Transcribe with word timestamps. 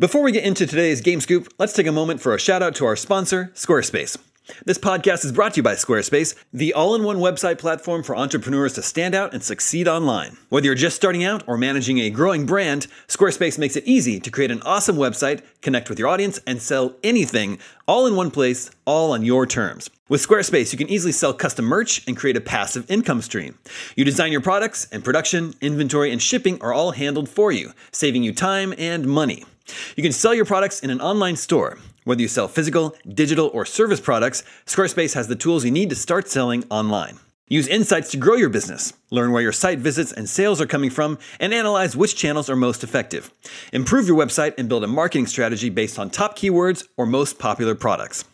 Before 0.00 0.22
we 0.22 0.30
get 0.30 0.44
into 0.44 0.64
today's 0.64 1.00
Game 1.00 1.20
Scoop, 1.20 1.52
let's 1.58 1.72
take 1.72 1.88
a 1.88 1.90
moment 1.90 2.20
for 2.20 2.32
a 2.32 2.38
shout 2.38 2.62
out 2.62 2.76
to 2.76 2.86
our 2.86 2.94
sponsor, 2.94 3.50
Squarespace. 3.56 4.16
This 4.64 4.78
podcast 4.78 5.24
is 5.24 5.32
brought 5.32 5.54
to 5.54 5.56
you 5.56 5.64
by 5.64 5.74
Squarespace, 5.74 6.36
the 6.52 6.72
all 6.72 6.94
in 6.94 7.02
one 7.02 7.16
website 7.16 7.58
platform 7.58 8.04
for 8.04 8.14
entrepreneurs 8.14 8.74
to 8.74 8.82
stand 8.82 9.16
out 9.16 9.34
and 9.34 9.42
succeed 9.42 9.88
online. 9.88 10.38
Whether 10.50 10.66
you're 10.66 10.76
just 10.76 10.94
starting 10.94 11.24
out 11.24 11.42
or 11.48 11.58
managing 11.58 11.98
a 11.98 12.10
growing 12.10 12.46
brand, 12.46 12.86
Squarespace 13.08 13.58
makes 13.58 13.74
it 13.74 13.88
easy 13.88 14.20
to 14.20 14.30
create 14.30 14.52
an 14.52 14.62
awesome 14.62 14.94
website, 14.94 15.42
connect 15.62 15.88
with 15.88 15.98
your 15.98 16.06
audience, 16.06 16.38
and 16.46 16.62
sell 16.62 16.94
anything 17.02 17.58
all 17.88 18.06
in 18.06 18.14
one 18.14 18.30
place, 18.30 18.70
all 18.84 19.10
on 19.10 19.24
your 19.24 19.46
terms. 19.46 19.90
With 20.08 20.24
Squarespace, 20.24 20.70
you 20.70 20.78
can 20.78 20.88
easily 20.88 21.12
sell 21.12 21.34
custom 21.34 21.64
merch 21.64 22.06
and 22.06 22.16
create 22.16 22.36
a 22.36 22.40
passive 22.40 22.88
income 22.88 23.20
stream. 23.20 23.58
You 23.96 24.04
design 24.04 24.30
your 24.30 24.42
products, 24.42 24.86
and 24.92 25.02
production, 25.02 25.54
inventory, 25.60 26.12
and 26.12 26.22
shipping 26.22 26.62
are 26.62 26.72
all 26.72 26.92
handled 26.92 27.28
for 27.28 27.50
you, 27.50 27.72
saving 27.90 28.22
you 28.22 28.32
time 28.32 28.72
and 28.78 29.04
money. 29.04 29.44
You 29.96 30.02
can 30.02 30.12
sell 30.12 30.34
your 30.34 30.44
products 30.44 30.80
in 30.80 30.90
an 30.90 31.00
online 31.00 31.36
store. 31.36 31.78
Whether 32.04 32.22
you 32.22 32.28
sell 32.28 32.48
physical, 32.48 32.96
digital, 33.06 33.50
or 33.52 33.64
service 33.64 34.00
products, 34.00 34.42
Squarespace 34.66 35.14
has 35.14 35.28
the 35.28 35.36
tools 35.36 35.64
you 35.64 35.70
need 35.70 35.90
to 35.90 35.96
start 35.96 36.28
selling 36.28 36.64
online. 36.70 37.18
Use 37.50 37.66
insights 37.66 38.10
to 38.10 38.18
grow 38.18 38.34
your 38.34 38.50
business, 38.50 38.92
learn 39.10 39.32
where 39.32 39.42
your 39.42 39.52
site 39.52 39.78
visits 39.78 40.12
and 40.12 40.28
sales 40.28 40.60
are 40.60 40.66
coming 40.66 40.90
from, 40.90 41.18
and 41.40 41.54
analyze 41.54 41.96
which 41.96 42.14
channels 42.14 42.50
are 42.50 42.56
most 42.56 42.84
effective. 42.84 43.30
Improve 43.72 44.06
your 44.06 44.18
website 44.18 44.54
and 44.58 44.68
build 44.68 44.84
a 44.84 44.86
marketing 44.86 45.26
strategy 45.26 45.70
based 45.70 45.98
on 45.98 46.10
top 46.10 46.36
keywords 46.36 46.86
or 46.96 47.06
most 47.06 47.38
popular 47.38 47.74
products. 47.74 48.24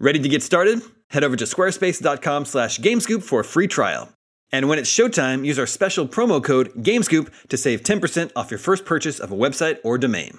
Ready 0.00 0.18
to 0.18 0.28
get 0.28 0.42
started? 0.42 0.82
Head 1.10 1.22
over 1.22 1.36
to 1.36 1.44
squarespace.com 1.44 2.44
slash 2.44 2.78
gamescoop 2.78 3.22
for 3.22 3.40
a 3.40 3.44
free 3.44 3.68
trial. 3.68 4.08
And 4.52 4.68
when 4.68 4.78
it's 4.78 4.92
showtime, 4.92 5.44
use 5.44 5.58
our 5.58 5.66
special 5.66 6.06
promo 6.06 6.42
code 6.42 6.72
GAMESCOOP 6.74 7.48
to 7.48 7.56
save 7.56 7.82
10% 7.82 8.32
off 8.36 8.50
your 8.50 8.58
first 8.58 8.84
purchase 8.84 9.18
of 9.18 9.32
a 9.32 9.36
website 9.36 9.78
or 9.84 9.98
domain. 9.98 10.38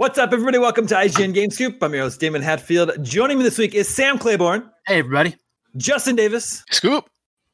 What's 0.00 0.16
up, 0.16 0.32
everybody? 0.32 0.56
Welcome 0.56 0.86
to 0.86 0.94
IGN 0.94 1.34
Game 1.34 1.50
Scoop. 1.50 1.76
I'm 1.82 1.92
your 1.92 2.04
host, 2.04 2.20
Damon 2.20 2.40
Hatfield. 2.40 3.04
Joining 3.04 3.36
me 3.36 3.44
this 3.44 3.58
week 3.58 3.74
is 3.74 3.86
Sam 3.86 4.16
Claiborne, 4.18 4.62
Hey, 4.86 5.00
everybody. 5.00 5.36
Justin 5.76 6.16
Davis, 6.16 6.64
Scoop. 6.70 7.04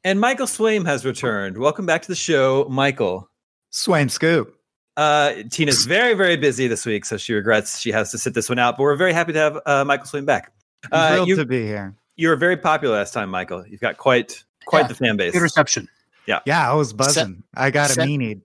and 0.05 0.21
Michael 0.21 0.45
Swaim 0.47 0.85
has 0.85 1.03
returned. 1.03 1.57
Welcome 1.57 1.85
back 1.85 2.03
to 2.03 2.07
the 2.07 2.15
show, 2.15 2.65
Michael. 2.69 3.29
Swaim 3.73 4.09
Scoop. 4.09 4.55
Uh, 4.95 5.33
Tina's 5.51 5.83
very, 5.85 6.13
very 6.13 6.37
busy 6.37 6.69
this 6.69 6.85
week, 6.85 7.03
so 7.03 7.17
she 7.17 7.33
regrets 7.33 7.79
she 7.81 7.91
has 7.91 8.11
to 8.11 8.17
sit 8.17 8.33
this 8.33 8.47
one 8.47 8.59
out. 8.59 8.77
But 8.77 8.83
we're 8.83 8.95
very 8.95 9.11
happy 9.11 9.33
to 9.33 9.39
have 9.39 9.59
uh, 9.65 9.83
Michael 9.83 10.05
Swaim 10.05 10.25
back. 10.25 10.53
Uh, 10.89 11.09
Thrilled 11.09 11.27
you, 11.27 11.35
to 11.35 11.45
be 11.45 11.63
here. 11.65 11.95
you 12.15 12.29
were 12.29 12.37
very 12.37 12.55
popular 12.55 12.95
last 12.95 13.13
time, 13.13 13.29
Michael. 13.29 13.67
You've 13.67 13.81
got 13.81 13.97
quite 13.97 14.41
quite 14.67 14.83
Yeah, 14.83 14.87
the 14.87 14.95
fan 14.95 15.17
base. 15.17 15.33
Good 15.33 15.41
reception. 15.41 15.89
Yeah, 16.27 16.39
yeah, 16.45 16.71
I 16.71 16.75
was 16.75 16.93
buzzing. 16.93 17.43
I 17.57 17.71
got 17.71 17.89
a 17.89 17.93
Send- 17.93 18.09
meanie. 18.09 18.39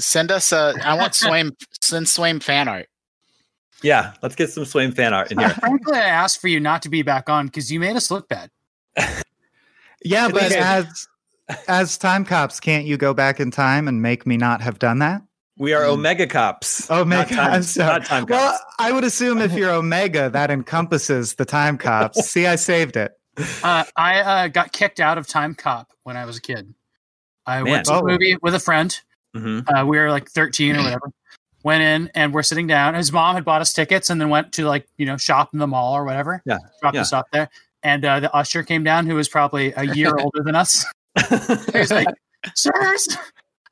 Send 0.00 0.32
us 0.32 0.50
a. 0.50 0.74
I 0.84 0.94
want 0.94 1.12
Swaim. 1.12 1.52
send 1.80 2.06
Swaim 2.06 2.42
fan 2.42 2.66
art. 2.66 2.88
Yeah, 3.84 4.14
let's 4.22 4.34
get 4.34 4.50
some 4.50 4.64
Swaim 4.64 4.94
fan 4.96 5.12
art 5.14 5.30
in 5.30 5.38
here. 5.38 5.50
Frankly, 5.50 5.96
I 5.96 6.00
asked 6.04 6.40
for 6.40 6.48
you 6.48 6.58
not 6.58 6.82
to 6.82 6.88
be 6.88 7.02
back 7.02 7.28
on 7.28 7.46
because 7.46 7.70
you 7.70 7.78
made 7.78 7.94
us 7.96 8.10
look 8.10 8.28
bad. 8.28 8.50
Yeah, 10.06 10.28
but 10.28 10.44
Okay. 10.44 10.58
as 10.58 11.06
as 11.68 11.96
time 11.96 12.24
cops, 12.26 12.60
can't 12.60 12.84
you 12.84 12.98
go 12.98 13.14
back 13.14 13.40
in 13.40 13.50
time 13.50 13.88
and 13.88 14.02
make 14.02 14.26
me 14.26 14.36
not 14.36 14.60
have 14.60 14.78
done 14.78 14.98
that? 14.98 15.22
We 15.56 15.72
are 15.72 15.84
Omega 15.84 16.26
Cops. 16.26 16.90
Oh, 16.90 16.96
not 16.96 17.02
Omega. 17.02 17.34
time, 17.36 17.52
I'm 17.52 17.62
sorry. 17.62 17.92
not 18.00 18.04
time 18.04 18.26
Well, 18.28 18.52
cops. 18.52 18.64
I 18.78 18.92
would 18.92 19.04
assume 19.04 19.38
if 19.38 19.52
you're 19.54 19.70
Omega, 19.74 20.28
that 20.30 20.50
encompasses 20.50 21.34
the 21.36 21.44
time 21.46 21.78
cops. 21.78 22.26
See, 22.28 22.46
I 22.46 22.56
saved 22.56 22.96
it. 22.98 23.12
Uh, 23.62 23.84
I 23.96 24.20
uh, 24.20 24.48
got 24.48 24.72
kicked 24.72 25.00
out 25.00 25.16
of 25.16 25.26
Time 25.26 25.54
Cop 25.54 25.90
when 26.02 26.16
I 26.18 26.24
was 26.26 26.36
a 26.36 26.40
kid. 26.42 26.74
I 27.46 27.62
Man. 27.62 27.70
went 27.72 27.86
to 27.86 27.94
Oh. 27.94 27.98
a 28.00 28.04
movie 28.04 28.36
with 28.42 28.54
a 28.54 28.60
friend. 28.60 28.94
Mhm. 29.34 29.64
Uh, 29.66 29.86
we 29.86 29.98
were 29.98 30.10
like 30.10 30.28
13 30.28 30.76
or 30.76 30.78
whatever. 30.82 31.10
Went 31.64 31.82
in 31.82 32.10
and 32.14 32.32
we're 32.32 32.42
sitting 32.42 32.66
down. 32.68 32.94
His 32.94 33.10
mom 33.10 33.34
had 33.34 33.44
bought 33.44 33.60
us 33.62 33.72
tickets 33.72 34.10
and 34.10 34.20
then 34.20 34.28
went 34.28 34.52
to 34.52 34.66
like, 34.66 34.86
you 34.98 35.06
know, 35.06 35.16
shop 35.16 35.50
in 35.52 35.58
the 35.58 35.66
mall 35.66 35.94
or 35.96 36.04
whatever. 36.04 36.42
Yeah, 36.44 36.58
Dropped 36.80 36.94
yeah. 36.94 37.00
us 37.00 37.12
off 37.12 37.24
there. 37.32 37.48
And 37.82 38.04
uh, 38.04 38.20
the 38.20 38.32
usher 38.34 38.62
came 38.62 38.84
down 38.84 39.06
who 39.06 39.14
was 39.14 39.28
probably 39.28 39.72
a 39.76 39.82
year 39.84 40.14
older 40.18 40.42
than 40.42 40.54
us. 40.54 40.84
He 41.28 41.78
was 41.78 41.90
like, 41.90 42.08
Sirs, 42.54 43.08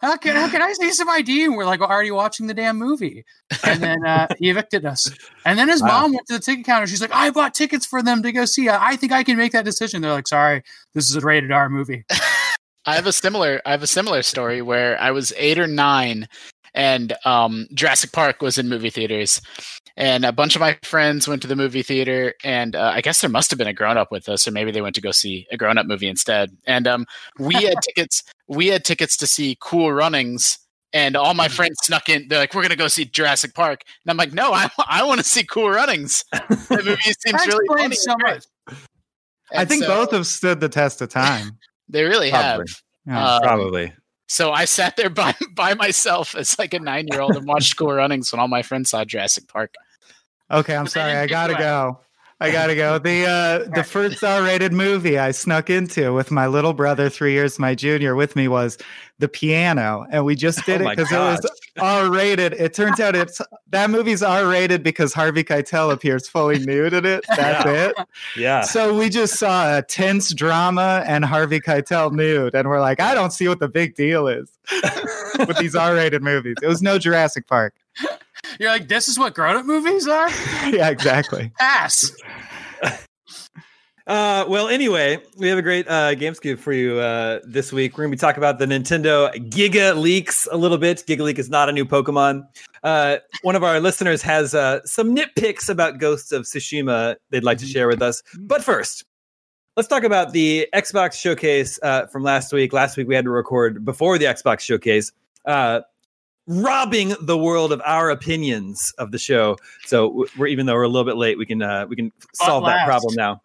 how 0.00 0.16
can, 0.16 0.34
how 0.36 0.48
can 0.48 0.62
I 0.62 0.72
see 0.72 0.90
some 0.92 1.08
ID? 1.08 1.44
And 1.44 1.56
we're 1.56 1.64
like, 1.66 1.80
already 1.80 2.10
watching 2.10 2.46
the 2.46 2.54
damn 2.54 2.76
movie. 2.78 3.24
And 3.64 3.82
then 3.82 4.04
uh, 4.06 4.26
he 4.38 4.48
evicted 4.50 4.84
us. 4.86 5.10
And 5.44 5.58
then 5.58 5.68
his 5.68 5.82
Wow. 5.82 6.00
mom 6.02 6.12
went 6.14 6.26
to 6.28 6.34
the 6.34 6.40
ticket 6.40 6.64
counter. 6.64 6.86
She's 6.86 7.00
like, 7.02 7.12
I 7.14 7.30
bought 7.30 7.54
tickets 7.54 7.84
for 7.86 8.02
them 8.02 8.22
to 8.22 8.32
go 8.32 8.44
see. 8.46 8.68
I 8.70 8.96
think 8.96 9.12
I 9.12 9.22
can 9.22 9.36
make 9.36 9.52
that 9.52 9.64
decision. 9.64 10.00
They're 10.02 10.12
like, 10.12 10.28
sorry, 10.28 10.62
this 10.94 11.10
is 11.10 11.16
a 11.16 11.20
rated 11.20 11.52
R 11.52 11.68
movie. 11.68 12.04
I 12.84 12.96
have 12.96 13.06
a 13.06 13.12
similar. 13.12 13.62
I 13.64 13.70
have 13.70 13.84
a 13.84 13.86
similar 13.86 14.22
story 14.22 14.60
where 14.60 15.00
I 15.00 15.12
was 15.12 15.32
eight 15.36 15.56
or 15.58 15.68
nine, 15.68 16.26
and 16.74 17.12
um, 17.24 17.66
Jurassic 17.74 18.12
Park 18.12 18.42
was 18.42 18.58
in 18.58 18.68
movie 18.68 18.90
theaters, 18.90 19.40
and 19.96 20.24
a 20.24 20.32
bunch 20.32 20.54
of 20.56 20.60
my 20.60 20.78
friends 20.82 21.28
went 21.28 21.42
to 21.42 21.48
the 21.48 21.56
movie 21.56 21.82
theater, 21.82 22.34
and 22.44 22.74
uh, 22.74 22.92
I 22.94 23.00
guess 23.00 23.20
there 23.20 23.30
must 23.30 23.50
have 23.50 23.58
been 23.58 23.68
a 23.68 23.74
grown 23.74 23.96
up 23.96 24.10
with 24.10 24.28
us, 24.28 24.46
or 24.48 24.50
maybe 24.50 24.70
they 24.70 24.80
went 24.80 24.94
to 24.94 25.00
go 25.00 25.10
see 25.10 25.46
a 25.50 25.56
grown 25.56 25.78
up 25.78 25.86
movie 25.86 26.08
instead. 26.08 26.56
And 26.66 26.86
um, 26.86 27.06
we 27.38 27.54
had 27.54 27.74
tickets. 27.82 28.22
We 28.48 28.68
had 28.68 28.84
tickets 28.84 29.16
to 29.18 29.26
see 29.26 29.56
Cool 29.60 29.92
Runnings. 29.92 30.58
And 30.94 31.16
all 31.16 31.32
my 31.32 31.48
friends 31.48 31.78
snuck 31.84 32.10
in. 32.10 32.28
They're 32.28 32.38
like, 32.38 32.52
"We're 32.52 32.60
gonna 32.60 32.76
go 32.76 32.86
see 32.86 33.06
Jurassic 33.06 33.54
Park," 33.54 33.80
and 34.04 34.10
I'm 34.10 34.18
like, 34.18 34.34
"No, 34.34 34.52
I, 34.52 34.68
I 34.86 35.02
want 35.04 35.20
to 35.20 35.24
see 35.24 35.42
Cool 35.42 35.70
Runnings. 35.70 36.22
The 36.32 36.82
movie 36.84 37.00
seems 37.26 37.46
really 37.46 37.66
funny." 37.66 37.94
so 37.94 38.14
much. 38.18 38.44
I 39.54 39.64
think 39.64 39.84
so 39.84 39.88
both 39.88 40.10
have 40.12 40.26
stood 40.26 40.60
the 40.60 40.68
test 40.68 41.00
of 41.00 41.08
time. 41.08 41.58
they 41.88 42.04
really 42.04 42.30
have. 42.30 42.60
Yeah. 43.06 43.36
Um, 43.36 43.42
Probably. 43.42 43.92
So 44.32 44.50
I 44.50 44.64
sat 44.64 44.96
there 44.96 45.10
by 45.10 45.34
by 45.54 45.74
myself 45.74 46.34
as 46.34 46.58
like 46.58 46.72
a 46.72 46.78
nine 46.78 47.06
year 47.06 47.20
old 47.20 47.36
and 47.36 47.46
watched 47.46 47.76
Cool 47.76 47.92
Runnings 47.92 48.32
when 48.32 48.40
all 48.40 48.48
my 48.48 48.62
friends 48.62 48.88
saw 48.88 49.04
Jurassic 49.04 49.46
Park. 49.46 49.74
Okay, 50.50 50.74
I'm 50.74 50.86
sorry. 50.86 51.12
I 51.12 51.26
gotta 51.26 51.52
go. 51.52 52.00
I 52.42 52.50
gotta 52.50 52.74
go. 52.74 52.98
The 52.98 53.24
uh, 53.24 53.70
the 53.74 53.84
first 53.84 54.22
R-rated 54.24 54.72
movie 54.72 55.16
I 55.18 55.30
snuck 55.30 55.70
into 55.70 56.12
with 56.12 56.32
my 56.32 56.48
little 56.48 56.72
brother, 56.72 57.08
three 57.08 57.32
years 57.32 57.58
my 57.58 57.76
junior, 57.76 58.16
with 58.16 58.34
me 58.34 58.48
was 58.48 58.78
The 59.20 59.28
Piano, 59.28 60.06
and 60.10 60.24
we 60.24 60.34
just 60.34 60.66
did 60.66 60.82
Oh 60.82 60.88
it 60.88 60.96
because 60.96 61.12
it 61.12 61.18
was 61.18 61.50
R-rated. 61.80 62.54
It 62.54 62.74
turns 62.74 62.98
out 62.98 63.14
it's 63.14 63.40
that 63.70 63.90
movie's 63.90 64.24
R-rated 64.24 64.82
because 64.82 65.14
Harvey 65.14 65.44
Keitel 65.44 65.92
appears 65.92 66.28
fully 66.28 66.58
nude 66.58 66.94
in 66.94 67.06
it. 67.06 67.24
That's 67.28 67.64
it. 67.64 68.06
Yeah. 68.36 68.62
So 68.62 68.98
we 68.98 69.08
just 69.08 69.38
saw 69.38 69.78
a 69.78 69.82
tense 69.82 70.34
drama 70.34 71.04
and 71.06 71.24
Harvey 71.24 71.60
Keitel 71.60 72.12
nude, 72.12 72.56
and 72.56 72.68
we're 72.68 72.80
like, 72.80 72.98
I 72.98 73.14
don't 73.14 73.32
see 73.32 73.46
what 73.46 73.60
the 73.60 73.68
big 73.68 73.94
deal 73.94 74.26
is 74.26 74.50
with 75.38 75.58
these 75.58 75.76
R-rated 75.76 76.22
movies. 76.24 76.56
It 76.60 76.66
was 76.66 76.82
no 76.82 76.98
Jurassic 76.98 77.46
Park. 77.46 77.74
You're 78.60 78.70
like, 78.70 78.88
this 78.88 79.08
is 79.08 79.18
what 79.18 79.34
grown 79.34 79.56
up 79.56 79.66
movies 79.66 80.06
are? 80.06 80.28
yeah, 80.70 80.88
exactly. 80.88 81.52
Ass. 81.60 82.12
Uh, 84.04 84.44
well, 84.48 84.68
anyway, 84.68 85.16
we 85.36 85.48
have 85.48 85.58
a 85.58 85.62
great 85.62 85.88
uh, 85.88 86.14
game 86.16 86.34
scoop 86.34 86.58
for 86.58 86.72
you 86.72 86.98
uh, 86.98 87.38
this 87.44 87.72
week. 87.72 87.96
We're 87.96 88.04
going 88.04 88.10
to 88.10 88.16
be 88.16 88.20
talking 88.20 88.38
about 88.38 88.58
the 88.58 88.66
Nintendo 88.66 89.32
Giga 89.48 89.96
Leaks 89.96 90.48
a 90.50 90.56
little 90.56 90.78
bit. 90.78 91.04
Giga 91.06 91.20
Leak 91.20 91.38
is 91.38 91.48
not 91.48 91.68
a 91.68 91.72
new 91.72 91.84
Pokemon. 91.84 92.42
Uh, 92.82 93.18
one 93.42 93.54
of 93.54 93.62
our 93.62 93.78
listeners 93.78 94.20
has 94.20 94.54
uh, 94.54 94.80
some 94.84 95.14
nitpicks 95.14 95.68
about 95.68 95.98
Ghosts 95.98 96.32
of 96.32 96.42
Tsushima 96.42 97.14
they'd 97.30 97.44
like 97.44 97.58
to 97.58 97.66
share 97.66 97.86
with 97.86 98.02
us. 98.02 98.24
But 98.40 98.64
first, 98.64 99.04
let's 99.76 99.88
talk 99.88 100.02
about 100.02 100.32
the 100.32 100.68
Xbox 100.74 101.12
showcase 101.12 101.78
uh, 101.84 102.06
from 102.06 102.24
last 102.24 102.52
week. 102.52 102.72
Last 102.72 102.96
week 102.96 103.06
we 103.06 103.14
had 103.14 103.24
to 103.24 103.30
record 103.30 103.84
before 103.84 104.18
the 104.18 104.24
Xbox 104.24 104.60
showcase. 104.60 105.12
Uh, 105.44 105.82
robbing 106.46 107.14
the 107.20 107.38
world 107.38 107.72
of 107.72 107.80
our 107.84 108.10
opinions 108.10 108.92
of 108.98 109.12
the 109.12 109.18
show. 109.18 109.56
So 109.86 110.26
we're 110.36 110.48
even 110.48 110.66
though 110.66 110.74
we're 110.74 110.82
a 110.82 110.88
little 110.88 111.04
bit 111.04 111.16
late, 111.16 111.38
we 111.38 111.46
can 111.46 111.62
uh, 111.62 111.86
we 111.88 111.96
can 111.96 112.10
solve 112.34 112.64
that 112.66 112.84
problem 112.86 113.14
now. 113.14 113.40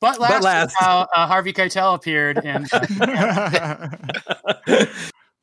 But 0.00 0.20
last, 0.20 0.30
But 0.30 0.42
last. 0.42 0.74
how 0.78 1.08
uh, 1.16 1.26
Harvey 1.26 1.52
Keitel 1.54 1.94
appeared 1.94 2.38
in. 2.44 2.66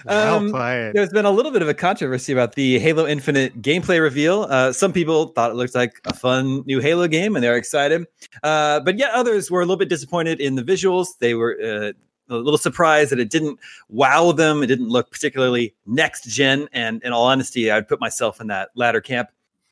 well 0.06 0.36
Um, 0.36 0.52
played. 0.52 0.94
There's 0.94 1.10
been 1.10 1.26
a 1.26 1.32
little 1.32 1.52
bit 1.52 1.62
of 1.62 1.70
a 1.70 1.74
controversy 1.74 2.34
about 2.34 2.54
the 2.54 2.78
Halo 2.80 3.08
Infinite 3.08 3.62
gameplay 3.62 4.00
reveal. 4.02 4.44
Uh, 4.44 4.72
some 4.72 4.94
people 4.94 5.28
thought 5.30 5.50
it 5.50 5.56
looked 5.56 5.76
like 5.76 5.94
a 6.06 6.14
fun 6.14 6.64
new 6.66 6.80
Halo 6.82 7.08
game 7.08 7.36
and 7.36 7.44
they're 7.44 7.58
excited. 7.58 8.06
Uh, 8.44 8.80
but 8.82 8.98
yet 8.98 9.12
others 9.14 9.50
were 9.50 9.62
a 9.62 9.64
little 9.64 9.78
bit 9.78 9.90
disappointed 9.90 10.40
in 10.40 10.56
the 10.56 10.64
visuals. 10.64 11.08
They 11.20 11.34
were 11.34 11.58
uh, 11.64 11.92
a 12.34 12.38
little 12.38 12.58
surprised 12.58 13.12
that 13.12 13.20
it 13.20 13.30
didn't 13.30 13.60
wow 13.90 14.32
them. 14.32 14.64
It 14.64 14.68
didn't 14.68 14.90
look 14.90 15.12
particularly 15.12 15.74
next 15.86 16.26
gen. 16.26 16.68
And 16.74 17.02
in 17.04 17.14
all 17.14 17.26
honesty, 17.26 17.72
I'd 17.72 17.88
put 17.88 18.00
myself 18.00 18.42
in 18.42 18.48
that 18.48 18.70
latter 18.76 19.02
camp. 19.02 19.30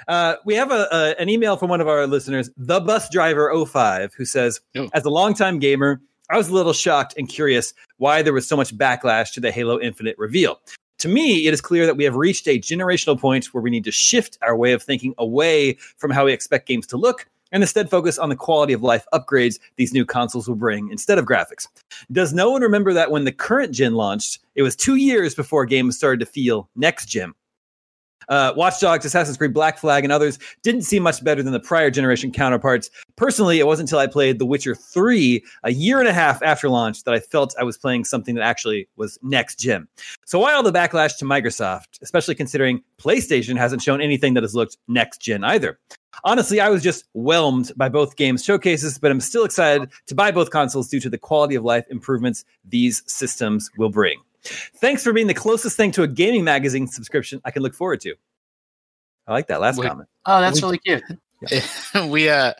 Uh, 0.08 0.36
we 0.46 0.56
have 0.56 0.72
a, 0.72 0.88
a 0.92 1.16
an 1.22 1.30
email 1.30 1.58
from 1.58 1.70
one 1.70 1.80
of 1.82 1.88
our 1.88 2.08
listeners, 2.08 2.50
the 2.58 2.80
bus 2.80 3.10
driver 3.10 3.54
05, 3.66 4.14
who 4.16 4.26
says, 4.26 4.60
Oh. 4.76 4.90
as 4.94 5.06
a 5.06 5.10
longtime 5.10 5.60
gamer, 5.60 6.02
I 6.30 6.38
was 6.38 6.50
a 6.50 6.54
little 6.54 6.74
shocked 6.74 7.14
and 7.18 7.28
curious 7.30 7.74
why 7.98 8.22
there 8.22 8.34
was 8.34 8.48
so 8.48 8.56
much 8.58 8.76
backlash 8.76 9.34
to 9.34 9.40
the 9.40 9.52
Halo 9.52 9.80
Infinite 9.80 10.18
reveal. 10.18 10.60
To 11.00 11.08
me, 11.08 11.46
it 11.48 11.54
is 11.54 11.62
clear 11.62 11.86
that 11.86 11.98
we 11.98 12.04
have 12.04 12.16
reached 12.16 12.48
a 12.48 12.58
generational 12.60 13.20
point 13.20 13.54
where 13.54 13.62
we 13.62 13.70
need 13.70 13.84
to 13.84 13.92
shift 13.92 14.38
our 14.42 14.56
way 14.56 14.72
of 14.72 14.82
thinking 14.82 15.14
away 15.18 15.74
from 15.98 16.12
how 16.12 16.26
we 16.26 16.32
expect 16.34 16.68
games 16.68 16.88
to 16.88 16.98
look 16.98 17.28
and 17.52 17.64
instead 17.64 17.90
focus 17.90 18.18
on 18.18 18.30
the 18.30 18.36
quality 18.36 18.74
of 18.74 18.84
life 18.84 19.06
upgrades 19.14 19.60
these 19.76 19.94
new 19.94 20.06
consoles 20.06 20.48
will 20.48 20.56
bring 20.56 20.90
instead 20.90 21.18
of 21.18 21.26
graphics. 21.26 21.68
Does 22.12 22.34
no 22.34 22.52
one 22.52 22.62
remember 22.62 22.94
that 22.94 23.12
when 23.12 23.26
the 23.26 23.32
current 23.32 23.74
gen 23.74 23.96
launched, 23.96 24.40
it 24.56 24.64
was 24.64 24.76
two 24.76 24.96
years 24.96 25.36
before 25.36 25.66
games 25.66 25.98
started 25.98 26.20
to 26.20 26.26
feel 26.26 26.70
next 26.76 27.08
gen? 27.08 27.34
Uh, 28.30 28.54
Watch 28.56 28.80
Dogs, 28.80 29.04
Assassin's 29.04 29.38
Creed 29.38 29.54
Black 29.54 29.78
Flag, 29.78 30.04
and 30.04 30.14
others 30.14 30.40
didn't 30.64 30.84
seem 30.84 31.04
much 31.04 31.24
better 31.24 31.44
than 31.44 31.52
the 31.52 31.60
prior 31.60 31.90
generation 31.90 32.32
counterparts. 32.32 32.90
Personally, 33.18 33.60
it 33.60 33.68
wasn't 33.68 33.90
until 33.90 34.00
I 34.00 34.08
played 34.08 34.40
The 34.40 34.46
Witcher 34.46 34.76
3 34.76 35.44
a 35.64 35.72
year 35.72 36.00
and 36.00 36.08
a 36.08 36.14
half 36.14 36.42
after 36.42 36.70
launch 36.70 37.04
that 37.04 37.14
I 37.14 37.20
felt 37.20 37.56
I 37.60 37.64
was 37.64 37.78
playing 37.78 38.06
something 38.06 38.36
that 38.36 38.44
actually 38.44 38.88
was 38.96 39.20
next 39.22 39.60
gen. 39.60 39.88
So, 40.26 40.40
why 40.40 40.54
all 40.54 40.64
the 40.64 40.72
backlash 40.72 41.18
to 41.18 41.26
Microsoft, 41.26 42.02
especially 42.02 42.36
considering 42.36 42.82
PlayStation 42.98 43.58
hasn't 43.58 43.82
shown 43.82 44.02
anything 44.02 44.34
that 44.36 44.44
has 44.44 44.56
looked 44.56 44.78
next 44.88 45.20
gen 45.20 45.44
either? 45.44 45.80
Honestly, 46.24 46.60
I 46.60 46.70
was 46.70 46.84
just 46.84 47.06
whelmed 47.14 47.72
by 47.76 47.90
both 47.90 48.16
games 48.16 48.44
showcases, 48.44 48.98
but 48.98 49.12
I'm 49.12 49.22
still 49.22 49.44
excited 49.44 49.90
to 50.08 50.16
buy 50.16 50.32
both 50.32 50.52
consoles 50.52 50.88
due 50.88 51.00
to 51.00 51.10
the 51.10 51.18
quality 51.18 51.56
of 51.56 51.64
life 51.64 51.86
improvements 51.90 52.46
these 52.64 53.04
systems 53.08 53.70
will 53.78 53.90
bring. 53.90 54.20
Thanks 54.44 55.04
for 55.04 55.14
being 55.14 55.28
the 55.28 55.34
closest 55.34 55.78
thing 55.78 55.92
to 55.92 56.04
a 56.04 56.08
gaming 56.08 56.44
magazine 56.44 56.88
subscription 56.88 57.42
I 57.46 57.52
can 57.52 57.64
look 57.64 57.74
forward 57.74 58.02
to. 58.02 58.16
I 59.28 59.34
like 59.34 59.48
that 59.48 59.62
last 59.62 59.78
Wait. 59.78 59.88
comment. 59.88 60.10
Oh, 60.26 60.42
that's 60.42 60.62
really 60.62 60.80
cute. 60.80 61.04
we 62.10 62.30
uh 62.30 62.54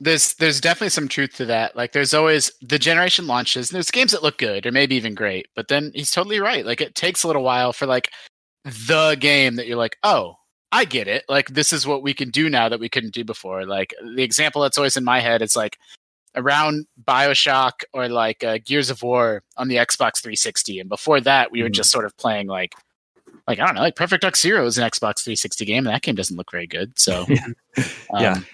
there's 0.00 0.34
there's 0.34 0.60
definitely 0.60 0.88
some 0.90 1.08
truth 1.08 1.34
to 1.34 1.44
that. 1.46 1.76
Like 1.76 1.92
there's 1.92 2.14
always 2.14 2.50
the 2.60 2.78
generation 2.78 3.26
launches 3.26 3.70
and 3.70 3.76
there's 3.76 3.90
games 3.90 4.12
that 4.12 4.22
look 4.22 4.38
good 4.38 4.66
or 4.66 4.72
maybe 4.72 4.96
even 4.96 5.14
great, 5.14 5.48
but 5.54 5.68
then 5.68 5.92
he's 5.94 6.10
totally 6.10 6.40
right. 6.40 6.64
Like 6.64 6.80
it 6.80 6.94
takes 6.94 7.22
a 7.22 7.26
little 7.26 7.42
while 7.42 7.72
for 7.72 7.86
like 7.86 8.10
the 8.64 9.16
game 9.20 9.56
that 9.56 9.66
you're 9.66 9.76
like, 9.76 9.96
"Oh, 10.02 10.36
I 10.72 10.84
get 10.86 11.06
it. 11.06 11.24
Like 11.28 11.48
this 11.48 11.72
is 11.72 11.86
what 11.86 12.02
we 12.02 12.14
can 12.14 12.30
do 12.30 12.48
now 12.48 12.68
that 12.68 12.80
we 12.80 12.88
couldn't 12.88 13.14
do 13.14 13.24
before." 13.24 13.64
Like 13.66 13.94
the 14.16 14.22
example 14.22 14.62
that's 14.62 14.78
always 14.78 14.96
in 14.96 15.04
my 15.04 15.20
head 15.20 15.42
is 15.42 15.54
like 15.54 15.78
around 16.34 16.86
BioShock 17.04 17.72
or 17.92 18.08
like 18.08 18.42
uh, 18.42 18.58
Gears 18.64 18.88
of 18.90 19.02
War 19.02 19.42
on 19.58 19.68
the 19.68 19.76
Xbox 19.76 20.22
360 20.22 20.80
and 20.80 20.88
before 20.88 21.20
that 21.20 21.52
we 21.52 21.62
were 21.62 21.68
Mhm. 21.68 21.74
just 21.74 21.90
sort 21.90 22.06
of 22.06 22.16
playing 22.16 22.46
like 22.46 22.74
like 23.46 23.58
I 23.58 23.66
don't 23.66 23.74
know, 23.74 23.82
like 23.82 23.96
Perfect 23.96 24.22
Dark 24.22 24.36
Zero 24.36 24.64
is 24.66 24.78
an 24.78 24.84
Xbox 24.88 25.22
360 25.24 25.64
game 25.66 25.86
and 25.86 25.94
that 25.94 26.00
game 26.02 26.14
doesn't 26.14 26.36
look 26.36 26.50
very 26.50 26.66
good. 26.66 26.92
So 26.98 27.26
Yeah. 27.28 28.34
um, 28.34 28.46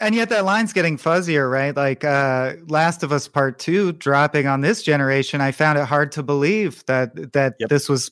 And 0.00 0.14
yet 0.16 0.28
that 0.30 0.44
line's 0.44 0.72
getting 0.72 0.98
fuzzier, 0.98 1.50
right? 1.50 1.74
Like 1.76 2.04
uh 2.04 2.54
Last 2.66 3.02
of 3.02 3.12
Us 3.12 3.28
Part 3.28 3.58
2 3.60 3.92
dropping 3.92 4.46
on 4.46 4.60
this 4.60 4.82
generation, 4.82 5.40
I 5.40 5.52
found 5.52 5.78
it 5.78 5.84
hard 5.86 6.12
to 6.12 6.22
believe 6.22 6.84
that 6.86 7.32
that 7.32 7.54
Yep. 7.60 7.68
this 7.70 7.88
was 7.88 8.10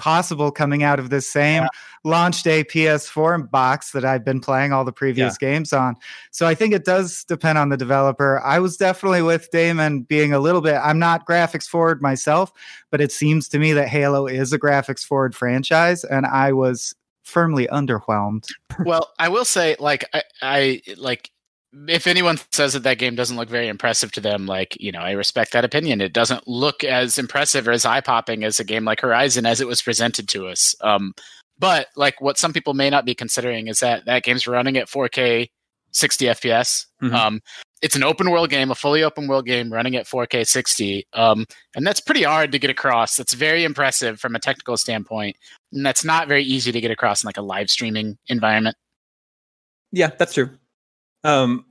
possible 0.00 0.50
coming 0.50 0.82
out 0.82 0.98
of 0.98 1.10
this 1.10 1.28
same 1.28 1.66
launch 2.02 2.42
day 2.42 2.64
PS4 2.64 3.50
box 3.50 3.92
that 3.92 4.04
I've 4.04 4.24
been 4.24 4.40
playing 4.40 4.72
all 4.72 4.84
the 4.84 4.92
previous 4.92 5.36
games 5.38 5.72
on. 5.72 5.94
So 6.30 6.46
I 6.46 6.54
think 6.54 6.72
it 6.72 6.84
does 6.84 7.24
depend 7.24 7.58
on 7.58 7.68
the 7.68 7.76
developer. 7.76 8.40
I 8.40 8.58
was 8.58 8.76
definitely 8.76 9.22
with 9.22 9.50
Damon 9.50 10.02
being 10.02 10.32
a 10.32 10.38
little 10.38 10.62
bit 10.62 10.74
I'm 10.82 10.98
not 10.98 11.26
graphics 11.26 11.68
forward 11.68 12.00
myself, 12.02 12.52
but 12.90 13.00
it 13.00 13.12
seems 13.12 13.48
to 13.50 13.58
me 13.58 13.74
that 13.74 13.88
Halo 13.88 14.26
is 14.26 14.52
a 14.52 14.58
graphics 14.58 15.04
forward 15.04 15.34
franchise 15.34 16.02
and 16.02 16.26
I 16.26 16.52
was 16.52 16.94
firmly 17.22 17.68
underwhelmed. 17.68 18.46
well, 18.84 19.12
I 19.18 19.28
will 19.28 19.44
say, 19.44 19.76
like, 19.78 20.04
I, 20.12 20.22
I 20.42 20.82
like 20.96 21.30
if 21.72 22.06
anyone 22.06 22.38
says 22.52 22.72
that 22.72 22.82
that 22.82 22.98
game 22.98 23.14
doesn't 23.14 23.36
look 23.36 23.48
very 23.48 23.68
impressive 23.68 24.10
to 24.12 24.20
them, 24.20 24.46
like, 24.46 24.76
you 24.80 24.90
know, 24.90 25.00
I 25.00 25.12
respect 25.12 25.52
that 25.52 25.64
opinion. 25.64 26.00
It 26.00 26.12
doesn't 26.12 26.48
look 26.48 26.82
as 26.82 27.18
impressive 27.18 27.68
or 27.68 27.72
as 27.72 27.84
eye 27.84 28.00
popping 28.00 28.42
as 28.42 28.58
a 28.58 28.64
game 28.64 28.84
like 28.84 29.00
Horizon 29.00 29.46
as 29.46 29.60
it 29.60 29.68
was 29.68 29.82
presented 29.82 30.28
to 30.30 30.48
us. 30.48 30.74
Um, 30.80 31.12
but 31.58 31.88
like, 31.94 32.20
what 32.20 32.38
some 32.38 32.52
people 32.52 32.74
may 32.74 32.90
not 32.90 33.04
be 33.04 33.14
considering 33.14 33.68
is 33.68 33.80
that 33.80 34.04
that 34.06 34.24
game's 34.24 34.46
running 34.46 34.76
at 34.78 34.88
4K, 34.88 35.48
60 35.92 36.26
FPS. 36.26 36.86
Mhm. 37.02 37.12
Um, 37.12 37.40
it's 37.82 37.96
an 37.96 38.02
open 38.02 38.30
world 38.30 38.50
game, 38.50 38.70
a 38.70 38.74
fully 38.74 39.02
open 39.02 39.26
world 39.26 39.46
game 39.46 39.72
running 39.72 39.96
at 39.96 40.06
4K 40.06 40.46
60. 40.46 41.06
Um, 41.12 41.46
and 41.74 41.86
that's 41.86 42.00
pretty 42.00 42.24
hard 42.24 42.52
to 42.52 42.58
get 42.58 42.70
across. 42.70 43.16
That's 43.16 43.32
very 43.32 43.64
impressive 43.64 44.20
from 44.20 44.34
a 44.34 44.40
technical 44.40 44.76
standpoint. 44.76 45.36
And 45.72 45.86
that's 45.86 46.04
not 46.04 46.28
very 46.28 46.42
easy 46.42 46.72
to 46.72 46.80
get 46.80 46.90
across 46.90 47.22
in 47.22 47.28
like 47.28 47.38
a 47.38 47.42
live 47.42 47.70
streaming 47.70 48.18
environment. 48.28 48.76
Yeah, 49.92 50.10
that's 50.18 50.34
true. 50.34 50.50
Um, 51.24 51.64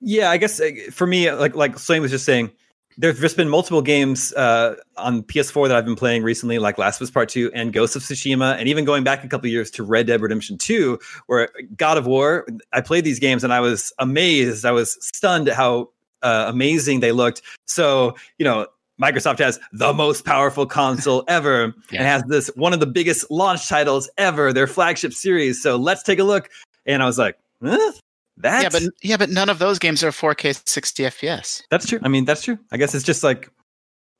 yeah, 0.00 0.30
I 0.30 0.36
guess 0.36 0.60
uh, 0.60 0.70
for 0.90 1.06
me, 1.06 1.30
like 1.32 1.54
like 1.54 1.76
Swaim 1.76 2.00
was 2.02 2.10
just 2.10 2.24
saying, 2.24 2.50
there's 2.98 3.20
just 3.20 3.36
been 3.36 3.48
multiple 3.48 3.82
games 3.82 4.32
uh, 4.34 4.76
on 4.96 5.22
PS4 5.22 5.68
that 5.68 5.76
I've 5.76 5.84
been 5.84 5.96
playing 5.96 6.22
recently, 6.22 6.58
like 6.58 6.78
Last 6.78 7.00
of 7.00 7.06
Us 7.06 7.10
Part 7.10 7.28
Two 7.28 7.50
and 7.54 7.72
Ghost 7.72 7.96
of 7.96 8.02
Tsushima, 8.02 8.56
and 8.58 8.68
even 8.68 8.84
going 8.84 9.04
back 9.04 9.24
a 9.24 9.28
couple 9.28 9.48
years 9.48 9.70
to 9.72 9.82
Red 9.82 10.06
Dead 10.06 10.20
Redemption 10.20 10.58
Two, 10.58 10.98
where 11.26 11.48
God 11.76 11.98
of 11.98 12.06
War. 12.06 12.46
I 12.72 12.80
played 12.80 13.04
these 13.04 13.18
games 13.18 13.44
and 13.44 13.52
I 13.52 13.60
was 13.60 13.92
amazed. 13.98 14.64
I 14.64 14.72
was 14.72 14.96
stunned 15.04 15.48
at 15.48 15.56
how 15.56 15.90
uh, 16.22 16.46
amazing 16.48 17.00
they 17.00 17.12
looked. 17.12 17.42
So 17.66 18.16
you 18.38 18.44
know. 18.44 18.66
Microsoft 18.98 19.40
has 19.40 19.60
the 19.74 19.92
most 19.92 20.24
powerful 20.24 20.64
console 20.64 21.22
ever 21.28 21.74
Yeah. 21.90 21.98
and 21.98 22.06
has 22.08 22.22
this 22.28 22.48
one 22.56 22.72
of 22.72 22.80
the 22.80 22.86
biggest 22.86 23.30
launch 23.30 23.68
titles 23.68 24.08
ever, 24.16 24.54
their 24.54 24.66
flagship 24.66 25.12
series. 25.12 25.62
So 25.62 25.76
let's 25.76 26.02
take 26.02 26.18
a 26.18 26.24
look. 26.24 26.48
And 26.86 27.02
I 27.02 27.06
was 27.06 27.18
like, 27.18 27.36
huh? 27.62 27.92
That's 28.36 28.62
yeah, 28.62 28.68
but 28.68 28.82
yeah, 29.02 29.16
but 29.16 29.30
none 29.30 29.48
of 29.48 29.58
those 29.58 29.78
games 29.78 30.04
are 30.04 30.10
4K 30.10 30.68
60 30.68 31.02
FPS. 31.04 31.62
that's 31.70 31.86
true. 31.86 32.00
I 32.02 32.08
mean, 32.08 32.24
that's 32.24 32.42
true. 32.42 32.58
I 32.70 32.76
guess 32.76 32.94
it's 32.94 33.04
just 33.04 33.22
like, 33.24 33.48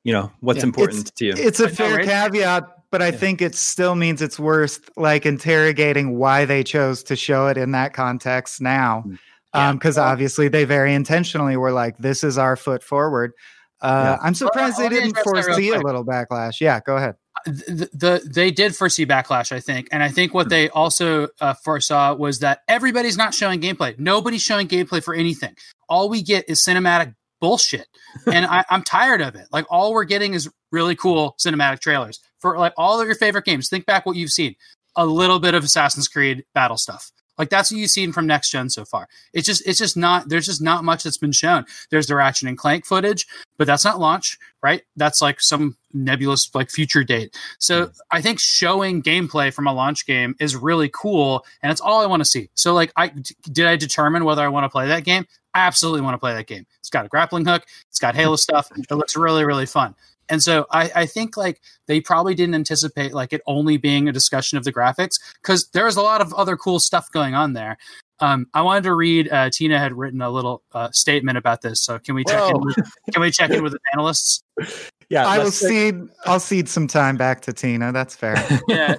you 0.03 0.11
know, 0.13 0.31
what's 0.39 0.57
Yeah. 0.59 0.65
important 0.65 1.15
to 1.15 1.25
you. 1.25 1.33
It's 1.37 1.59
a 1.59 1.63
But 1.65 1.71
no, 1.71 1.75
fair 1.75 1.95
right? 1.97 2.05
caveat, 2.05 2.63
but 2.89 3.01
I 3.01 3.07
Yeah. 3.09 3.17
think 3.17 3.41
it 3.41 3.53
still 3.53 3.93
means 3.95 4.21
it's 4.21 4.39
worth 4.39 4.89
like 4.97 5.25
interrogating 5.25 6.17
why 6.17 6.45
they 6.45 6.63
chose 6.63 7.03
to 7.03 7.15
show 7.15 7.47
it 7.47 7.57
in 7.57 7.71
that 7.71 7.93
context 7.93 8.59
now. 8.61 9.03
Mm. 9.05 9.19
Yeah. 9.53 9.71
Because 9.73 9.97
obviously 9.97 10.47
they 10.47 10.65
very 10.65 10.93
intentionally 10.93 11.57
were 11.57 11.71
like, 11.71 11.97
this 11.97 12.23
is 12.23 12.37
our 12.37 12.55
foot 12.55 12.83
forward. 12.83 13.33
Uh, 13.81 14.17
I'm 14.21 14.33
surprised 14.33 14.79
let 14.79 14.89
they 14.89 14.95
didn't 14.95 15.17
address 15.17 15.25
that 15.25 15.45
foresee 15.45 15.69
a 15.73 15.79
little 15.79 16.03
backlash. 16.05 16.59
Yeah, 16.59 16.79
go 16.85 16.97
ahead. 16.97 17.15
The, 17.45 17.89
the 17.93 18.29
they 18.29 18.51
did 18.51 18.75
foresee 18.75 19.05
backlash, 19.05 19.51
I 19.51 19.59
think, 19.59 19.89
and 19.91 20.03
I 20.03 20.09
think 20.09 20.33
what 20.33 20.49
they 20.49 20.69
also 20.69 21.29
uh, 21.39 21.53
foresaw 21.53 22.13
was 22.15 22.39
that 22.39 22.61
everybody's 22.67 23.17
not 23.17 23.33
showing 23.33 23.61
gameplay. 23.61 23.97
Nobody's 23.97 24.41
showing 24.41 24.67
gameplay 24.67 25.03
for 25.03 25.13
anything. 25.13 25.55
All 25.89 26.09
we 26.09 26.21
get 26.21 26.49
is 26.49 26.63
cinematic 26.63 27.15
bullshit, 27.39 27.87
and 28.31 28.45
I, 28.45 28.63
I'm 28.69 28.83
tired 28.83 29.21
of 29.21 29.35
it. 29.35 29.47
Like 29.51 29.65
all 29.69 29.93
we're 29.93 30.05
getting 30.05 30.33
is 30.33 30.49
really 30.71 30.95
cool 30.95 31.35
cinematic 31.43 31.79
trailers 31.79 32.19
for 32.39 32.57
like 32.57 32.73
all 32.77 32.99
of 32.99 33.07
your 33.07 33.15
favorite 33.15 33.45
games. 33.45 33.69
Think 33.69 33.85
back 33.85 34.05
what 34.05 34.15
you've 34.15 34.31
seen. 34.31 34.55
A 34.95 35.05
little 35.05 35.39
bit 35.39 35.53
of 35.53 35.63
Assassin's 35.63 36.07
Creed 36.07 36.43
battle 36.55 36.77
stuff. 36.77 37.11
Like 37.37 37.49
that's 37.49 37.71
what 37.71 37.79
you've 37.79 37.91
seen 37.91 38.11
from 38.11 38.27
next 38.27 38.49
gen 38.49 38.69
so 38.69 38.85
far. 38.85 39.07
It's 39.33 39.45
just 39.45 39.67
it's 39.67 39.79
just 39.79 39.97
not 39.97 40.29
there's 40.29 40.45
just 40.45 40.61
not 40.61 40.83
much 40.83 41.03
that's 41.03 41.17
been 41.17 41.31
shown. 41.31 41.65
There's 41.89 42.07
the 42.07 42.15
Ratchet 42.15 42.47
and 42.47 42.57
Clank 42.57 42.85
footage, 42.85 43.27
but 43.57 43.67
that's 43.67 43.85
not 43.85 43.99
launch, 43.99 44.37
right? 44.63 44.81
That's 44.95 45.21
like 45.21 45.41
some 45.41 45.75
nebulous 45.93 46.53
like 46.53 46.69
future 46.69 47.03
date. 47.03 47.37
So 47.59 47.85
hmm. 47.85 47.91
I 48.11 48.21
think 48.21 48.39
showing 48.39 49.03
gameplay 49.03 49.53
from 49.53 49.67
a 49.67 49.73
launch 49.73 50.05
game 50.05 50.35
is 50.39 50.55
really 50.55 50.89
cool, 50.93 51.45
and 51.61 51.71
it's 51.71 51.81
all 51.81 52.01
I 52.01 52.05
want 52.07 52.21
to 52.21 52.25
see. 52.25 52.49
So 52.55 52.73
like, 52.73 52.91
I 52.95 53.11
did 53.51 53.65
I 53.65 53.75
determine 53.75 54.25
whether 54.25 54.43
I 54.43 54.47
want 54.47 54.65
to 54.65 54.69
play 54.69 54.87
that 54.87 55.03
game? 55.03 55.25
absolutely 55.57 56.01
want 56.01 56.13
to 56.13 56.19
play 56.19 56.33
that 56.33 56.47
game. 56.47 56.65
It's 56.79 56.89
got 56.89 57.05
a 57.05 57.09
grappling 57.09 57.45
hook. 57.45 57.65
It's 57.89 57.99
got 57.99 58.15
Halo 58.15 58.35
stuff. 58.35 58.69
It 58.77 58.89
looks 58.91 59.15
really, 59.15 59.43
really 59.43 59.65
fun. 59.65 59.95
And 60.29 60.41
so 60.41 60.65
I, 60.71 60.91
I 60.95 61.05
think 61.05 61.37
like 61.37 61.61
they 61.87 62.01
probably 62.01 62.35
didn't 62.35 62.55
anticipate 62.55 63.13
like 63.13 63.33
it 63.33 63.41
only 63.47 63.77
being 63.77 64.07
a 64.07 64.11
discussion 64.11 64.57
of 64.57 64.63
the 64.63 64.73
graphics 64.73 65.19
because 65.41 65.69
there's 65.69 65.95
a 65.95 66.01
lot 66.01 66.21
of 66.21 66.33
other 66.33 66.57
cool 66.57 66.79
stuff 66.79 67.11
going 67.11 67.33
on 67.33 67.53
there. 67.53 67.77
Um, 68.19 68.47
I 68.53 68.61
wanted 68.63 68.83
to 68.85 68.93
read. 68.93 69.31
Uh, 69.31 69.49
Tina 69.51 69.77
had 69.77 69.93
written 69.93 70.21
a 70.21 70.29
little 70.29 70.63
uh, 70.73 70.89
statement 70.91 71.37
about 71.37 71.61
this, 71.61 71.83
so 71.83 71.99
can 71.99 72.15
we 72.15 72.23
check 72.23 72.49
in? 72.49 72.59
With, 72.59 72.75
can 73.13 73.21
we 73.21 73.29
check 73.29 73.51
in 73.51 73.63
with 73.63 73.73
the 73.73 73.79
panelists? 73.95 74.41
Yeah, 75.09 75.25
I 75.25 75.39
will 75.39 75.51
cede. 75.51 76.01
I'll 76.25 76.41
cede 76.41 76.67
some 76.67 76.85
time 76.85 77.15
back 77.15 77.39
to 77.43 77.53
Tina. 77.53 77.93
That's 77.93 78.13
fair. 78.13 78.35
yeah, 78.67 78.95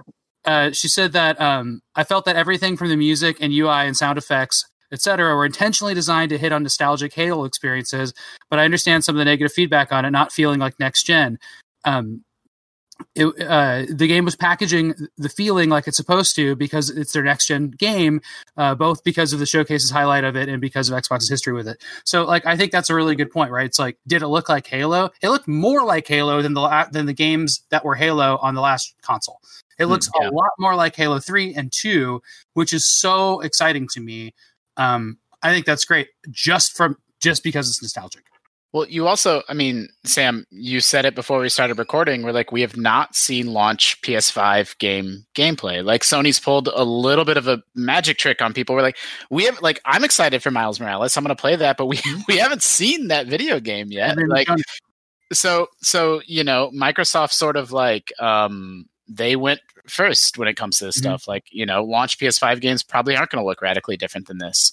uh, 0.46 0.70
she 0.72 0.88
said 0.88 1.12
that 1.12 1.38
um, 1.38 1.82
I 1.94 2.04
felt 2.04 2.24
that 2.24 2.34
everything 2.34 2.78
from 2.78 2.88
the 2.88 2.96
music 2.96 3.36
and 3.42 3.52
UI 3.52 3.86
and 3.86 3.94
sound 3.94 4.16
effects 4.16 4.64
etc., 4.92 5.34
were 5.34 5.44
intentionally 5.46 5.94
designed 5.94 6.30
to 6.30 6.38
hit 6.38 6.52
on 6.52 6.62
nostalgic 6.62 7.12
Halo 7.12 7.44
experiences, 7.44 8.12
but 8.50 8.58
I 8.58 8.64
understand 8.64 9.04
some 9.04 9.14
of 9.14 9.18
the 9.18 9.24
negative 9.24 9.52
feedback 9.52 9.92
on 9.92 10.04
it 10.04 10.10
not 10.10 10.32
feeling 10.32 10.58
like 10.58 10.78
next 10.78 11.04
gen. 11.04 11.38
Um, 11.84 12.24
it, 13.14 13.26
uh, 13.40 13.84
the 13.88 14.06
game 14.06 14.24
was 14.24 14.36
packaging 14.36 14.94
the 15.16 15.28
feeling 15.28 15.68
like 15.68 15.86
it's 15.86 15.96
supposed 15.96 16.34
to 16.36 16.56
because 16.56 16.90
it's 16.90 17.12
their 17.12 17.22
next 17.22 17.46
gen 17.46 17.70
game, 17.70 18.20
uh, 18.56 18.74
both 18.74 19.04
because 19.04 19.32
of 19.32 19.38
the 19.38 19.44
showcase's 19.44 19.90
highlight 19.90 20.24
of 20.24 20.36
it 20.36 20.48
and 20.48 20.60
because 20.60 20.88
of 20.88 21.00
Xbox's 21.00 21.28
history 21.28 21.52
with 21.52 21.68
it. 21.68 21.82
So, 22.04 22.24
like, 22.24 22.46
I 22.46 22.56
think 22.56 22.72
that's 22.72 22.90
a 22.90 22.94
really 22.94 23.16
good 23.16 23.30
point, 23.30 23.50
right? 23.50 23.66
It's 23.66 23.78
like, 23.78 23.98
did 24.06 24.22
it 24.22 24.28
look 24.28 24.48
like 24.48 24.66
Halo? 24.66 25.10
It 25.22 25.30
looked 25.30 25.48
more 25.48 25.84
like 25.84 26.06
Halo 26.06 26.42
than 26.42 26.54
the 26.54 26.88
than 26.92 27.06
the 27.06 27.12
games 27.12 27.64
that 27.70 27.84
were 27.84 27.94
Halo 27.94 28.38
on 28.38 28.54
the 28.54 28.60
last 28.60 28.94
console. 29.02 29.40
It 29.78 29.84
hmm, 29.84 29.90
looks 29.90 30.08
yeah. 30.20 30.28
a 30.28 30.30
lot 30.30 30.50
more 30.58 30.74
like 30.74 30.96
Halo 30.96 31.18
Three 31.18 31.54
and 31.54 31.72
Two, 31.72 32.20
which 32.54 32.72
is 32.72 32.86
so 32.86 33.40
exciting 33.40 33.88
to 33.94 34.00
me 34.00 34.34
um, 34.78 35.18
I 35.42 35.52
think 35.52 35.66
that's 35.66 35.84
great 35.84 36.08
just 36.30 36.76
from 36.76 36.96
just 37.20 37.42
because 37.42 37.68
it's 37.68 37.82
nostalgic. 37.82 38.24
Well, 38.72 38.86
you 38.86 39.06
also, 39.06 39.42
I 39.48 39.54
mean, 39.54 39.88
Sam, 40.04 40.44
you 40.50 40.80
said 40.80 41.06
it 41.06 41.14
before 41.14 41.40
we 41.40 41.48
started 41.48 41.78
recording. 41.78 42.22
We're 42.22 42.32
like, 42.32 42.52
we 42.52 42.60
have 42.60 42.76
not 42.76 43.16
seen 43.16 43.54
launch 43.54 44.00
PS5 44.02 44.76
game 44.78 45.24
gameplay. 45.34 45.82
Like 45.82 46.02
Sony's 46.02 46.38
pulled 46.38 46.68
a 46.68 46.84
little 46.84 47.24
bit 47.24 47.38
of 47.38 47.48
a 47.48 47.62
magic 47.74 48.18
trick 48.18 48.42
on 48.42 48.52
people. 48.52 48.76
We're 48.76 48.82
like, 48.82 48.98
we 49.30 49.44
have, 49.46 49.60
like, 49.62 49.80
I'm 49.86 50.04
excited 50.04 50.42
for 50.42 50.50
Miles 50.50 50.78
Morales. 50.80 51.16
I'm 51.16 51.24
going 51.24 51.34
to 51.34 51.40
play 51.40 51.56
that, 51.56 51.78
but 51.78 51.86
we 51.86 51.98
we 52.28 52.36
haven't 52.36 52.62
seen 52.62 53.08
that 53.08 53.26
video 53.26 53.58
game 53.58 53.90
yet. 53.90 54.18
Like, 54.28 54.48
so 55.32 55.68
so 55.80 56.20
you 56.26 56.44
know, 56.44 56.70
Microsoft 56.74 57.32
sort 57.32 57.56
of 57.56 57.72
like 57.72 58.12
um 58.18 58.86
they 59.08 59.36
went 59.36 59.60
first 59.86 60.38
when 60.38 60.48
it 60.48 60.54
comes 60.54 60.78
to 60.78 60.84
this 60.84 60.96
mm-hmm. 60.96 61.08
stuff. 61.08 61.28
Like, 61.28 61.46
you 61.50 61.66
know, 61.66 61.82
launch 61.82 62.18
PS5 62.18 62.60
games 62.60 62.82
probably 62.82 63.16
aren't 63.16 63.30
going 63.30 63.42
to 63.42 63.46
look 63.46 63.62
radically 63.62 63.96
different 63.96 64.28
than 64.28 64.38
this. 64.38 64.72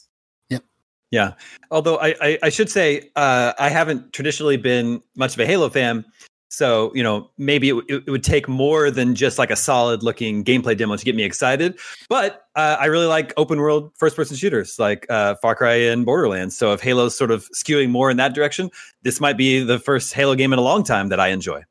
Yep. 0.49 0.63
Yeah. 1.11 1.33
Although 1.71 1.97
I, 1.97 2.15
I, 2.21 2.39
I 2.43 2.49
should 2.49 2.69
say, 2.69 3.09
uh, 3.15 3.53
I 3.57 3.69
haven't 3.69 4.13
traditionally 4.13 4.57
been 4.57 5.01
much 5.15 5.33
of 5.33 5.39
a 5.39 5.45
Halo 5.45 5.69
fan. 5.69 6.05
So, 6.49 6.91
you 6.95 7.03
know, 7.03 7.31
maybe 7.37 7.69
it, 7.69 7.83
it, 7.89 8.09
would 8.09 8.23
take 8.23 8.47
more 8.47 8.89
than 8.89 9.15
just 9.15 9.37
like 9.37 9.51
a 9.51 9.57
solid 9.57 10.03
looking 10.03 10.43
gameplay 10.43 10.77
demo 10.77 10.95
to 10.95 11.03
get 11.03 11.15
me 11.15 11.23
excited. 11.23 11.77
But 12.07 12.43
uh, 12.55 12.77
I 12.79 12.85
really 12.85 13.07
like 13.07 13.33
open 13.35 13.59
world 13.59 13.91
first 13.97 14.15
person 14.15 14.37
shooters 14.37 14.79
like 14.79 15.05
uh, 15.09 15.35
Far 15.41 15.55
Cry 15.55 15.73
and 15.73 16.05
Borderlands. 16.05 16.55
So 16.55 16.71
if 16.71 16.81
Halo's 16.81 17.17
sort 17.17 17.31
of 17.31 17.49
skewing 17.49 17.89
more 17.89 18.09
in 18.09 18.17
that 18.17 18.35
direction, 18.35 18.69
this 19.01 19.19
might 19.19 19.37
be 19.37 19.63
the 19.63 19.79
first 19.79 20.13
Halo 20.13 20.35
game 20.35 20.53
in 20.53 20.59
a 20.59 20.61
long 20.61 20.83
time 20.83 21.09
that 21.09 21.19
I 21.19 21.29
enjoy. 21.29 21.63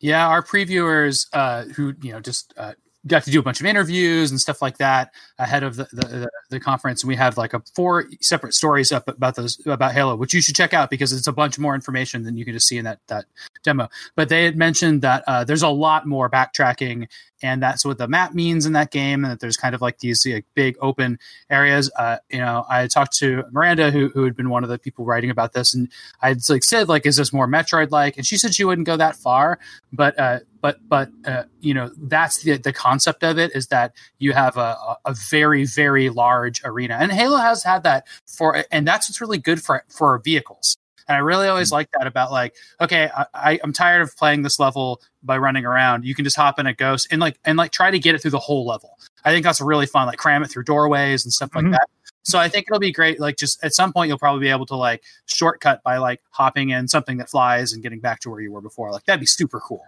Yeah, 0.00 0.28
our 0.28 0.42
previewers 0.42 1.26
uh, 1.32 1.64
who 1.64 1.94
you 2.00 2.12
know 2.12 2.20
just 2.20 2.54
uh, 2.56 2.74
got 3.06 3.24
to 3.24 3.30
do 3.30 3.40
a 3.40 3.42
bunch 3.42 3.60
of 3.60 3.66
interviews 3.66 4.30
and 4.30 4.40
stuff 4.40 4.60
like 4.60 4.78
that 4.78 5.12
ahead 5.38 5.62
of 5.62 5.76
the, 5.76 5.84
the, 5.92 6.28
the, 6.50 6.60
conference. 6.60 7.02
And 7.02 7.08
we 7.08 7.16
have 7.16 7.36
like 7.36 7.54
a 7.54 7.62
four 7.74 8.06
separate 8.20 8.54
stories 8.54 8.92
up 8.92 9.08
about 9.08 9.36
those 9.36 9.60
about 9.66 9.92
Halo, 9.92 10.16
which 10.16 10.34
you 10.34 10.40
should 10.40 10.56
check 10.56 10.74
out 10.74 10.90
because 10.90 11.12
it's 11.12 11.26
a 11.26 11.32
bunch 11.32 11.58
more 11.58 11.74
information 11.74 12.22
than 12.22 12.36
you 12.36 12.44
can 12.44 12.54
just 12.54 12.68
see 12.68 12.76
in 12.76 12.84
that 12.84 13.00
that 13.08 13.24
demo. 13.62 13.88
But 14.14 14.28
they 14.28 14.44
had 14.44 14.56
mentioned 14.56 15.02
that 15.02 15.24
uh, 15.26 15.44
there's 15.44 15.62
a 15.62 15.68
lot 15.68 16.06
more 16.06 16.28
backtracking, 16.28 17.08
and 17.42 17.62
that's 17.62 17.84
what 17.84 17.98
the 17.98 18.08
map 18.08 18.34
means 18.34 18.66
in 18.66 18.72
that 18.72 18.90
game, 18.90 19.24
and 19.24 19.32
that 19.32 19.40
there's 19.40 19.56
kind 19.56 19.74
of 19.74 19.80
like 19.80 19.98
these 19.98 20.26
like, 20.26 20.44
big 20.54 20.76
open 20.80 21.18
areas. 21.50 21.90
Uh, 21.98 22.18
you 22.30 22.38
know, 22.38 22.64
I 22.68 22.86
talked 22.86 23.16
to 23.18 23.44
Miranda, 23.50 23.90
who 23.90 24.08
who 24.08 24.24
had 24.24 24.36
been 24.36 24.50
one 24.50 24.64
of 24.64 24.70
the 24.70 24.78
people 24.78 25.04
writing 25.04 25.30
about 25.30 25.52
this, 25.52 25.74
and 25.74 25.90
I 26.22 26.36
like 26.48 26.64
said 26.64 26.88
like, 26.88 27.06
is 27.06 27.16
this 27.16 27.32
more 27.32 27.46
Metroid 27.46 27.90
like? 27.90 28.16
And 28.16 28.26
she 28.26 28.36
said 28.36 28.54
she 28.54 28.64
wouldn't 28.64 28.86
go 28.86 28.96
that 28.96 29.16
far, 29.16 29.58
but 29.92 30.18
uh, 30.18 30.40
but 30.60 30.78
but 30.88 31.10
uh, 31.24 31.44
you 31.60 31.74
know 31.74 31.90
that's 31.96 32.42
the 32.42 32.56
the 32.56 32.72
concept 32.72 33.22
of 33.22 33.38
it 33.38 33.54
is 33.54 33.68
that 33.68 33.94
you 34.18 34.32
have 34.32 34.56
a, 34.56 34.96
a 35.04 35.14
very 35.30 35.64
very 35.64 36.08
large 36.08 36.60
arena 36.64 36.96
and 37.00 37.12
halo 37.12 37.36
has 37.38 37.62
had 37.62 37.82
that 37.82 38.06
for 38.26 38.64
and 38.70 38.86
that's 38.86 39.08
what's 39.08 39.20
really 39.20 39.38
good 39.38 39.62
for 39.62 39.84
for 39.88 40.18
vehicles 40.18 40.76
and 41.08 41.16
i 41.16 41.20
really 41.20 41.48
always 41.48 41.68
mm-hmm. 41.68 41.76
like 41.76 41.90
that 41.98 42.06
about 42.06 42.30
like 42.30 42.54
okay 42.80 43.10
I, 43.34 43.58
i'm 43.62 43.72
tired 43.72 44.02
of 44.02 44.16
playing 44.16 44.42
this 44.42 44.58
level 44.58 45.00
by 45.22 45.38
running 45.38 45.64
around 45.64 46.04
you 46.04 46.14
can 46.14 46.24
just 46.24 46.36
hop 46.36 46.58
in 46.58 46.66
a 46.66 46.74
ghost 46.74 47.08
and 47.10 47.20
like 47.20 47.38
and 47.44 47.58
like 47.58 47.72
try 47.72 47.90
to 47.90 47.98
get 47.98 48.14
it 48.14 48.22
through 48.22 48.32
the 48.32 48.38
whole 48.38 48.66
level 48.66 48.98
i 49.24 49.32
think 49.32 49.44
that's 49.44 49.60
really 49.60 49.86
fun 49.86 50.06
like 50.06 50.18
cram 50.18 50.42
it 50.42 50.48
through 50.48 50.64
doorways 50.64 51.24
and 51.24 51.32
stuff 51.32 51.50
mm-hmm. 51.50 51.70
like 51.70 51.80
that 51.80 51.88
so 52.28 52.38
I 52.38 52.50
think 52.50 52.66
it'll 52.68 52.78
be 52.78 52.92
great. 52.92 53.18
Like 53.18 53.38
just 53.38 53.64
at 53.64 53.72
some 53.72 53.90
point, 53.90 54.08
you'll 54.08 54.18
probably 54.18 54.40
be 54.40 54.50
able 54.50 54.66
to 54.66 54.76
like 54.76 55.02
shortcut 55.24 55.82
by 55.82 55.96
like 55.96 56.20
hopping 56.30 56.68
in 56.68 56.86
something 56.86 57.16
that 57.16 57.30
flies 57.30 57.72
and 57.72 57.82
getting 57.82 58.00
back 58.00 58.20
to 58.20 58.30
where 58.30 58.40
you 58.40 58.52
were 58.52 58.60
before. 58.60 58.92
Like 58.92 59.04
that'd 59.04 59.18
be 59.18 59.26
super 59.26 59.60
cool. 59.60 59.82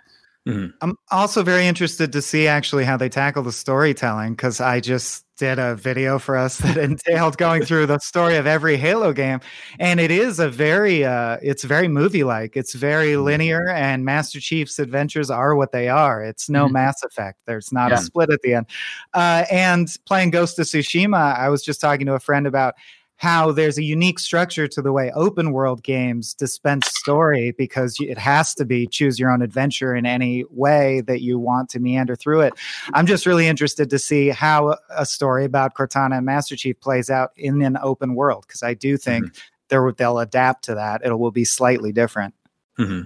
Mm-hmm. 0.48 0.68
I'm 0.80 0.96
also 1.10 1.42
very 1.42 1.66
interested 1.66 2.12
to 2.12 2.22
see 2.22 2.46
actually 2.46 2.84
how 2.84 2.96
they 2.96 3.10
tackle 3.10 3.42
the 3.42 3.52
storytelling 3.52 4.32
because 4.32 4.58
I 4.58 4.80
just 4.80 5.26
did 5.40 5.58
a 5.58 5.74
video 5.74 6.18
for 6.18 6.36
us 6.36 6.58
that 6.58 6.76
entailed 6.90 7.38
going 7.38 7.64
through 7.64 7.86
the 7.86 7.98
story 7.98 8.36
of 8.36 8.46
every 8.46 8.76
Halo 8.76 9.14
game, 9.14 9.40
and 9.78 9.98
it 9.98 10.10
is 10.10 10.38
a 10.38 10.50
very, 10.50 11.02
uh, 11.02 11.38
it's 11.42 11.64
very 11.64 11.88
movie 11.88 12.24
like. 12.24 12.58
It's 12.58 12.74
very 12.74 13.12
mm-hmm. 13.12 13.24
linear, 13.24 13.70
and 13.70 14.04
Master 14.04 14.38
Chief's 14.38 14.78
adventures 14.78 15.30
are 15.30 15.56
what 15.56 15.72
they 15.72 15.88
are. 15.88 16.22
It's 16.22 16.50
no 16.50 16.66
mm-hmm. 16.66 16.74
Mass 16.74 17.02
Effect. 17.02 17.38
There's 17.46 17.72
not 17.72 17.90
yeah. 17.90 17.96
a 17.96 18.02
split 18.02 18.30
at 18.30 18.42
the 18.42 18.52
end. 18.52 18.66
Uh, 19.14 19.46
and 19.50 19.88
playing 20.06 20.30
Ghost 20.30 20.58
of 20.58 20.66
Tsushima, 20.66 21.36
I 21.36 21.48
was 21.48 21.64
just 21.64 21.80
talking 21.80 22.04
to 22.04 22.12
a 22.12 22.20
friend 22.20 22.46
about 22.46 22.74
how 23.20 23.52
there's 23.52 23.76
a 23.76 23.82
unique 23.82 24.18
structure 24.18 24.66
to 24.66 24.80
the 24.80 24.92
way 24.92 25.12
open 25.14 25.52
world 25.52 25.82
games 25.82 26.32
dispense 26.32 26.88
story 26.88 27.50
because 27.50 27.94
it 28.00 28.16
has 28.16 28.54
to 28.54 28.64
be 28.64 28.86
choose 28.86 29.18
your 29.18 29.30
own 29.30 29.42
adventure 29.42 29.94
in 29.94 30.06
any 30.06 30.42
way 30.48 31.02
that 31.02 31.20
you 31.20 31.38
want 31.38 31.68
to 31.68 31.78
meander 31.78 32.16
through 32.16 32.40
it. 32.40 32.54
I'm 32.94 33.04
just 33.04 33.26
really 33.26 33.46
interested 33.46 33.90
to 33.90 33.98
see 33.98 34.30
how 34.30 34.78
a 34.88 35.04
story 35.04 35.44
about 35.44 35.74
Cortana 35.74 36.16
and 36.16 36.24
Master 36.24 36.56
Chief 36.56 36.80
plays 36.80 37.10
out 37.10 37.32
in 37.36 37.60
an 37.60 37.76
open 37.82 38.14
world 38.14 38.46
because 38.46 38.62
I 38.62 38.72
do 38.72 38.96
think 38.96 39.26
mm-hmm. 39.26 39.90
they'll 39.98 40.18
adapt 40.18 40.64
to 40.64 40.76
that. 40.76 41.02
It 41.04 41.12
will 41.18 41.30
be 41.30 41.44
slightly 41.44 41.92
different. 41.92 42.34
Mm-hmm. 42.78 43.02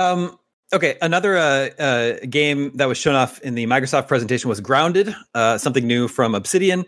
Um, 0.00 0.38
Okay, 0.72 0.96
another 1.00 1.36
uh, 1.36 1.68
uh, 1.78 2.16
game 2.28 2.72
that 2.78 2.88
was 2.88 2.98
shown 2.98 3.14
off 3.14 3.38
in 3.42 3.54
the 3.54 3.64
Microsoft 3.66 4.08
presentation 4.08 4.48
was 4.48 4.60
Grounded, 4.60 5.14
uh, 5.32 5.56
something 5.56 5.86
new 5.86 6.08
from 6.08 6.34
Obsidian. 6.34 6.84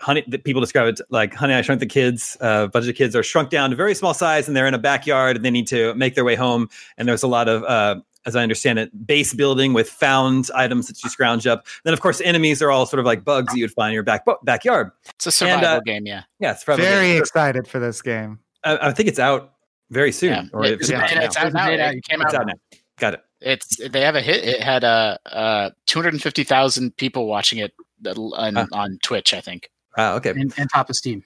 Honey 0.00 0.22
people 0.44 0.60
describe 0.60 0.86
it 0.86 1.00
like 1.08 1.32
honey 1.32 1.54
i 1.54 1.62
shrunk 1.62 1.80
the 1.80 1.86
kids 1.86 2.36
uh, 2.42 2.64
a 2.66 2.68
bunch 2.68 2.86
of 2.86 2.94
kids 2.94 3.16
are 3.16 3.22
shrunk 3.22 3.48
down 3.48 3.70
to 3.70 3.76
very 3.76 3.94
small 3.94 4.12
size 4.12 4.46
and 4.46 4.56
they're 4.56 4.66
in 4.66 4.74
a 4.74 4.78
backyard 4.78 5.36
and 5.36 5.44
they 5.44 5.50
need 5.50 5.66
to 5.68 5.94
make 5.94 6.14
their 6.14 6.24
way 6.24 6.34
home. 6.34 6.68
And 6.98 7.08
there's 7.08 7.22
a 7.22 7.26
lot 7.28 7.48
of 7.48 7.64
uh, 7.64 8.00
as 8.26 8.36
i 8.36 8.42
understand 8.42 8.78
it 8.78 9.06
base 9.06 9.32
building 9.32 9.72
with 9.72 9.88
found 9.88 10.50
items 10.54 10.88
that 10.88 11.02
you 11.02 11.08
scrounge 11.08 11.46
up. 11.46 11.66
Then 11.84 11.94
of 11.94 12.00
course 12.00 12.20
enemies 12.20 12.60
are 12.60 12.70
all 12.70 12.84
sort 12.84 13.00
of 13.00 13.06
like 13.06 13.24
bugs 13.24 13.52
that 13.52 13.58
you'd 13.58 13.72
find 13.72 13.90
in 13.90 13.94
your 13.94 14.02
back 14.02 14.24
backyard. 14.42 14.90
It's 15.14 15.26
a 15.26 15.32
survival 15.32 15.64
and, 15.64 15.76
uh, 15.78 15.80
game 15.80 16.06
yeah. 16.06 16.24
yeah 16.38 16.52
it's 16.52 16.64
probably 16.64 16.84
very 16.84 17.12
game. 17.12 17.20
excited 17.20 17.66
for 17.66 17.78
this 17.78 18.02
game. 18.02 18.40
I, 18.64 18.88
I, 18.88 18.92
think 18.92 19.08
it's 19.08 19.18
out 19.18 19.54
very 19.90 20.12
soon. 20.12 20.30
Yeah. 20.30 20.44
or 20.52 20.64
it's, 20.64 20.90
yeah. 20.90 21.06
it's, 21.22 21.36
out 21.36 21.52
now. 21.52 21.70
It 21.70 22.04
came 22.04 22.20
out, 22.20 22.34
out 22.34 22.46
now. 22.46 22.78
Got 22.98 23.14
it. 23.14 23.20
It's 23.40 23.76
they 23.88 24.00
have 24.00 24.16
a 24.16 24.20
hit. 24.20 24.44
It 24.44 24.60
had 24.60 24.84
uh, 24.84 25.16
uh 25.24 25.70
250000 25.86 26.96
people 26.96 27.26
watching 27.26 27.60
it 27.60 27.72
on, 28.06 28.56
uh, 28.56 28.66
on 28.72 28.98
twitch 29.02 29.34
i 29.34 29.40
think 29.40 29.70
Ah, 29.98 30.14
okay. 30.14 30.30
And, 30.30 30.54
and 30.56 30.70
top 30.70 30.88
of 30.88 30.96
Steam. 30.96 31.22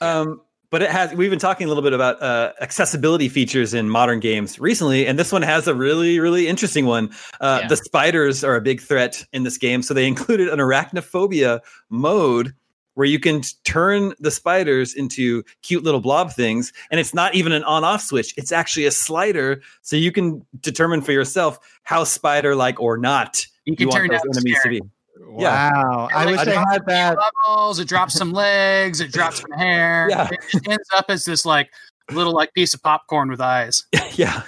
Um, 0.00 0.40
but 0.70 0.80
it 0.80 0.90
has. 0.90 1.12
We've 1.12 1.28
been 1.28 1.38
talking 1.38 1.66
a 1.66 1.68
little 1.68 1.82
bit 1.82 1.92
about 1.92 2.22
uh, 2.22 2.52
accessibility 2.62 3.28
features 3.28 3.74
in 3.74 3.90
modern 3.90 4.20
games 4.20 4.58
recently, 4.58 5.06
and 5.06 5.18
this 5.18 5.30
one 5.30 5.42
has 5.42 5.68
a 5.68 5.74
really, 5.74 6.18
really 6.18 6.48
interesting 6.48 6.86
one. 6.86 7.10
Uh, 7.40 7.58
yeah. 7.60 7.68
The 7.68 7.76
spiders 7.76 8.42
are 8.42 8.56
a 8.56 8.60
big 8.62 8.80
threat 8.80 9.22
in 9.34 9.42
this 9.42 9.58
game, 9.58 9.82
so 9.82 9.92
they 9.92 10.06
included 10.08 10.48
an 10.48 10.60
arachnophobia 10.60 11.60
mode 11.90 12.54
where 12.94 13.06
you 13.06 13.18
can 13.18 13.42
turn 13.64 14.14
the 14.20 14.30
spiders 14.30 14.94
into 14.94 15.42
cute 15.62 15.82
little 15.82 16.00
blob 16.00 16.30
things 16.32 16.72
and 16.90 17.00
it's 17.00 17.14
not 17.14 17.34
even 17.34 17.50
an 17.52 17.64
on 17.64 17.84
off 17.84 18.02
switch 18.02 18.34
it's 18.36 18.52
actually 18.52 18.84
a 18.84 18.90
slider 18.90 19.62
so 19.80 19.96
you 19.96 20.12
can 20.12 20.44
determine 20.60 21.00
for 21.00 21.12
yourself 21.12 21.58
how 21.84 22.04
spider 22.04 22.54
like 22.54 22.78
or 22.80 22.98
not 22.98 23.46
you, 23.64 23.74
can 23.74 23.86
you 23.86 23.92
turn 23.92 24.08
want 24.08 24.22
those 24.22 24.36
enemies 24.36 24.58
to 24.62 24.68
be 24.68 24.82
Wow. 25.26 26.08
I 26.14 26.26
wish 26.26 26.38
I 26.40 26.50
had 26.70 26.84
that. 26.86 27.16
Levels, 27.18 27.78
it 27.78 27.88
drops 27.88 28.14
some 28.14 28.32
legs, 28.32 29.00
it 29.00 29.12
drops 29.12 29.40
some 29.40 29.50
hair. 29.52 30.08
Yeah. 30.10 30.28
It 30.30 30.68
ends 30.68 30.88
up 30.96 31.06
as 31.08 31.24
this 31.24 31.46
like 31.46 31.70
little 32.10 32.32
like 32.34 32.52
piece 32.54 32.74
of 32.74 32.82
popcorn 32.82 33.30
with 33.30 33.40
eyes. 33.40 33.84
yeah. 34.12 34.42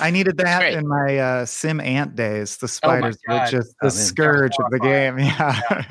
I 0.00 0.10
needed 0.10 0.36
that 0.38 0.60
Great. 0.60 0.74
in 0.74 0.86
my 0.86 1.18
uh, 1.18 1.44
SimAnt 1.46 2.14
days. 2.14 2.56
The 2.58 2.64
oh 2.64 2.68
spiders 2.68 3.18
oh 3.28 3.34
were 3.38 3.46
just 3.46 3.74
the 3.80 3.86
oh, 3.86 3.90
scourge 3.90 4.52
of 4.58 4.70
the 4.70 4.80
game. 4.80 5.18
Yeah. 5.18 5.60
yeah. 5.70 5.84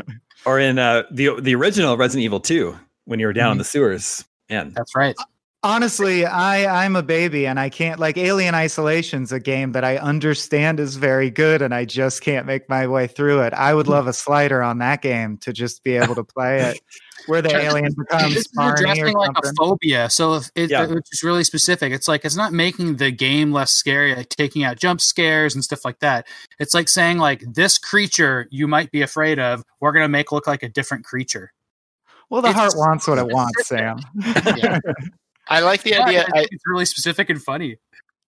Or 0.46 0.60
in 0.60 0.78
uh, 0.80 1.04
the 1.12 1.40
the 1.42 1.56
original 1.56 1.98
Resident 1.98 2.24
Evil 2.24 2.40
2. 2.40 2.78
when 3.06 3.20
you 3.20 3.26
were 3.26 3.34
down 3.34 3.52
in 3.54 3.58
Mhm. 3.58 3.62
the 3.62 3.66
sewers. 3.66 4.26
Man, 4.50 4.72
That's 4.76 4.96
right. 4.96 5.16
Honestly, 5.64 6.26
I 6.26 6.86
I'm 6.86 6.96
a 6.96 7.04
baby 7.04 7.48
and 7.48 7.60
I 7.60 7.70
can't 7.70 8.00
like 8.00 8.18
Alien 8.18 8.54
Isolation's 8.54 9.32
a 9.32 9.40
game 9.40 9.72
that 9.72 9.84
I 9.84 9.98
understand 9.98 10.80
is 10.80 10.96
very 10.96 11.32
good 11.32 11.62
and 11.62 11.74
I 11.74 11.84
just 11.84 12.22
can't 12.22 12.46
make 12.46 12.70
my 12.70 12.88
way 12.88 13.08
through 13.08 13.42
it. 13.42 13.54
I 13.54 13.74
would 13.74 13.88
hmm. 13.88 13.94
love 13.94 14.08
a 14.08 14.14
slider 14.14 14.62
on 14.62 14.78
that 14.80 15.02
game 15.02 15.38
to 15.40 15.52
just 15.52 15.84
be 15.84 15.96
able 15.96 16.16
to 16.16 16.24
play 16.24 16.62
it 16.62 16.80
where 17.28 17.42
the 17.42 17.56
alien 17.56 17.94
becomes 17.94 18.34
This 18.34 18.46
is 18.46 18.48
Barney 18.54 18.84
or 18.84 18.92
addressing 18.92 19.18
like 19.18 19.38
a 19.44 19.54
phobia, 19.58 20.10
so 20.10 20.36
if 20.36 20.50
it, 20.56 20.70
Yeah. 20.70 20.88
is 21.12 21.24
really 21.24 21.44
specific. 21.44 21.92
It's 21.92 22.08
like 22.08 22.26
it's 22.26 22.36
not 22.36 22.54
making 22.54 22.98
the 22.98 23.12
game 23.12 23.52
less 23.52 23.72
scary, 23.72 24.16
like 24.16 24.30
taking 24.30 24.64
out 24.64 24.78
jump 24.78 25.02
scares 25.02 25.54
and 25.54 25.64
stuff 25.64 25.86
like 25.86 26.00
that. 26.00 26.28
It's 26.60 26.74
like 26.74 26.90
saying 26.90 27.18
like 27.18 27.44
this 27.54 27.78
creature 27.78 28.48
you 28.50 28.68
might 28.68 28.92
be 28.92 29.02
afraid 29.02 29.40
of, 29.40 29.64
we're 29.80 29.92
gonna 29.92 30.08
make 30.08 30.32
look 30.32 30.48
like 30.48 30.64
a 30.64 30.70
different 30.70 31.06
creature. 31.06 31.52
Well, 32.30 32.42
the 32.42 32.50
it's 32.50 32.58
heart 32.58 32.74
wants 32.76 33.08
what 33.08 33.18
it 33.18 33.28
wants. 33.28 33.68
Sam. 33.68 34.00
I 35.50 35.62
like 35.62 35.84
the 35.84 35.96
Yeah, 35.98 36.00
idea. 36.00 36.26
I 36.34 36.40
I, 36.40 36.48
it's 36.52 36.64
really 36.66 36.86
specific 36.86 37.30
and 37.30 37.42
funny 37.42 37.78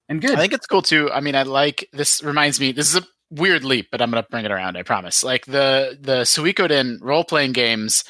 and 0.09 0.21
good. 0.21 0.37
I 0.37 0.41
think 0.41 0.53
it's 0.53 0.67
cool 0.67 0.81
too. 0.81 1.11
I 1.11 1.21
mean, 1.21 1.35
I 1.35 1.43
like 1.43 1.87
this. 1.93 2.23
Reminds 2.23 2.59
me, 2.59 2.71
this 2.71 2.89
is 2.93 3.01
a 3.01 3.07
weird 3.31 3.63
leap, 3.63 3.87
but 3.91 4.01
I'm 4.01 4.11
gonna 4.11 4.25
bring 4.29 4.45
it 4.45 4.51
around. 4.51 4.77
I 4.77 4.83
promise. 4.83 5.23
Like 5.23 5.45
the 5.45 5.97
the 5.99 6.21
Suikoden 6.21 6.97
role 7.01 7.23
playing 7.23 7.53
games, 7.53 8.03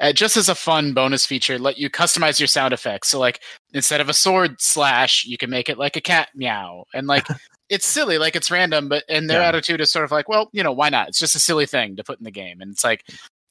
uh, 0.00 0.12
just 0.12 0.36
as 0.36 0.48
a 0.48 0.54
fun 0.54 0.92
bonus 0.94 1.26
feature, 1.26 1.58
let 1.58 1.78
you 1.78 1.90
customize 1.90 2.40
your 2.40 2.46
sound 2.46 2.72
effects. 2.74 3.08
So 3.08 3.18
like 3.18 3.40
instead 3.72 4.00
of 4.00 4.08
a 4.08 4.14
sword 4.14 4.60
slash, 4.60 5.24
you 5.26 5.38
can 5.38 5.50
make 5.50 5.68
it 5.68 5.78
like 5.78 5.96
a 5.96 6.00
cat 6.00 6.28
meow, 6.34 6.84
and 6.94 7.06
like 7.06 7.30
it's 7.68 7.86
silly, 7.86 8.18
like 8.18 8.36
it's 8.36 8.50
random, 8.50 8.88
but 8.88 9.04
and 9.08 9.28
their 9.28 9.40
Yeah. 9.40 9.48
attitude 9.48 9.80
is 9.80 9.90
sort 9.92 10.04
of 10.04 10.10
like, 10.12 10.28
well, 10.28 10.50
you 10.52 10.62
know, 10.62 10.72
why 10.72 10.88
not? 10.90 11.08
It's 11.08 11.18
just 11.18 11.34
a 11.36 11.40
silly 11.40 11.66
thing 11.66 11.96
to 11.96 12.04
put 12.04 12.18
in 12.18 12.24
the 12.24 12.30
game, 12.30 12.60
and 12.60 12.72
it's 12.72 12.84
like 12.84 13.04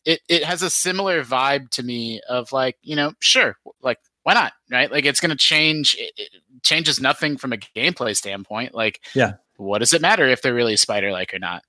it 0.05 0.21
it 0.29 0.43
has 0.43 0.61
a 0.63 0.69
similar 0.69 1.23
vibe 1.23 1.69
to 1.71 1.83
me 1.83 2.21
of 2.29 2.51
like 2.51 2.77
you 2.83 2.95
know, 2.95 3.13
sure, 3.19 3.57
like 3.81 3.99
why 4.23 4.33
not, 4.33 4.53
right? 4.69 4.91
Like 4.91 5.05
it's 5.05 5.19
gonna 5.19 5.35
change. 5.35 5.95
It, 5.99 6.13
it 6.17 6.29
changes 6.63 6.99
nothing 7.01 7.37
from 7.37 7.53
a 7.53 7.57
gameplay 7.57 8.15
standpoint. 8.15 8.73
Like 8.75 9.01
Yeah. 9.15 9.33
what 9.57 9.79
does 9.79 9.93
it 9.93 10.01
matter 10.01 10.27
if 10.27 10.41
they're 10.41 10.53
really 10.53 10.77
spider 10.77 11.11
like 11.11 11.33
or 11.33 11.39
not? 11.39 11.63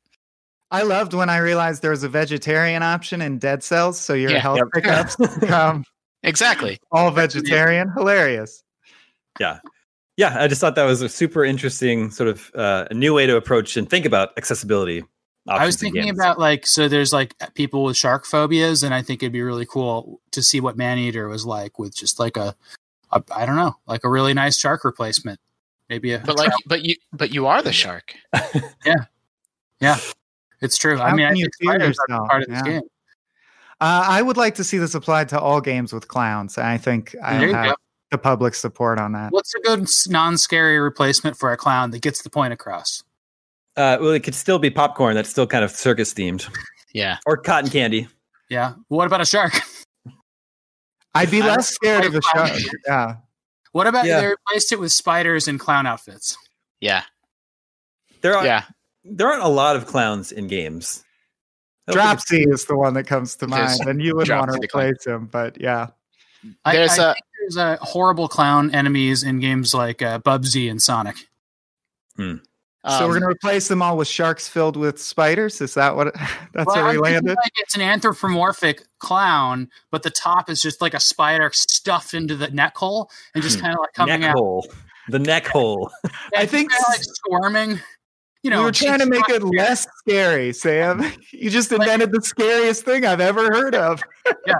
I 0.70 0.82
loved 0.82 1.12
when 1.12 1.28
I 1.28 1.36
realized 1.38 1.82
there 1.82 1.90
was 1.90 2.02
a 2.02 2.08
vegetarian 2.08 2.82
option 2.82 3.20
in 3.20 3.38
Dead 3.38 3.62
Cells, 3.62 4.00
so 4.00 4.14
your 4.14 4.30
Yeah. 4.30 4.38
health 4.38 4.58
Yep. 4.58 4.68
pickups 4.74 5.16
become 5.40 5.84
Exactly. 6.22 6.78
all 6.90 7.10
vegetarian. 7.10 7.90
Hilarious. 7.96 8.62
yeah, 9.40 9.58
yeah. 10.16 10.36
I 10.38 10.46
just 10.48 10.60
thought 10.60 10.74
that 10.76 10.84
was 10.84 11.02
a 11.02 11.08
super 11.08 11.44
interesting 11.44 12.10
sort 12.10 12.28
of 12.28 12.50
uh, 12.54 12.86
a 12.90 12.94
new 12.94 13.12
way 13.14 13.26
to 13.26 13.36
approach 13.36 13.76
and 13.76 13.88
think 13.88 14.04
about 14.06 14.30
accessibility. 14.36 15.04
I 15.48 15.66
was 15.66 15.76
thinking 15.76 16.04
games. 16.04 16.18
about 16.18 16.38
like 16.38 16.66
so 16.66 16.88
there's 16.88 17.12
like 17.12 17.34
people 17.54 17.84
with 17.84 17.96
shark 17.96 18.26
phobias, 18.26 18.82
and 18.82 18.94
I 18.94 19.02
think 19.02 19.22
it'd 19.22 19.32
be 19.32 19.42
really 19.42 19.66
cool 19.66 20.20
to 20.30 20.42
see 20.42 20.60
what 20.60 20.76
Maneater 20.76 21.28
was 21.28 21.44
like 21.44 21.78
with 21.78 21.94
just 21.94 22.20
like 22.20 22.36
a, 22.36 22.54
a 23.10 23.22
I 23.34 23.44
don't 23.44 23.56
know, 23.56 23.76
like 23.86 24.04
a 24.04 24.08
really 24.08 24.34
nice 24.34 24.56
shark 24.56 24.84
replacement. 24.84 25.40
Maybe 25.88 26.12
a 26.12 26.20
But 26.20 26.38
like, 26.38 26.52
but 26.66 26.84
you, 26.84 26.94
but 27.12 27.34
you 27.34 27.46
are 27.46 27.60
the 27.60 27.72
shark. 27.72 28.14
Yeah. 28.86 29.04
Yeah. 29.80 29.98
It's 30.60 30.78
true. 30.78 30.96
How 30.96 31.04
I 31.04 31.14
mean, 31.14 31.26
I 31.26 31.30
can 31.30 31.36
you 31.36 31.44
think 31.44 31.54
feel 31.58 31.70
spiders 31.70 31.98
are 32.08 32.28
part 32.28 32.42
of 32.44 32.48
this 32.48 32.62
game. 32.62 32.82
Uh, 33.80 34.06
I 34.08 34.22
would 34.22 34.36
like 34.36 34.54
to 34.54 34.64
see 34.64 34.78
this 34.78 34.94
applied 34.94 35.28
to 35.30 35.40
all 35.40 35.60
games 35.60 35.92
with 35.92 36.06
clowns. 36.06 36.56
I 36.56 36.78
think 36.78 37.16
I 37.22 37.34
have 37.34 37.66
go. 37.66 37.74
the 38.12 38.18
public 38.18 38.54
support 38.54 39.00
on 39.00 39.10
that. 39.12 39.32
What's 39.32 39.52
a 39.56 39.60
good 39.60 39.88
non-scary 40.08 40.78
replacement 40.78 41.36
for 41.36 41.52
a 41.52 41.56
clown 41.56 41.90
that 41.90 42.00
gets 42.00 42.22
the 42.22 42.30
point 42.30 42.52
across? 42.52 43.02
Uh, 43.76 43.96
well, 44.00 44.10
it 44.10 44.20
could 44.22 44.34
still 44.34 44.58
be 44.58 44.70
popcorn. 44.70 45.14
That's 45.14 45.30
still 45.30 45.46
kind 45.46 45.64
of 45.64 45.70
circus 45.70 46.12
themed, 46.12 46.48
Yeah. 46.92 47.18
or 47.26 47.36
cotton 47.38 47.70
candy. 47.70 48.08
Yeah. 48.50 48.74
What 48.88 49.06
about 49.06 49.20
a 49.22 49.24
shark? 49.26 49.54
I'd 51.14 51.30
be 51.30 51.40
I 51.42 51.46
less 51.46 51.68
scared 51.68 52.04
of 52.04 52.14
a 52.14 52.20
shark. 52.22 52.52
Yeah. 52.86 53.16
What 53.72 53.86
about 53.86 54.04
Yeah. 54.04 54.20
they 54.20 54.26
replaced 54.26 54.72
it 54.72 54.78
with 54.80 54.92
spiders 54.92 55.48
and 55.48 55.58
clown 55.58 55.86
outfits? 55.86 56.36
Yeah. 56.80 57.02
There 58.20 58.36
are 58.36 58.44
Yeah. 58.44 58.64
there 59.04 59.26
aren't 59.28 59.42
a 59.42 59.48
lot 59.48 59.76
of 59.76 59.86
clowns 59.86 60.30
in 60.32 60.46
games. 60.48 61.02
I 61.88 61.92
don't 61.92 61.96
think 62.00 62.04
it's- 62.04 62.24
Dropsy 62.28 62.42
is 62.50 62.64
the 62.66 62.76
one 62.76 62.94
that 62.94 63.04
comes 63.04 63.34
to 63.36 63.48
mind, 63.48 63.80
and 63.86 64.00
you 64.02 64.14
would 64.14 64.28
want 64.28 64.50
to 64.52 64.58
Dropsy 64.58 64.68
clown. 64.68 64.84
replace 64.86 65.06
him, 65.06 65.26
but 65.26 65.60
yeah. 65.60 65.88
I, 66.64 66.76
There's 66.76 66.98
I 66.98 67.10
a- 67.10 67.14
think 67.14 67.24
there's 67.40 67.56
a 67.56 67.76
horrible 67.82 68.28
clown 68.28 68.72
enemies 68.74 69.22
in 69.24 69.40
games 69.40 69.74
like 69.74 70.00
uh, 70.02 70.18
Bubsy 70.20 70.70
and 70.70 70.80
Sonic. 70.80 71.16
So 72.88 73.00
we're 73.00 73.04
Um, 73.04 73.10
going 73.10 73.20
to 73.22 73.28
replace 73.28 73.68
them 73.68 73.80
all 73.82 73.96
with 73.96 74.08
sharks 74.08 74.48
filled 74.48 74.76
with 74.76 75.00
spiders. 75.00 75.60
Is 75.60 75.74
that 75.74 75.94
what? 75.96 76.14
That's 76.54 76.66
Well, 76.66 76.84
where 76.84 76.92
we 76.92 76.98
landed. 76.98 77.36
Like 77.36 77.52
it's 77.58 77.76
an 77.76 77.82
anthropomorphic 77.82 78.82
clown, 78.98 79.68
but 79.90 80.02
the 80.02 80.10
top 80.10 80.50
is 80.50 80.60
just 80.60 80.80
like 80.80 80.94
a 80.94 81.00
spider 81.00 81.50
stuffed 81.52 82.12
into 82.14 82.34
the 82.36 82.48
neck 82.50 82.76
hole 82.76 83.10
and 83.34 83.42
just 83.42 83.56
Hmm. 83.58 83.62
kind 83.66 83.74
of 83.74 83.80
like 83.80 83.92
coming 83.94 84.20
neck 84.20 84.30
out. 84.30 84.36
hole. 84.36 84.66
The 85.08 85.18
neck 85.20 85.46
hole. 85.46 85.90
I 86.36 86.46
think 86.46 86.70
kinda 86.72 86.84
like 86.88 87.02
squirming. 87.02 87.80
You 88.42 88.50
know, 88.50 88.58
we 88.60 88.64
were 88.64 88.72
trying 88.72 88.98
to 88.98 89.06
make 89.06 89.28
it 89.28 89.36
it's- 89.36 89.52
less 89.56 89.86
scary, 89.98 90.52
Sam. 90.52 91.04
You 91.32 91.50
just 91.50 91.70
invented 91.70 92.10
the 92.10 92.20
scariest 92.22 92.84
thing 92.84 93.04
I've 93.04 93.20
ever 93.20 93.44
heard 93.52 93.74
of. 93.76 94.02
Yeah, 94.46 94.54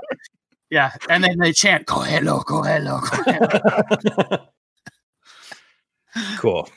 yeah, 0.71 0.93
and 1.09 1.23
then 1.25 1.39
they 1.39 1.53
chant 1.53 1.87
"Go 1.87 2.01
hello, 2.01 2.41
go 2.47 2.63
hello, 2.63 3.01
go 3.01 3.23
hello." 3.25 4.47
cool. 6.39 6.69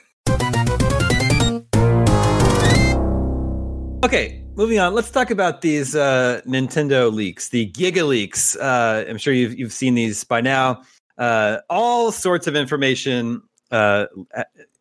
Okay, 4.04 4.44
moving 4.56 4.80
on. 4.80 4.94
Let's 4.94 5.10
talk 5.10 5.32
about 5.32 5.62
these 5.62 5.96
uh, 5.96 6.42
Nintendo 6.46 7.12
leaks, 7.12 7.50
the 7.50 7.72
Giga 7.72 8.08
leaks. 8.08 8.56
Uh, 8.56 9.06
I'm 9.10 9.18
sure 9.18 9.34
you've 9.34 9.58
you've 9.58 9.74
seen 9.74 9.96
these 9.96 10.24
by 10.24 10.42
now. 10.42 10.84
Uh, 11.18 11.60
all 11.70 12.12
sorts 12.12 12.46
of 12.46 12.56
information 12.56 13.42
uh, 13.72 14.06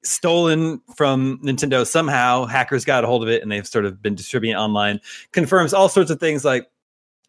stolen 0.03 0.81
from 0.97 1.39
Nintendo 1.43 1.87
somehow. 1.87 2.45
Hackers 2.45 2.85
got 2.85 3.05
a 3.05 3.07
hold 3.07 3.23
of 3.23 3.29
it, 3.29 3.43
and 3.43 3.51
they've 3.51 3.67
sort 3.67 3.85
of 3.85 4.03
been 4.03 4.15
distributing 4.15 4.57
it 4.57 4.59
online. 4.59 5.01
Confirms 5.33 5.73
all 5.73 5.89
sorts 5.89 6.11
of 6.11 6.21
things 6.21 6.45
like 6.45 6.69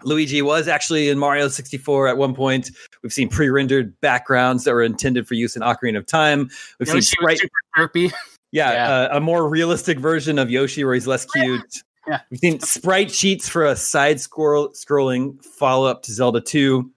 Luigi 0.03 0.41
was 0.41 0.67
actually 0.67 1.09
in 1.09 1.17
Mario 1.17 1.47
64 1.47 2.07
at 2.07 2.17
one 2.17 2.35
point. 2.35 2.71
We've 3.01 3.13
seen 3.13 3.29
pre-rendered 3.29 3.99
backgrounds 4.01 4.65
that 4.65 4.73
were 4.73 4.83
intended 4.83 5.27
for 5.27 5.35
use 5.35 5.55
in 5.55 5.61
Ocarina 5.61 5.97
of 5.97 6.05
Time. 6.05 6.49
We've 6.79 6.87
Yoshi 6.87 7.01
seen 7.01 7.17
sprite, 7.19 7.39
super 7.39 7.53
derpy. 7.77 8.13
yeah, 8.55 8.71
Yeah. 8.71 8.89
Uh, 8.89 9.17
a 9.17 9.19
more 9.19 9.47
realistic 9.47 9.99
version 9.99 10.39
of 10.39 10.49
Yoshi 10.49 10.83
where 10.83 10.93
he's 10.93 11.07
less 11.07 11.25
cute. 11.25 11.83
Yeah. 12.07 12.19
We've 12.29 12.39
seen 12.39 12.59
sprite 12.61 13.11
sheets 13.11 13.49
for 13.49 13.65
a 13.65 13.75
side 13.75 14.21
scroll 14.21 14.69
scrolling 14.69 15.43
follow 15.43 15.87
up 15.87 16.03
to 16.03 16.13
Zelda 16.13 16.39
2. 16.39 16.89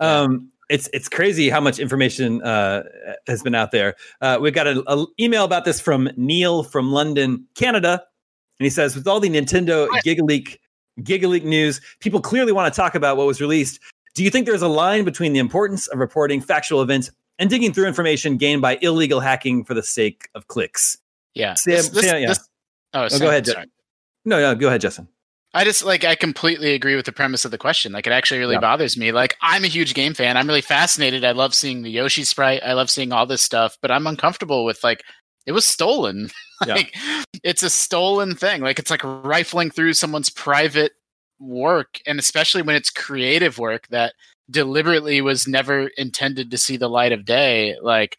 Um, 0.00 0.50
it's 0.70 0.88
it's 0.92 1.08
crazy 1.08 1.50
how 1.50 1.60
much 1.60 1.78
information 1.78 2.42
uh, 2.42 2.84
has 3.26 3.42
been 3.42 3.54
out 3.54 3.72
there. 3.72 3.94
Uh, 4.20 4.38
we've 4.40 4.54
got 4.54 4.66
an 4.66 5.06
email 5.20 5.44
about 5.44 5.64
this 5.64 5.80
from 5.80 6.08
Neil 6.16 6.62
from 6.62 6.92
London, 6.92 7.46
Canada, 7.54 8.02
and 8.58 8.64
he 8.64 8.70
says, 8.70 8.94
with 8.94 9.06
all 9.06 9.20
the 9.20 9.28
Nintendo 9.28 9.88
GigaLeak 10.06 10.56
GigaLeak 11.00 11.44
news, 11.44 11.80
people 12.00 12.20
clearly 12.20 12.52
want 12.52 12.72
to 12.72 12.76
talk 12.80 12.94
about 12.94 13.16
what 13.16 13.26
was 13.26 13.40
released. 13.40 13.80
Do 14.14 14.24
you 14.24 14.30
think 14.30 14.46
there's 14.46 14.62
a 14.62 14.68
line 14.68 15.04
between 15.04 15.32
the 15.32 15.40
importance 15.40 15.88
of 15.88 15.98
reporting 15.98 16.40
factual 16.40 16.80
events 16.80 17.10
and 17.38 17.50
digging 17.50 17.72
through 17.72 17.86
information 17.86 18.36
gained 18.36 18.62
by 18.62 18.78
illegal 18.80 19.20
hacking 19.20 19.64
for 19.64 19.74
the 19.74 19.82
sake 19.82 20.28
of 20.34 20.46
clicks? 20.48 20.98
Yeah. 21.34 21.54
Sam- 21.54 21.74
This- 21.74 21.88
this- 21.90 22.04
Sam, 22.04 22.20
yeah. 22.22 22.28
this- 22.28 22.48
oh, 22.94 23.08
go 23.18 23.28
ahead, 23.28 23.46
sorry. 23.46 23.66
No, 24.24 24.38
no, 24.40 24.54
go 24.54 24.68
ahead, 24.68 24.80
Justin. 24.80 25.08
I 25.54 25.64
just 25.64 25.84
like 25.84 26.02
I 26.04 26.14
completely 26.14 26.72
agree 26.72 26.96
with 26.96 27.04
the 27.04 27.12
premise 27.12 27.44
of 27.44 27.50
the 27.50 27.58
question. 27.58 27.92
Like 27.92 28.06
it 28.06 28.12
actually 28.12 28.40
really 28.40 28.54
Yeah. 28.54 28.60
bothers 28.60 28.96
me. 28.96 29.12
Like 29.12 29.36
I'm 29.42 29.64
a 29.64 29.68
huge 29.68 29.92
game 29.92 30.14
fan. 30.14 30.36
I'm 30.38 30.46
really 30.46 30.62
fascinated. 30.62 31.24
I 31.26 31.32
love 31.32 31.54
seeing 31.54 31.82
the 31.82 31.90
Yoshi 31.90 32.24
sprite. 32.24 32.62
I 32.64 32.72
love 32.72 32.88
seeing 32.88 33.12
all 33.12 33.26
this 33.26 33.42
stuff, 33.42 33.76
but 33.82 33.90
I'm 33.90 34.06
uncomfortable 34.06 34.64
with 34.64 34.82
like 34.82 35.02
it 35.46 35.52
was 35.52 35.66
stolen. 35.66 36.30
Yeah. 36.64 36.74
like 36.74 36.94
it's 37.42 37.64
a 37.64 37.68
stolen 37.70 38.36
thing. 38.36 38.62
Like 38.62 38.78
it's 38.78 38.90
like 38.90 39.02
rifling 39.02 39.70
through 39.72 39.94
someone's 39.94 40.30
private 40.30 40.92
work 41.40 41.98
and 42.06 42.20
especially 42.20 42.62
when 42.62 42.76
it's 42.76 42.88
creative 42.88 43.58
work 43.58 43.88
that 43.88 44.14
deliberately 44.48 45.20
was 45.20 45.48
never 45.48 45.88
intended 45.96 46.52
to 46.52 46.56
see 46.58 46.76
the 46.76 46.88
light 46.88 47.10
of 47.10 47.24
day. 47.24 47.74
Like 47.82 48.16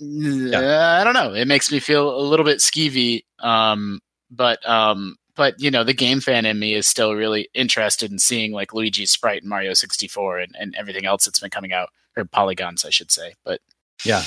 uh, 0.00 0.98
I 1.00 1.04
don't 1.04 1.14
know. 1.14 1.34
It 1.34 1.46
makes 1.46 1.70
me 1.70 1.80
feel 1.80 2.16
a 2.18 2.22
little 2.22 2.44
bit 2.44 2.58
skeevy. 2.58 3.24
Um, 3.38 4.00
but 4.30 4.66
um, 4.68 5.16
but 5.34 5.60
you 5.60 5.70
know, 5.70 5.84
the 5.84 5.94
game 5.94 6.20
fan 6.20 6.46
in 6.46 6.58
me 6.58 6.74
is 6.74 6.86
still 6.86 7.14
really 7.14 7.48
interested 7.54 8.10
in 8.10 8.18
seeing 8.18 8.52
like 8.52 8.74
Luigi's 8.74 9.10
sprite 9.10 9.42
in 9.42 9.48
Mario 9.48 9.74
64 9.74 10.38
and, 10.38 10.54
and 10.58 10.74
everything 10.76 11.06
else 11.06 11.24
that's 11.24 11.40
been 11.40 11.50
coming 11.50 11.72
out, 11.72 11.88
or 12.16 12.24
polygons, 12.24 12.84
I 12.84 12.90
should 12.90 13.10
say. 13.10 13.34
But 13.44 13.60
Yeah. 14.04 14.24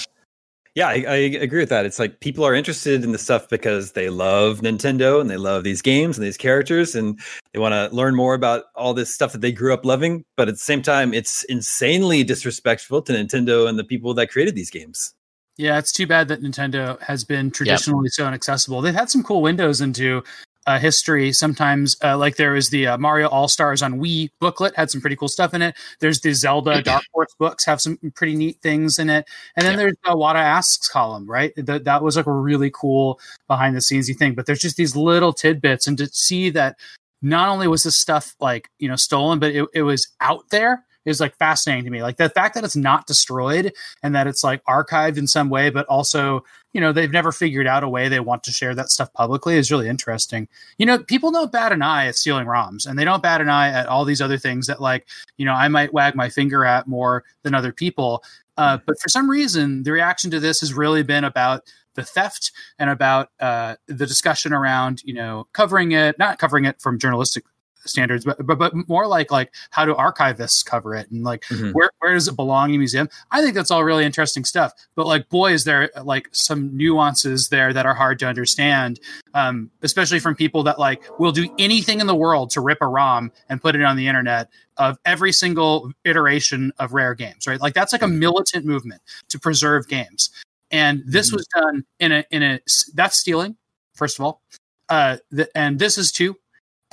Yeah, 0.76 0.88
I, 0.88 1.06
I 1.08 1.16
agree 1.18 1.60
with 1.60 1.70
that. 1.70 1.86
It's 1.86 2.00
like 2.00 2.20
people 2.20 2.44
are 2.44 2.56
interested 2.56 3.04
in 3.04 3.12
the 3.12 3.20
stuff 3.20 3.48
because 3.48 3.92
they 3.92 4.10
love 4.10 4.62
Nintendo 4.62 5.22
and 5.22 5.30
they 5.30 5.38
love 5.38 5.64
these 5.64 5.84
games 5.84 6.18
and 6.18 6.26
these 6.26 6.36
characters 6.36 6.96
and 6.96 7.20
they 7.54 7.60
want 7.60 7.74
to 7.74 7.96
learn 7.96 8.16
more 8.16 8.34
about 8.34 8.64
all 8.76 8.96
this 8.96 9.14
stuff 9.14 9.34
that 9.34 9.42
they 9.42 9.52
grew 9.52 9.72
up 9.72 9.86
loving. 9.86 10.26
But 10.36 10.48
at 10.48 10.56
the 10.56 10.60
same 10.60 10.82
time, 10.82 11.14
it's 11.14 11.44
insanely 11.44 12.24
disrespectful 12.24 13.04
to 13.04 13.14
Nintendo 13.14 13.70
and 13.70 13.78
the 13.78 13.84
people 13.84 14.16
that 14.16 14.32
created 14.32 14.56
these 14.56 14.72
games. 14.72 15.14
Yeah, 15.58 15.78
it's 15.78 15.92
too 15.92 16.08
bad 16.08 16.30
that 16.30 16.42
Nintendo 16.42 17.00
has 17.02 17.24
been 17.24 17.52
traditionally 17.52 18.10
so 18.10 18.28
inaccessible. 18.28 18.82
They've 18.82 18.94
had 18.94 19.12
some 19.12 19.22
cool 19.22 19.42
windows 19.42 19.82
into 19.82 20.24
uh, 20.66 20.80
history. 20.80 21.32
Sometimes, 21.32 21.96
uh, 22.04 22.18
like 22.18 22.38
there 22.38 22.54
was 22.54 22.70
the 22.70 22.88
uh, 22.88 22.98
Mario 22.98 23.28
All 23.28 23.48
Stars 23.48 23.82
on 23.82 24.00
Wii 24.00 24.30
booklet, 24.40 24.76
had 24.76 24.90
some 24.90 25.02
pretty 25.02 25.16
cool 25.16 25.28
stuff 25.28 25.54
in 25.54 25.62
it. 25.62 25.76
There's 26.00 26.22
the 26.22 26.34
Zelda 26.34 26.82
Dark 26.82 27.04
Horse 27.14 27.36
books, 27.38 27.66
have 27.66 27.82
some 27.82 27.98
pretty 28.16 28.36
neat 28.36 28.62
things 28.62 28.98
in 28.98 29.10
it. 29.10 29.28
And 29.56 29.66
then 29.66 29.74
yeah. 29.74 29.78
there's 29.78 29.96
the 30.04 30.12
Iwata 30.12 30.36
Asks 30.36 30.88
column, 30.88 31.30
right? 31.30 31.54
That 31.56 31.84
that 31.84 32.04
was 32.04 32.18
like 32.18 32.28
a 32.28 32.32
really 32.32 32.72
cool 32.74 33.20
behind 33.48 33.76
the 33.76 33.80
scenesy 33.80 34.18
thing. 34.18 34.34
But 34.34 34.46
there's 34.46 34.62
just 34.62 34.78
these 34.78 34.96
little 34.96 35.34
tidbits, 35.34 35.88
and 35.88 35.98
to 35.98 36.08
see 36.08 36.50
that 36.52 36.78
not 37.22 37.50
only 37.50 37.68
was 37.68 37.84
this 37.84 37.96
stuff 37.96 38.36
like 38.40 38.70
you 38.80 38.88
know 38.88 38.96
stolen, 38.96 39.40
but 39.40 39.54
it, 39.54 39.68
it 39.74 39.84
was 39.84 40.08
out 40.20 40.50
there 40.50 40.84
is 41.06 41.20
like 41.20 41.36
fascinating 41.38 41.86
to 41.86 41.92
me. 41.92 42.02
Like 42.02 42.18
the 42.18 42.30
fact 42.30 42.56
that 42.56 42.64
it's 42.64 42.76
not 42.76 43.08
destroyed 43.08 43.74
and 44.02 44.16
that 44.16 44.28
it's 44.28 44.44
like 44.44 44.64
archived 44.66 45.18
in 45.18 45.28
some 45.28 45.50
way, 45.50 45.70
but 45.70 45.86
also, 45.88 46.44
you 46.74 46.82
know, 46.82 46.92
they've 46.92 47.12
never 47.12 47.32
figured 47.32 47.68
out 47.68 47.84
a 47.84 47.90
way 47.90 48.08
they 48.08 48.20
want 48.20 48.44
to 48.44 48.52
share 48.52 48.74
that 48.76 48.90
stuff 48.90 49.12
publicly 49.14 49.56
is 49.56 49.72
really 49.72 49.88
interesting. 49.88 50.48
You 50.78 50.86
know, 50.86 51.00
people 51.00 51.32
don't 51.32 51.52
bat 51.52 51.72
an 51.72 51.82
eye 51.82 52.08
at 52.08 52.16
stealing 52.16 52.48
ROMs 52.48 52.88
and 52.88 52.98
they 52.98 53.06
don't 53.06 53.24
bat 53.24 53.42
an 53.42 53.50
eye 53.50 53.70
at 53.70 53.88
all 53.88 54.06
these 54.06 54.22
other 54.22 54.38
things 54.38 54.68
that 54.68 54.82
like, 54.82 55.08
you 55.38 55.46
know, 55.46 55.54
I 55.54 55.68
might 55.68 55.94
wag 55.94 56.16
my 56.16 56.30
finger 56.30 56.66
at 56.66 56.88
more 56.88 57.24
than 57.44 57.54
other 57.54 57.72
people. 57.72 58.24
Uh, 58.58 58.78
but 58.86 59.00
for 59.00 59.10
some 59.10 59.30
reason, 59.30 59.84
the 59.84 59.92
reaction 59.92 60.32
to 60.32 60.40
this 60.40 60.60
has 60.60 60.74
really 60.74 61.04
been 61.04 61.24
about 61.24 61.64
the 61.96 62.04
theft 62.04 62.52
and 62.80 62.90
about 62.90 63.30
uh, 63.40 63.76
the 63.88 64.06
discussion 64.06 64.54
around 64.54 65.02
you 65.04 65.14
know 65.14 65.48
covering 65.54 65.92
it 65.92 66.18
not 66.18 66.40
covering 66.40 66.66
it 66.66 66.82
from 66.82 66.98
journalistic 66.98 67.44
standards, 67.86 68.26
but, 68.26 68.46
but 68.46 68.58
but 68.58 68.74
more 68.88 69.08
like 69.08 69.32
like 69.32 69.54
how 69.72 69.86
do 69.86 69.94
archivists 69.94 70.66
cover 70.66 70.96
it 70.96 71.10
and 71.12 71.24
like 71.24 71.42
mm-hmm. 71.44 71.72
where 71.72 71.90
where 72.00 72.14
does 72.14 72.28
it 72.28 72.36
belong 72.36 72.70
in 72.70 72.76
a 72.76 72.80
museum? 72.80 73.10
I 73.32 73.42
think 73.42 73.56
that's 73.56 73.72
all 73.72 73.84
really 73.84 74.06
interesting 74.06 74.46
stuff. 74.46 74.74
But 74.96 75.08
like, 75.08 75.30
boy, 75.30 75.54
is 75.54 75.64
there 75.64 75.90
like 76.04 76.30
some 76.32 76.76
nuances 76.76 77.50
there 77.50 77.74
that 77.74 77.86
are 77.86 77.94
hard 77.94 78.20
to 78.20 78.28
understand, 78.28 79.00
um, 79.34 79.72
especially 79.82 80.20
from 80.20 80.36
people 80.36 80.64
that 80.64 80.80
like 80.80 81.04
will 81.20 81.32
do 81.32 81.54
anything 81.60 82.00
in 82.00 82.08
the 82.08 82.16
world 82.16 82.50
to 82.52 82.62
rip 82.62 82.80
a 82.82 82.88
ROM 82.88 83.32
and 83.50 83.62
put 83.62 83.76
it 83.76 83.84
on 83.84 83.98
the 83.98 84.08
internet 84.08 84.50
of 84.78 84.98
every 85.06 85.32
single 85.32 85.92
iteration 86.04 86.72
of 86.80 86.94
rare 86.94 87.16
games, 87.16 87.48
right? 87.48 87.62
Like 87.62 87.74
that's 87.74 87.94
like 87.94 88.02
a 88.02 88.06
mm-hmm. 88.06 88.20
militant 88.20 88.66
movement 88.66 89.02
to 89.30 89.40
preserve 89.40 89.88
games. 89.88 90.30
And 90.72 91.04
this 91.06 91.28
mm-hmm. 91.28 91.36
was 91.36 91.48
done 91.48 91.86
in 92.00 92.12
a 92.12 92.26
in 92.32 92.44
a 92.44 92.60
that's 92.94 93.18
stealing, 93.20 93.58
first 93.96 94.20
of 94.20 94.26
all. 94.26 94.42
Uh, 94.90 95.18
the, 95.32 95.50
and 95.58 95.80
this 95.80 95.98
is 95.98 96.12
too 96.12 96.36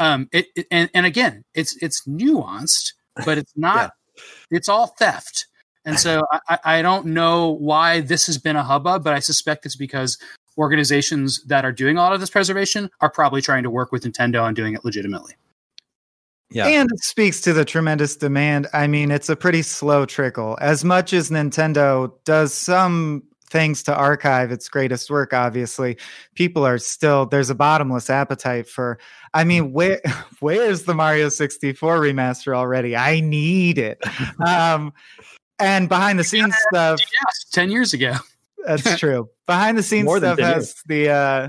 um, 0.01 0.29
it, 0.33 0.47
it, 0.57 0.67
and, 0.71 0.91
and 0.95 1.07
again, 1.07 1.45
it's 1.55 1.77
it's 1.83 2.05
nuanced, 2.09 2.95
but 3.25 3.39
it's 3.39 3.53
not. 3.57 3.93
yeah. 4.17 4.23
It's 4.51 4.69
all 4.69 4.89
theft, 4.99 5.47
and 5.85 5.99
so 5.99 6.25
I, 6.49 6.59
I 6.65 6.83
don't 6.83 7.07
know 7.07 7.51
why 7.51 8.01
this 8.01 8.27
has 8.27 8.37
been 8.37 8.57
a 8.57 8.63
hubbub, 8.63 9.05
but 9.05 9.15
I 9.15 9.21
suspect 9.21 9.65
it's 9.65 9.77
because 9.77 10.19
organizations 10.59 11.43
that 11.45 11.65
are 11.65 11.73
doing 11.73 11.97
a 11.97 12.01
lot 12.01 12.13
of 12.13 12.21
this 12.21 12.31
preservation 12.31 12.91
are 13.01 13.11
probably 13.11 13.41
trying 13.41 13.63
to 13.63 13.71
work 13.71 13.93
with 13.93 14.05
Nintendo 14.05 14.43
on 14.43 14.55
doing 14.55 14.75
it 14.75 14.85
legitimately. 14.85 15.35
Yeah. 16.51 16.67
And 16.67 16.91
it 16.91 17.03
speaks 17.05 17.41
to 17.43 17.53
the 17.53 17.65
tremendous 17.65 18.17
demand. 18.17 18.67
I 18.73 18.89
mean, 18.89 19.11
it's 19.11 19.29
a 19.29 19.37
pretty 19.37 19.63
slow 19.63 20.05
trickle. 20.05 20.59
As 20.61 20.85
much 20.85 21.13
as 21.13 21.31
Nintendo 21.31 22.13
does 22.25 22.53
some 22.53 23.23
things 23.51 23.83
to 23.85 23.95
archive 23.95 24.51
its 24.51 24.69
greatest 24.69 25.11
work 25.11 25.35
obviously. 25.35 25.99
People 26.35 26.67
are 26.67 26.79
still 26.79 27.27
there's 27.27 27.51
a 27.51 27.55
bottomless 27.55 28.09
appetite 28.09 28.69
for 28.69 28.99
i 29.35 29.45
mean 29.45 29.65
mm-hmm. 29.65 29.73
where 29.73 30.01
where's 30.41 30.85
the 30.85 30.95
mario 30.95 31.29
64 31.29 32.01
remaster 32.01 32.57
already? 32.57 32.97
I 32.97 33.21
need 33.21 33.79
it. 33.79 34.03
Um 34.47 34.93
and 35.59 35.89
behind 35.89 36.19
the 36.19 36.25
scenes 36.25 36.55
yeah, 36.73 36.97
stuff 36.97 37.01
10 37.53 37.71
years 37.71 37.93
ago. 37.93 38.15
That's 38.65 38.99
true. 38.99 39.29
Behind 39.47 39.77
the 39.77 39.83
scenes 39.83 40.11
stuff 40.17 40.39
has 40.39 40.67
years. 40.67 40.83
the 40.87 41.11
uh 41.11 41.49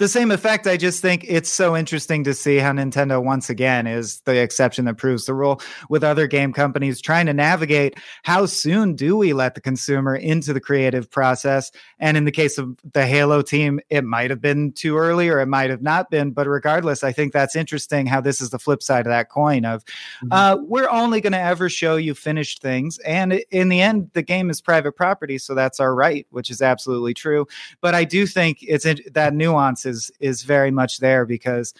the 0.00 0.08
same 0.08 0.30
effect. 0.30 0.66
I 0.66 0.78
just 0.78 1.02
think 1.02 1.26
it's 1.28 1.50
so 1.50 1.76
interesting 1.76 2.24
to 2.24 2.32
see 2.32 2.56
how 2.56 2.72
Nintendo 2.72 3.22
once 3.22 3.50
again 3.50 3.86
is 3.86 4.22
the 4.22 4.40
exception 4.40 4.86
that 4.86 4.96
proves 4.96 5.26
the 5.26 5.34
rule 5.34 5.60
with 5.90 6.02
other 6.02 6.26
game 6.26 6.54
companies 6.54 7.02
trying 7.02 7.26
to 7.26 7.34
navigate 7.34 7.98
how 8.22 8.46
soon 8.46 8.96
do 8.96 9.14
we 9.14 9.34
let 9.34 9.54
the 9.54 9.60
consumer 9.60 10.16
into 10.16 10.54
the 10.54 10.60
creative 10.60 11.10
process. 11.10 11.70
And 11.98 12.16
in 12.16 12.24
the 12.24 12.32
case 12.32 12.56
of 12.56 12.78
the 12.94 13.06
Halo 13.06 13.42
team, 13.42 13.78
it 13.90 14.02
might 14.02 14.30
have 14.30 14.40
been 14.40 14.72
too 14.72 14.96
early 14.96 15.28
or 15.28 15.38
it 15.38 15.48
might 15.48 15.68
have 15.68 15.82
not 15.82 16.10
been. 16.10 16.30
But 16.30 16.46
regardless, 16.46 17.04
I 17.04 17.12
think 17.12 17.34
that's 17.34 17.54
interesting 17.54 18.06
how 18.06 18.22
this 18.22 18.40
is 18.40 18.48
the 18.48 18.58
flip 18.58 18.82
side 18.82 19.04
of 19.04 19.10
that 19.10 19.28
coin 19.28 19.66
of 19.66 19.84
mm-hmm. 19.84 20.28
uh, 20.32 20.56
we're 20.62 20.88
only 20.88 21.20
going 21.20 21.34
to 21.34 21.38
ever 21.38 21.68
show 21.68 21.96
you 21.96 22.14
finished 22.14 22.62
things. 22.62 22.98
And 23.00 23.34
in 23.50 23.68
the 23.68 23.82
end, 23.82 24.08
the 24.14 24.22
game 24.22 24.48
is 24.48 24.62
private 24.62 24.92
property. 24.92 25.36
So 25.36 25.54
that's 25.54 25.78
our 25.78 25.94
right, 25.94 26.26
which 26.30 26.48
is 26.48 26.62
absolutely 26.62 27.12
true. 27.12 27.46
But 27.82 27.94
I 27.94 28.04
do 28.04 28.26
think 28.26 28.60
it's 28.62 28.86
that 29.12 29.34
nuance 29.34 29.84
is 29.90 30.10
is 30.20 30.42
very 30.42 30.70
much 30.70 30.98
there 30.98 31.26
because 31.26 31.74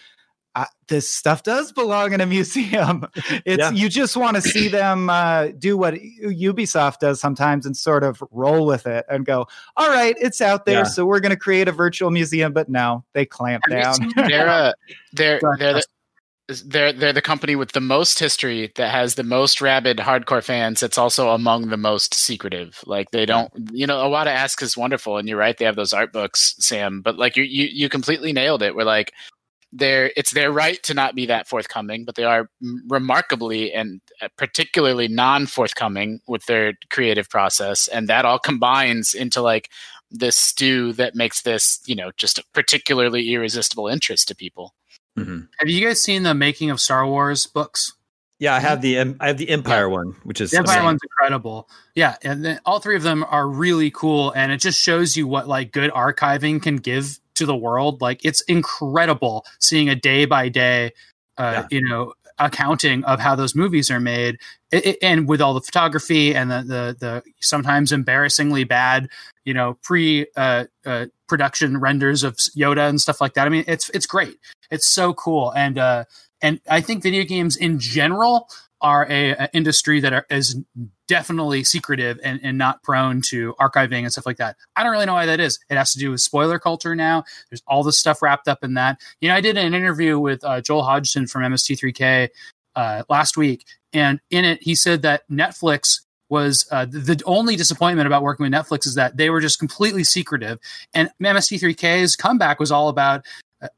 uh, 0.53 0.65
this 0.87 1.09
stuff 1.09 1.43
does 1.43 1.71
belong 1.71 2.11
in 2.13 2.21
a 2.21 2.25
museum. 2.25 3.07
It's 3.45 3.59
yeah. 3.59 3.71
you 3.71 3.87
just 3.89 4.17
want 4.17 4.35
to 4.35 4.41
see 4.41 4.67
them 4.67 5.09
uh, 5.09 5.47
do 5.57 5.77
what 5.77 5.95
Ubisoft 5.95 6.99
does 6.99 7.19
sometimes 7.19 7.65
and 7.65 7.75
sort 7.75 8.03
of 8.03 8.21
roll 8.31 8.65
with 8.65 8.85
it 8.85 9.05
and 9.09 9.25
go, 9.25 9.47
"All 9.77 9.89
right, 9.89 10.15
it's 10.19 10.41
out 10.41 10.65
there, 10.65 10.79
yeah. 10.79 10.83
so 10.83 11.05
we're 11.05 11.21
going 11.21 11.31
to 11.31 11.37
create 11.37 11.67
a 11.67 11.71
virtual 11.71 12.11
museum." 12.11 12.51
But 12.53 12.69
no, 12.69 13.03
they 13.13 13.25
clamp 13.25 13.63
down. 13.69 13.95
they're 14.15 14.49
uh, 14.49 14.73
they're 15.13 15.39
they're 15.57 15.73
the, 15.73 15.83
they're 16.65 16.93
they're 16.93 17.13
the 17.13 17.21
company 17.21 17.55
with 17.55 17.71
the 17.71 17.81
most 17.81 18.19
history 18.19 18.71
that 18.75 18.91
has 18.91 19.15
the 19.15 19.23
most 19.23 19.61
rabid 19.61 19.97
hardcore 19.97 20.43
fans. 20.43 20.83
It's 20.83 20.97
also 20.97 21.29
among 21.29 21.69
the 21.69 21.77
most 21.77 22.13
secretive. 22.13 22.79
Like 22.85 23.11
they 23.11 23.25
don't, 23.25 23.51
you 23.71 23.87
know, 23.87 23.97
Iwata 23.97 24.27
Ask 24.27 24.61
is 24.61 24.77
wonderful, 24.77 25.17
and 25.17 25.27
you're 25.27 25.37
right. 25.37 25.57
They 25.57 25.65
have 25.65 25.75
those 25.75 25.93
art 25.93 26.11
books, 26.13 26.55
Sam. 26.59 27.01
But 27.01 27.17
like 27.17 27.37
you, 27.37 27.43
you, 27.43 27.67
you 27.71 27.89
completely 27.89 28.33
nailed 28.33 28.61
it. 28.61 28.75
We're 28.75 28.83
like, 28.83 29.13
they're 29.71 30.11
it's 30.17 30.31
their 30.31 30.51
right 30.51 30.81
to 30.83 30.93
not 30.93 31.15
be 31.15 31.25
that 31.27 31.47
forthcoming, 31.47 32.03
but 32.05 32.15
they 32.15 32.25
are 32.25 32.49
remarkably 32.87 33.71
and 33.73 34.01
uh, 34.21 34.27
particularly 34.37 35.07
non-forthcoming 35.07 36.19
with 36.27 36.45
their 36.45 36.73
creative 36.89 37.29
process, 37.29 37.87
and 37.87 38.07
that 38.09 38.25
all 38.25 38.39
combines 38.39 39.13
into 39.13 39.41
like 39.41 39.69
this 40.11 40.35
stew 40.35 40.91
that 40.93 41.15
makes 41.15 41.41
this, 41.43 41.79
you 41.85 41.95
know, 41.95 42.11
just 42.17 42.37
a 42.37 42.43
particularly 42.53 43.33
irresistible 43.33 43.87
interest 43.87 44.27
to 44.27 44.35
people. 44.35 44.73
Mm-hmm. 45.17 45.39
Have 45.59 45.69
you 45.69 45.85
guys 45.85 46.01
seen 46.01 46.23
the 46.23 46.33
making 46.33 46.69
of 46.69 46.79
Star 46.79 47.05
Wars 47.05 47.45
books? 47.47 47.93
Yeah, 48.39 48.55
I 48.55 48.59
have 48.59 48.81
the 48.81 49.15
I 49.19 49.27
have 49.27 49.37
the 49.37 49.49
Empire 49.49 49.87
yeah. 49.87 49.97
one, 49.97 50.15
which 50.23 50.41
is 50.41 50.49
the 50.49 50.57
Empire 50.57 50.77
amazing. 50.77 50.85
one's 50.85 51.01
incredible. 51.03 51.69
Yeah, 51.93 52.15
and 52.23 52.43
then 52.43 52.59
all 52.65 52.79
three 52.79 52.95
of 52.95 53.03
them 53.03 53.23
are 53.29 53.47
really 53.47 53.91
cool, 53.91 54.31
and 54.31 54.51
it 54.51 54.57
just 54.57 54.81
shows 54.81 55.15
you 55.15 55.27
what 55.27 55.47
like 55.47 55.71
good 55.71 55.91
archiving 55.91 56.61
can 56.61 56.77
give 56.77 57.19
to 57.35 57.45
the 57.45 57.55
world. 57.55 58.01
Like 58.01 58.25
it's 58.25 58.41
incredible 58.41 59.45
seeing 59.59 59.89
a 59.89 59.95
day 59.95 60.25
by 60.25 60.49
day, 60.49 60.93
uh, 61.37 61.63
yeah. 61.63 61.67
you 61.69 61.87
know, 61.87 62.13
accounting 62.39 63.03
of 63.03 63.19
how 63.19 63.35
those 63.35 63.53
movies 63.53 63.91
are 63.91 63.99
made, 63.99 64.39
it, 64.71 64.85
it, 64.85 64.97
and 65.03 65.27
with 65.27 65.39
all 65.39 65.53
the 65.53 65.61
photography 65.61 66.33
and 66.33 66.49
the 66.49 66.63
the, 66.63 66.97
the 66.99 67.23
sometimes 67.41 67.91
embarrassingly 67.91 68.63
bad, 68.63 69.07
you 69.45 69.53
know, 69.53 69.77
pre 69.83 70.25
uh, 70.35 70.65
uh, 70.85 71.05
production 71.31 71.79
renders 71.79 72.25
of 72.25 72.35
Yoda 72.35 72.89
and 72.89 72.99
stuff 72.99 73.21
like 73.21 73.35
that. 73.35 73.47
I 73.47 73.49
mean, 73.49 73.63
it's 73.65 73.89
it's 73.91 74.05
great. 74.05 74.37
It's 74.69 74.85
so 74.85 75.13
cool, 75.13 75.51
and 75.51 75.77
uh, 75.77 76.03
and 76.41 76.59
I 76.69 76.81
think 76.81 77.01
video 77.01 77.23
games 77.23 77.55
in 77.55 77.79
general 77.79 78.49
are 78.81 79.07
a, 79.09 79.29
a 79.31 79.49
industry 79.53 80.01
that 80.01 80.11
are, 80.11 80.25
is 80.29 80.59
definitely 81.07 81.63
secretive 81.63 82.19
and, 82.21 82.41
and 82.43 82.57
not 82.57 82.83
prone 82.83 83.21
to 83.21 83.53
archiving 83.61 84.01
and 84.01 84.11
stuff 84.11 84.25
like 84.25 84.37
that. 84.37 84.57
I 84.75 84.83
don't 84.83 84.91
really 84.91 85.05
know 85.05 85.13
why 85.13 85.27
that 85.27 85.39
is. 85.39 85.57
It 85.69 85.77
has 85.77 85.93
to 85.93 85.99
do 85.99 86.11
with 86.11 86.19
spoiler 86.19 86.59
culture 86.59 86.95
now. 86.95 87.23
There's 87.49 87.63
all 87.65 87.83
this 87.83 87.97
stuff 87.97 88.21
wrapped 88.21 88.49
up 88.49 88.61
in 88.61 88.73
that. 88.73 88.99
You 89.21 89.29
know, 89.29 89.35
I 89.35 89.41
did 89.41 89.55
an 89.55 89.73
interview 89.73 90.19
with 90.19 90.43
uh, 90.43 90.59
Joel 90.59 90.83
Hodgson 90.83 91.27
from 91.27 91.43
MST3K 91.43 92.27
uh, 92.75 93.03
last 93.07 93.37
week, 93.37 93.65
and 93.93 94.19
in 94.31 94.43
it 94.43 94.61
he 94.61 94.75
said 94.75 95.03
that 95.03 95.29
Netflix 95.29 96.01
was 96.31 96.65
uh, 96.71 96.85
the, 96.85 97.21
only 97.25 97.57
disappointment 97.57 98.07
about 98.07 98.23
working 98.23 98.45
with 98.45 98.53
Netflix 98.53 98.87
is 98.87 98.95
that 98.95 99.17
they 99.17 99.29
were 99.29 99.41
just 99.41 99.59
completely 99.59 100.05
secretive. 100.05 100.59
And 100.93 101.11
MST3K's 101.21 102.15
comeback 102.15 102.57
was 102.57 102.71
all 102.71 102.87
about, 102.87 103.25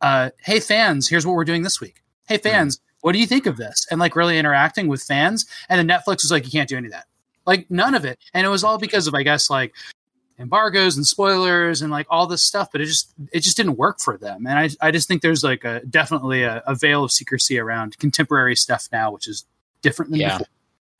uh, 0.01 0.29
"Hey 0.37 0.59
fans, 0.59 1.09
here's 1.09 1.25
what 1.25 1.35
we're 1.35 1.45
doing 1.45 1.63
this 1.63 1.81
week. 1.81 2.03
Hey 2.27 2.37
fans, 2.37 2.79
what 3.01 3.13
do 3.13 3.19
you 3.19 3.25
think 3.25 3.47
of 3.47 3.57
this?" 3.57 3.87
And 3.89 3.99
like 3.99 4.15
really 4.15 4.37
interacting 4.37 4.87
with 4.87 5.01
fans. 5.01 5.47
And 5.67 5.79
then 5.79 5.97
Netflix 5.97 6.23
was 6.23 6.31
like, 6.31 6.45
"You 6.45 6.51
can't 6.51 6.69
do 6.69 6.77
any 6.77 6.87
of 6.87 6.93
that. 6.93 7.07
Like 7.47 7.69
none 7.71 7.95
of 7.95 8.05
it." 8.05 8.19
And 8.35 8.45
it 8.45 8.49
was 8.49 8.63
all 8.63 8.77
because 8.77 9.07
of, 9.07 9.15
I 9.15 9.23
guess, 9.23 9.49
like 9.49 9.73
embargoes 10.37 10.95
and 10.95 11.07
spoilers 11.07 11.81
and 11.81 11.91
like 11.91 12.05
all 12.09 12.27
this 12.27 12.43
stuff. 12.43 12.69
But 12.71 12.81
it 12.81 12.85
just 12.85 13.11
it 13.31 13.39
just 13.39 13.57
didn't 13.57 13.77
work 13.77 13.99
for 13.99 14.15
them. 14.15 14.45
And 14.45 14.59
I 14.59 14.69
I 14.79 14.91
just 14.91 15.07
think 15.07 15.23
there's 15.23 15.43
like 15.43 15.63
a 15.63 15.81
definitely 15.89 16.43
a, 16.43 16.61
a 16.67 16.75
veil 16.75 17.03
of 17.03 17.11
secrecy 17.11 17.57
around 17.57 17.97
contemporary 17.97 18.55
stuff 18.55 18.87
now, 18.91 19.11
which 19.11 19.27
is 19.27 19.43
different 19.81 20.11
than 20.11 20.21
yeah. 20.21 20.37
before. 20.37 20.47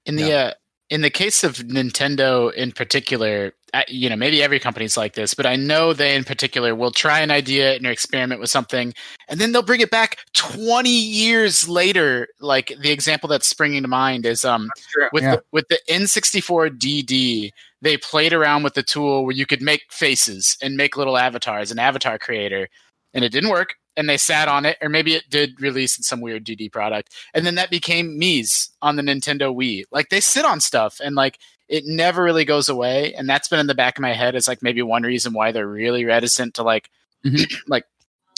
In 0.06 0.16
the 0.18 0.24
yeah. 0.24 0.36
uh, 0.36 0.54
in 0.90 1.02
the 1.02 1.10
case 1.10 1.44
of 1.44 1.58
Nintendo 1.58 2.54
in 2.54 2.72
particular, 2.72 3.54
you 3.88 4.10
know, 4.10 4.16
maybe 4.16 4.44
every 4.44 4.60
company's 4.60 4.98
like 4.98 5.14
this, 5.14 5.34
but 5.34 5.46
I 5.46 5.56
know 5.56 5.94
they 5.94 6.16
in 6.16 6.24
particular 6.24 6.76
will 6.76 6.92
try 6.92 7.22
an 7.22 7.32
idea 7.32 7.76
and 7.76 7.86
experiment 7.88 8.40
with 8.40 8.50
something, 8.50 8.94
and 9.28 9.40
then 9.40 9.52
they'll 9.52 9.64
bring 9.64 9.82
it 9.82 9.90
back 9.90 10.20
20 10.34 10.90
years 10.90 11.68
later. 11.68 12.28
Like 12.40 12.74
the 12.80 12.92
example 12.92 13.28
that's 13.28 13.48
springing 13.48 13.82
to 13.82 13.88
mind 13.88 14.26
is 14.26 14.46
um 14.46 14.70
with 15.12 15.24
yeah. 15.24 15.38
the, 15.38 15.44
with 15.52 15.68
the 15.70 15.80
N64 15.90 16.78
DD, 16.78 17.52
they 17.82 17.98
played 17.98 18.34
around 18.34 18.64
with 18.64 18.76
the 18.76 18.84
tool 18.84 19.26
where 19.26 19.36
you 19.36 19.46
could 19.46 19.62
make 19.62 19.84
faces 19.90 20.58
and 20.62 20.78
make 20.78 20.98
little 20.98 21.18
avatars, 21.18 21.72
an 21.72 21.80
avatar 21.80 22.20
creator, 22.20 22.68
and 23.14 23.24
it 23.26 23.32
didn't 23.32 23.50
work. 23.50 23.76
And 23.96 24.10
they 24.10 24.18
sat 24.18 24.48
on 24.48 24.66
it, 24.66 24.78
or 24.82 24.90
maybe 24.90 25.14
it 25.16 25.30
did 25.30 25.62
release 25.62 25.98
in 25.98 26.04
some 26.04 26.22
weird 26.22 26.46
DD 26.46 26.72
product, 26.72 27.14
and 27.34 27.46
then 27.46 27.56
that 27.56 27.70
became 27.70 28.20
Mii's 28.20 28.70
on 28.82 28.96
the 28.96 29.04
Nintendo 29.04 29.56
Wii. 29.56 29.84
Like 29.92 30.10
they 30.10 30.20
sit 30.20 30.46
on 30.46 30.60
stuff, 30.60 31.00
and 31.04 31.16
like 31.16 31.40
it 31.70 31.84
never 31.86 32.24
really 32.24 32.46
goes 32.46 32.70
away, 32.70 33.14
and 33.14 33.28
that's 33.30 33.48
been 33.48 33.60
in 33.60 33.68
the 33.68 33.76
back 33.76 33.98
of 33.98 34.02
my 34.02 34.14
head 34.14 34.36
as 34.36 34.48
like 34.48 34.62
maybe 34.62 34.82
one 34.82 35.04
reason 35.04 35.34
why 35.34 35.52
they're 35.52 35.68
really 35.68 36.06
reticent 36.06 36.54
to 36.56 36.64
like 36.64 36.90
Mhm. 37.26 37.46
like 37.68 37.86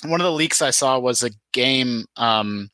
one 0.03 0.21
of 0.21 0.25
the 0.25 0.31
leaks 0.31 0.61
I 0.61 0.69
saw 0.69 0.99
was 0.99 1.23
a 1.23 1.31
game 1.51 2.05
um 2.17 2.69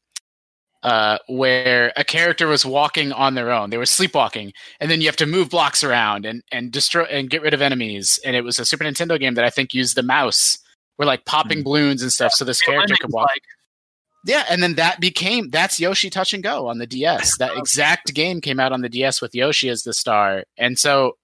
uh 0.83 1.19
where 1.29 1.93
a 1.95 2.03
character 2.03 2.47
was 2.47 2.65
walking 2.65 3.11
on 3.13 3.35
their 3.35 3.51
own. 3.51 3.69
They 3.69 3.77
were 3.77 3.85
sleepwalking 3.85 4.51
and 4.79 4.89
then 4.89 4.99
you 4.99 5.07
have 5.07 5.15
to 5.17 5.25
move 5.25 5.49
blocks 5.49 5.83
around 5.83 6.25
and 6.25 6.43
and 6.51 6.71
destroy 6.71 7.03
and 7.03 7.29
get 7.29 7.43
rid 7.43 7.53
of 7.53 7.61
enemies 7.61 8.19
and 8.25 8.35
it 8.35 8.43
was 8.43 8.59
a 8.59 8.65
Super 8.65 8.83
Nintendo 8.83 9.19
game 9.19 9.35
that 9.35 9.45
I 9.45 9.49
think 9.51 9.73
used 9.73 9.95
the 9.95 10.03
mouse. 10.03 10.57
We're 10.97 11.05
like 11.05 11.25
popping 11.25 11.59
mm-hmm. 11.59 11.63
balloons 11.63 12.01
and 12.01 12.11
stuff 12.11 12.33
so 12.33 12.45
this 12.45 12.61
character 12.61 12.95
could 12.99 13.11
walk. 13.11 13.29
Like, 13.29 13.43
Yeah, 14.25 14.45
and 14.49 14.61
then 14.61 14.75
that 14.75 14.99
became 14.99 15.49
that's 15.49 15.79
Yoshi 15.79 16.09
Touch 16.09 16.33
and 16.33 16.43
Go 16.43 16.67
on 16.67 16.77
the 16.77 16.87
DS. 16.87 17.37
That 17.37 17.57
exact 17.57 18.13
game 18.13 18.41
came 18.41 18.59
out 18.59 18.71
on 18.71 18.81
the 18.81 18.89
DS 18.89 19.21
with 19.21 19.33
Yoshi 19.33 19.69
as 19.69 19.83
the 19.83 19.93
star, 19.93 20.43
and 20.57 20.77
so 20.77 21.17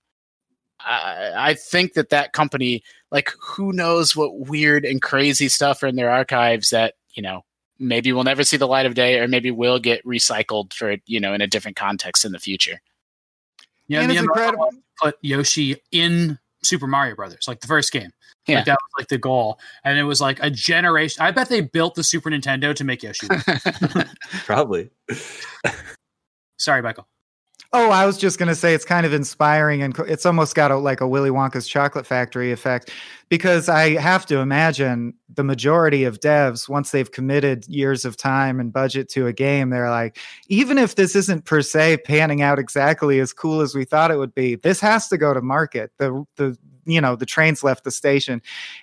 I, 0.80 1.34
I 1.36 1.54
think 1.54 1.94
that 1.94 2.10
that 2.10 2.34
company, 2.34 2.84
like, 3.12 3.32
who 3.40 3.74
knows 3.74 4.16
what 4.16 4.40
weird 4.40 4.86
and 4.86 5.02
crazy 5.02 5.48
stuff 5.48 5.84
are 5.84 5.88
in 5.88 5.96
their 5.96 6.10
archives 6.10 6.70
that 6.70 6.96
you 7.14 7.22
know 7.22 7.44
maybe 7.80 8.12
we'll 8.12 8.24
never 8.24 8.44
see 8.44 8.58
the 8.58 8.68
light 8.68 8.86
of 8.86 8.96
day, 8.96 9.20
or 9.20 9.28
maybe 9.28 9.52
will 9.52 9.80
get 9.80 10.06
recycled 10.06 10.74
for 10.74 10.96
you 11.06 11.20
know 11.20 11.34
in 11.34 11.42
a 11.42 11.48
different 11.48 11.78
context 11.78 12.26
in 12.26 12.32
the 12.32 12.40
future. 12.40 12.82
yeah, 13.88 14.02
and 14.02 14.12
it's 14.12 14.22
incredible. 14.22 14.72
put 15.02 15.18
Yoshi 15.22 15.78
in 15.92 16.40
Super 16.64 16.88
Mario 16.88 17.16
Brothers, 17.16 17.48
like 17.48 17.60
the 17.60 17.68
first 17.68 17.92
game. 17.92 18.12
Yeah. 18.48 18.58
Like 18.58 18.66
that 18.66 18.78
was 18.82 19.02
like 19.02 19.08
the 19.10 19.18
goal, 19.18 19.60
and 19.84 20.00
it 20.00 20.04
was 20.04 20.22
like 20.22 20.40
a 20.42 20.50
generation. 20.50 21.22
I 21.22 21.32
bet 21.32 21.50
they 21.50 21.62
built 21.62 21.96
the 21.96 22.04
Super 22.04 22.30
Nintendo 22.30 22.74
to 22.76 22.84
make 22.84 23.04
Yoshi. 23.04 23.28
Probably. 24.46 24.90
Sorry, 26.58 26.82
Michael. 26.82 27.08
Oh, 27.74 27.92
I 27.92 28.06
was 28.06 28.18
just 28.18 28.40
going 28.40 28.48
to 28.48 28.56
say 28.56 28.74
it's 28.74 28.86
kind 28.86 29.06
of 29.06 29.14
inspiring 29.14 29.84
and 29.84 29.98
it's 30.08 30.26
almost 30.26 30.56
got 30.56 30.72
a, 30.72 30.78
like 30.78 31.02
a 31.02 31.08
Willy 31.08 31.30
Wonka's 31.30 31.68
chocolate 31.68 32.06
factory 32.06 32.54
effect 32.54 32.92
because 33.28 33.68
I 33.68 34.00
have 34.00 34.26
to 34.28 34.38
imagine 34.38 35.14
the 35.34 35.44
majority 35.44 36.06
of 36.06 36.22
devs, 36.22 36.70
once 36.70 36.92
they've 36.92 37.12
committed 37.12 37.68
years 37.68 38.06
of 38.06 38.16
time 38.16 38.62
and 38.62 38.72
budget 38.72 39.10
to 39.10 39.28
a 39.28 39.34
game, 39.34 39.70
they're 39.70 39.90
like, 39.90 40.18
even 40.48 40.78
if 40.78 40.96
this 40.96 41.14
isn't 41.14 41.44
per 41.44 41.62
se 41.62 41.98
panning 42.06 42.42
out 42.42 42.58
exactly 42.58 43.20
as 43.20 43.34
cool 43.34 43.60
as 43.60 43.76
we 43.76 43.84
thought 43.84 44.12
it 44.12 44.18
would 44.18 44.34
be, 44.34 44.56
this 44.56 44.80
has 44.80 45.10
to 45.10 45.18
go 45.18 45.34
to 45.34 45.42
market. 45.42 45.92
The, 45.98 46.24
the, 46.38 46.58
you 46.88 47.02
know, 47.02 47.16
the 47.16 47.26
trains 47.26 47.64
left 47.64 47.84
the 47.84 47.92
station. 47.92 48.42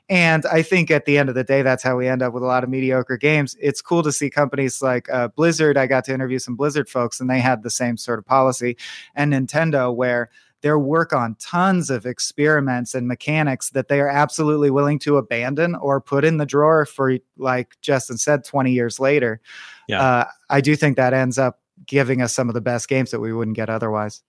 And 0.09 0.45
I 0.47 0.63
think 0.63 0.91
at 0.91 1.07
the 1.07 1.19
end 1.19 1.29
of 1.29 1.35
the 1.35 1.45
day, 1.45 1.63
that's 1.63 1.83
how 1.83 1.97
we 1.97 2.07
end 2.07 2.23
up 2.23 2.33
with 2.33 2.43
a 2.43 2.47
lot 2.47 2.63
of 2.63 2.71
mediocre 2.71 3.17
games. 3.17 3.57
It's 3.61 3.81
cool 3.81 4.03
to 4.03 4.13
see 4.13 4.31
companies 4.31 4.83
like 4.83 5.11
uh, 5.11 5.29
Blizzard. 5.29 5.77
I 5.77 5.87
got 5.87 6.05
to 6.07 6.15
interview 6.15 6.39
some 6.39 6.57
Blizzard 6.57 6.89
folks, 6.89 7.21
and 7.21 7.29
they 7.29 7.41
had 7.41 7.63
the 7.63 7.71
same 7.71 7.97
sort 7.97 8.19
of 8.19 8.27
policy, 8.27 8.77
and 9.15 9.33
Nintendo, 9.33 9.95
where 9.95 10.31
they're 10.65 10.79
work 10.79 11.13
on 11.13 11.37
tons 11.39 11.91
of 11.91 12.07
experiments 12.07 12.95
and 12.95 13.07
mechanics 13.07 13.69
that 13.71 13.89
they 13.89 14.01
are 14.01 14.09
absolutely 14.09 14.71
willing 14.71 14.99
to 14.99 15.19
abandon 15.19 15.75
or 15.75 16.01
put 16.01 16.25
in 16.25 16.39
the 16.39 16.47
drawer 16.47 16.87
for, 16.87 17.19
like 17.37 17.77
Justin 17.83 18.17
said, 18.17 18.45
20 18.45 18.73
years 18.73 18.99
later. 18.99 19.43
Yeah. 19.89 20.01
Uh, 20.01 20.25
I 20.49 20.63
do 20.63 20.75
think 20.75 20.97
that 20.97 21.13
ends 21.13 21.37
up 21.37 21.61
giving 21.85 22.23
us 22.23 22.33
some 22.33 22.49
of 22.49 22.55
the 22.55 22.63
best 22.63 22.89
games 22.89 23.11
that 23.11 23.21
we 23.21 23.31
wouldn't 23.31 23.59
get 23.59 23.69
otherwise. 23.69 24.23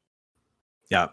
Yeah. 0.92 1.08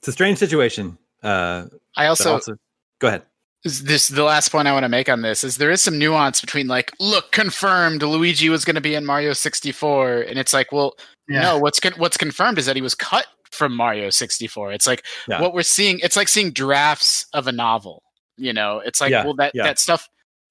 It's 0.00 0.08
a 0.08 0.12
strange 0.12 0.36
situation. 0.36 0.98
Uh, 1.22 1.66
I 1.96 2.06
also 2.06 2.34
also, 2.34 2.56
go 3.00 3.08
ahead. 3.08 3.22
this 3.64 4.08
the 4.08 4.22
last 4.22 4.50
point 4.50 4.68
I 4.68 4.72
want 4.72 4.84
to 4.84 4.88
make 4.88 5.08
on 5.08 5.22
this 5.22 5.42
is 5.42 5.56
there 5.56 5.70
is 5.70 5.82
some 5.82 5.98
nuance 5.98 6.40
between 6.40 6.68
like 6.68 6.92
look 7.00 7.32
confirmed 7.32 8.02
Luigi 8.02 8.48
was 8.48 8.64
going 8.64 8.76
to 8.76 8.80
be 8.80 8.94
in 8.94 9.04
Mario 9.04 9.32
64 9.32 10.20
and 10.22 10.38
it's 10.38 10.52
like 10.52 10.70
well 10.70 10.94
Yeah. 11.28 11.42
no 11.42 11.58
what's 11.58 11.80
con- 11.80 11.94
what's 11.96 12.16
confirmed 12.16 12.58
is 12.58 12.66
that 12.66 12.76
he 12.76 12.82
was 12.82 12.94
cut 12.94 13.26
from 13.50 13.74
Mario 13.74 14.10
64 14.10 14.72
it's 14.72 14.86
like 14.86 15.04
Yeah. 15.26 15.40
what 15.40 15.54
we're 15.54 15.62
seeing 15.64 15.98
it's 16.00 16.16
like 16.16 16.28
seeing 16.28 16.52
drafts 16.52 17.26
of 17.32 17.48
a 17.48 17.52
novel 17.52 18.02
you 18.36 18.52
know 18.52 18.78
it's 18.84 19.00
like 19.00 19.10
Yeah, 19.10 19.24
well 19.24 19.34
that 19.34 19.52
yeah. 19.54 19.64
that 19.64 19.80
stuff 19.80 20.08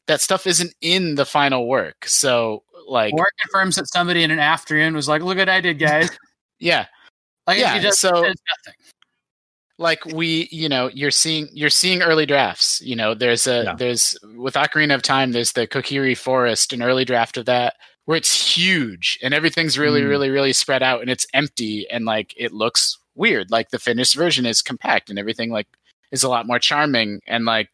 that 0.08 0.20
stuff 0.20 0.46
isn't 0.46 0.74
in 0.82 1.16
the 1.16 1.26
final 1.26 1.66
work 1.68 2.06
so 2.06 2.64
like 2.88 3.14
Or 3.14 3.26
it 3.26 3.34
confirms 3.42 3.78
that 3.78 3.88
somebody 3.88 4.24
in 4.24 4.32
an 4.32 4.40
afternoon 4.40 4.96
was 4.96 5.08
like, 5.10 5.22
"Look 5.22 5.38
what 5.38 5.50
I 5.50 5.60
did, 5.62 5.80
guys!" 5.80 6.10
yeah 6.60 6.86
Like, 7.46 7.60
Yeah, 7.60 7.76
it 7.78 7.82
just, 7.82 8.00
so- 8.00 8.24
it's 8.24 8.42
nothing. 8.66 8.80
Like 9.78 10.04
we 10.06 10.48
you 10.52 10.68
know 10.70 10.90
you're 10.94 11.12
seeing 11.12 11.48
you're 11.54 11.70
seeing 11.70 12.02
early 12.02 12.26
drafts 12.26 12.82
you 12.82 12.96
know 12.96 13.14
there's 13.14 13.46
a 13.48 13.64
Yeah. 13.64 13.76
there's 13.76 14.18
with 14.36 14.56
ocarina 14.56 14.96
of 14.96 15.02
time 15.02 15.32
there's 15.32 15.52
the 15.54 15.68
kokiri 15.68 16.18
forest 16.18 16.74
an 16.74 16.82
early 16.82 17.06
draft 17.06 17.38
of 17.38 17.46
that 17.46 17.76
where 18.06 18.18
it's 18.18 18.56
huge 18.58 19.20
and 19.22 19.34
everything's 19.34 19.78
really 19.78 20.02
Mm. 20.02 20.10
really 20.10 20.30
really 20.30 20.54
spread 20.54 20.82
out 20.82 21.02
and 21.02 21.10
it's 21.10 21.28
empty 21.34 21.88
and 21.90 22.06
like 22.06 22.34
it 22.38 22.52
looks 22.54 22.98
weird 23.16 23.52
like 23.52 23.70
the 23.70 23.80
finished 23.80 24.16
version 24.16 24.46
is 24.46 24.62
compact 24.62 25.10
and 25.10 25.20
everything 25.20 25.52
like 25.52 25.68
is 26.12 26.24
a 26.24 26.30
lot 26.30 26.48
more 26.48 26.60
charming 26.60 27.20
and 27.28 27.46
like 27.46 27.70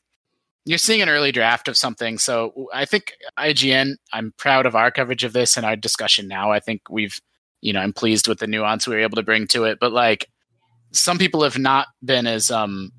you're 0.66 0.78
seeing 0.78 1.02
an 1.02 1.10
early 1.10 1.32
draft 1.32 1.68
of 1.68 1.78
something 1.78 2.18
so 2.18 2.68
i 2.74 2.84
think 2.86 3.14
ign 3.40 3.96
i'm 4.12 4.34
proud 4.38 4.66
of 4.66 4.76
our 4.76 4.90
coverage 4.92 5.24
of 5.24 5.34
this 5.34 5.56
and 5.58 5.66
our 5.66 5.76
discussion 5.76 6.28
now 6.28 6.52
i 6.52 6.60
think 6.60 6.82
we've 6.90 7.20
you 7.62 7.72
know 7.74 7.80
i'm 7.82 7.94
pleased 7.94 8.28
with 8.28 8.40
the 8.40 8.48
nuance 8.48 8.88
we 8.88 8.96
were 8.96 9.02
able 9.02 9.16
to 9.18 9.24
bring 9.24 9.46
to 9.48 9.66
it 9.66 9.78
but 9.80 9.92
like 9.92 10.30
some 10.94 11.18
people 11.18 11.44
have 11.44 11.58
not 11.58 11.88
been 12.04 12.28
as 12.28 12.50
um 12.50 12.92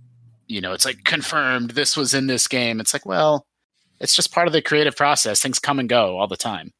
you 0.46 0.60
know 0.60 0.72
it's 0.72 0.84
like 0.84 1.04
confirmed 1.04 1.70
this 1.70 1.96
was 1.96 2.12
in 2.14 2.26
this 2.26 2.46
game 2.48 2.80
it's 2.80 2.92
like 2.92 3.06
well 3.06 3.46
it's 4.00 4.14
just 4.14 4.32
part 4.32 4.46
of 4.46 4.52
the 4.52 4.60
creative 4.60 4.96
process 4.96 5.40
things 5.40 5.58
come 5.58 5.78
and 5.78 5.88
go 5.88 6.18
all 6.18 6.26
the 6.26 6.36
time 6.36 6.72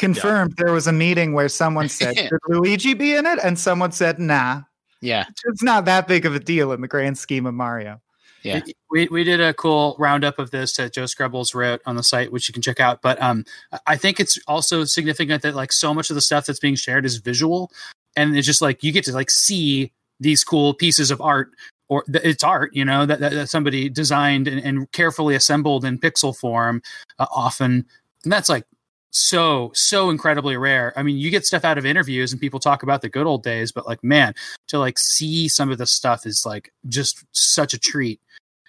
Confirmed, 0.00 0.54
there 0.56 0.72
was 0.72 0.86
a 0.86 0.92
meeting 0.92 1.34
where 1.34 1.48
someone 1.50 1.88
said, 1.90 2.16
Yeah. 2.16 2.28
Should 2.28 2.40
Luigi 2.48 2.94
be 2.94 3.14
in 3.14 3.26
it? 3.26 3.38
And 3.44 3.58
someone 3.58 3.92
said, 3.92 4.18
Nah. 4.18 4.62
yeah 5.02 5.26
It's 5.44 5.62
not 5.62 5.84
that 5.84 6.08
big 6.08 6.24
of 6.24 6.34
a 6.34 6.40
deal 6.40 6.72
in 6.72 6.80
the 6.80 6.88
grand 6.88 7.18
scheme 7.18 7.44
of 7.44 7.52
Mario. 7.52 8.00
Yeah. 8.42 8.62
We, 8.90 9.06
we 9.08 9.22
did 9.24 9.42
a 9.42 9.52
cool 9.52 9.96
roundup 9.98 10.38
of 10.38 10.50
this 10.50 10.74
that 10.76 10.94
Joe 10.94 11.04
Skrebels 11.04 11.54
wrote 11.54 11.82
on 11.84 11.96
the 11.96 12.02
site, 12.02 12.32
which 12.32 12.48
you 12.48 12.54
can 12.54 12.62
check 12.62 12.80
out. 12.80 13.02
But 13.02 13.20
um, 13.20 13.44
I 13.86 13.96
think 13.96 14.18
it's 14.18 14.38
also 14.48 14.84
significant 14.84 15.42
that 15.42 15.54
like 15.54 15.72
so 15.72 15.92
much 15.92 16.08
of 16.08 16.14
the 16.14 16.22
stuff 16.22 16.46
that's 16.46 16.58
being 16.58 16.74
shared 16.74 17.04
is 17.04 17.18
visual, 17.18 17.70
and 18.16 18.34
it's 18.34 18.46
just 18.46 18.62
like 18.62 18.82
you 18.82 18.92
get 18.92 19.04
to 19.04 19.12
like 19.12 19.30
see 19.30 19.92
these 20.20 20.44
cool 20.44 20.74
pieces 20.74 21.10
of 21.10 21.20
art, 21.20 21.50
or 21.88 22.04
th- 22.04 22.24
it's 22.24 22.44
art, 22.44 22.74
you 22.74 22.84
know, 22.84 23.06
that, 23.06 23.20
that, 23.20 23.32
that 23.32 23.48
somebody 23.48 23.88
designed 23.88 24.46
and, 24.46 24.60
and 24.62 24.90
carefully 24.92 25.34
assembled 25.34 25.84
in 25.84 25.98
pixel 25.98 26.36
form, 26.36 26.82
uh, 27.18 27.26
often, 27.34 27.86
and 28.24 28.32
that's 28.32 28.48
like 28.48 28.64
so 29.10 29.72
so 29.74 30.10
incredibly 30.10 30.56
rare. 30.56 30.92
I 30.96 31.02
mean, 31.02 31.16
you 31.16 31.30
get 31.30 31.44
stuff 31.46 31.64
out 31.64 31.78
of 31.78 31.86
interviews 31.86 32.32
and 32.32 32.40
people 32.40 32.60
talk 32.60 32.82
about 32.82 33.02
the 33.02 33.08
good 33.08 33.26
old 33.26 33.42
days, 33.42 33.72
but 33.72 33.86
like 33.86 34.04
man, 34.04 34.34
to 34.68 34.78
like 34.78 34.98
see 34.98 35.48
some 35.48 35.70
of 35.70 35.78
the 35.78 35.86
stuff 35.86 36.26
is 36.26 36.44
like 36.46 36.72
just 36.88 37.24
such 37.32 37.74
a 37.74 37.78
treat. 37.78 38.20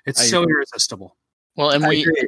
It's 0.06 0.22
I 0.22 0.26
so 0.26 0.42
agree. 0.42 0.56
irresistible. 0.56 1.16
well 1.56 1.70
and 1.70 1.86
we 1.86 2.02
agree. 2.02 2.28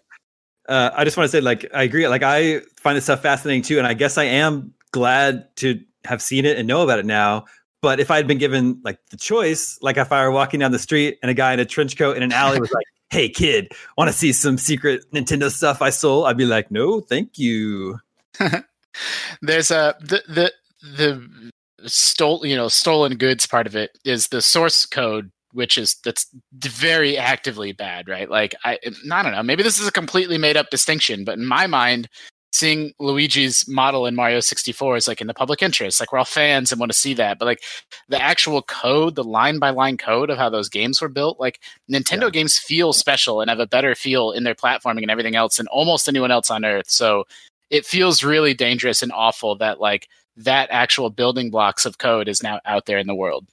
Uh, 0.67 0.91
I 0.93 1.03
just 1.03 1.17
want 1.17 1.29
to 1.29 1.31
say, 1.31 1.41
like, 1.41 1.69
I 1.73 1.83
agree. 1.83 2.07
Like, 2.07 2.23
I 2.23 2.61
find 2.77 2.95
this 2.95 3.03
stuff 3.03 3.21
fascinating 3.21 3.63
too, 3.63 3.79
and 3.79 3.87
I 3.87 3.93
guess 3.93 4.17
I 4.17 4.23
am 4.25 4.73
glad 4.91 5.53
to 5.57 5.81
have 6.05 6.21
seen 6.21 6.45
it 6.45 6.57
and 6.57 6.67
know 6.67 6.83
about 6.83 6.99
it 6.99 7.05
now. 7.05 7.45
But 7.83 7.99
if 7.99 8.09
I 8.09 8.15
had 8.15 8.27
been 8.27 8.37
given 8.37 8.79
like 8.85 8.97
the 9.11 9.17
choice, 9.17 9.77
like 9.81 9.97
if 9.97 10.13
I 10.13 10.23
were 10.23 10.31
walking 10.31 10.61
down 10.61 10.71
the 10.71 10.79
street 10.79 11.19
and 11.21 11.29
a 11.29 11.33
guy 11.33 11.53
in 11.53 11.59
a 11.59 11.65
trench 11.65 11.97
coat 11.97 12.15
in 12.15 12.23
an 12.23 12.31
alley 12.31 12.61
was 12.61 12.71
like, 12.71 12.85
"Hey, 13.09 13.27
kid, 13.27 13.73
want 13.97 14.09
to 14.09 14.17
see 14.17 14.31
some 14.31 14.57
secret 14.57 15.03
Nintendo 15.11 15.51
stuff 15.51 15.81
I 15.81 15.89
sold?" 15.89 16.25
I'd 16.27 16.37
be 16.37 16.45
like, 16.45 16.71
"No, 16.71 17.01
thank 17.01 17.37
you." 17.37 17.99
there's 19.41 19.69
a 19.69 19.95
the 19.99 20.23
the 20.29 20.53
the 20.81 21.51
stole 21.85 22.45
you 22.45 22.55
know 22.55 22.69
stolen 22.69 23.17
goods 23.17 23.45
part 23.45 23.67
of 23.67 23.75
it 23.75 23.97
is 24.05 24.29
the 24.29 24.41
source 24.41 24.85
code 24.85 25.29
which 25.51 25.77
is 25.77 25.97
that's 26.05 26.27
very 26.53 27.17
actively 27.17 27.73
bad 27.73 28.07
right 28.07 28.29
like 28.29 28.55
i 28.63 28.79
i 29.11 29.23
don't 29.23 29.33
know 29.33 29.43
maybe 29.43 29.63
this 29.63 29.79
is 29.79 29.87
a 29.87 29.91
completely 29.91 30.37
made 30.37 30.55
up 30.55 30.69
distinction 30.69 31.25
but 31.25 31.37
in 31.37 31.45
my 31.45 31.67
mind 31.67 32.07
seeing 32.53 32.93
luigi's 32.99 33.67
model 33.67 34.05
in 34.05 34.15
mario 34.15 34.39
64 34.39 34.95
is 34.95 35.07
like 35.07 35.19
in 35.19 35.27
the 35.27 35.33
public 35.33 35.61
interest 35.61 35.99
like 35.99 36.11
we're 36.11 36.19
all 36.19 36.25
fans 36.25 36.71
and 36.71 36.79
want 36.79 36.91
to 36.91 36.97
see 36.97 37.13
that 37.13 37.39
but 37.39 37.45
like 37.45 37.61
the 38.09 38.21
actual 38.21 38.61
code 38.61 39.15
the 39.15 39.23
line 39.23 39.59
by 39.59 39.69
line 39.71 39.97
code 39.97 40.29
of 40.29 40.37
how 40.37 40.49
those 40.49 40.69
games 40.69 41.01
were 41.01 41.09
built 41.09 41.39
like 41.39 41.59
nintendo 41.91 42.23
Yeah. 42.23 42.29
games 42.29 42.57
feel 42.57 42.93
special 42.93 43.41
and 43.41 43.49
have 43.49 43.59
a 43.59 43.67
better 43.67 43.95
feel 43.95 44.31
in 44.31 44.43
their 44.43 44.55
platforming 44.55 45.01
and 45.01 45.11
everything 45.11 45.35
else 45.35 45.57
than 45.57 45.67
almost 45.67 46.07
anyone 46.07 46.31
else 46.31 46.49
on 46.49 46.63
earth 46.63 46.89
so 46.89 47.25
it 47.69 47.85
feels 47.85 48.23
really 48.23 48.53
dangerous 48.53 49.01
and 49.01 49.11
awful 49.11 49.55
that 49.57 49.79
like 49.81 50.07
that 50.37 50.69
actual 50.71 51.09
building 51.09 51.49
blocks 51.49 51.85
of 51.85 51.97
code 51.97 52.27
is 52.27 52.41
now 52.43 52.59
out 52.65 52.85
there 52.85 52.97
in 52.97 53.07
the 53.07 53.15
world. 53.15 53.45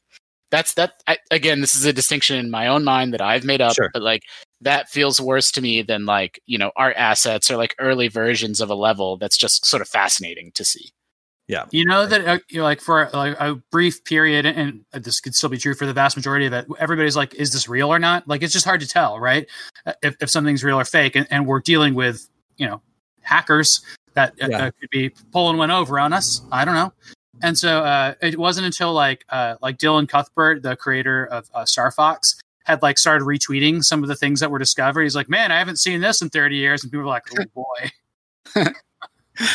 That's 0.50 0.74
that 0.74 1.02
I, 1.06 1.18
again. 1.30 1.60
This 1.60 1.74
is 1.74 1.84
a 1.84 1.92
distinction 1.92 2.36
in 2.36 2.50
my 2.50 2.66
own 2.66 2.84
mind 2.84 3.14
that 3.14 3.20
I've 3.20 3.44
made 3.44 3.60
up, 3.60 3.74
Sure. 3.74 3.90
but 3.92 4.02
like 4.02 4.22
that 4.60 4.88
feels 4.88 5.20
worse 5.20 5.50
to 5.52 5.60
me 5.60 5.82
than 5.82 6.06
like 6.06 6.40
you 6.46 6.58
know 6.58 6.72
art 6.76 6.96
assets 6.96 7.50
or 7.50 7.56
like 7.56 7.74
early 7.78 8.08
versions 8.08 8.60
of 8.60 8.68
a 8.70 8.74
level. 8.74 9.16
That's 9.16 9.36
just 9.38 9.64
sort 9.64 9.80
of 9.80 9.88
fascinating 9.88 10.50
to 10.54 10.64
see. 10.64 10.90
Yeah 11.48 11.64
you 11.72 11.84
know 11.84 12.06
that 12.06 12.26
uh, 12.28 12.38
you 12.48 12.58
know, 12.58 12.62
like 12.64 12.80
for 12.80 13.10
like 13.12 13.36
a 13.40 13.56
brief 13.72 14.04
period, 14.04 14.46
and 14.46 14.84
and 14.92 15.04
this 15.04 15.20
could 15.20 15.34
still 15.34 15.48
be 15.50 15.58
true 15.58 15.74
for 15.74 15.84
the 15.86 15.92
vast 15.92 16.16
majority 16.16 16.46
of 16.46 16.52
it. 16.52 16.66
Everybody's 16.78 17.16
like, 17.16 17.34
"Is 17.34 17.52
this 17.52 17.68
real 17.68 17.92
or 17.92 17.98
not?" 17.98 18.28
Like 18.28 18.42
it's 18.42 18.52
just 18.52 18.64
hard 18.64 18.80
to 18.82 18.86
tell, 18.88 19.18
right? 19.18 19.46
Uh, 19.84 19.92
If 20.02 20.14
if 20.20 20.30
something's 20.30 20.62
real 20.62 20.78
or 20.78 20.84
fake, 20.84 21.16
and, 21.16 21.26
and 21.30 21.46
we're 21.46 21.58
dealing 21.60 21.94
with 21.94 22.28
you 22.56 22.66
know 22.68 22.80
hackers 23.22 23.80
that 24.14 24.32
uh, 24.42 24.46
Yeah. 24.48 24.66
uh, 24.66 24.70
could 24.78 24.90
be 24.90 25.10
pulling 25.32 25.56
one 25.58 25.70
over 25.72 25.98
on 25.98 26.12
us. 26.12 26.40
I 26.52 26.64
don't 26.64 26.74
know. 26.74 26.92
And 27.42 27.58
so 27.58 27.80
uh, 27.80 28.14
it 28.20 28.38
wasn't 28.38 28.66
until 28.66 28.92
like 28.92 29.24
uh, 29.30 29.56
like 29.62 29.78
Dylan 29.78 30.08
Cuthbert, 30.08 30.62
the 30.62 30.76
creator 30.76 31.26
of 31.26 31.48
uh, 31.54 31.64
Star 31.64 31.90
Fox, 31.90 32.40
had 32.64 32.82
like 32.82 32.98
started 32.98 33.24
retweeting 33.24 33.82
some 33.82 34.02
of 34.02 34.08
the 34.08 34.16
things 34.16 34.40
that 34.40 34.50
were 34.50 34.58
discovered. 34.58 35.02
He's 35.02 35.16
like, 35.16 35.28
"Man, 35.28 35.50
I 35.52 35.58
haven't 35.58 35.78
seen 35.78 36.00
this 36.00 36.22
in 36.22 36.28
30 36.30 36.56
years," 36.56 36.82
and 36.82 36.92
people 36.92 37.04
were 37.04 37.10
like, 37.10 37.24
"Oh 37.38 37.44
boy." 38.54 38.64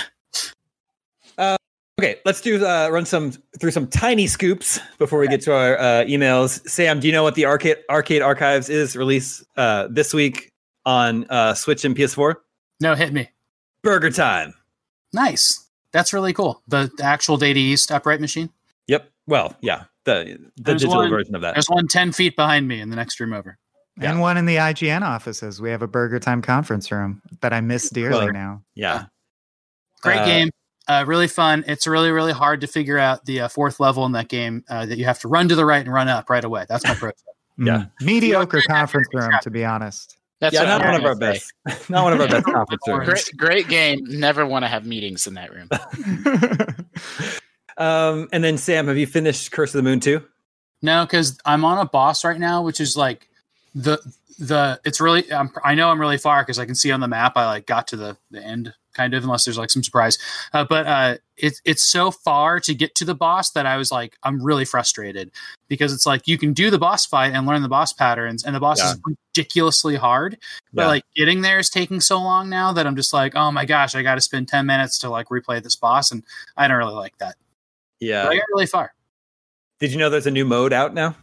Okay, 1.98 2.20
let's 2.26 2.42
do 2.42 2.64
uh, 2.66 2.90
run 2.90 3.06
some 3.06 3.32
through 3.58 3.72
some 3.72 3.88
tiny 3.88 4.28
scoops 4.28 4.82
before 4.98 5.18
we 5.18 5.30
get 5.30 5.40
to 5.44 5.54
our 5.54 5.80
uh, 5.80 6.04
emails. 6.04 6.68
Sam, 6.68 7.00
do 7.00 7.08
you 7.08 7.14
know 7.14 7.24
what 7.24 7.36
the 7.36 7.46
arcade 7.46 7.78
arcade 7.90 8.22
archives 8.22 8.68
is 8.68 8.98
released 8.98 9.46
uh, 9.56 9.88
this 9.90 10.14
week 10.14 10.50
on 10.86 11.26
uh, 11.30 11.54
Switch 11.54 11.86
and 11.86 11.96
PS4? 11.96 12.36
No, 12.82 12.96
hit 12.96 13.14
me. 13.14 13.30
Burger 13.82 14.12
Time. 14.12 14.54
Nice. 15.14 15.65
That's 15.96 16.12
really 16.12 16.34
cool. 16.34 16.62
The, 16.68 16.92
the 16.98 17.04
actual 17.06 17.38
Data 17.38 17.58
East 17.58 17.90
upright 17.90 18.20
machine. 18.20 18.50
Yep. 18.88 19.10
Well, 19.28 19.56
yeah, 19.62 19.86
the 20.04 20.38
the 20.58 20.64
There's 20.64 20.82
digital 20.82 20.98
one- 20.98 21.10
version 21.10 21.36
of 21.36 21.42
that. 21.42 21.56
There's 21.56 21.70
one 21.70 21.88
10 21.88 22.12
feet 22.12 22.36
behind 22.36 22.68
me 22.68 22.82
in 22.82 22.90
the 22.90 22.98
next 22.98 23.18
room 23.22 23.32
over. 23.32 23.58
Yeah. 23.98 24.12
And 24.12 24.20
one 24.20 24.36
in 24.36 24.46
the 24.46 24.58
IGN 24.58 25.04
offices. 25.04 25.62
We 25.62 25.70
have 25.70 25.82
a 25.82 25.88
Burger 25.88 26.20
Time 26.20 26.42
conference 26.42 26.92
room 26.92 27.22
that 27.40 27.54
I 27.54 27.62
miss 27.62 27.90
dearly 27.90 28.26
Well, 28.26 28.34
now. 28.34 28.62
Yeah. 28.76 29.06
Great 30.02 30.18
Uh, 30.18 30.26
game. 30.26 30.50
Uh, 30.90 31.06
really 31.08 31.30
fun. 31.30 31.64
It's 31.66 31.88
really, 31.88 32.12
really 32.12 32.34
hard 32.34 32.60
to 32.62 32.68
figure 32.68 32.98
out 33.00 33.24
the 33.26 33.42
uh, 33.42 33.48
fourth 33.48 33.80
level 33.80 34.06
in 34.06 34.12
that 34.12 34.28
game 34.28 34.66
uh, 34.70 34.86
that 34.86 34.98
you 34.98 35.06
have 35.06 35.20
to 35.20 35.30
run 35.30 35.48
to 35.48 35.56
the 35.56 35.66
right 35.66 35.84
and 35.84 35.94
run 35.94 36.10
up 36.10 36.30
right 36.30 36.44
away. 36.44 36.66
That's 36.68 36.84
my 36.84 36.94
pro. 36.94 37.12
Yeah. 37.58 37.86
Mm. 38.02 38.06
Mediocre 38.06 38.62
conference 38.68 39.08
room, 39.14 39.32
to 39.42 39.50
be 39.50 39.64
honest. 39.64 40.15
That's 40.40 40.54
yeah, 40.54 40.62
what 40.62 40.68
not 40.68 40.82
I'm 40.82 40.92
one 40.92 41.02
of 41.02 41.06
our 41.06 41.16
best. 41.16 41.54
Not 41.90 42.04
one 42.04 42.14
of 42.14 42.22
our 42.22 42.28
best 42.28 42.46
conference 42.54 42.82
rooms. 42.88 43.06
Great, 43.06 43.38
great 43.38 43.68
game. 43.70 44.00
Never 44.04 44.46
want 44.46 44.64
to 44.64 44.68
have 44.68 44.86
meetings 44.86 45.28
in 45.28 45.36
that 45.36 45.54
room. 45.54 45.70
Um, 47.78 48.30
and 48.32 48.44
then 48.44 48.58
Sam, 48.58 48.88
have 48.88 48.98
you 48.98 49.08
finished 49.08 49.52
Curse 49.52 49.74
of 49.74 49.84
the 49.84 49.90
Moon 49.90 50.00
too? 50.00 50.24
No, 50.82 51.06
because 51.06 51.38
I'm 51.46 51.66
on 51.66 51.78
a 51.80 51.86
boss 51.86 52.24
right 52.24 52.40
now, 52.40 52.62
which 52.62 52.80
is 52.80 52.96
like 52.96 53.28
the 53.74 54.00
the. 54.38 54.80
It's 54.86 55.00
really. 55.02 55.32
I'm, 55.32 55.52
I 55.64 55.76
know 55.76 55.90
I'm 55.90 56.00
really 56.00 56.18
far 56.18 56.42
because 56.44 56.60
I 56.60 56.66
can 56.66 56.76
see 56.76 56.92
on 56.92 57.00
the 57.00 57.08
map. 57.08 57.34
I 57.36 57.46
like 57.46 57.66
got 57.66 57.88
to 57.90 57.96
the 57.96 58.18
the 58.32 58.44
end 58.44 58.74
kind 58.94 59.14
of, 59.14 59.24
unless 59.24 59.44
there's 59.44 59.58
like 59.58 59.70
some 59.70 59.84
surprise. 59.84 60.18
Uh, 60.54 60.64
but 60.64 60.88
uh, 60.88 61.18
it's 61.38 61.62
it's 61.66 61.86
so 61.86 62.12
far 62.12 62.60
to 62.62 62.74
get 62.74 62.96
to 62.96 63.06
the 63.06 63.16
boss 63.16 63.52
that 63.52 63.66
I 63.66 63.76
was 63.78 63.92
like, 63.92 64.18
I'm 64.24 64.42
really 64.42 64.64
frustrated 64.66 65.32
because 65.68 65.92
it's 65.94 66.06
like 66.06 66.28
you 66.28 66.38
can 66.38 66.54
do 66.54 66.70
the 66.70 66.80
boss 66.80 67.06
fight 67.06 67.34
and 67.34 67.46
learn 67.46 67.62
the 67.62 67.68
boss 67.68 67.92
patterns, 67.94 68.44
and 68.46 68.56
the 68.56 68.60
boss 68.60 68.80
is 68.82 68.98
ridiculously 69.36 69.96
hard. 69.96 70.38
But 70.74 70.84
Yeah. 70.84 70.88
like 70.88 71.04
getting 71.16 71.42
there 71.42 71.60
is 71.60 71.70
taking 71.70 72.00
so 72.00 72.20
long 72.20 72.50
now 72.50 72.72
that 72.74 72.88
I'm 72.88 72.96
just 72.96 73.14
like, 73.14 73.36
oh 73.36 73.52
my 73.52 73.66
gosh, 73.66 73.96
I 73.96 74.04
got 74.04 74.16
to 74.16 74.22
spend 74.22 74.48
ten 74.48 74.66
minutes 74.66 74.98
to 75.00 75.10
like 75.10 75.28
replay 75.28 75.62
this 75.62 75.76
boss, 75.76 76.12
and 76.12 76.24
I 76.56 76.68
don't 76.68 76.78
really 76.78 76.94
like 76.96 77.18
that. 77.18 77.36
Yeah. 78.00 78.24
But 78.24 78.32
I 78.32 78.36
got 78.36 78.46
really 78.54 78.66
far. 78.68 78.94
Did 79.80 79.92
you 79.92 79.98
know 79.98 80.10
there's 80.10 80.28
a 80.28 80.32
new 80.32 80.46
mode 80.46 80.72
out 80.72 80.94
now? 80.94 81.16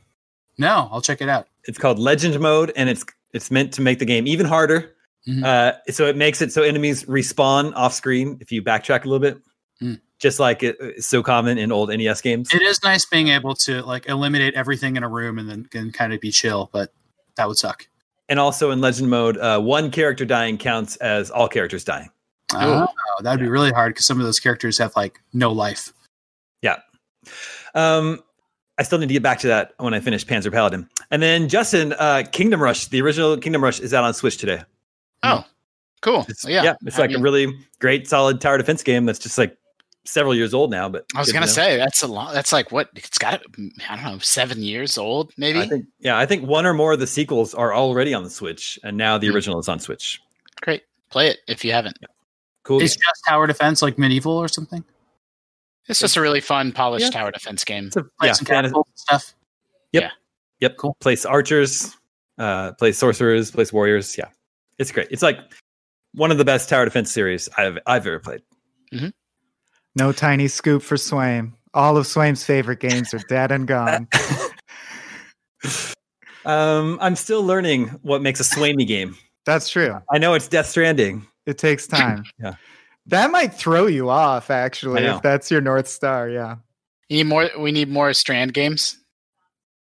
No, 0.58 0.88
I'll 0.92 1.00
check 1.00 1.20
it 1.20 1.28
out. 1.28 1.48
It's 1.64 1.78
called 1.78 1.98
Legend 1.98 2.38
Mode, 2.40 2.72
and 2.76 2.88
it's 2.88 3.04
it's 3.32 3.50
meant 3.50 3.72
to 3.74 3.80
make 3.82 3.98
the 3.98 4.04
game 4.04 4.26
even 4.26 4.46
harder. 4.46 4.94
Mhm. 5.26 5.44
Uh, 5.44 5.72
so 5.90 6.06
it 6.06 6.16
makes 6.16 6.42
it 6.42 6.52
so 6.52 6.62
enemies 6.62 7.04
respawn 7.04 7.72
off 7.74 7.94
screen 7.94 8.36
if 8.40 8.50
you 8.52 8.62
backtrack 8.62 9.04
a 9.04 9.08
little 9.08 9.20
bit, 9.20 9.38
Mm. 9.80 10.00
just 10.18 10.38
like 10.40 10.62
it, 10.62 10.76
it's 10.80 11.06
so 11.06 11.22
common 11.22 11.56
in 11.58 11.70
old 11.72 11.90
NES 11.90 12.20
games. 12.20 12.52
It 12.52 12.60
is 12.62 12.82
nice 12.82 13.06
being 13.06 13.28
able 13.28 13.54
to 13.56 13.82
like 13.82 14.06
eliminate 14.08 14.54
everything 14.54 14.96
in 14.96 15.02
a 15.04 15.08
room 15.08 15.38
and 15.38 15.48
then 15.48 15.64
can 15.66 15.92
kind 15.92 16.12
of 16.12 16.20
be 16.20 16.30
chill, 16.30 16.68
but 16.72 16.92
that 17.36 17.48
would 17.48 17.56
suck. 17.58 17.86
and 18.28 18.38
also 18.40 18.70
in 18.70 18.80
Legend 18.80 19.10
Mode, 19.10 19.36
uh, 19.38 19.60
one 19.60 19.90
character 19.90 20.24
dying 20.24 20.56
counts 20.58 20.96
as 20.96 21.30
all 21.30 21.48
characters 21.48 21.84
dying. 21.84 22.10
Oh, 22.54 22.86
that'd 23.20 23.40
be 23.40 23.48
really 23.48 23.70
hard 23.72 23.92
because 23.94 24.06
some 24.06 24.18
of 24.20 24.24
those 24.26 24.40
characters 24.40 24.78
have 24.78 24.94
like 24.96 25.20
no 25.32 25.52
life. 25.52 25.92
Yeah. 26.62 26.78
Um, 27.74 28.22
I 28.78 28.82
still 28.84 28.98
need 28.98 29.08
to 29.08 29.12
get 29.12 29.22
back 29.22 29.38
to 29.40 29.48
that 29.48 29.74
when 29.78 29.94
I 29.94 30.00
finish 30.00 30.24
Panzer 30.26 30.50
Paladin. 30.50 30.88
And 31.10 31.22
then 31.22 31.48
Justin, 31.48 31.92
uh, 31.98 32.24
Kingdom 32.32 32.62
Rush, 32.62 32.86
the 32.86 33.00
original 33.02 33.36
Kingdom 33.36 33.62
Rush 33.62 33.80
is 33.80 33.92
out 33.92 34.04
on 34.04 34.14
Switch 34.14 34.38
today. 34.38 34.62
Oh, 35.22 35.44
cool. 36.00 36.24
It's, 36.28 36.44
yeah, 36.46 36.62
yeah, 36.64 36.74
it's 36.84 36.98
I 36.98 37.02
like 37.02 37.12
a 37.12 37.18
really 37.20 37.54
great, 37.78 38.08
solid 38.08 38.40
tower 38.40 38.58
defense 38.58 38.82
game 38.82 39.04
that's 39.04 39.18
just 39.18 39.36
like 39.38 39.56
several 40.04 40.34
years 40.34 40.52
old 40.54 40.70
now. 40.70 40.88
But 40.88 41.04
I 41.14 41.20
was 41.20 41.30
gonna 41.32 41.46
say 41.46 41.76
that's 41.76 42.02
a 42.02 42.08
lot. 42.08 42.32
That's 42.34 42.52
like 42.52 42.72
what 42.72 42.88
it's 42.96 43.18
got. 43.18 43.42
I 43.88 43.96
don't 43.96 44.04
know, 44.04 44.18
seven 44.18 44.62
years 44.62 44.96
old, 44.98 45.32
maybe. 45.36 45.60
I 45.60 45.68
think, 45.68 45.86
yeah, 46.00 46.18
I 46.18 46.26
think 46.26 46.46
one 46.48 46.66
or 46.66 46.74
more 46.74 46.92
of 46.94 46.98
the 46.98 47.06
sequels 47.06 47.54
are 47.54 47.74
already 47.74 48.14
on 48.14 48.24
the 48.24 48.30
Switch, 48.30 48.78
and 48.82 48.96
now 48.96 49.18
the 49.18 49.28
Hmm. 49.28 49.34
original 49.34 49.58
is 49.60 49.68
on 49.68 49.78
Switch. 49.78 50.20
Great, 50.62 50.82
play 51.10 51.28
it 51.28 51.38
if 51.46 51.64
you 51.64 51.72
haven't. 51.72 51.98
Cool. 52.64 52.80
Is 52.80 52.96
game. 52.96 53.02
just 53.06 53.22
tower 53.28 53.46
defense 53.46 53.82
like 53.82 53.98
medieval 53.98 54.32
or 54.36 54.48
something. 54.48 54.82
It's 55.88 55.98
just 56.00 56.16
a 56.16 56.20
really 56.20 56.40
fun, 56.40 56.72
polished 56.72 57.06
Yeah. 57.06 57.10
tower 57.20 57.30
defense 57.32 57.64
game. 57.64 57.86
It's 57.86 57.96
a, 57.96 58.02
Play 58.02 58.28
yeah, 58.28 58.32
some 58.32 58.46
fantasy- 58.46 58.70
catapults 58.72 58.90
and 59.10 59.20
stuff. 59.20 59.34
Yep. 60.60 60.76
Cool. 60.76 60.96
Place 61.00 61.24
archers, 61.26 61.96
uh, 62.38 62.70
place 62.74 62.96
sorcerers, 62.96 63.50
place 63.50 63.72
warriors. 63.72 64.16
Yeah, 64.16 64.28
it's 64.78 64.92
great. 64.92 65.08
It's 65.10 65.22
like 65.22 65.38
one 66.14 66.30
of 66.30 66.38
the 66.38 66.44
best 66.44 66.68
tower 66.68 66.84
defense 66.84 67.10
series 67.10 67.48
I've 67.58 67.78
I've 67.84 68.06
ever 68.06 68.20
played. 68.20 68.42
No 69.96 70.12
tiny 70.12 70.46
scoop 70.46 70.82
for 70.84 70.94
Swaim. 70.94 71.54
All 71.74 71.96
of 71.96 72.06
Swaim's 72.06 72.44
favorite 72.44 72.78
games 72.78 73.12
are 73.12 73.18
dead 73.28 73.50
and 73.50 73.66
gone. 73.66 74.06
Um, 76.44 76.98
I'm 77.00 77.14
still 77.14 77.44
learning 77.44 77.86
what 78.02 78.20
makes 78.20 78.40
a 78.40 78.42
Swamy 78.42 78.84
game. 78.84 79.16
That's 79.46 79.68
true. 79.68 79.96
I 80.10 80.18
know 80.18 80.34
it's 80.34 80.48
Death 80.48 80.66
Stranding. 80.66 81.24
It 81.46 81.56
takes 81.58 81.86
time. 81.86 82.24
Yeah. 82.42 82.54
That 83.06 83.30
might 83.30 83.52
throw 83.54 83.86
you 83.86 84.08
off, 84.10 84.50
actually, 84.50 85.02
if 85.04 85.22
that's 85.22 85.50
your 85.50 85.60
North 85.60 85.88
Star. 85.88 86.28
Yeah. 86.28 86.56
You 87.08 87.18
need 87.18 87.24
more. 87.26 87.50
We 87.58 87.72
need 87.72 87.88
more 87.88 88.12
Strand 88.12 88.54
games. 88.54 88.96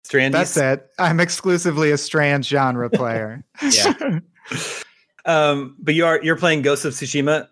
Strand. 0.03 0.33
That's 0.33 0.57
it. 0.57 0.87
I'm 0.99 1.19
exclusively 1.19 1.91
a 1.91 1.97
Strand 1.97 2.45
genre 2.45 2.89
player. 2.91 3.43
Yeah. 3.61 4.19
Um, 5.25 5.75
but 5.79 5.93
you 5.93 6.05
are 6.05 6.21
you're 6.23 6.35
playing 6.35 6.63
Ghost 6.63 6.83
of 6.85 6.93
Tsushima, 6.93 7.47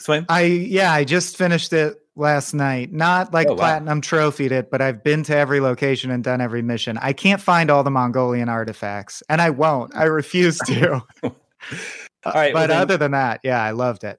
Swaim. 0.00 0.24
I 0.28 0.42
yeah, 0.42 0.92
I 0.92 1.04
just 1.04 1.36
finished 1.36 1.72
it 1.72 1.98
last 2.16 2.54
night. 2.54 2.92
Not 2.92 3.34
like 3.34 3.48
Oh, 3.48 3.52
wow. 3.52 3.56
platinum 3.58 4.00
trophied 4.00 4.52
it, 4.52 4.70
but 4.70 4.80
I've 4.80 5.04
been 5.04 5.22
to 5.24 5.36
every 5.36 5.60
location 5.60 6.10
and 6.10 6.24
done 6.24 6.40
every 6.40 6.62
mission. 6.62 6.96
I 6.98 7.12
can't 7.12 7.40
find 7.42 7.68
all 7.70 7.82
the 7.84 7.90
Mongolian 7.90 8.48
artifacts, 8.48 9.22
and 9.28 9.42
I 9.42 9.50
won't. 9.50 9.94
I 9.94 10.04
refuse 10.04 10.56
to. 10.60 11.02
All 11.22 12.32
right, 12.34 12.52
well 12.54 12.64
but 12.64 12.66
then- 12.68 12.80
other 12.80 12.96
than 12.96 13.10
that, 13.12 13.40
yeah, 13.44 13.62
I 13.62 13.72
loved 13.72 14.04
it. 14.04 14.18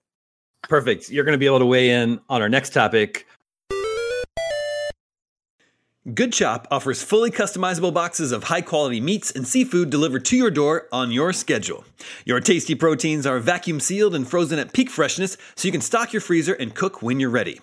Perfect. 0.64 1.10
You're 1.10 1.26
going 1.26 1.34
to 1.34 1.40
be 1.40 1.46
able 1.46 1.60
to 1.60 1.66
weigh 1.66 1.90
in 1.90 2.20
on 2.30 2.42
our 2.42 2.50
next 2.50 2.72
topic. 2.72 3.28
Good 6.16 6.34
Chop 6.34 6.68
offers 6.72 7.04
fully 7.04 7.30
customizable 7.30 7.94
boxes 7.94 8.32
of 8.32 8.46
high 8.46 8.62
quality 8.62 9.00
meats 9.00 9.30
and 9.30 9.48
seafood 9.48 9.92
delivered 9.92 10.26
to 10.26 10.36
your 10.36 10.50
door 10.50 10.88
on 10.92 11.12
your 11.12 11.32
schedule. 11.32 11.86
Your 12.26 12.40
tasty 12.40 12.74
proteins 12.74 13.28
are 13.28 13.38
vacuum 13.38 13.80
sealed 13.80 14.16
and 14.16 14.28
frozen 14.28 14.58
at 14.58 14.74
peak 14.74 14.90
freshness 14.90 15.38
so 15.54 15.68
you 15.68 15.72
can 15.72 15.80
stock 15.80 16.12
your 16.12 16.22
freezer 16.22 16.54
and 16.54 16.74
cook 16.74 17.04
when 17.04 17.20
you're 17.20 17.30
ready. 17.30 17.62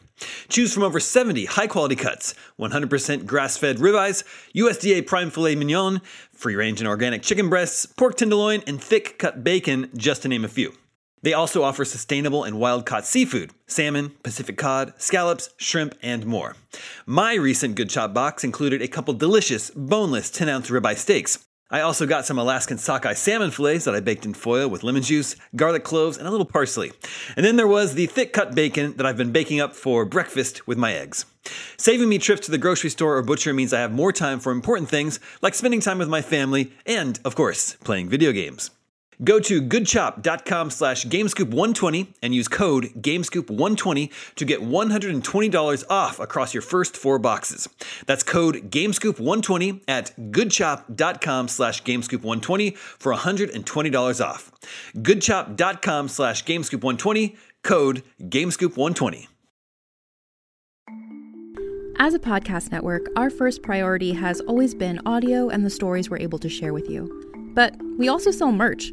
Choose 0.49 0.73
from 0.73 0.85
over 0.85 1.01
70 1.01 1.47
high 1.47 1.67
quality 1.67 1.97
cuts 1.97 2.37
100% 2.61 3.27
grass 3.27 3.57
fed 3.57 3.79
ribeyes, 3.79 4.23
USDA 4.55 5.05
prime 5.05 5.31
filet 5.31 5.57
mignon, 5.57 6.01
free 6.33 6.55
range 6.55 6.81
and 6.81 6.87
organic 6.87 7.23
chicken 7.23 7.49
breasts, 7.49 7.87
pork 7.87 8.17
tenderloin, 8.17 8.63
and 8.69 8.81
thick 8.81 9.19
cut 9.19 9.43
bacon, 9.43 9.91
just 9.97 10.23
to 10.23 10.29
name 10.29 10.45
a 10.45 10.49
few. 10.49 10.75
They 11.23 11.33
also 11.33 11.63
offer 11.63 11.85
sustainable 11.85 12.45
and 12.45 12.59
wild 12.59 12.87
caught 12.87 13.07
seafood 13.07 13.53
salmon, 13.67 14.11
Pacific 14.23 14.57
cod, 14.57 14.93
scallops, 14.97 15.51
shrimp, 15.57 15.95
and 16.03 16.27
more. 16.27 16.57
My 17.07 17.35
recent 17.35 17.75
Good 17.75 17.91
Chop 17.91 18.15
box 18.15 18.45
included 18.45 18.83
a 18.83 18.89
couple 18.89 19.15
delicious, 19.15 19.71
boneless 19.71 20.31
10 20.31 20.49
ounce 20.49 20.71
ribeye 20.71 20.97
steaks. 20.97 21.45
I 21.71 21.83
also 21.83 22.07
got 22.07 22.25
some 22.25 22.39
Alaskan 22.39 22.79
sockeye 22.79 23.13
salmon 23.13 23.51
fillets 23.51 23.85
that 23.85 23.95
I 23.95 24.01
baked 24.01 24.25
in 24.25 24.33
foil 24.33 24.69
with 24.69 24.83
lemon 24.83 25.03
juice, 25.03 25.37
garlic 25.55 25.85
cloves, 25.85 26.17
and 26.17 26.27
a 26.27 26.31
little 26.31 26.47
parsley. 26.47 26.93
And 27.37 27.45
then 27.45 27.57
there 27.57 27.69
was 27.69 27.95
the 27.95 28.07
thick 28.07 28.33
cut 28.33 28.55
bacon 28.55 28.97
that 28.97 29.05
I've 29.05 29.19
been 29.19 29.33
baking 29.33 29.61
up 29.61 29.77
for 29.77 30.07
breakfast 30.07 30.67
with 30.67 30.79
my 30.79 30.95
eggs. 30.95 31.27
Saving 31.77 32.09
me 32.09 32.17
trips 32.17 32.47
to 32.47 32.51
the 32.51 32.57
grocery 32.57 32.89
store 32.89 33.19
or 33.19 33.23
butcher 33.23 33.53
means 33.53 33.75
I 33.75 33.81
have 33.81 33.93
more 33.93 34.13
time 34.13 34.41
for 34.41 34.51
important 34.51 34.89
things 34.89 35.21
like 35.43 35.55
spending 35.55 35.81
time 35.81 35.99
with 35.99 36.09
my 36.09 36.23
family 36.23 36.73
and, 36.87 37.21
of 37.23 37.35
course, 37.35 37.75
playing 37.85 38.09
video 38.09 38.33
games. 38.33 38.71
Go 39.23 39.41
to 39.41 39.61
goodchop.com 39.61 40.71
slash 40.71 41.05
gamescoop120 41.07 42.15
and 42.23 42.35
use 42.35 42.47
code 42.47 42.85
gamescoop120 42.95 44.11
to 44.37 44.45
get 44.45 44.61
$120 44.61 45.85
off 45.91 46.21
across 46.21 46.55
your 46.55 46.63
first 46.63 46.97
four 46.97 47.19
boxes. 47.19 47.69
That's 48.07 48.23
code 48.23 48.71
gamescoop120 48.71 49.83
at 49.89 50.13
goodchop.com 50.17 51.49
slash 51.49 51.83
gamescoop120 51.83 52.77
for 52.77 53.13
$120 53.13 54.25
off. 54.25 54.53
goodchop.com 54.97 56.09
slash 56.09 56.45
gamescoop120, 56.45 57.37
code 57.65 58.03
gamescoop120. 58.21 59.27
As 62.01 62.15
a 62.15 62.21
podcast 62.21 62.71
network, 62.71 63.07
our 63.17 63.29
first 63.29 63.61
priority 63.65 64.13
has 64.13 64.41
always 64.43 64.73
been 64.73 65.01
audio 65.05 65.49
and 65.49 65.67
the 65.67 65.71
stories 65.71 66.09
we're 66.09 66.21
able 66.21 66.39
to 66.39 66.49
share 66.49 66.73
with 66.73 66.89
you. 66.89 67.53
But 67.57 67.75
we 67.99 68.07
also 68.07 68.31
sell 68.31 68.53
merch. 68.53 68.93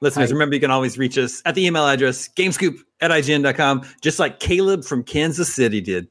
Listeners, 0.00 0.30
Hi. 0.30 0.32
remember 0.32 0.54
you 0.54 0.60
can 0.60 0.70
always 0.70 0.96
reach 0.96 1.18
us 1.18 1.42
at 1.44 1.54
the 1.54 1.66
email 1.66 1.86
address 1.86 2.28
gamescoop 2.28 2.78
at 3.00 3.10
IGN.com, 3.10 3.86
just 4.00 4.18
like 4.18 4.40
Caleb 4.40 4.84
from 4.84 5.02
Kansas 5.02 5.52
City 5.52 5.80
did. 5.80 6.08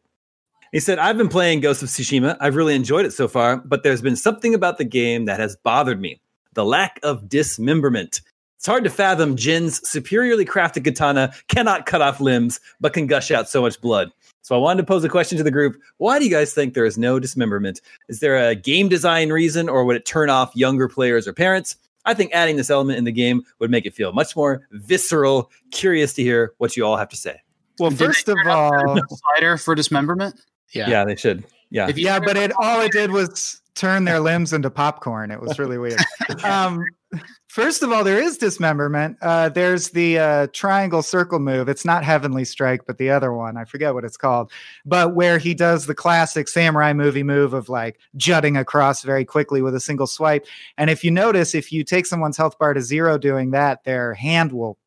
He 0.71 0.79
said, 0.79 0.99
I've 0.99 1.17
been 1.17 1.29
playing 1.29 1.61
Ghost 1.61 1.81
of 1.81 1.89
Tsushima. 1.89 2.37
I've 2.39 2.55
really 2.55 2.75
enjoyed 2.75 3.05
it 3.05 3.13
so 3.13 3.27
far, 3.27 3.57
but 3.57 3.81
there's 3.81 4.03
been 4.03 4.15
something 4.15 4.53
about 4.53 4.77
the 4.77 4.83
game 4.83 5.25
that 5.25 5.39
has 5.39 5.55
bothered 5.55 5.99
me 5.99 6.21
the 6.53 6.65
lack 6.65 6.99
of 7.03 7.29
dismemberment. 7.29 8.21
It's 8.57 8.65
hard 8.65 8.83
to 8.83 8.89
fathom 8.89 9.35
Jin's 9.35 9.87
superiorly 9.89 10.45
crafted 10.45 10.83
katana 10.83 11.33
cannot 11.47 11.85
cut 11.85 12.01
off 12.01 12.19
limbs, 12.19 12.59
but 12.81 12.93
can 12.93 13.07
gush 13.07 13.31
out 13.31 13.47
so 13.47 13.61
much 13.61 13.79
blood. 13.79 14.11
So 14.41 14.55
I 14.55 14.59
wanted 14.59 14.81
to 14.81 14.87
pose 14.87 15.03
a 15.03 15.09
question 15.09 15.37
to 15.37 15.43
the 15.43 15.51
group. 15.51 15.79
Why 15.97 16.19
do 16.19 16.25
you 16.25 16.31
guys 16.31 16.53
think 16.53 16.73
there 16.73 16.85
is 16.85 16.97
no 16.97 17.19
dismemberment? 17.19 17.81
Is 18.09 18.19
there 18.19 18.37
a 18.37 18.55
game 18.55 18.89
design 18.89 19.29
reason, 19.29 19.69
or 19.69 19.85
would 19.85 19.95
it 19.95 20.05
turn 20.05 20.29
off 20.29 20.55
younger 20.55 20.89
players 20.89 21.27
or 21.27 21.33
parents? 21.33 21.77
I 22.05 22.13
think 22.13 22.31
adding 22.33 22.55
this 22.55 22.69
element 22.69 22.97
in 22.97 23.03
the 23.03 23.11
game 23.11 23.43
would 23.59 23.69
make 23.69 23.85
it 23.85 23.93
feel 23.93 24.11
much 24.13 24.35
more 24.35 24.67
visceral. 24.71 25.51
Curious 25.71 26.13
to 26.13 26.23
hear 26.23 26.53
what 26.57 26.75
you 26.77 26.85
all 26.85 26.97
have 26.97 27.09
to 27.09 27.17
say. 27.17 27.41
Well, 27.79 27.89
Did 27.89 27.99
first 27.99 28.27
of 28.29 28.37
all, 28.45 28.97
slider 29.07 29.57
for 29.57 29.75
dismemberment. 29.75 30.39
Yeah. 30.71 30.89
Yeah, 30.89 31.05
they 31.05 31.15
should. 31.15 31.45
Yeah. 31.69 31.87
If 31.87 31.97
yeah, 31.97 32.19
but 32.19 32.35
it 32.35 32.51
all 32.59 32.81
it 32.81 32.91
did 32.91 33.11
was 33.11 33.61
turn 33.75 34.05
their 34.05 34.19
limbs 34.19 34.53
into 34.53 34.69
popcorn. 34.69 35.31
It 35.31 35.39
was 35.39 35.57
really 35.59 35.77
weird. 35.77 35.99
um, 36.43 36.83
first 37.49 37.83
of 37.83 37.91
all, 37.91 38.03
there 38.03 38.21
is 38.21 38.37
dismemberment. 38.37 39.17
Uh, 39.21 39.49
there's 39.49 39.89
the 39.89 40.17
uh, 40.19 40.47
triangle 40.53 41.01
circle 41.01 41.39
move. 41.39 41.67
It's 41.67 41.83
not 41.83 42.03
Heavenly 42.03 42.45
Strike, 42.45 42.85
but 42.85 42.97
the 42.99 43.09
other 43.09 43.33
one. 43.33 43.57
I 43.57 43.65
forget 43.65 43.93
what 43.93 44.05
it's 44.05 44.17
called. 44.17 44.51
But 44.85 45.15
where 45.15 45.37
he 45.39 45.53
does 45.53 45.85
the 45.87 45.95
classic 45.95 46.47
samurai 46.47 46.93
movie 46.93 47.23
move 47.23 47.53
of 47.53 47.67
like 47.67 47.99
jutting 48.15 48.55
across 48.55 49.03
very 49.03 49.25
quickly 49.25 49.61
with 49.61 49.75
a 49.75 49.79
single 49.79 50.07
swipe. 50.07 50.45
And 50.77 50.89
if 50.89 51.03
you 51.03 51.11
notice, 51.11 51.53
if 51.55 51.71
you 51.71 51.83
take 51.83 52.05
someone's 52.05 52.37
health 52.37 52.57
bar 52.59 52.73
to 52.73 52.81
zero 52.81 53.17
doing 53.17 53.51
that, 53.51 53.83
their 53.83 54.13
hand 54.13 54.51
will 54.53 54.77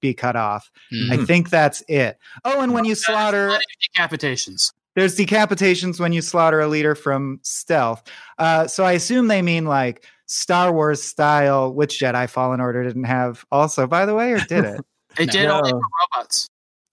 be 0.00 0.14
cut 0.14 0.36
off. 0.36 0.70
Mhm. 0.92 1.10
I 1.12 1.24
think 1.24 1.50
that's 1.50 1.82
it. 1.88 2.18
Oh, 2.44 2.60
and 2.60 2.72
when 2.72 2.84
you 2.84 2.94
slaughter 2.94 3.58
decapitations. 3.96 4.72
there's 4.94 5.16
decapitations 5.16 6.00
when 6.00 6.12
you 6.12 6.22
slaughter 6.22 6.60
a 6.60 6.68
leader 6.68 6.94
from 6.94 7.38
stealth. 7.42 8.02
Uh, 8.38 8.66
so 8.66 8.84
I 8.84 8.92
assume 8.92 9.28
they 9.28 9.42
mean 9.42 9.66
like 9.66 10.04
Star 10.30 10.72
Wars 10.72 11.02
style, 11.02 11.72
which 11.72 11.98
Jedi 11.98 12.28
Fallen 12.30 12.60
Order 12.60 12.84
didn't 12.84 13.04
have 13.04 13.44
also, 13.50 13.86
by 13.86 14.06
the 14.06 14.14
way, 14.14 14.32
or 14.32 14.38
did 14.40 14.64
it? 14.64 14.80
It 15.18 15.26
No. 15.26 15.32
did 15.32 15.46
only 15.46 15.70
for 15.70 15.80
robots. 16.14 16.48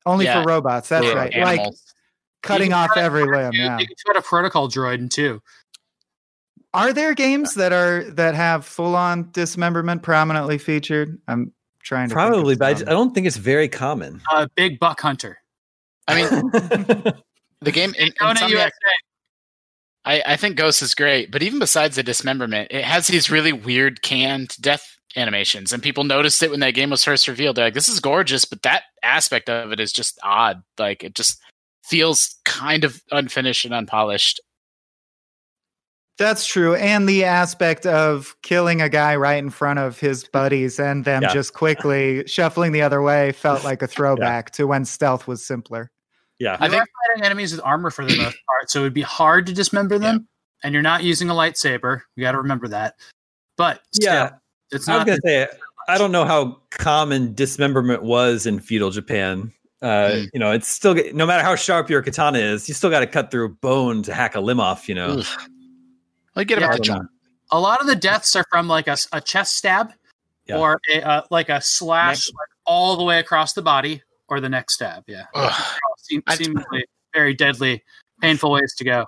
Only 0.07 0.25
Yeah. 0.25 0.41
for 0.41 0.47
robots. 0.47 0.89
That's 0.89 1.05
For 1.05 1.15
right. 1.15 1.31
Like 1.37 1.61
cutting 2.41 2.73
off 2.73 2.97
every 2.97 3.25
for 3.25 3.37
limb. 3.37 3.51
two- 3.51 3.57
Yeah. 3.59 3.77
You 3.77 3.85
can 3.85 3.95
cut 4.07 4.17
a 4.17 4.23
protocol 4.23 4.67
droid 4.69 4.97
in 4.97 5.09
two. 5.09 5.39
Are 6.73 6.93
there 6.93 7.13
games 7.13 7.53
that 7.53 7.71
are 7.73 8.03
that 8.11 8.33
have 8.33 8.65
full 8.65 8.95
on 8.95 9.29
dismemberment 9.31 10.01
prominently 10.01 10.57
featured? 10.57 11.19
I'm 11.27 11.53
trying 11.83 12.09
to 12.09 12.13
Probably, 12.13 12.55
but 12.55 12.65
I, 12.67 12.73
some. 12.73 12.85
j- 12.85 12.91
I 12.91 12.93
don't 12.93 13.13
think 13.13 13.27
it's 13.27 13.37
very 13.37 13.67
common. 13.69 14.21
Uh, 14.31 14.47
Big 14.55 14.79
Buck 14.79 14.99
Hunter. 14.99 15.37
I 16.07 16.15
mean, 16.15 16.29
the 17.61 17.71
game 17.71 17.93
in, 17.99 18.11
Kona 18.13 18.39
Insomniac, 18.39 18.49
USA. 18.49 18.71
I, 20.07 20.23
I 20.25 20.37
think 20.37 20.55
Ghost 20.55 20.81
is 20.81 20.95
great, 20.95 21.31
but 21.31 21.43
even 21.43 21.59
besides 21.59 21.97
the 21.97 22.03
dismemberment, 22.03 22.71
it 22.71 22.83
has 22.85 23.07
these 23.07 23.29
really 23.29 23.51
weird 23.51 24.01
canned 24.01 24.55
death 24.61 24.97
animations, 25.17 25.73
and 25.73 25.83
people 25.83 26.03
noticed 26.05 26.41
it 26.41 26.49
when 26.51 26.61
that 26.61 26.71
game 26.75 26.89
was 26.89 27.03
first 27.03 27.27
revealed. 27.27 27.57
They're 27.57 27.65
like, 27.65 27.73
"This 27.73 27.89
is 27.89 27.99
gorgeous," 27.99 28.45
but 28.45 28.61
that 28.61 28.83
aspect 29.03 29.49
of 29.49 29.71
it 29.71 29.79
is 29.79 29.91
just 29.91 30.17
odd. 30.23 30.63
Like 30.79 31.03
it 31.03 31.13
just 31.13 31.39
feels 31.83 32.35
kind 32.45 32.83
of 32.83 33.01
unfinished 33.11 33.65
and 33.65 33.73
unpolished. 33.73 34.39
That's 36.17 36.47
true. 36.47 36.73
And 36.75 37.07
the 37.07 37.25
aspect 37.25 37.85
of 37.85 38.35
killing 38.41 38.81
a 38.81 38.89
guy 38.89 39.15
right 39.15 39.37
in 39.37 39.49
front 39.51 39.79
of 39.79 39.99
his 39.99 40.23
buddies 40.33 40.79
and 40.79 41.05
them 41.05 41.21
Yeah. 41.23 41.33
just 41.33 41.53
quickly 41.53 42.25
shuffling 42.27 42.71
the 42.71 42.81
other 42.81 43.01
way 43.01 43.31
felt 43.33 43.63
like 43.65 43.81
a 43.81 43.87
throwback 43.87 44.51
to 44.51 44.65
when 44.65 44.85
stealth 44.85 45.27
was 45.27 45.45
simpler. 45.45 45.91
Yeah. 46.39 46.57
I 46.59 46.69
think- 46.69 46.81
are 46.81 46.87
fighting 47.09 47.25
enemies 47.25 47.51
with 47.51 47.61
armor 47.63 47.89
for 47.89 48.05
the 48.05 48.17
most 48.17 48.37
part, 48.47 48.69
so 48.69 48.79
it 48.81 48.83
would 48.83 48.93
be 48.93 49.01
hard 49.01 49.45
to 49.47 49.53
dismember 49.53 49.97
them. 49.99 50.27
And 50.63 50.73
you're 50.73 50.81
not 50.83 51.03
using 51.03 51.29
a 51.29 51.33
lightsaber. 51.33 52.01
You 52.15 52.23
got 52.23 52.31
to 52.31 52.39
remember 52.39 52.67
that. 52.69 52.95
But 53.57 53.81
still, 53.93 54.13
Yeah. 54.13 54.29
it's 54.71 54.87
I 54.89 54.95
was 54.97 55.05
gonna 55.05 55.19
say 55.23 55.47
I 55.87 55.97
don't 55.97 56.11
know 56.11 56.25
how 56.25 56.61
common 56.71 57.33
dismemberment 57.35 58.03
was 58.03 58.45
in 58.45 58.59
feudal 58.59 58.89
Japan. 58.91 59.51
Uh, 59.81 59.85
Mm. 60.09 60.29
You 60.33 60.39
know, 60.39 60.51
it's 60.51 60.67
still 60.67 60.95
no 61.13 61.25
matter 61.27 61.43
how 61.43 61.55
sharp 61.55 61.89
your 61.89 62.01
katana 62.01 62.39
is, 62.39 62.67
you 62.67 62.73
still 62.73 62.89
got 62.89 63.01
to 63.01 63.07
cut 63.07 63.29
through 63.29 63.49
bone 63.61 64.01
to 64.03 64.13
hack 64.13 64.33
a 64.35 64.39
limb 64.39 64.59
off. 64.59 64.89
You 64.89 64.95
know, 64.95 65.17
Oof. 65.19 65.37
Like 66.35 66.47
get 66.47 66.59
Yeah, 66.59 66.65
about 66.65 66.73
I 66.73 66.77
the 66.77 66.83
don't 66.83 66.85
jump. 66.97 67.03
know. 67.03 67.57
a 67.57 67.59
lot 67.59 67.79
of 67.81 67.87
the 67.87 67.95
deaths 67.95 68.35
are 68.35 68.45
from 68.51 68.67
like 68.67 68.87
a, 68.87 68.97
a 69.11 69.21
chest 69.21 69.55
stab 69.55 69.93
Yeah. 70.47 70.57
or 70.57 70.79
a, 70.91 71.01
uh, 71.07 71.21
like 71.29 71.49
a 71.49 71.61
slash 71.61 72.27
like, 72.29 72.35
all 72.65 72.97
the 72.97 73.03
way 73.03 73.19
across 73.19 73.53
the 73.53 73.61
body 73.61 74.01
or 74.27 74.39
the 74.41 74.49
neck 74.49 74.71
stab. 74.71 75.03
Yeah. 75.07 75.25
Ugh. 75.35 75.63
Seem, 76.09 76.23
seemingly 76.31 76.85
very 77.13 77.33
deadly, 77.33 77.83
painful 78.21 78.51
ways 78.51 78.73
to 78.77 78.83
go. 78.83 79.05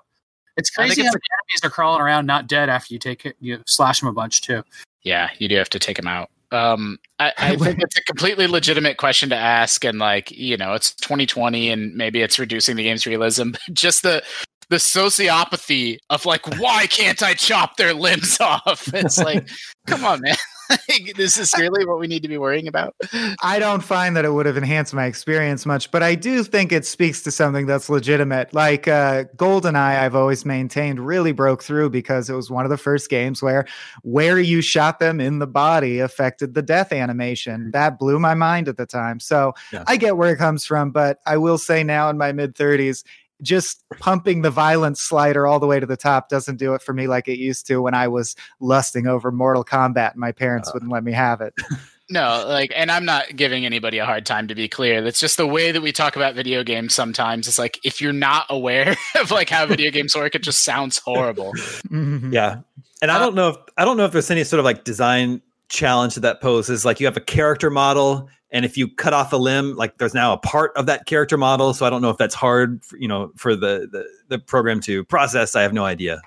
It's 0.57 0.69
crazy 0.69 1.01
how 1.01 1.11
the 1.11 1.19
enemies 1.19 1.63
are 1.63 1.69
crawling 1.69 2.01
around 2.01 2.25
not 2.25 2.47
dead 2.47 2.69
after 2.69 2.93
you 2.93 2.99
take 2.99 3.25
it. 3.25 3.35
You 3.39 3.61
slash 3.65 4.01
them 4.01 4.09
a 4.09 4.13
bunch 4.13 4.41
too. 4.41 4.63
Yeah, 5.03 5.29
you 5.37 5.47
do 5.47 5.55
have 5.55 5.69
to 5.69 5.79
take 5.79 5.95
them 5.95 6.07
out. 6.07 6.29
Um, 6.51 6.99
I, 7.19 7.31
I 7.37 7.55
think 7.55 7.81
it's 7.81 7.97
a 7.97 8.03
completely 8.03 8.47
legitimate 8.47 8.97
question 8.97 9.29
to 9.29 9.35
ask, 9.35 9.85
and 9.85 9.99
like 9.99 10.31
you 10.31 10.57
know, 10.57 10.73
it's 10.73 10.93
2020, 10.95 11.69
and 11.69 11.95
maybe 11.95 12.21
it's 12.21 12.39
reducing 12.39 12.75
the 12.75 12.83
game's 12.83 13.05
realism. 13.05 13.51
But 13.67 13.73
just 13.73 14.03
the 14.03 14.23
the 14.69 14.77
sociopathy 14.77 15.97
of 16.09 16.25
like, 16.25 16.45
why 16.59 16.85
can't 16.87 17.23
I 17.23 17.33
chop 17.33 17.77
their 17.77 17.93
limbs 17.93 18.37
off? 18.41 18.93
It's 18.93 19.17
like, 19.17 19.49
come 19.87 20.05
on, 20.05 20.21
man. 20.21 20.35
Like, 20.69 21.13
this 21.15 21.37
is 21.37 21.53
really 21.57 21.85
what 21.85 21.99
we 21.99 22.07
need 22.07 22.21
to 22.23 22.27
be 22.27 22.37
worrying 22.37 22.67
about. 22.67 22.95
I 23.43 23.59
don't 23.59 23.83
find 23.83 24.15
that 24.15 24.25
it 24.25 24.31
would 24.31 24.45
have 24.45 24.57
enhanced 24.57 24.93
my 24.93 25.05
experience 25.05 25.65
much, 25.65 25.91
but 25.91 26.03
I 26.03 26.15
do 26.15 26.43
think 26.43 26.71
it 26.71 26.85
speaks 26.85 27.21
to 27.23 27.31
something 27.31 27.65
that's 27.65 27.89
legitimate. 27.89 28.53
Like 28.53 28.87
uh, 28.87 29.25
GoldenEye, 29.35 29.99
I've 29.99 30.15
always 30.15 30.45
maintained 30.45 30.99
really 30.99 31.31
broke 31.31 31.63
through 31.63 31.89
because 31.89 32.29
it 32.29 32.35
was 32.35 32.49
one 32.51 32.65
of 32.65 32.69
the 32.69 32.77
first 32.77 33.09
games 33.09 33.41
where 33.41 33.65
where 34.03 34.39
you 34.39 34.61
shot 34.61 34.99
them 34.99 35.19
in 35.19 35.39
the 35.39 35.47
body 35.47 35.99
affected 35.99 36.53
the 36.53 36.61
death 36.61 36.91
animation. 36.91 37.71
That 37.71 37.99
blew 37.99 38.19
my 38.19 38.33
mind 38.33 38.67
at 38.67 38.77
the 38.77 38.85
time. 38.85 39.19
So 39.19 39.53
Yeah. 39.71 39.83
I 39.87 39.97
get 39.97 40.17
where 40.17 40.31
it 40.31 40.37
comes 40.37 40.65
from, 40.65 40.91
but 40.91 41.19
I 41.25 41.37
will 41.37 41.57
say 41.57 41.83
now 41.83 42.09
in 42.09 42.17
my 42.17 42.31
mid 42.31 42.55
30s, 42.55 43.03
just 43.41 43.83
pumping 43.99 44.41
the 44.41 44.51
violence 44.51 45.01
slider 45.01 45.47
all 45.47 45.59
the 45.59 45.67
way 45.67 45.79
to 45.79 45.85
the 45.85 45.97
top 45.97 46.29
doesn't 46.29 46.57
do 46.57 46.73
it 46.73 46.81
for 46.81 46.93
me 46.93 47.07
like 47.07 47.27
it 47.27 47.37
used 47.37 47.65
to 47.67 47.81
when 47.81 47.93
I 47.93 48.07
was 48.07 48.35
lusting 48.59 49.07
over 49.07 49.31
Mortal 49.31 49.63
Kombat 49.63 50.11
and 50.11 50.19
my 50.19 50.31
parents 50.31 50.69
uh, 50.69 50.71
wouldn't 50.73 50.91
let 50.91 51.03
me 51.03 51.11
have 51.11 51.41
it. 51.41 51.53
No, 52.11 52.43
like, 52.47 52.73
and 52.75 52.89
I'm 52.89 53.05
not 53.05 53.35
giving 53.35 53.67
anybody 53.67 53.99
a 53.99 54.05
hard 54.05 54.25
time 54.25 54.47
to 54.47 54.55
be 54.55 54.67
clear. 54.67 55.03
That's 55.03 55.19
just 55.19 55.37
the 55.37 55.45
way 55.45 55.71
that 55.71 55.81
we 55.81 55.91
talk 55.91 56.15
about 56.15 56.33
video 56.33 56.63
games 56.63 56.95
sometimes. 56.95 57.47
It's 57.47 57.59
like 57.59 57.79
if 57.83 58.01
you're 58.01 58.13
not 58.13 58.47
aware 58.49 58.95
of 59.15 59.29
like 59.29 59.49
how 59.49 59.67
video 59.67 59.91
games 59.91 60.15
work, 60.15 60.33
it 60.33 60.41
just 60.41 60.63
sounds 60.63 60.97
horrible. 60.97 61.53
Mm-hmm. 61.89 62.33
Yeah. 62.33 62.61
And 63.01 63.09
I 63.09 63.17
don't 63.17 63.35
know 63.35 63.49
if 63.49 63.55
I 63.77 63.85
don't 63.85 63.97
know 63.97 64.05
if 64.05 64.11
there's 64.11 64.29
any 64.29 64.43
sort 64.43 64.59
of 64.59 64.65
like 64.65 64.83
design 64.83 65.41
challenge 65.69 66.15
that 66.15 66.21
that 66.21 66.41
poses. 66.41 66.85
Like 66.85 66.99
you 66.99 67.07
have 67.07 67.17
a 67.17 67.21
character 67.21 67.69
model, 67.69 68.29
and 68.51 68.65
if 68.65 68.77
you 68.77 68.87
cut 68.87 69.13
off 69.13 69.31
a 69.33 69.37
limb, 69.37 69.75
like 69.75 69.97
there's 69.97 70.13
now 70.13 70.33
a 70.33 70.37
part 70.37 70.71
of 70.75 70.85
that 70.87 71.05
character 71.05 71.37
model. 71.37 71.73
So 71.73 71.85
I 71.85 71.89
don't 71.89 72.01
know 72.01 72.09
if 72.09 72.17
that's 72.17 72.35
hard, 72.35 72.83
for, 72.83 72.97
you 72.97 73.07
know, 73.07 73.31
for 73.35 73.55
the, 73.55 73.87
the 73.91 74.05
the 74.27 74.39
program 74.39 74.79
to 74.81 75.03
process. 75.05 75.55
I 75.55 75.61
have 75.61 75.73
no 75.73 75.85
idea. 75.85 76.21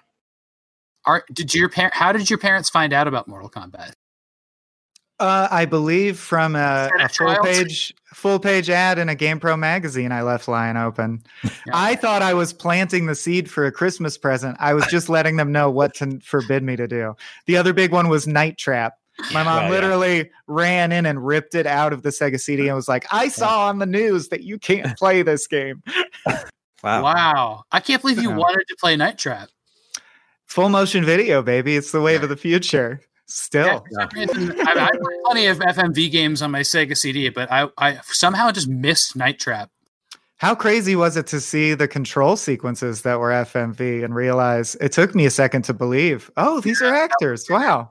Are 1.04 1.24
did 1.32 1.54
your 1.54 1.68
parent? 1.68 1.94
How 1.94 2.12
did 2.12 2.30
your 2.30 2.38
parents 2.38 2.70
find 2.70 2.92
out 2.92 3.08
about 3.08 3.26
Mortal 3.26 3.50
Kombat? 3.50 3.92
Uh, 5.18 5.46
I 5.52 5.66
believe 5.66 6.18
from 6.18 6.56
a, 6.56 6.90
a 6.98 7.08
full 7.08 7.36
page 7.44 7.94
full 8.06 8.40
page 8.40 8.68
ad 8.68 8.98
in 8.98 9.08
a 9.08 9.14
GamePro 9.14 9.56
magazine 9.56 10.10
I 10.10 10.22
left 10.22 10.48
lying 10.48 10.76
open. 10.76 11.22
Yeah. 11.44 11.50
I 11.72 11.94
thought 11.94 12.22
I 12.22 12.34
was 12.34 12.52
planting 12.52 13.06
the 13.06 13.14
seed 13.14 13.48
for 13.48 13.64
a 13.64 13.70
Christmas 13.70 14.18
present. 14.18 14.56
I 14.58 14.74
was 14.74 14.84
just 14.86 15.08
letting 15.08 15.36
them 15.36 15.52
know 15.52 15.70
what 15.70 15.94
to 15.96 16.18
forbid 16.24 16.64
me 16.64 16.74
to 16.74 16.88
do. 16.88 17.14
The 17.46 17.56
other 17.56 17.72
big 17.72 17.92
one 17.92 18.08
was 18.08 18.26
Night 18.26 18.58
Trap. 18.58 18.94
My 19.32 19.42
mom 19.42 19.64
yeah, 19.64 19.70
literally 19.70 20.16
yeah. 20.18 20.24
ran 20.46 20.92
in 20.92 21.06
and 21.06 21.24
ripped 21.24 21.54
it 21.54 21.66
out 21.66 21.92
of 21.92 22.02
the 22.02 22.08
Sega 22.08 22.40
CD 22.40 22.66
and 22.68 22.76
was 22.76 22.88
like, 22.88 23.06
"I 23.12 23.28
saw 23.28 23.68
on 23.68 23.78
the 23.78 23.86
news 23.86 24.28
that 24.28 24.42
you 24.42 24.58
can't 24.58 24.96
play 24.98 25.22
this 25.22 25.46
game." 25.46 25.82
wow! 26.82 27.02
Wow! 27.02 27.62
I 27.70 27.80
can't 27.80 28.00
believe 28.00 28.22
you 28.22 28.30
wanted 28.30 28.64
to 28.68 28.76
play 28.80 28.96
Night 28.96 29.18
Trap. 29.18 29.48
Full 30.46 30.68
motion 30.68 31.04
video, 31.04 31.42
baby! 31.42 31.76
It's 31.76 31.92
the 31.92 32.00
wave 32.00 32.22
of 32.22 32.28
the 32.28 32.36
future. 32.36 33.00
Still, 33.26 33.84
yeah, 33.92 34.08
I, 34.14 34.88
I 34.88 34.90
plenty 35.24 35.46
of 35.46 35.58
FMV 35.60 36.10
games 36.10 36.42
on 36.42 36.50
my 36.50 36.60
Sega 36.60 36.96
CD, 36.96 37.30
but 37.30 37.50
I, 37.50 37.68
I 37.78 38.00
somehow 38.04 38.50
just 38.50 38.68
missed 38.68 39.16
Night 39.16 39.38
Trap. 39.38 39.70
How 40.42 40.56
crazy 40.56 40.96
was 40.96 41.16
it 41.16 41.28
to 41.28 41.40
see 41.40 41.72
the 41.72 41.86
control 41.86 42.36
sequences 42.36 43.02
that 43.02 43.20
were 43.20 43.30
FMV 43.30 44.04
and 44.04 44.12
realize 44.12 44.74
it 44.80 44.90
took 44.90 45.14
me 45.14 45.24
a 45.24 45.30
second 45.30 45.62
to 45.66 45.72
believe, 45.72 46.32
oh, 46.36 46.60
these 46.60 46.82
are 46.82 46.92
actors. 46.92 47.46
Wow. 47.48 47.90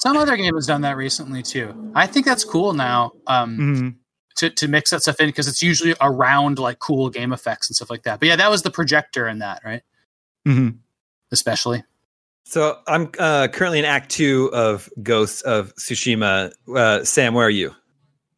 Some 0.00 0.16
other 0.16 0.34
game 0.38 0.54
has 0.54 0.66
done 0.66 0.80
that 0.80 0.96
recently 0.96 1.42
too. 1.42 1.92
I 1.94 2.06
think 2.06 2.24
that's 2.24 2.42
cool 2.42 2.72
now 2.72 3.12
um, 3.26 3.58
mm-hmm. 3.58 3.88
to, 4.36 4.48
to 4.48 4.66
mix 4.66 4.90
that 4.90 5.02
stuff 5.02 5.20
in 5.20 5.26
because 5.28 5.46
it's 5.46 5.62
usually 5.62 5.94
around 6.00 6.58
like 6.58 6.78
cool 6.78 7.10
game 7.10 7.34
effects 7.34 7.68
and 7.68 7.76
stuff 7.76 7.90
like 7.90 8.04
that. 8.04 8.18
But 8.18 8.28
yeah, 8.28 8.36
that 8.36 8.50
was 8.50 8.62
the 8.62 8.70
projector 8.70 9.28
in 9.28 9.40
that, 9.40 9.60
right? 9.62 9.82
Mm-hmm. 10.48 10.78
Especially. 11.32 11.84
So 12.44 12.78
I'm 12.88 13.10
uh, 13.18 13.48
currently 13.48 13.78
in 13.78 13.84
Act 13.84 14.10
Two 14.10 14.50
of 14.54 14.88
Ghosts 15.02 15.42
of 15.42 15.74
Tsushima. 15.76 16.52
Uh, 16.74 17.04
Sam, 17.04 17.34
where 17.34 17.46
are 17.46 17.50
you? 17.50 17.74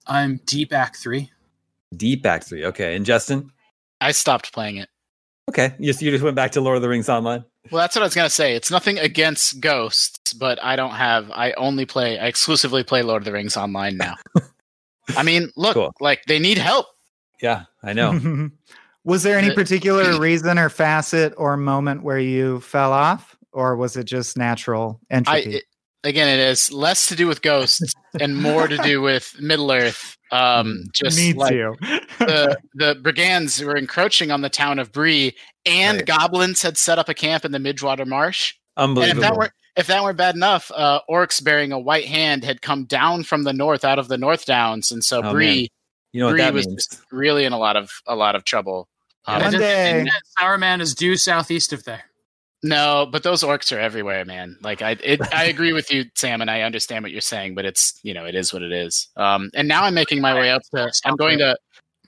I'm 0.08 0.40
deep 0.44 0.72
Act 0.72 0.96
Three. 0.96 1.30
Deep 1.96 2.26
Act 2.26 2.48
Three. 2.48 2.64
Okay, 2.66 2.96
and 2.96 3.06
Justin? 3.06 3.52
I 4.00 4.10
stopped 4.10 4.52
playing 4.52 4.78
it. 4.78 4.88
Okay, 5.48 5.74
you 5.78 5.86
just, 5.86 6.02
you 6.02 6.10
just 6.10 6.24
went 6.24 6.34
back 6.34 6.50
to 6.52 6.60
Lord 6.60 6.74
of 6.74 6.82
the 6.82 6.88
Rings 6.88 7.08
Online. 7.08 7.44
Well, 7.70 7.80
that's 7.80 7.94
what 7.94 8.02
I 8.02 8.06
was 8.06 8.14
gonna 8.14 8.30
say. 8.30 8.54
It's 8.54 8.70
nothing 8.70 8.98
against 8.98 9.60
Ghosts, 9.60 10.32
but 10.32 10.62
I 10.62 10.76
don't 10.76 10.92
have. 10.92 11.30
I 11.30 11.52
only 11.52 11.86
play. 11.86 12.18
I 12.18 12.26
exclusively 12.26 12.82
play 12.82 13.02
Lord 13.02 13.22
of 13.22 13.24
the 13.24 13.32
Rings 13.32 13.56
Online 13.56 13.96
now. 13.96 14.16
I 15.16 15.22
mean, 15.22 15.50
look, 15.56 15.74
cool. 15.74 15.94
like 16.00 16.24
they 16.26 16.38
need 16.38 16.58
help. 16.58 16.86
Yeah, 17.40 17.64
I 17.82 17.92
know. 17.92 18.50
Was 19.04 19.24
there 19.24 19.36
any 19.36 19.50
uh, 19.50 19.54
particular 19.54 20.18
reason 20.20 20.58
or 20.58 20.68
facet 20.68 21.34
or 21.36 21.56
moment 21.56 22.02
where 22.04 22.18
you 22.18 22.60
fell 22.60 22.92
off? 22.92 23.36
or 23.52 23.76
was 23.76 23.96
it 23.96 24.04
just 24.04 24.36
natural 24.36 25.00
entropy? 25.10 25.54
I, 25.54 25.56
it, 25.58 25.64
again, 26.04 26.28
it 26.28 26.40
is 26.40 26.72
less 26.72 27.06
to 27.08 27.16
do 27.16 27.26
with 27.26 27.42
ghosts 27.42 27.94
and 28.20 28.36
more 28.36 28.68
to 28.68 28.76
do 28.78 29.00
with 29.00 29.34
Middle 29.40 29.70
Earth. 29.70 30.16
Um, 30.30 30.84
just 30.92 31.18
Me 31.18 31.32
like 31.32 31.52
too. 31.52 31.76
the 32.18 32.56
the 32.74 32.94
brigands 33.02 33.62
were 33.62 33.76
encroaching 33.76 34.30
on 34.30 34.40
the 34.40 34.50
town 34.50 34.78
of 34.78 34.92
Bree, 34.92 35.36
and 35.66 35.98
right. 35.98 36.06
goblins 36.06 36.62
had 36.62 36.78
set 36.78 36.98
up 36.98 37.08
a 37.08 37.14
camp 37.14 37.44
in 37.44 37.52
the 37.52 37.58
Midgewater 37.58 38.06
Marsh. 38.06 38.54
Unbelievable. 38.76 39.10
And 39.10 39.18
if 39.18 39.22
that 39.22 39.36
were 39.36 39.50
if 39.76 39.86
that 39.86 40.02
were 40.02 40.12
bad 40.12 40.34
enough, 40.34 40.70
uh, 40.74 41.00
orcs 41.08 41.42
bearing 41.42 41.72
a 41.72 41.78
white 41.78 42.06
hand 42.06 42.44
had 42.44 42.62
come 42.62 42.84
down 42.84 43.22
from 43.22 43.44
the 43.44 43.52
north 43.52 43.84
out 43.84 43.98
of 43.98 44.08
the 44.08 44.18
North 44.18 44.44
Downs, 44.46 44.90
and 44.90 45.04
so 45.04 45.22
oh, 45.22 45.32
Bree, 45.32 45.68
you 46.12 46.20
know 46.20 46.30
Bree 46.30 46.50
was 46.50 46.66
means. 46.66 47.02
really 47.10 47.44
in 47.44 47.52
a 47.52 47.58
lot 47.58 47.76
of 47.76 47.90
a 48.06 48.16
lot 48.16 48.34
of 48.34 48.44
trouble. 48.44 48.88
Um, 49.26 49.40
One 49.40 49.52
day, 49.52 50.04
Saruman 50.38 50.80
is 50.80 50.94
due 50.94 51.16
southeast 51.16 51.72
of 51.72 51.84
there. 51.84 52.02
No, 52.62 53.08
but 53.10 53.24
those 53.24 53.42
orcs 53.42 53.74
are 53.76 53.80
everywhere, 53.80 54.24
man. 54.24 54.56
Like 54.62 54.82
I, 54.82 54.92
it, 55.02 55.20
I 55.34 55.46
agree 55.46 55.72
with 55.72 55.92
you, 55.92 56.04
Sam, 56.14 56.40
and 56.40 56.50
I 56.50 56.62
understand 56.62 57.02
what 57.02 57.10
you're 57.10 57.20
saying, 57.20 57.54
but 57.54 57.64
it's 57.64 57.98
you 58.02 58.14
know 58.14 58.24
it 58.24 58.34
is 58.34 58.52
what 58.52 58.62
it 58.62 58.72
is. 58.72 59.08
Um, 59.16 59.50
and 59.54 59.66
now 59.66 59.84
I'm 59.84 59.94
making 59.94 60.20
my 60.20 60.34
way 60.34 60.50
up 60.50 60.62
to. 60.74 60.90
I'm 61.04 61.16
going 61.16 61.38
to. 61.38 61.56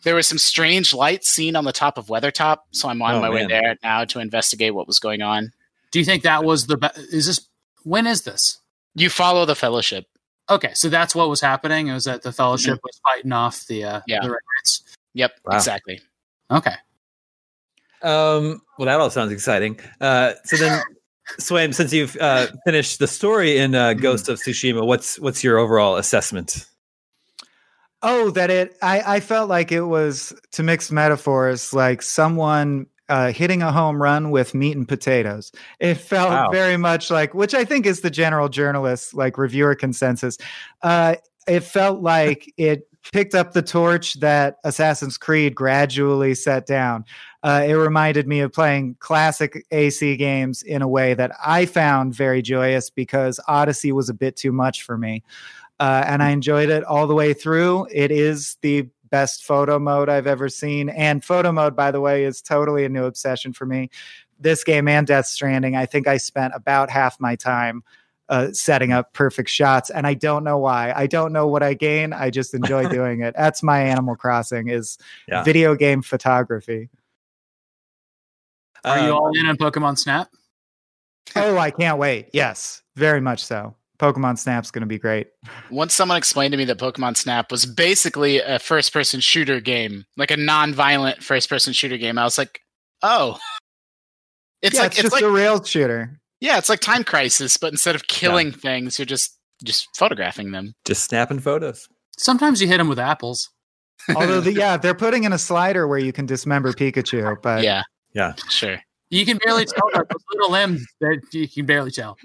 There 0.05 0.15
was 0.15 0.29
some 0.29 0.39
strange 0.39 0.93
lights 0.93 1.29
seen 1.29 1.57
on 1.57 1.65
the 1.65 1.73
top 1.73 1.99
of 1.99 2.07
Weathertop, 2.07 2.59
so 2.71 2.89
I'm 2.89 3.03
on 3.03 3.17
oh, 3.17 3.21
my 3.21 3.31
man. 3.31 3.35
way 3.35 3.47
there 3.47 3.77
now 3.83 4.05
to 4.05 4.21
investigate 4.21 4.75
what 4.75 4.87
was 4.87 4.99
going 4.99 5.23
on. 5.23 5.53
Do 5.91 5.99
you 5.99 6.05
think 6.05 6.23
that 6.23 6.45
was 6.45 6.67
the? 6.67 6.93
Is 7.11 7.27
this 7.27 7.49
when 7.83 8.07
is 8.07 8.23
this? 8.23 8.61
You 8.95 9.11
follow 9.11 9.47
the 9.47 9.57
Fellowship. 9.57 10.07
Okay, 10.49 10.73
so 10.75 10.89
that's 10.89 11.15
what 11.15 11.29
was 11.29 11.41
happening. 11.41 11.89
It 11.89 11.95
was 11.95 12.05
that 12.05 12.23
the 12.23 12.33
Fellowship 12.33 12.75
mm-hmm. 12.75 12.85
was 12.85 13.01
fighting 13.05 13.33
off 13.33 13.67
the 13.67 13.85
uh, 13.85 14.01
yeah. 14.07 14.21
the 14.23 14.37
Yep, 15.15 15.33
wow. 15.47 15.57
exactly. 15.57 16.01
Okay. 16.51 16.75
Um, 18.05 18.63
well, 18.79 18.87
that 18.87 19.01
all 19.01 19.11
sounds 19.11 19.33
exciting. 19.33 19.81
Uh, 20.01 20.35
so 20.45 20.57
then, 20.57 20.83
Swaim, 21.41 21.75
since 21.75 21.93
you've 21.93 22.17
uh, 22.21 22.49
finished 22.65 22.99
the 22.99 23.07
story 23.07 23.59
in 23.59 23.75
uh, 23.75 23.95
Ghost 23.95 24.29
of 24.29 24.39
Tsushima, 24.39 24.87
what's 24.87 25.19
what's 25.19 25.43
your 25.43 25.59
overall 25.59 25.97
assessment? 25.97 26.67
Oh, 28.03 28.31
that 28.31 28.51
it. 28.51 28.77
I 28.83 29.17
I 29.17 29.21
felt 29.21 29.49
like 29.49 29.73
it 29.73 29.83
was 29.83 30.35
to 30.53 30.63
mix 30.63 30.93
metaphors, 30.93 31.73
like 31.73 32.03
someone 32.03 32.87
uh, 33.09 33.33
hitting 33.33 33.63
a 33.63 33.73
home 33.73 34.01
run 34.01 34.31
with 34.31 34.55
meat 34.55 34.77
and 34.77 34.89
potatoes. 34.89 35.53
It 35.81 35.95
felt 35.95 36.31
wow. 36.31 36.51
very 36.51 36.77
much 36.77 37.11
like, 37.11 37.35
which 37.35 37.55
I 37.55 37.65
think 37.65 37.87
is 37.87 38.01
the 38.01 38.11
general 38.11 38.49
journalist, 38.49 39.15
like 39.15 39.37
reviewer 39.39 39.75
consensus. 39.75 40.39
Uh, 40.83 41.17
it 41.47 41.61
felt 41.61 42.01
like 42.01 42.53
it 42.57 42.89
picked 43.13 43.35
up 43.35 43.53
the 43.53 43.63
torch 43.63 44.15
that 44.15 44.57
Assassin's 44.65 45.19
Creed 45.19 45.55
gradually 45.55 46.35
set 46.35 46.67
down. 46.67 47.05
Uh, 47.45 47.63
it 47.69 47.75
reminded 47.75 48.27
me 48.27 48.41
of 48.41 48.55
playing 48.55 48.97
classic 49.01 49.67
AC 49.71 50.17
games 50.17 50.63
in 50.63 50.81
a 50.81 50.89
way 50.89 51.13
that 51.13 51.31
I 51.45 51.67
found 51.67 52.15
very 52.15 52.41
joyous 52.41 52.89
because 52.89 53.39
Odyssey 53.47 53.93
was 53.93 54.09
a 54.09 54.15
bit 54.15 54.35
too 54.35 54.51
much 54.51 54.83
for 54.83 54.97
me. 54.97 55.23
Uh, 55.79 56.05
and 56.07 56.23
I 56.23 56.31
enjoyed 56.31 56.71
it 56.71 56.85
all 56.85 57.07
the 57.07 57.15
way 57.15 57.35
through. 57.35 57.87
It 57.93 58.11
is 58.11 58.57
the 58.63 58.89
best 59.11 59.45
photo 59.45 59.79
mode 59.79 60.09
I've 60.09 60.27
ever 60.27 60.49
seen. 60.49 60.89
And 60.89 61.23
photo 61.23 61.53
mode, 61.53 61.77
by 61.77 61.91
the 61.91 62.01
way, 62.01 62.25
is 62.25 62.41
totally 62.41 62.87
a 62.87 62.89
new 62.89 63.05
obsession 63.05 63.53
for 63.53 63.67
me. 63.67 63.91
This 64.41 64.65
game 64.65 64.89
and 64.89 65.07
Death 65.07 65.27
Stranding, 65.27 65.77
I 65.77 65.85
think 65.85 66.09
I 66.09 66.17
spent 66.17 66.55
about 66.57 66.89
half 66.89 67.21
my 67.21 67.37
time 67.37 67.85
uh, 68.31 68.53
setting 68.53 68.91
up 68.91 69.13
perfect 69.13 69.51
shots 69.51 69.91
and 69.91 70.07
i 70.07 70.15
don't 70.15 70.45
know 70.45 70.57
why 70.57 70.95
i 70.97 71.07
don't 71.07 71.31
know 71.31 71.47
what 71.47 71.63
i 71.63 71.75
gain 71.75 72.15
i 72.15 72.31
just 72.31 72.55
enjoy 72.55 72.89
doing 72.89 73.21
it 73.21 73.35
that's 73.37 73.63
my 73.63 73.83
animal 73.83 74.17
crossing 74.17 74.69
is 74.69 74.97
yeah. 75.29 75.45
video 75.45 75.75
game 75.75 76.01
photography 76.01 76.89
are 78.85 78.99
you 78.99 79.13
um, 79.13 79.19
all 79.19 79.31
in 79.39 79.47
on 79.47 79.57
pokemon 79.57 79.99
snap? 79.99 80.29
Oh 81.37 81.59
i 81.59 81.71
can't 81.71 81.99
wait. 81.99 82.29
Yes 82.33 82.83
very 82.97 83.21
much 83.21 83.45
so. 83.45 83.75
Pokemon 83.99 84.39
snap's 84.39 84.71
going 84.71 84.83
to 84.83 84.87
be 84.87 84.99
great. 84.99 85.29
Once 85.71 85.95
someone 85.95 86.19
explained 86.19 86.53
to 86.53 86.59
me 86.59 86.65
that 86.65 86.79
pokemon 86.79 87.17
snap 87.17 87.51
was 87.51 87.65
basically 87.65 88.39
a 88.41 88.59
first 88.59 88.93
person 88.93 89.21
shooter 89.21 89.61
game 89.61 90.05
like 90.17 90.31
a 90.31 90.37
non-violent 90.37 91.23
first 91.23 91.49
person 91.49 91.73
shooter 91.73 91.97
game 91.97 92.19
i 92.19 92.25
was 92.25 92.39
like 92.39 92.61
oh. 93.03 93.39
It's 94.63 94.77
yeah, 94.77 94.83
like 94.83 94.93
it's, 94.93 95.01
it's 95.01 95.11
just 95.11 95.13
like, 95.13 95.23
a 95.23 95.31
rail 95.31 95.63
shooter. 95.63 96.19
Yeah, 96.41 96.57
it's 96.57 96.71
like 96.71 96.81
Time 96.81 97.05
Crisis, 97.05 97.59
but 97.59 97.71
instead 97.71 97.95
of 97.95 98.07
killing 98.07 98.47
yeah. 98.47 98.57
things, 98.57 98.99
you're 98.99 99.05
just 99.05 99.39
just 99.63 99.87
photographing 99.95 100.53
them, 100.53 100.73
just 100.87 101.05
snapping 101.05 101.39
photos. 101.39 101.87
Sometimes 102.17 102.63
you 102.63 102.69
hit 102.69 102.79
them 102.79 102.89
with 102.89 102.99
apples. 102.99 103.51
Although, 104.17 104.41
the, 104.41 104.53
yeah, 104.55 104.79
they're 104.79 104.95
putting 104.95 105.25
in 105.25 105.35
a 105.35 105.39
slider 105.39 105.87
where 105.87 105.99
you 105.99 106.15
can 106.15 106.25
dismember 106.25 106.73
Pikachu, 106.73 107.37
but 107.43 107.63
yeah, 107.63 107.83
yeah, 108.15 108.35
sure. 108.49 108.81
You 109.11 109.25
can 109.25 109.39
barely 109.45 109.65
tell 109.65 109.89
those 109.95 110.07
little 110.33 110.51
limbs. 110.51 110.85
That 111.01 111.21
you 111.33 111.47
can 111.47 111.67
barely 111.67 111.91
tell. 111.91 112.17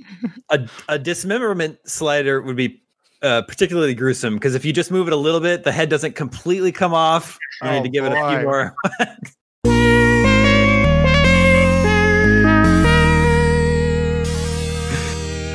A, 0.50 0.68
a 0.88 0.98
dismemberment 0.98 1.78
slider 1.86 2.42
would 2.42 2.56
be 2.56 2.82
uh, 3.22 3.42
particularly 3.44 3.94
gruesome 3.94 4.36
because 4.36 4.56
if 4.56 4.66
you 4.66 4.74
just 4.74 4.92
move 4.92 5.08
it 5.08 5.14
a 5.14 5.18
little 5.18 5.42
bit, 5.42 5.64
the 5.64 5.72
head 5.72 5.90
doesn't 5.90 6.16
completely 6.16 6.72
come 6.72 6.94
off. 6.94 7.38
You 7.62 7.70
oh, 7.70 7.74
need 7.74 7.84
to 7.84 7.90
give 7.90 8.06
boy. 8.06 8.12
it 8.12 8.18
a 8.18 8.38
few 8.38 8.46
more. 8.46 8.76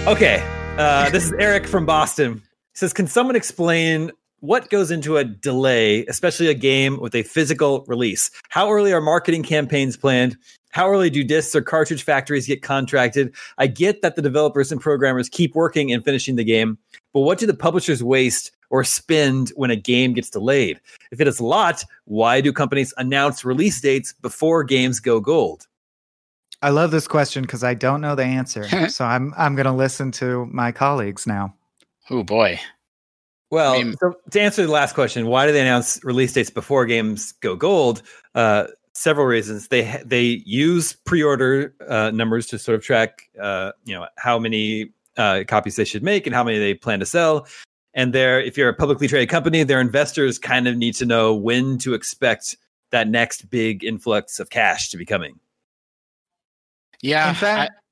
Okay. 0.07 0.47
Uh, 0.77 1.09
this 1.09 1.25
is 1.25 1.33
Eric 1.41 1.67
from 1.67 1.87
Boston. 1.87 2.35
He 2.35 2.41
says, 2.75 2.93
Can 2.93 3.07
someone 3.07 3.37
explain 3.37 4.13
what 4.45 4.69
goes 4.69 4.91
into 4.91 5.17
a 5.17 5.25
delay, 5.25 6.05
especially 6.05 6.49
a 6.49 6.55
game 6.55 7.01
with 7.01 7.15
a 7.15 7.23
physical 7.23 7.83
release? 7.89 8.31
How 8.51 8.71
early 8.71 8.93
are 8.93 9.01
marketing 9.01 9.43
campaigns 9.43 9.97
planned? 9.97 10.37
How 10.71 10.91
early 10.91 11.09
do 11.09 11.25
discs 11.25 11.55
or 11.55 11.63
cartridge 11.63 12.03
factories 12.03 12.47
get 12.47 12.61
contracted? 12.61 13.35
I 13.57 13.69
get 13.69 14.03
that 14.03 14.17
the 14.17 14.23
developers 14.23 14.71
and 14.71 14.81
programmers 14.83 15.31
keep 15.31 15.55
working 15.55 15.91
and 15.91 16.05
finishing 16.05 16.37
the 16.37 16.45
game, 16.45 16.77
but 17.15 17.21
what 17.21 17.39
do 17.39 17.47
the 17.47 17.55
publishers 17.55 18.05
waste 18.05 18.51
or 18.69 18.85
spend 18.85 19.51
when 19.57 19.71
a 19.71 19.77
game 19.77 20.13
gets 20.13 20.29
delayed? 20.29 20.79
If 21.11 21.23
it 21.23 21.29
is 21.29 21.41
a 21.41 21.45
lot, 21.45 21.83
why 22.05 22.43
do 22.43 22.53
companies 22.53 22.93
announce 22.99 23.47
release 23.47 23.81
dates 23.81 24.13
before 24.13 24.63
games 24.63 25.01
go 25.01 25.21
gold? 25.21 25.67
I 26.61 26.69
love 26.69 26.91
this 26.91 27.09
question 27.09 27.43
because 27.43 27.65
I 27.65 27.73
don't 27.73 28.03
know 28.03 28.15
the 28.15 28.25
answer. 28.25 28.89
so 28.91 29.07
I'm 29.07 29.33
I'm 29.39 29.55
going 29.55 29.65
to 29.65 29.73
listen 29.73 30.11
to 30.13 30.45
my 30.53 30.71
colleagues 30.71 31.27
now. 31.27 31.55
Oh 32.11 32.23
boy. 32.23 32.61
Well, 33.55 33.75
I 33.75 33.85
mean, 33.85 33.95
so 34.01 34.15
to 34.33 34.41
answer 34.41 34.67
the 34.67 34.73
last 34.73 34.95
question, 34.95 35.27
why 35.27 35.47
do 35.47 35.53
they 35.53 35.61
announce 35.61 36.03
release 36.03 36.33
dates 36.33 36.51
before 36.51 36.87
games 36.87 37.31
go 37.33 37.55
gold? 37.55 38.03
Uh, 38.35 38.67
several 38.95 39.27
reasons. 39.27 39.69
They 39.69 40.03
they 40.05 40.43
use 40.45 40.93
pre-order 40.93 41.73
uh, 41.89 42.11
numbers 42.13 42.49
to 42.49 42.59
sort 42.59 42.75
of 42.75 42.83
track, 42.83 43.31
uh, 43.41 43.71
you 43.85 43.95
know, 43.95 44.09
how 44.17 44.41
many 44.41 44.91
uh, 45.17 45.45
copies 45.47 45.77
they 45.77 45.85
should 45.85 46.03
make 46.03 46.27
and 46.27 46.35
how 46.35 46.43
many 46.43 46.59
they 46.59 46.75
plan 46.75 46.99
to 46.99 47.07
sell. 47.07 47.47
And 47.95 48.13
there, 48.13 48.41
if 48.41 48.59
you're 48.59 48.69
a 48.69 48.75
publicly 48.75 49.07
traded 49.07 49.29
company, 49.29 49.63
their 49.63 49.81
investors 49.81 50.37
kind 50.37 50.67
of 50.67 50.77
need 50.77 50.97
to 50.97 51.07
know 51.07 51.33
when 51.33 51.79
to 51.79 51.95
expect 51.95 52.57
that 52.91 53.09
next 53.09 53.49
big 53.51 53.85
influx 53.85 54.41
of 54.41 54.51
cash 54.51 54.89
to 54.91 54.97
be 54.97 55.05
coming. 55.05 55.39
Yeah. 57.03 57.29
In 57.29 57.37
fact, 57.37 57.73
I, 57.73 57.84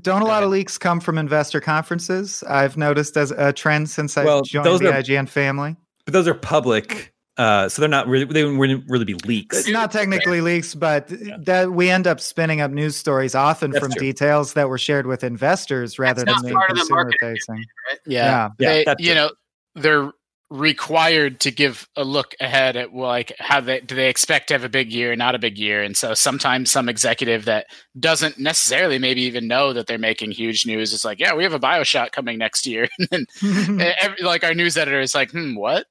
don't 0.00 0.22
a 0.22 0.26
lot 0.26 0.42
of 0.42 0.50
leaks 0.50 0.78
come 0.78 1.00
from 1.00 1.18
investor 1.18 1.60
conferences? 1.60 2.42
I've 2.48 2.76
noticed 2.76 3.16
as 3.16 3.30
a 3.30 3.52
trend 3.52 3.88
since 3.88 4.16
I 4.16 4.24
well, 4.24 4.42
joined 4.42 4.80
the 4.80 4.90
are, 4.90 5.02
IGN 5.02 5.28
family. 5.28 5.76
But 6.04 6.12
those 6.12 6.28
are 6.28 6.34
public. 6.34 7.12
Uh, 7.36 7.68
so 7.68 7.80
they're 7.80 7.88
not 7.88 8.08
really 8.08 8.24
they 8.24 8.44
wouldn't 8.44 8.84
really 8.88 9.04
be 9.04 9.14
leaks. 9.14 9.56
It's 9.56 9.68
not 9.68 9.92
technically 9.92 10.40
leaks, 10.40 10.74
but 10.74 11.08
yeah. 11.08 11.36
that 11.42 11.72
we 11.72 11.88
end 11.88 12.08
up 12.08 12.20
spinning 12.20 12.60
up 12.60 12.72
news 12.72 12.96
stories 12.96 13.36
often 13.36 13.70
That's 13.70 13.84
from 13.84 13.92
true. 13.92 14.00
details 14.00 14.54
that 14.54 14.68
were 14.68 14.78
shared 14.78 15.06
with 15.06 15.22
investors 15.22 16.00
rather 16.00 16.24
That's 16.24 16.42
than 16.42 16.50
being 16.50 16.60
consumer 16.68 17.12
facing. 17.20 17.56
Right? 17.56 18.00
Yeah, 18.06 18.48
yeah. 18.58 18.82
They, 18.84 18.94
you 18.98 19.14
know, 19.14 19.30
they're 19.76 20.10
required 20.50 21.40
to 21.40 21.50
give 21.50 21.86
a 21.94 22.04
look 22.04 22.34
ahead 22.40 22.74
at 22.74 22.94
like 22.94 23.32
how 23.38 23.60
they 23.60 23.80
do 23.80 23.94
they 23.94 24.08
expect 24.08 24.48
to 24.48 24.54
have 24.54 24.64
a 24.64 24.68
big 24.68 24.90
year 24.90 25.14
not 25.14 25.34
a 25.34 25.38
big 25.38 25.58
year? 25.58 25.82
And 25.82 25.96
so 25.96 26.14
sometimes 26.14 26.70
some 26.70 26.88
executive 26.88 27.44
that 27.44 27.66
doesn't 27.98 28.38
necessarily 28.38 28.98
maybe 28.98 29.22
even 29.22 29.46
know 29.46 29.74
that 29.74 29.86
they're 29.86 29.98
making 29.98 30.30
huge 30.30 30.66
news 30.66 30.92
is 30.92 31.04
like 31.04 31.20
yeah 31.20 31.34
we 31.34 31.42
have 31.42 31.52
a 31.52 31.60
bioshock 31.60 32.12
coming 32.12 32.38
next 32.38 32.66
year. 32.66 32.88
And 32.98 33.26
then 33.40 33.94
every, 34.00 34.22
like 34.22 34.44
our 34.44 34.54
news 34.54 34.76
editor 34.76 35.00
is 35.00 35.14
like 35.14 35.30
hmm 35.32 35.54
what? 35.54 35.86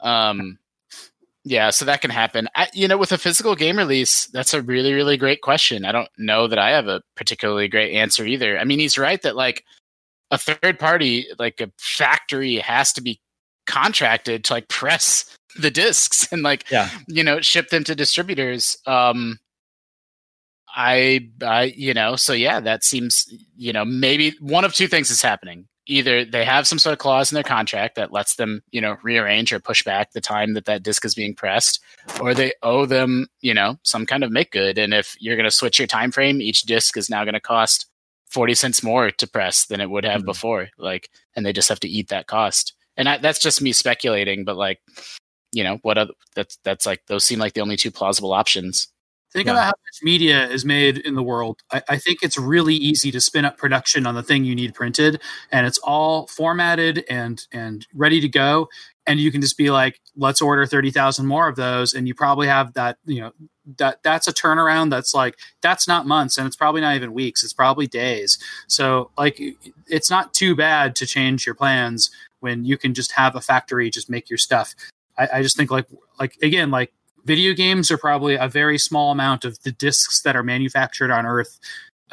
Um 0.00 0.58
yeah 1.44 1.70
so 1.70 1.84
that 1.84 2.00
can 2.00 2.10
happen. 2.10 2.48
I, 2.56 2.68
you 2.74 2.88
know 2.88 2.98
with 2.98 3.12
a 3.12 3.18
physical 3.18 3.54
game 3.54 3.78
release 3.78 4.26
that's 4.26 4.54
a 4.54 4.62
really 4.62 4.92
really 4.92 5.16
great 5.16 5.40
question. 5.40 5.84
I 5.84 5.92
don't 5.92 6.10
know 6.18 6.48
that 6.48 6.58
i 6.58 6.70
have 6.70 6.88
a 6.88 7.02
particularly 7.16 7.68
great 7.68 7.94
answer 7.94 8.26
either. 8.26 8.58
I 8.58 8.64
mean 8.64 8.80
he's 8.80 8.98
right 8.98 9.22
that 9.22 9.36
like 9.36 9.64
a 10.32 10.38
third 10.38 10.80
party 10.80 11.26
like 11.38 11.60
a 11.60 11.70
factory 11.78 12.56
has 12.56 12.92
to 12.94 13.02
be 13.02 13.20
contracted 13.66 14.44
to 14.44 14.52
like 14.52 14.68
press 14.68 15.36
the 15.56 15.70
discs 15.70 16.26
and 16.32 16.42
like 16.42 16.70
yeah. 16.70 16.88
you 17.06 17.22
know 17.22 17.40
ship 17.40 17.68
them 17.68 17.84
to 17.84 17.94
distributors 17.94 18.76
um 18.86 19.38
i 20.74 21.28
i 21.42 21.64
you 21.76 21.92
know 21.92 22.16
so 22.16 22.32
yeah 22.32 22.60
that 22.60 22.82
seems 22.82 23.26
you 23.56 23.72
know 23.72 23.84
maybe 23.84 24.34
one 24.40 24.64
of 24.64 24.72
two 24.72 24.88
things 24.88 25.10
is 25.10 25.22
happening 25.22 25.66
either 25.86 26.24
they 26.24 26.44
have 26.44 26.66
some 26.66 26.78
sort 26.78 26.92
of 26.92 26.98
clause 26.98 27.32
in 27.32 27.34
their 27.34 27.42
contract 27.42 27.96
that 27.96 28.12
lets 28.12 28.36
them 28.36 28.62
you 28.70 28.80
know 28.80 28.96
rearrange 29.02 29.52
or 29.52 29.58
push 29.58 29.82
back 29.82 30.12
the 30.12 30.20
time 30.20 30.54
that 30.54 30.64
that 30.64 30.82
disc 30.82 31.04
is 31.04 31.14
being 31.14 31.34
pressed 31.34 31.80
or 32.20 32.34
they 32.34 32.52
owe 32.62 32.86
them 32.86 33.26
you 33.40 33.52
know 33.52 33.76
some 33.82 34.06
kind 34.06 34.24
of 34.24 34.30
make 34.30 34.52
good 34.52 34.78
and 34.78 34.94
if 34.94 35.16
you're 35.20 35.36
going 35.36 35.44
to 35.44 35.50
switch 35.50 35.78
your 35.78 35.88
time 35.88 36.12
frame 36.12 36.40
each 36.40 36.62
disc 36.62 36.96
is 36.96 37.10
now 37.10 37.24
going 37.24 37.34
to 37.34 37.40
cost 37.40 37.86
40 38.30 38.54
cents 38.54 38.82
more 38.82 39.10
to 39.10 39.26
press 39.26 39.66
than 39.66 39.80
it 39.80 39.90
would 39.90 40.04
have 40.04 40.20
mm-hmm. 40.20 40.26
before 40.26 40.68
like 40.78 41.10
and 41.34 41.44
they 41.44 41.52
just 41.52 41.68
have 41.68 41.80
to 41.80 41.88
eat 41.88 42.08
that 42.08 42.26
cost 42.26 42.74
and 42.96 43.08
I, 43.08 43.18
that's 43.18 43.38
just 43.38 43.62
me 43.62 43.72
speculating 43.72 44.44
but 44.44 44.56
like 44.56 44.80
you 45.52 45.62
know 45.62 45.78
what 45.82 45.98
other, 45.98 46.12
that's 46.34 46.58
that's 46.64 46.86
like 46.86 47.02
those 47.06 47.24
seem 47.24 47.38
like 47.38 47.52
the 47.52 47.60
only 47.60 47.76
two 47.76 47.90
plausible 47.90 48.32
options. 48.32 48.88
Think 49.32 49.46
yeah. 49.46 49.52
about 49.52 49.64
how 49.64 49.68
much 49.68 50.02
media 50.02 50.46
is 50.48 50.64
made 50.64 50.98
in 50.98 51.14
the 51.14 51.22
world. 51.22 51.60
I, 51.70 51.82
I, 51.88 51.96
think 51.96 52.18
it's 52.22 52.36
really 52.36 52.74
easy 52.74 53.10
to 53.12 53.20
spin 53.20 53.46
up 53.46 53.56
production 53.56 54.06
on 54.06 54.14
the 54.14 54.22
thing 54.22 54.44
you 54.44 54.54
need 54.54 54.74
printed 54.74 55.22
and 55.50 55.66
it's 55.66 55.78
all 55.78 56.26
formatted 56.26 57.04
and 57.08 57.46
and 57.52 57.86
ready 57.94 58.20
to 58.20 58.28
go. 58.28 58.68
And 59.06 59.18
you 59.18 59.32
can 59.32 59.40
just 59.40 59.56
be 59.56 59.70
like 59.70 60.00
let's 60.16 60.42
order 60.42 60.66
30,000 60.66 61.26
more 61.26 61.48
of 61.48 61.56
those 61.56 61.94
and 61.94 62.06
you 62.06 62.14
probably 62.14 62.46
have 62.46 62.74
that 62.74 62.98
you 63.06 63.20
know 63.20 63.32
that 63.78 64.02
that's 64.02 64.28
a 64.28 64.32
turnaround 64.32 64.90
that's 64.90 65.14
like 65.14 65.38
that's 65.62 65.86
not 65.86 66.06
months 66.06 66.36
and 66.36 66.46
it's 66.46 66.56
probably 66.56 66.80
not 66.80 66.96
even 66.96 67.14
weeks 67.14 67.42
it's 67.42 67.52
probably 67.52 67.86
days. 67.86 68.38
So 68.68 69.10
like 69.16 69.40
it's 69.86 70.10
not 70.10 70.34
too 70.34 70.54
bad 70.54 70.94
to 70.96 71.06
change 71.06 71.46
your 71.46 71.54
plans 71.54 72.10
when 72.42 72.64
you 72.64 72.76
can 72.76 72.94
just 72.94 73.12
have 73.12 73.34
a 73.36 73.40
factory 73.40 73.90
just 73.90 74.10
make 74.10 74.28
your 74.28 74.38
stuff. 74.38 74.74
I, 75.18 75.28
I 75.34 75.42
just 75.42 75.56
think 75.56 75.70
like 75.70 75.86
like 76.18 76.36
again 76.42 76.70
like 76.70 76.92
video 77.24 77.54
games 77.54 77.90
are 77.90 77.98
probably 77.98 78.34
a 78.34 78.48
very 78.48 78.78
small 78.78 79.12
amount 79.12 79.44
of 79.44 79.62
the 79.62 79.72
discs 79.72 80.22
that 80.22 80.36
are 80.36 80.42
manufactured 80.42 81.10
on 81.10 81.26
earth 81.26 81.58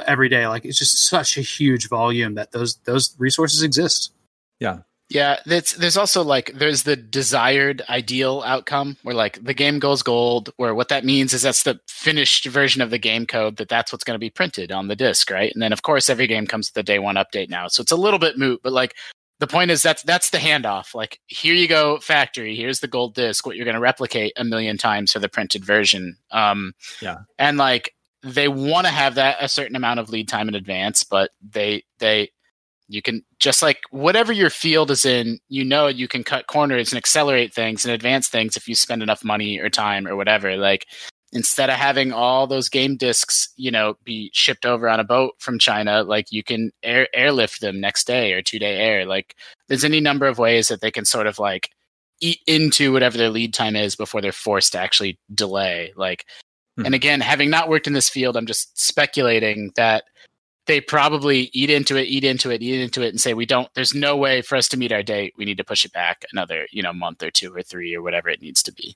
every 0.05 0.29
day. 0.29 0.47
Like 0.47 0.65
it's 0.65 0.79
just 0.79 1.07
such 1.07 1.37
a 1.37 1.41
huge 1.41 1.89
volume 1.89 2.35
that 2.35 2.51
those 2.51 2.75
those 2.85 3.15
resources 3.17 3.61
exist. 3.63 4.11
Yeah. 4.59 4.79
Yeah, 5.11 5.39
that's 5.47 5.73
there's 5.73 5.97
also 5.97 6.23
like 6.23 6.51
there's 6.53 6.83
the 6.83 6.95
desired 6.95 7.81
ideal 7.89 8.43
outcome 8.45 8.95
where 9.01 9.15
like 9.15 9.43
the 9.43 9.55
game 9.55 9.79
goes 9.79 10.03
gold, 10.03 10.51
where 10.57 10.75
what 10.75 10.89
that 10.89 11.03
means 11.03 11.33
is 11.33 11.41
that's 11.41 11.63
the 11.63 11.79
finished 11.87 12.45
version 12.45 12.79
of 12.83 12.91
the 12.91 12.99
game 12.99 13.25
code 13.25 13.55
that 13.55 13.69
that's 13.69 13.91
what's 13.91 14.03
going 14.03 14.13
to 14.13 14.19
be 14.19 14.29
printed 14.29 14.71
on 14.71 14.87
the 14.87 14.95
disc, 14.95 15.31
right? 15.31 15.51
And 15.51 15.63
then 15.63 15.73
of 15.73 15.81
course 15.81 16.11
every 16.11 16.27
game 16.27 16.45
comes 16.45 16.69
with 16.69 16.75
the 16.75 16.83
day 16.83 16.99
one 16.99 17.15
update 17.15 17.49
now, 17.49 17.67
so 17.67 17.81
it's 17.81 17.91
a 17.91 17.95
little 17.95 18.19
bit 18.19 18.37
moot, 18.37 18.61
but 18.61 18.71
like 18.71 18.93
the 19.39 19.47
point 19.47 19.71
is 19.71 19.81
that's 19.81 20.03
that's 20.03 20.29
the 20.29 20.37
handoff. 20.37 20.93
Like 20.93 21.19
here 21.27 21.53
you 21.53 21.67
go, 21.67 21.99
factory. 21.99 22.55
Here's 22.55 22.81
the 22.81 22.87
gold 22.87 23.15
disc. 23.15 23.45
What 23.45 23.55
you're 23.55 23.65
going 23.65 23.75
to 23.75 23.81
replicate 23.81 24.33
a 24.35 24.43
million 24.43 24.77
times 24.77 25.11
for 25.11 25.19
the 25.19 25.29
printed 25.29 25.63
version. 25.65 26.17
Um, 26.31 26.73
yeah, 27.01 27.19
and 27.37 27.57
like 27.57 27.93
they 28.21 28.49
want 28.49 28.85
to 28.85 28.91
have 28.91 29.15
that 29.15 29.37
a 29.39 29.47
certain 29.47 29.75
amount 29.75 29.99
of 29.99 30.09
lead 30.09 30.27
time 30.27 30.49
in 30.49 30.55
advance, 30.55 31.03
but 31.03 31.31
they 31.41 31.83
they 31.99 32.31
you 32.89 33.01
can 33.01 33.23
just 33.39 33.61
like 33.61 33.81
whatever 33.91 34.33
your 34.33 34.49
field 34.49 34.91
is 34.91 35.05
in, 35.05 35.39
you 35.47 35.63
know, 35.63 35.87
you 35.87 36.07
can 36.07 36.23
cut 36.23 36.47
corners 36.47 36.91
and 36.91 36.97
accelerate 36.97 37.53
things 37.53 37.85
and 37.85 37.93
advance 37.93 38.27
things 38.27 38.57
if 38.57 38.67
you 38.67 38.75
spend 38.75 39.01
enough 39.01 39.23
money 39.23 39.59
or 39.59 39.69
time 39.69 40.07
or 40.07 40.15
whatever. 40.15 40.57
Like 40.57 40.85
instead 41.31 41.69
of 41.69 41.75
having 41.75 42.11
all 42.11 42.47
those 42.47 42.69
game 42.69 42.95
discs, 42.95 43.49
you 43.55 43.71
know, 43.71 43.95
be 44.03 44.31
shipped 44.33 44.65
over 44.65 44.89
on 44.89 44.99
a 44.99 45.03
boat 45.03 45.35
from 45.39 45.59
China, 45.59 46.03
like 46.03 46.31
you 46.31 46.43
can 46.43 46.71
air 46.83 47.07
airlift 47.13 47.61
them 47.61 47.79
next 47.79 48.07
day 48.07 48.33
or 48.33 48.41
two 48.41 48.59
day 48.59 48.77
air. 48.77 49.05
Like 49.05 49.35
there's 49.67 49.83
any 49.83 49.99
number 49.99 50.27
of 50.27 50.39
ways 50.39 50.67
that 50.67 50.81
they 50.81 50.91
can 50.91 51.05
sort 51.05 51.27
of 51.27 51.39
like 51.39 51.69
eat 52.21 52.39
into 52.47 52.91
whatever 52.91 53.17
their 53.17 53.29
lead 53.29 53.53
time 53.53 53.75
is 53.75 53.95
before 53.95 54.21
they're 54.21 54.31
forced 54.31 54.73
to 54.73 54.79
actually 54.79 55.19
delay. 55.33 55.93
Like, 55.95 56.25
hmm. 56.75 56.85
and 56.85 56.95
again, 56.95 57.21
having 57.21 57.49
not 57.49 57.69
worked 57.69 57.87
in 57.87 57.93
this 57.93 58.09
field, 58.09 58.35
I'm 58.35 58.47
just 58.47 58.77
speculating 58.79 59.71
that 59.75 60.03
they 60.65 60.81
probably 60.81 61.49
eat 61.53 61.69
into 61.69 61.97
it, 61.97 62.03
eat 62.03 62.23
into 62.23 62.51
it, 62.51 62.61
eat 62.61 62.81
into 62.81 63.01
it, 63.01 63.09
and 63.09 63.21
say, 63.21 63.33
"We 63.33 63.45
don't. 63.45 63.73
There's 63.73 63.95
no 63.95 64.17
way 64.17 64.41
for 64.41 64.55
us 64.55 64.67
to 64.69 64.77
meet 64.77 64.91
our 64.91 65.03
date. 65.03 65.33
We 65.37 65.45
need 65.45 65.57
to 65.57 65.63
push 65.63 65.85
it 65.85 65.93
back 65.93 66.25
another, 66.31 66.67
you 66.71 66.83
know, 66.83 66.93
month 66.93 67.23
or 67.23 67.31
two 67.31 67.55
or 67.55 67.63
three 67.63 67.95
or 67.95 68.01
whatever 68.01 68.29
it 68.29 68.41
needs 68.41 68.61
to 68.63 68.73
be." 68.73 68.95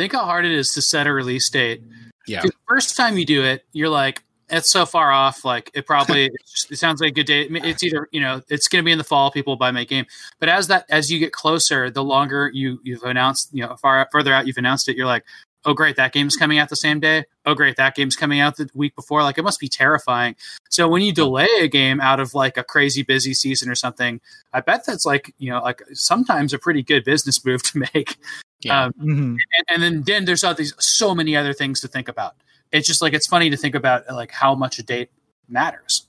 Think 0.00 0.14
how 0.14 0.24
hard 0.24 0.46
it 0.46 0.52
is 0.52 0.72
to 0.72 0.80
set 0.80 1.06
a 1.06 1.12
release 1.12 1.50
date. 1.50 1.82
Yeah. 2.26 2.40
The 2.40 2.52
first 2.66 2.96
time 2.96 3.18
you 3.18 3.26
do 3.26 3.44
it, 3.44 3.66
you're 3.74 3.90
like, 3.90 4.24
"It's 4.48 4.70
so 4.70 4.86
far 4.86 5.12
off. 5.12 5.44
Like 5.44 5.70
it 5.74 5.84
probably 5.84 6.30
it, 6.70 6.78
sounds 6.78 7.02
like 7.02 7.10
a 7.10 7.12
good 7.12 7.26
date. 7.26 7.50
It's 7.52 7.82
either 7.84 8.08
you 8.10 8.18
know 8.18 8.40
it's 8.48 8.66
going 8.66 8.82
to 8.82 8.86
be 8.86 8.92
in 8.92 8.96
the 8.96 9.04
fall. 9.04 9.30
People 9.30 9.56
buy 9.56 9.72
my 9.72 9.84
game, 9.84 10.06
but 10.38 10.48
as 10.48 10.68
that 10.68 10.86
as 10.88 11.12
you 11.12 11.18
get 11.18 11.32
closer, 11.32 11.90
the 11.90 12.02
longer 12.02 12.50
you 12.54 12.80
you've 12.82 13.02
announced, 13.02 13.50
you 13.52 13.62
know, 13.62 13.76
far 13.76 14.08
further 14.10 14.32
out 14.32 14.46
you've 14.46 14.56
announced 14.56 14.88
it, 14.88 14.96
you're 14.96 15.04
like, 15.04 15.26
oh 15.66 15.74
great 15.74 15.96
that 15.96 16.14
game's 16.14 16.36
coming 16.36 16.58
out 16.58 16.70
the 16.70 16.76
same 16.76 17.00
day 17.00 17.22
oh 17.44 17.54
great 17.54 17.76
that 17.76 17.94
game's 17.94 18.16
coming 18.16 18.40
out 18.40 18.56
the 18.56 18.66
week 18.74 18.96
before 18.96 19.22
like 19.22 19.36
it 19.36 19.42
must 19.42 19.60
be 19.60 19.68
terrifying 19.68 20.34
so 20.70 20.88
when 20.88 21.02
you 21.02 21.12
delay 21.12 21.48
a 21.60 21.68
game 21.68 22.00
out 22.00 22.18
of 22.18 22.32
like 22.32 22.56
a 22.56 22.64
crazy 22.64 23.02
busy 23.02 23.34
season 23.34 23.68
or 23.68 23.74
something 23.74 24.22
i 24.54 24.60
bet 24.62 24.86
that's 24.86 25.04
like 25.04 25.34
you 25.36 25.50
know 25.50 25.60
like 25.60 25.82
sometimes 25.92 26.54
a 26.54 26.58
pretty 26.58 26.82
good 26.82 27.04
business 27.04 27.44
move 27.44 27.62
to 27.62 27.78
make 27.94 28.16
yeah. 28.62 28.84
Um, 28.84 28.92
mm-hmm. 28.92 29.36
and, 29.36 29.64
and, 29.68 29.82
then 29.82 30.02
then 30.02 30.24
there's 30.24 30.44
all 30.44 30.54
these 30.54 30.74
so 30.78 31.14
many 31.14 31.36
other 31.36 31.52
things 31.52 31.80
to 31.80 31.88
think 31.88 32.08
about 32.08 32.36
it's 32.72 32.86
just 32.86 33.02
like 33.02 33.12
it's 33.12 33.26
funny 33.26 33.50
to 33.50 33.56
think 33.56 33.74
about 33.74 34.08
like 34.10 34.30
how 34.30 34.54
much 34.54 34.78
a 34.78 34.82
date 34.82 35.10
matters 35.48 36.06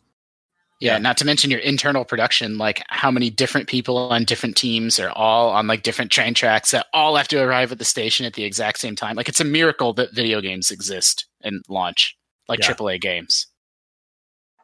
yeah, 0.82 0.98
not 0.98 1.16
to 1.18 1.26
mention 1.26 1.52
your 1.52 1.60
internal 1.60 2.04
production, 2.04 2.58
like 2.58 2.82
how 2.90 3.12
many 3.12 3.30
different 3.30 3.68
people 3.68 3.98
on 3.98 4.24
different 4.24 4.58
teams 4.58 5.00
are 5.00 5.12
all 5.12 5.52
on 5.52 5.68
like 5.68 5.84
different 5.84 6.12
train 6.12 6.34
tracks 6.34 6.72
that 6.72 6.88
all 6.92 7.16
have 7.18 7.28
to 7.28 7.40
arrive 7.40 7.72
at 7.72 7.78
the 7.78 7.86
station 7.86 8.26
at 8.26 8.34
the 8.34 8.44
exact 8.44 8.80
same 8.80 8.96
time. 8.96 9.16
Like 9.16 9.30
it's 9.30 9.40
a 9.40 9.46
miracle 9.46 9.94
that 9.94 10.16
video 10.16 10.42
games 10.42 10.72
exist 10.72 11.28
and 11.44 11.64
launch 11.70 12.18
like 12.50 12.60
yeah. 12.62 12.74
AAA 12.74 13.00
games. 13.00 13.46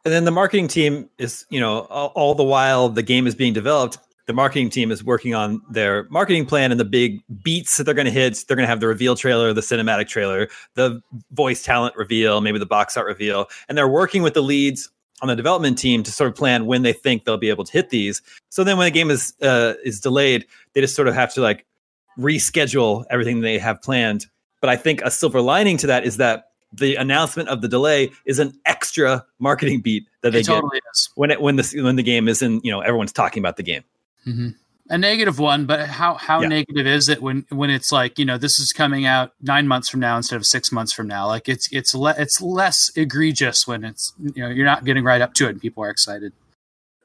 And 0.04 0.12
then 0.12 0.24
the 0.24 0.32
marketing 0.32 0.66
team 0.66 1.08
is, 1.18 1.46
you 1.50 1.60
know, 1.60 1.82
all, 1.82 2.08
all, 2.16 2.34
the 2.34 2.42
while 2.42 2.88
the 2.88 3.02
game 3.02 3.28
is 3.28 3.36
being 3.36 3.52
developed, 3.52 3.98
the 4.28 4.34
marketing 4.34 4.68
team 4.68 4.92
is 4.92 5.02
working 5.02 5.34
on 5.34 5.62
their 5.70 6.04
marketing 6.10 6.44
plan 6.44 6.70
and 6.70 6.78
the 6.78 6.84
big 6.84 7.22
beats 7.42 7.78
that 7.78 7.84
they're 7.84 7.94
going 7.94 8.04
to 8.04 8.12
hit. 8.12 8.44
They're 8.46 8.56
going 8.58 8.66
to 8.66 8.68
have 8.70 8.78
the 8.78 8.86
reveal 8.86 9.16
trailer, 9.16 9.54
the 9.54 9.62
cinematic 9.62 10.06
trailer, 10.06 10.48
the 10.74 11.00
voice 11.30 11.62
talent 11.62 11.96
reveal, 11.96 12.42
maybe 12.42 12.58
the 12.58 12.66
box 12.66 12.94
art 12.98 13.06
reveal, 13.06 13.46
and 13.68 13.76
they're 13.76 13.88
working 13.88 14.22
with 14.22 14.34
the 14.34 14.42
leads 14.42 14.90
on 15.22 15.28
the 15.28 15.34
development 15.34 15.78
team 15.78 16.02
to 16.02 16.12
sort 16.12 16.28
of 16.28 16.36
plan 16.36 16.66
when 16.66 16.82
they 16.82 16.92
think 16.92 17.24
they'll 17.24 17.38
be 17.38 17.48
able 17.48 17.64
to 17.64 17.72
hit 17.72 17.88
these. 17.88 18.20
So 18.50 18.64
then 18.64 18.76
when 18.76 18.84
the 18.84 18.90
game 18.90 19.10
is 19.10 19.32
uh, 19.40 19.74
is 19.82 19.98
delayed, 19.98 20.46
they 20.74 20.82
just 20.82 20.94
sort 20.94 21.08
of 21.08 21.14
have 21.14 21.32
to 21.32 21.40
like 21.40 21.64
reschedule 22.18 23.06
everything 23.08 23.40
they 23.40 23.58
have 23.58 23.80
planned. 23.80 24.26
But 24.60 24.68
I 24.68 24.76
think 24.76 25.00
a 25.00 25.10
silver 25.10 25.40
lining 25.40 25.78
to 25.78 25.86
that 25.86 26.04
is 26.04 26.18
that 26.18 26.50
the 26.70 26.96
announcement 26.96 27.48
of 27.48 27.62
the 27.62 27.68
delay 27.68 28.10
is 28.26 28.38
an 28.38 28.52
extra 28.66 29.24
marketing 29.38 29.80
beat 29.80 30.06
that 30.20 30.32
they 30.32 30.40
It 30.40 30.46
get 30.46 30.56
totally 30.56 30.82
is. 30.92 31.08
when 31.14 31.30
it 31.30 31.40
when 31.40 31.56
the 31.56 31.80
when 31.82 31.96
the 31.96 32.02
game 32.02 32.28
is 32.28 32.42
in 32.42 32.60
you 32.62 32.70
know 32.70 32.80
everyone's 32.80 33.12
talking 33.12 33.40
about 33.40 33.56
the 33.56 33.62
game. 33.62 33.84
Hmm 34.32 34.48
A 34.90 34.96
negative 34.96 35.38
one, 35.38 35.66
but 35.66 35.86
how 35.86 36.14
how 36.14 36.40
Yeah. 36.40 36.48
negative 36.48 36.86
is 36.86 37.08
it 37.10 37.20
when 37.20 37.44
when 37.50 37.68
it's 37.68 37.92
like 37.92 38.18
you 38.18 38.24
know 38.24 38.38
this 38.38 38.58
is 38.58 38.72
coming 38.72 39.04
out 39.04 39.32
nine 39.42 39.68
months 39.68 39.88
from 39.90 40.00
now 40.00 40.16
instead 40.16 40.36
of 40.36 40.46
six 40.46 40.72
months 40.72 40.92
from 40.94 41.06
now? 41.06 41.26
Like 41.26 41.46
it's 41.48 41.68
it's 41.72 41.94
le- 41.94 42.14
it's 42.16 42.40
less 42.40 42.90
egregious 42.96 43.66
when 43.66 43.84
it's 43.84 44.14
you 44.18 44.42
know 44.42 44.48
you're 44.48 44.64
not 44.64 44.84
getting 44.86 45.04
right 45.04 45.20
up 45.20 45.34
to 45.34 45.46
it 45.46 45.50
and 45.50 45.60
people 45.60 45.84
are 45.84 45.90
excited. 45.90 46.32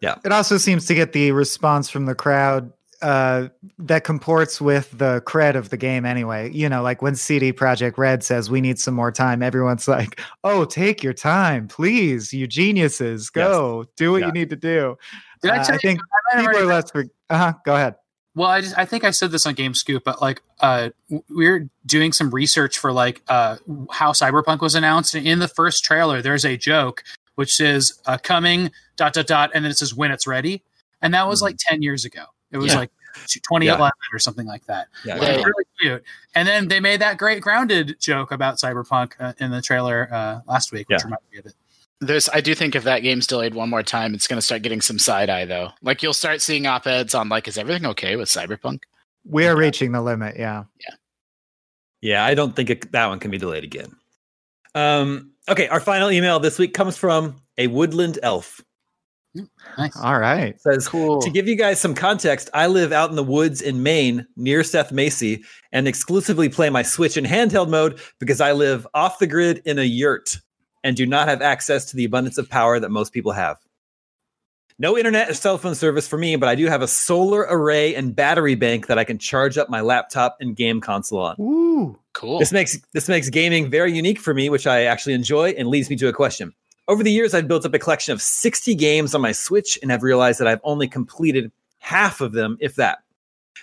Yeah, 0.01 0.15
it 0.23 0.31
also 0.31 0.57
seems 0.57 0.85
to 0.87 0.95
get 0.95 1.11
the 1.13 1.31
response 1.33 1.89
from 1.89 2.05
the 2.05 2.15
crowd 2.15 2.71
uh, 3.01 3.49
that 3.79 4.05
comports 4.05 4.61
with 4.61 4.97
the 4.97 5.21
cred 5.25 5.55
of 5.55 5.69
the 5.69 5.75
game 5.75 6.05
anyway. 6.05 6.49
You 6.53 6.69
know, 6.69 6.81
like 6.81 7.01
when 7.01 7.15
CD 7.15 7.51
Projekt 7.51 7.97
Red 7.97 8.23
says 8.23 8.49
we 8.49 8.61
need 8.61 8.79
some 8.79 8.93
more 8.93 9.11
time, 9.11 9.43
everyone's 9.43 9.89
like, 9.89 10.21
"Oh, 10.45 10.63
take 10.63 11.03
your 11.03 11.11
time, 11.13 11.67
please, 11.67 12.31
you 12.31 12.47
geniuses, 12.47 13.29
go 13.29 13.83
do 13.97 14.13
what 14.13 14.21
Yeah. 14.21 14.27
you 14.27 14.31
need 14.31 14.49
to 14.51 14.55
do." 14.55 14.97
Did 15.43 15.51
I 15.51 15.57
Uh, 15.57 15.63
tell 15.63 15.73
I 15.73 15.75
you? 15.75 15.79
think 15.79 15.99
I 16.33 16.35
people 16.37 16.47
are 16.49 16.53
already- 16.63 16.65
less. 16.67 17.09
Uh 17.29 17.37
huh. 17.37 17.53
Go 17.65 17.75
ahead. 17.75 17.95
Well, 18.35 18.49
I 18.49 18.61
just 18.61 18.75
I 18.77 18.85
think 18.85 19.03
I 19.03 19.11
said 19.11 19.29
this 19.31 19.45
on 19.45 19.53
Game 19.53 19.75
Scoop, 19.75 20.03
but 20.03 20.19
like 20.19 20.41
uh 20.59 20.89
we 21.09 21.21
we're 21.29 21.69
doing 21.85 22.11
some 22.11 22.31
research 22.31 22.79
for 22.79 22.91
like 22.91 23.21
uh 23.27 23.57
how 23.91 24.11
Cyberpunk 24.11 24.61
was 24.61 24.73
announced 24.73 25.13
and 25.13 25.27
in 25.27 25.37
the 25.37 25.47
first 25.47 25.83
trailer 25.83 26.19
there's 26.23 26.43
a 26.45 26.57
joke 26.57 27.03
which 27.35 27.55
says 27.55 27.99
uh, 28.07 28.17
coming 28.17 28.71
dot 28.95 29.13
dot 29.13 29.27
dot 29.27 29.51
and 29.53 29.63
then 29.63 29.71
it 29.71 29.77
says 29.77 29.93
when 29.93 30.11
it's 30.11 30.25
ready. 30.25 30.63
And 31.01 31.13
that 31.13 31.27
was 31.27 31.41
like 31.43 31.57
10 31.59 31.81
years 31.83 32.05
ago. 32.05 32.25
It 32.51 32.57
was 32.57 32.71
Yeah. 32.73 32.79
like 32.79 32.91
2011 33.27 33.91
or 34.13 34.19
something 34.19 34.45
like 34.47 34.65
that. 34.67 34.87
Yeah, 35.03 35.15
It 35.17 35.21
Yeah. 35.39 35.43
really 35.43 35.65
cute. 35.79 36.03
And 36.35 36.47
then 36.47 36.67
they 36.69 36.79
made 36.79 37.01
that 37.01 37.17
great 37.17 37.41
grounded 37.41 37.97
joke 37.99 38.31
about 38.31 38.57
Cyberpunk 38.57 39.13
uh, 39.19 39.33
in 39.39 39.51
the 39.51 39.61
trailer 39.61 40.07
uh, 40.11 40.39
last 40.47 40.71
week, 40.71 40.87
which 40.89 41.01
Yeah. 41.01 41.05
reminded 41.05 41.31
me 41.31 41.37
of 41.39 41.45
it. 41.47 41.55
There's, 42.01 42.27
I 42.29 42.41
do 42.41 42.53
think 42.53 42.75
if 42.75 42.83
that 42.83 42.99
game's 42.99 43.27
delayed 43.27 43.53
one 43.53 43.69
more 43.69 43.83
time, 43.83 44.13
it's 44.13 44.27
going 44.27 44.37
to 44.37 44.41
start 44.41 44.61
getting 44.61 44.81
some 44.81 44.99
side 44.99 45.29
eye 45.29 45.45
though. 45.45 45.69
Like 45.81 46.03
you'll 46.03 46.13
start 46.13 46.41
seeing 46.41 46.67
op 46.67 46.85
eds 46.85 47.15
on 47.15 47.29
like, 47.29 47.47
is 47.47 47.57
everything 47.57 47.85
okay 47.87 48.15
with 48.15 48.29
Cyberpunk? 48.29 48.81
We 49.25 49.47
are 49.47 49.55
reaching 49.55 49.93
the 49.93 50.01
limit. 50.01 50.35
Yeah. 50.37 50.65
Yeah, 50.79 50.95
Yeah. 52.01 52.25
I 52.25 52.33
don't 52.33 52.55
think 52.55 52.69
it, 52.69 52.91
that 52.91 53.07
one 53.07 53.19
can 53.19 53.31
be 53.31 53.37
delayed 53.37 53.63
again. 53.63 53.95
Um, 54.75 55.31
okay, 55.47 55.67
our 55.67 55.79
final 55.79 56.11
email 56.11 56.39
this 56.39 56.59
week 56.59 56.73
comes 56.73 56.97
from 56.97 57.41
a 57.57 57.67
woodland 57.67 58.19
elf. 58.23 58.61
Nice. 59.77 59.97
All 59.97 60.19
right. 60.19 60.59
Says 60.61 60.87
Cool. 60.87 61.21
To 61.21 61.29
give 61.29 61.47
you 61.47 61.55
guys 61.55 61.79
some 61.79 61.95
context, 61.95 62.49
I 62.53 62.67
live 62.67 62.91
out 62.91 63.09
in 63.09 63.15
the 63.15 63.23
woods 63.23 63.61
in 63.61 63.81
Maine 63.81 64.27
near 64.35 64.63
Seth 64.63 64.91
Macy 64.91 65.43
and 65.71 65.87
exclusively 65.87 66.49
play 66.49 66.69
my 66.69 66.83
Switch 66.83 67.17
in 67.17 67.25
handheld 67.25 67.69
mode 67.69 67.99
because 68.19 68.41
I 68.41 68.51
live 68.51 68.85
off 68.93 69.19
the 69.19 69.27
grid 69.27 69.61
in 69.65 69.79
a 69.79 69.83
yurt 69.83 70.37
and 70.83 70.95
do 70.95 71.05
not 71.05 71.27
have 71.27 71.41
access 71.41 71.85
to 71.85 71.95
the 71.95 72.05
abundance 72.05 72.37
of 72.37 72.49
power 72.49 72.79
that 72.79 72.89
most 72.89 73.13
people 73.13 73.31
have. 73.31 73.57
No 74.79 74.97
internet 74.97 75.29
or 75.29 75.33
cell 75.33 75.57
phone 75.57 75.75
service 75.75 76.07
for 76.07 76.17
me, 76.17 76.35
but 76.35 76.49
I 76.49 76.55
do 76.55 76.65
have 76.65 76.81
a 76.81 76.87
solar 76.87 77.45
array 77.47 77.95
and 77.95 78.15
battery 78.15 78.55
bank 78.55 78.87
that 78.87 78.97
I 78.97 79.03
can 79.03 79.19
charge 79.19 79.57
up 79.57 79.69
my 79.69 79.81
laptop 79.81 80.37
and 80.39 80.55
game 80.55 80.81
console 80.81 81.21
on. 81.21 81.35
Ooh. 81.39 81.99
Cool. 82.13 82.39
This 82.39 82.51
makes 82.51 82.79
this 82.93 83.07
makes 83.07 83.29
gaming 83.29 83.69
very 83.69 83.93
unique 83.93 84.19
for 84.19 84.33
me, 84.33 84.49
which 84.49 84.67
I 84.67 84.83
actually 84.83 85.13
enjoy, 85.13 85.49
and 85.51 85.67
leads 85.67 85.89
me 85.89 85.95
to 85.97 86.07
a 86.07 86.13
question. 86.13 86.53
Over 86.87 87.03
the 87.03 87.11
years, 87.11 87.33
I've 87.33 87.47
built 87.47 87.65
up 87.65 87.73
a 87.73 87.79
collection 87.79 88.13
of 88.13 88.21
60 88.21 88.75
games 88.75 89.15
on 89.15 89.21
my 89.21 89.31
Switch 89.31 89.79
and 89.81 89.89
have 89.89 90.03
realized 90.03 90.39
that 90.39 90.47
I've 90.47 90.59
only 90.63 90.87
completed 90.87 91.51
half 91.79 92.19
of 92.19 92.33
them, 92.33 92.57
if 92.59 92.75
that. 92.75 92.99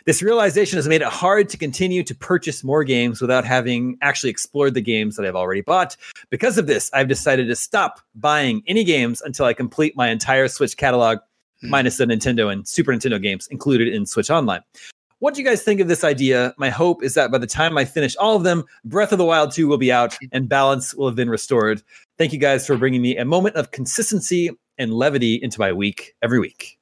This 0.06 0.22
realization 0.22 0.76
has 0.76 0.88
made 0.88 1.02
it 1.02 1.08
hard 1.08 1.48
to 1.50 1.56
continue 1.56 2.02
to 2.04 2.14
purchase 2.14 2.64
more 2.64 2.84
games 2.84 3.20
without 3.20 3.44
having 3.44 3.98
actually 4.00 4.30
explored 4.30 4.74
the 4.74 4.80
games 4.80 5.16
that 5.16 5.26
I've 5.26 5.36
already 5.36 5.60
bought. 5.60 5.96
Because 6.30 6.58
of 6.58 6.66
this, 6.66 6.90
I've 6.92 7.08
decided 7.08 7.48
to 7.48 7.56
stop 7.56 8.00
buying 8.14 8.62
any 8.66 8.84
games 8.84 9.20
until 9.20 9.46
I 9.46 9.52
complete 9.52 9.96
my 9.96 10.08
entire 10.08 10.48
Switch 10.48 10.76
catalog, 10.76 11.18
Hmm. 11.60 11.68
minus 11.70 11.98
the 11.98 12.06
Nintendo 12.06 12.50
and 12.50 12.66
Super 12.66 12.92
Nintendo 12.92 13.20
games 13.20 13.46
included 13.48 13.88
in 13.88 14.06
Switch 14.06 14.30
Online. 14.30 14.62
What 15.18 15.34
do 15.34 15.42
you 15.42 15.46
guys 15.46 15.62
think 15.62 15.78
of 15.80 15.88
this 15.88 16.02
idea? 16.02 16.54
My 16.56 16.70
hope 16.70 17.02
is 17.04 17.12
that 17.12 17.30
by 17.30 17.36
the 17.36 17.46
time 17.46 17.76
I 17.76 17.84
finish 17.84 18.16
all 18.16 18.34
of 18.34 18.42
them, 18.44 18.64
Breath 18.86 19.12
of 19.12 19.18
the 19.18 19.26
Wild 19.26 19.52
2 19.52 19.68
will 19.68 19.76
be 19.76 19.92
out 19.92 20.16
and 20.32 20.48
balance 20.48 20.94
will 20.94 21.06
have 21.06 21.16
been 21.16 21.28
restored. 21.28 21.82
Thank 22.16 22.32
you 22.32 22.38
guys 22.38 22.66
for 22.66 22.78
bringing 22.78 23.02
me 23.02 23.18
a 23.18 23.26
moment 23.26 23.56
of 23.56 23.70
consistency 23.72 24.48
and 24.78 24.94
levity 24.94 25.34
into 25.34 25.60
my 25.60 25.70
week 25.74 26.14
every 26.22 26.38
week. 26.38 26.78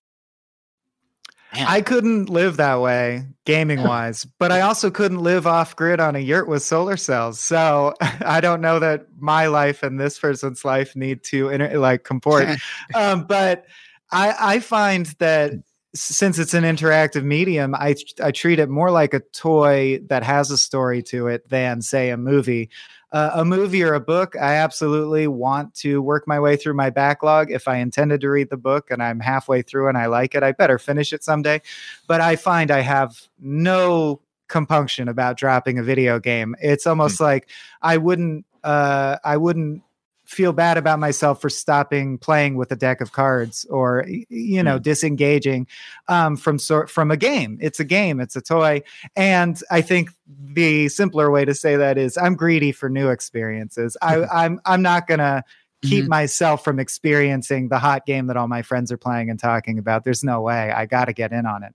Man. 1.54 1.66
I 1.66 1.80
couldn't 1.80 2.28
live 2.28 2.58
that 2.58 2.80
way 2.80 3.26
gaming 3.46 3.82
wise, 3.82 4.26
but 4.38 4.52
I 4.52 4.60
also 4.60 4.90
couldn't 4.90 5.22
live 5.22 5.46
off 5.46 5.74
grid 5.74 5.98
on 5.98 6.14
a 6.14 6.18
yurt 6.18 6.46
with 6.46 6.62
solar 6.62 6.96
cells. 6.96 7.40
So 7.40 7.94
I 8.00 8.40
don't 8.40 8.60
know 8.60 8.78
that 8.78 9.06
my 9.18 9.46
life 9.46 9.82
and 9.82 9.98
this 9.98 10.18
person's 10.18 10.64
life 10.64 10.94
need 10.94 11.24
to 11.24 11.48
inter- 11.48 11.78
like 11.78 12.04
comport. 12.04 12.48
um, 12.94 13.24
but 13.24 13.64
I, 14.12 14.34
I 14.38 14.60
find 14.60 15.06
that 15.18 15.52
since 15.94 16.38
it's 16.38 16.54
an 16.54 16.64
interactive 16.64 17.24
medium, 17.24 17.74
I 17.74 17.94
I 18.22 18.30
treat 18.30 18.58
it 18.58 18.68
more 18.68 18.90
like 18.90 19.14
a 19.14 19.20
toy 19.20 20.00
that 20.08 20.22
has 20.22 20.50
a 20.50 20.58
story 20.58 21.02
to 21.04 21.28
it 21.28 21.48
than 21.48 21.80
say 21.82 22.10
a 22.10 22.16
movie. 22.16 22.70
Uh, 23.10 23.30
a 23.36 23.44
movie 23.44 23.82
or 23.82 23.94
a 23.94 24.00
book, 24.00 24.36
I 24.36 24.54
absolutely 24.54 25.26
want 25.28 25.74
to 25.76 26.02
work 26.02 26.28
my 26.28 26.38
way 26.38 26.56
through 26.56 26.74
my 26.74 26.90
backlog. 26.90 27.50
If 27.50 27.66
I 27.66 27.76
intended 27.76 28.20
to 28.20 28.28
read 28.28 28.50
the 28.50 28.58
book 28.58 28.90
and 28.90 29.02
I'm 29.02 29.18
halfway 29.18 29.62
through 29.62 29.88
and 29.88 29.96
I 29.96 30.06
like 30.06 30.34
it, 30.34 30.42
I 30.42 30.52
better 30.52 30.78
finish 30.78 31.14
it 31.14 31.24
someday. 31.24 31.62
But 32.06 32.20
I 32.20 32.36
find 32.36 32.70
I 32.70 32.80
have 32.80 33.28
no 33.40 34.20
compunction 34.48 35.08
about 35.08 35.38
dropping 35.38 35.78
a 35.78 35.82
video 35.82 36.18
game. 36.18 36.54
It's 36.60 36.86
almost 36.86 37.20
like 37.20 37.48
I 37.80 37.96
wouldn't 37.96 38.44
uh, 38.64 39.16
I 39.24 39.36
wouldn't 39.36 39.82
feel 40.28 40.52
bad 40.52 40.76
about 40.76 40.98
myself 40.98 41.40
for 41.40 41.48
stopping 41.48 42.18
playing 42.18 42.54
with 42.56 42.70
a 42.70 42.76
deck 42.76 43.00
of 43.00 43.12
cards 43.12 43.64
or 43.70 44.04
you 44.28 44.62
know 44.62 44.78
disengaging 44.78 45.66
um, 46.08 46.36
from 46.36 46.58
sort 46.58 46.90
from 46.90 47.10
a 47.10 47.16
game. 47.16 47.58
It's 47.62 47.80
a 47.80 47.84
game. 47.84 48.20
It's 48.20 48.36
a 48.36 48.42
toy, 48.42 48.82
and 49.16 49.60
I 49.70 49.80
think 49.80 50.10
the 50.28 50.88
simpler 50.90 51.30
way 51.30 51.46
to 51.46 51.54
say 51.54 51.76
that 51.76 51.96
is 51.96 52.18
I'm 52.18 52.34
greedy 52.34 52.72
for 52.72 52.90
new 52.90 53.08
experiences. 53.08 53.96
I, 54.02 54.24
I'm 54.32 54.60
I'm 54.66 54.82
not 54.82 55.06
gonna 55.06 55.42
keep 55.82 56.06
myself 56.06 56.62
from 56.62 56.78
experiencing 56.78 57.68
the 57.68 57.78
hot 57.78 58.04
game 58.04 58.26
that 58.26 58.36
all 58.36 58.48
my 58.48 58.62
friends 58.62 58.92
are 58.92 58.96
playing 58.96 59.30
and 59.30 59.38
talking 59.38 59.78
about. 59.78 60.04
There's 60.04 60.24
no 60.24 60.40
way. 60.42 60.72
I 60.72 60.86
got 60.86 61.04
to 61.04 61.12
get 61.12 61.32
in 61.32 61.46
on 61.46 61.62
it. 61.62 61.72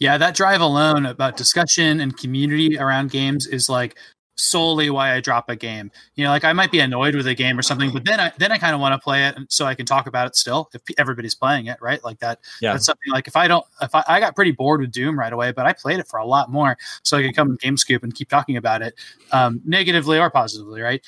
Yeah, 0.00 0.18
that 0.18 0.34
drive 0.34 0.60
alone 0.60 1.06
about 1.06 1.36
discussion 1.36 2.00
and 2.00 2.16
community 2.16 2.78
around 2.78 3.10
games 3.10 3.46
is 3.46 3.68
like 3.68 3.96
solely 4.36 4.90
why 4.90 5.14
I 5.14 5.20
drop 5.20 5.48
a 5.48 5.56
game. 5.56 5.90
You 6.14 6.24
know, 6.24 6.30
like 6.30 6.44
I 6.44 6.52
might 6.52 6.70
be 6.70 6.80
annoyed 6.80 7.14
with 7.14 7.26
a 7.26 7.34
game 7.34 7.58
or 7.58 7.62
something, 7.62 7.92
but 7.92 8.04
then 8.04 8.20
I 8.20 8.32
then 8.38 8.52
I 8.52 8.58
kind 8.58 8.74
of 8.74 8.80
want 8.80 8.94
to 8.94 8.98
play 8.98 9.26
it 9.26 9.36
so 9.48 9.66
I 9.66 9.74
can 9.74 9.86
talk 9.86 10.06
about 10.06 10.26
it 10.26 10.36
still 10.36 10.70
if 10.74 10.82
everybody's 10.98 11.34
playing 11.34 11.66
it, 11.66 11.78
right? 11.80 12.02
Like 12.04 12.18
that. 12.20 12.40
Yeah. 12.60 12.72
That's 12.72 12.86
something 12.86 13.12
like 13.12 13.28
if 13.28 13.36
I 13.36 13.48
don't 13.48 13.64
if 13.80 13.94
I, 13.94 14.04
I 14.06 14.20
got 14.20 14.34
pretty 14.34 14.52
bored 14.52 14.80
with 14.80 14.92
Doom 14.92 15.18
right 15.18 15.32
away, 15.32 15.52
but 15.52 15.66
I 15.66 15.72
played 15.72 16.00
it 16.00 16.08
for 16.08 16.18
a 16.18 16.26
lot 16.26 16.50
more, 16.50 16.76
so 17.02 17.16
I 17.16 17.22
could 17.22 17.36
come 17.36 17.56
Game 17.56 17.76
Scoop 17.76 18.02
and 18.02 18.14
keep 18.14 18.28
talking 18.28 18.56
about 18.56 18.82
it, 18.82 18.94
um, 19.32 19.60
negatively 19.64 20.18
or 20.18 20.30
positively, 20.30 20.80
right? 20.80 21.02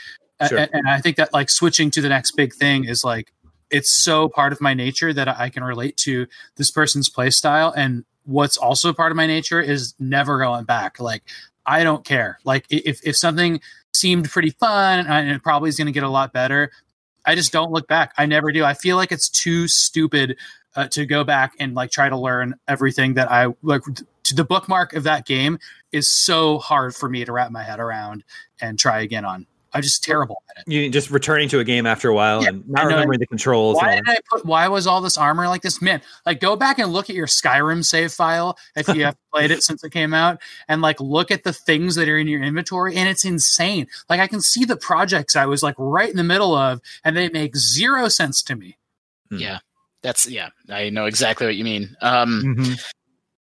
Sure. 0.49 0.59
And, 0.59 0.71
and 0.73 0.89
I 0.89 1.01
think 1.01 1.17
that 1.17 1.33
like 1.33 1.49
switching 1.49 1.91
to 1.93 2.01
the 2.01 2.09
next 2.09 2.33
big 2.33 2.53
thing 2.53 2.85
is 2.85 3.03
like 3.03 3.33
it's 3.71 3.91
so 3.91 4.29
part 4.29 4.53
of 4.53 4.61
my 4.61 4.75
nature 4.75 5.13
that 5.13 5.29
I 5.29 5.49
can 5.49 5.65
relate 5.65 5.97
to 5.99 6.27
this 6.57 6.71
person's 6.71 7.09
play 7.09 7.31
style 7.31 7.73
and 7.77 8.05
what's 8.25 8.57
also 8.57 8.93
part 8.93 9.13
of 9.13 9.17
my 9.17 9.27
nature 9.27 9.61
is 9.61 9.95
never 9.99 10.39
going 10.39 10.65
back 10.65 11.01
like 11.01 11.23
i 11.67 11.85
don't 11.85 12.05
care. 12.05 12.39
Like 12.45 12.67
if, 12.71 13.01
if 13.05 13.17
something 13.17 13.61
seemed 13.93 14.31
pretty 14.31 14.51
fun 14.51 15.07
and 15.07 15.31
it 15.31 15.43
probably 15.43 15.69
is 15.69 15.77
going 15.77 15.87
to 15.87 15.93
get 15.93 16.03
a 16.03 16.09
lot 16.09 16.33
better. 16.33 16.71
I 17.25 17.35
just 17.35 17.53
don't 17.53 17.73
look 17.73 17.89
back. 17.89 18.13
I 18.17 18.27
never 18.27 18.53
do. 18.53 18.65
I 18.65 18.75
feel 18.75 18.97
like 18.97 19.11
it's 19.11 19.29
too 19.29 19.67
stupid 19.67 20.37
uh, 20.77 20.87
to 20.89 21.07
go 21.07 21.25
back 21.25 21.55
and 21.59 21.75
like 21.75 21.91
try 21.91 22.09
to 22.09 22.17
learn 22.17 22.55
everything 22.69 23.15
that 23.15 23.31
i 23.33 23.47
like 23.63 23.83
the 24.35 24.45
bookmark 24.45 24.93
of 24.93 25.05
that 25.05 25.27
game 25.27 25.59
is 25.91 26.07
so 26.09 26.59
hard 26.59 26.95
for 26.95 27.09
me 27.09 27.25
to 27.25 27.33
wrap 27.33 27.51
my 27.51 27.63
head 27.63 27.81
around 27.81 28.23
and 28.61 28.79
try 28.79 29.01
again 29.01 29.25
on 29.25 29.47
i'm 29.73 29.83
just 29.83 30.03
terrible 30.05 30.43
at 30.51 30.63
it 30.67 30.71
You 30.73 30.89
just 30.91 31.11
returning 31.11 31.49
to 31.51 31.59
a 31.61 31.65
game 31.65 31.87
after 31.87 32.09
a 32.09 32.15
while 32.15 32.43
Yeah, 32.43 32.49
and 32.51 32.69
not 32.69 32.85
know. 32.85 32.89
remembering 32.91 33.21
the 33.21 33.27
controls. 33.27 33.77
why 33.77 33.97
did 33.97 34.05
I 34.09 34.17
put? 34.31 34.45
Why 34.47 34.69
was 34.69 34.87
all 34.87 35.01
this 35.01 35.19
armor 35.19 35.49
like 35.49 35.63
this? 35.63 35.81
Man, 35.83 36.01
like 36.25 36.41
go 36.41 36.57
back 36.57 36.79
and 36.79 36.93
look 36.93 37.11
at 37.11 37.17
your 37.17 37.27
Skyrim 37.27 37.85
save 37.85 38.13
file 38.13 38.57
if 38.77 38.89
you 38.89 39.05
have 39.05 39.17
played 39.33 39.51
it 39.51 39.63
since 39.63 39.83
it 39.85 39.91
came 39.91 40.15
out, 40.15 40.41
and 40.69 40.81
like 40.83 41.01
look 41.01 41.31
at 41.31 41.45
the 41.45 41.53
things 41.53 41.95
that 41.97 42.09
are 42.09 42.17
in 42.19 42.27
your 42.29 42.43
inventory, 42.43 42.97
and 42.97 43.09
it's 43.09 43.25
insane. 43.25 43.87
Like 44.09 44.21
I 44.21 44.27
can 44.27 44.41
see 44.41 44.65
the 44.65 44.77
projects 44.77 45.37
I 45.37 45.47
was 45.47 45.63
like 45.63 45.75
right 45.79 46.09
in 46.11 46.17
the 46.17 46.25
middle 46.25 46.55
of, 46.55 46.81
and 47.05 47.17
they 47.17 47.29
make 47.29 47.57
zero 47.57 48.09
sense 48.09 48.43
to 48.45 48.57
me. 48.57 48.77
Hmm. 49.31 49.39
Yeah. 49.39 49.59
That's 50.03 50.29
yeah, 50.29 50.51
I 50.71 50.91
know 50.91 51.07
exactly 51.07 51.47
what 51.47 51.57
you 51.57 51.65
mean. 51.65 51.97
Um, 52.01 52.43
Mhm. 52.59 52.93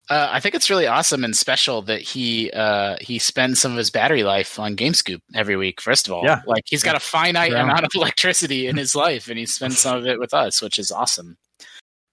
Uh, 0.08 0.28
I 0.30 0.40
think 0.40 0.54
it's 0.54 0.70
really 0.70 0.86
awesome 0.86 1.24
and 1.24 1.36
special 1.36 1.82
that 1.82 2.00
he 2.00 2.50
uh, 2.52 2.96
he 3.00 3.18
spends 3.18 3.60
some 3.60 3.72
of 3.72 3.78
his 3.78 3.90
battery 3.90 4.22
life 4.22 4.58
on 4.58 4.76
GameScoop 4.76 5.20
every 5.34 5.56
week. 5.56 5.80
First 5.80 6.06
of 6.06 6.12
all, 6.12 6.24
Yeah. 6.24 6.42
like 6.46 6.64
he's 6.66 6.82
got 6.82 6.94
a 6.96 7.00
finite 7.00 7.52
Yeah. 7.52 7.62
amount 7.62 7.84
of 7.84 7.90
electricity 7.94 8.66
in 8.66 8.76
his 8.76 8.94
life, 8.94 9.28
and 9.28 9.38
he 9.38 9.46
spends 9.46 9.78
some 9.78 9.96
of 9.96 10.06
it 10.06 10.18
with 10.20 10.32
us, 10.32 10.62
which 10.62 10.78
is 10.78 10.92
awesome. 10.92 11.36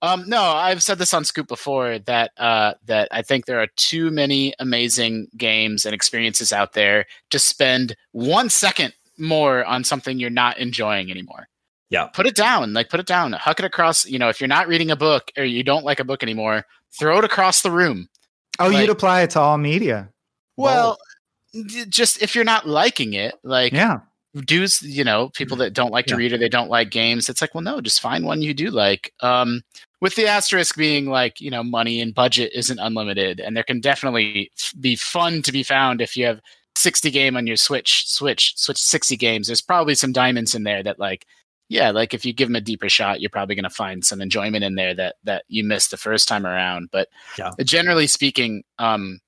Um, 0.02 0.28
no, 0.28 0.42
I've 0.42 0.84
said 0.84 0.98
this 0.98 1.14
on 1.14 1.24
Scoop 1.24 1.48
before 1.48 1.98
that 2.00 2.32
uh, 2.38 2.74
that 2.86 3.08
I 3.12 3.22
think 3.22 3.46
there 3.46 3.62
are 3.62 3.68
too 3.78 4.12
many 4.12 4.54
amazing 4.60 5.28
games 5.38 5.86
and 5.86 5.96
experiences 5.96 6.52
out 6.52 6.74
there 6.74 7.06
to 7.30 7.40
spend 7.40 7.96
one 8.12 8.50
second 8.50 8.94
more 9.18 9.64
on 9.64 9.84
something 9.84 10.20
you're 10.20 10.30
not 10.30 10.58
enjoying 10.58 11.10
anymore. 11.10 11.48
Yeah. 11.90 12.08
Put 12.08 12.26
it 12.26 12.36
down, 12.36 12.74
like 12.74 12.90
put 12.90 13.00
it 13.00 13.06
down, 13.06 13.32
huck 13.34 13.60
it 13.60 13.66
across. 13.66 14.04
You 14.06 14.18
know, 14.20 14.28
if 14.28 14.42
you're 14.42 14.48
not 14.48 14.68
reading 14.68 14.90
a 14.90 14.96
book 14.96 15.32
or 15.38 15.46
you 15.46 15.64
don't 15.64 15.86
like 15.86 16.00
a 16.00 16.04
book 16.04 16.24
anymore, 16.24 16.66
throw 16.98 17.18
it 17.20 17.26
across 17.26 17.62
the 17.62 17.72
room. 17.72 18.10
Oh, 18.60 18.68
Like- 18.68 18.82
you'd 18.82 18.90
apply 18.90 19.22
it 19.22 19.32
to 19.32 19.40
all 19.40 19.58
media. 19.58 20.10
Well, 20.58 20.98
just 21.90 22.22
if 22.22 22.36
you're 22.36 22.44
not 22.44 22.68
liking 22.68 23.14
it, 23.14 23.36
like 23.44 23.74
Yeah. 23.74 24.00
dudes, 24.46 24.82
you 24.82 25.04
know, 25.04 25.30
people 25.30 25.58
that 25.58 25.74
don't 25.74 25.92
like 25.92 26.06
to 26.08 26.14
Yeah. 26.14 26.18
read 26.18 26.34
or 26.34 26.38
they 26.38 26.50
don't 26.50 26.70
like 26.70 26.90
games, 26.90 27.30
it's 27.30 27.42
like, 27.42 27.54
well, 27.54 27.64
no, 27.64 27.82
just 27.82 28.02
find 28.02 28.26
one 28.26 28.42
you 28.42 28.54
do 28.54 28.70
like. 28.70 29.14
Um, 29.22 29.62
with 30.02 30.16
the 30.16 30.28
asterisk 30.28 30.76
being 30.76 31.06
like, 31.10 31.40
you 31.40 31.50
know, 31.50 31.64
money 31.64 32.02
and 32.02 32.14
budget 32.14 32.52
isn't 32.54 32.80
unlimited, 32.80 33.40
and 33.40 33.56
there 33.56 33.64
can 33.64 33.80
definitely 33.80 34.52
f- 34.60 34.74
be 34.80 34.96
fun 34.96 35.42
to 35.44 35.52
be 35.52 35.64
found 35.64 36.02
if 36.02 36.18
you 36.18 36.26
have 36.26 36.42
60 36.76 37.10
game 37.12 37.38
on 37.38 37.48
your 37.48 37.56
Switch, 37.56 38.08
Switch, 38.08 38.54
Switch 38.58 38.80
60 38.80 39.16
games. 39.16 39.48
There's 39.48 39.62
probably 39.62 39.96
some 39.96 40.12
diamonds 40.12 40.56
in 40.56 40.64
there 40.64 40.84
that 40.84 41.00
like, 41.00 41.26
yeah, 41.70 41.92
like 41.92 42.14
if 42.14 42.26
you 42.26 42.34
give 42.34 42.48
them 42.50 42.56
a 42.56 42.62
deeper 42.62 42.90
shot, 42.90 43.22
you're 43.22 43.30
probably 43.30 43.56
going 43.56 43.64
to 43.64 43.70
find 43.70 44.06
some 44.06 44.22
enjoyment 44.22 44.64
in 44.64 44.76
there 44.76 44.94
that 44.94 45.16
that 45.24 45.44
you 45.48 45.64
missed 45.64 45.92
the 45.92 45.98
first 45.98 46.28
time 46.28 46.46
around. 46.46 46.90
But 46.92 47.10
Yeah. 47.38 47.52
generally 47.64 48.08
speaking, 48.08 48.64
um, 48.80 49.20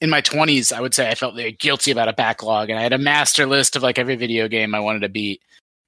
in 0.00 0.10
my 0.10 0.20
20s, 0.20 0.72
I 0.72 0.80
would 0.80 0.94
say 0.94 1.08
I 1.08 1.14
felt 1.14 1.36
very 1.36 1.52
guilty 1.52 1.92
about 1.92 2.08
a 2.08 2.12
backlog 2.12 2.70
and 2.70 2.78
I 2.78 2.82
had 2.82 2.92
a 2.92 2.98
master 2.98 3.46
list 3.46 3.76
of 3.76 3.82
like 3.84 3.98
every 3.98 4.16
video 4.16 4.48
game 4.48 4.74
I 4.74 4.80
wanted 4.80 5.02
to 5.02 5.08
beat. 5.08 5.40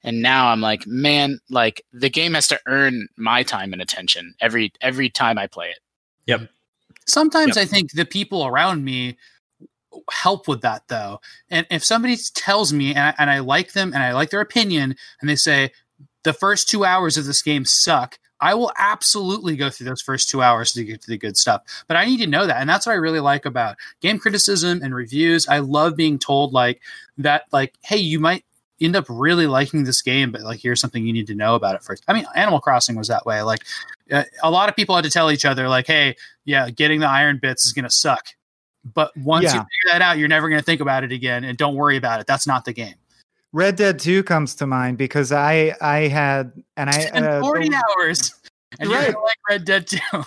And 0.04 0.22
now 0.22 0.48
I'm 0.48 0.60
like, 0.60 0.86
man, 0.86 1.40
like 1.50 1.82
the 1.92 2.10
game 2.10 2.34
has 2.34 2.46
to 2.48 2.60
earn 2.66 3.08
my 3.16 3.42
time 3.42 3.72
and 3.72 3.82
attention 3.82 4.34
every 4.40 4.72
every 4.80 5.10
time 5.10 5.36
I 5.38 5.46
play 5.48 5.70
it. 5.70 5.78
Yep. 6.26 6.48
Sometimes 7.06 7.56
Yep. 7.56 7.62
I 7.62 7.66
think 7.66 7.92
the 7.92 8.04
people 8.04 8.46
around 8.46 8.84
me 8.84 9.16
help 10.10 10.48
with 10.48 10.62
that 10.62 10.88
though. 10.88 11.20
And 11.50 11.66
if 11.70 11.84
somebody 11.84 12.16
tells 12.34 12.72
me 12.72 12.90
and 12.90 12.98
I, 12.98 13.14
and 13.18 13.30
I 13.30 13.38
like 13.40 13.72
them 13.72 13.92
and 13.92 14.02
I 14.02 14.12
like 14.12 14.30
their 14.30 14.40
opinion 14.40 14.96
and 15.20 15.30
they 15.30 15.36
say 15.36 15.72
the 16.22 16.32
first 16.32 16.68
2 16.68 16.84
hours 16.84 17.16
of 17.16 17.26
this 17.26 17.42
game 17.42 17.64
suck, 17.64 18.18
I 18.40 18.54
will 18.54 18.72
absolutely 18.76 19.56
go 19.56 19.70
through 19.70 19.86
those 19.86 20.02
first 20.02 20.28
2 20.30 20.42
hours 20.42 20.72
to 20.72 20.84
get 20.84 21.00
to 21.02 21.10
the 21.10 21.18
good 21.18 21.36
stuff. 21.36 21.62
But 21.86 21.96
I 21.96 22.04
need 22.04 22.18
to 22.18 22.26
know 22.26 22.46
that. 22.46 22.60
And 22.60 22.68
that's 22.68 22.86
what 22.86 22.92
I 22.92 22.96
really 22.96 23.20
like 23.20 23.46
about 23.46 23.76
game 24.00 24.18
criticism 24.18 24.80
and 24.82 24.94
reviews. 24.94 25.48
I 25.48 25.58
love 25.58 25.96
being 25.96 26.18
told 26.18 26.52
like 26.52 26.82
that 27.18 27.44
like 27.52 27.74
hey, 27.82 27.98
you 27.98 28.20
might 28.20 28.44
end 28.80 28.96
up 28.96 29.06
really 29.08 29.46
liking 29.46 29.84
this 29.84 30.02
game 30.02 30.32
but 30.32 30.42
like 30.42 30.60
here's 30.60 30.80
something 30.80 31.06
you 31.06 31.12
need 31.12 31.28
to 31.28 31.34
know 31.34 31.54
about 31.54 31.74
it 31.74 31.82
first. 31.82 32.04
I 32.08 32.12
mean, 32.12 32.26
Animal 32.34 32.60
Crossing 32.60 32.96
was 32.96 33.08
that 33.08 33.24
way. 33.24 33.42
Like 33.42 33.60
uh, 34.10 34.24
a 34.42 34.50
lot 34.50 34.68
of 34.68 34.76
people 34.76 34.94
had 34.94 35.04
to 35.04 35.10
tell 35.10 35.30
each 35.30 35.44
other 35.44 35.68
like 35.68 35.86
hey, 35.86 36.16
yeah, 36.44 36.70
getting 36.70 37.00
the 37.00 37.08
iron 37.08 37.38
bits 37.40 37.64
is 37.64 37.72
going 37.72 37.84
to 37.84 37.90
suck. 37.90 38.26
But 38.92 39.16
once 39.16 39.44
you 39.44 39.50
figure 39.50 39.92
that 39.92 40.02
out, 40.02 40.18
you're 40.18 40.28
never 40.28 40.48
going 40.48 40.60
to 40.60 40.64
think 40.64 40.80
about 40.82 41.04
it 41.04 41.12
again, 41.12 41.44
and 41.44 41.56
don't 41.56 41.74
worry 41.74 41.96
about 41.96 42.20
it. 42.20 42.26
That's 42.26 42.46
not 42.46 42.64
the 42.66 42.72
game. 42.72 42.94
Red 43.52 43.76
Dead 43.76 43.98
2 43.98 44.22
comes 44.24 44.54
to 44.56 44.66
mind 44.66 44.98
because 44.98 45.32
I 45.32 45.74
I 45.80 46.08
had 46.08 46.52
and 46.76 46.90
I 46.90 47.04
uh, 47.14 47.40
40 47.40 47.68
the- 47.68 47.82
hours, 47.98 48.34
and 48.80 48.90
Right. 48.90 49.12
gonna 49.12 49.24
like 49.24 49.38
Red 49.48 49.64
Dead 49.64 49.86
2. 49.86 49.98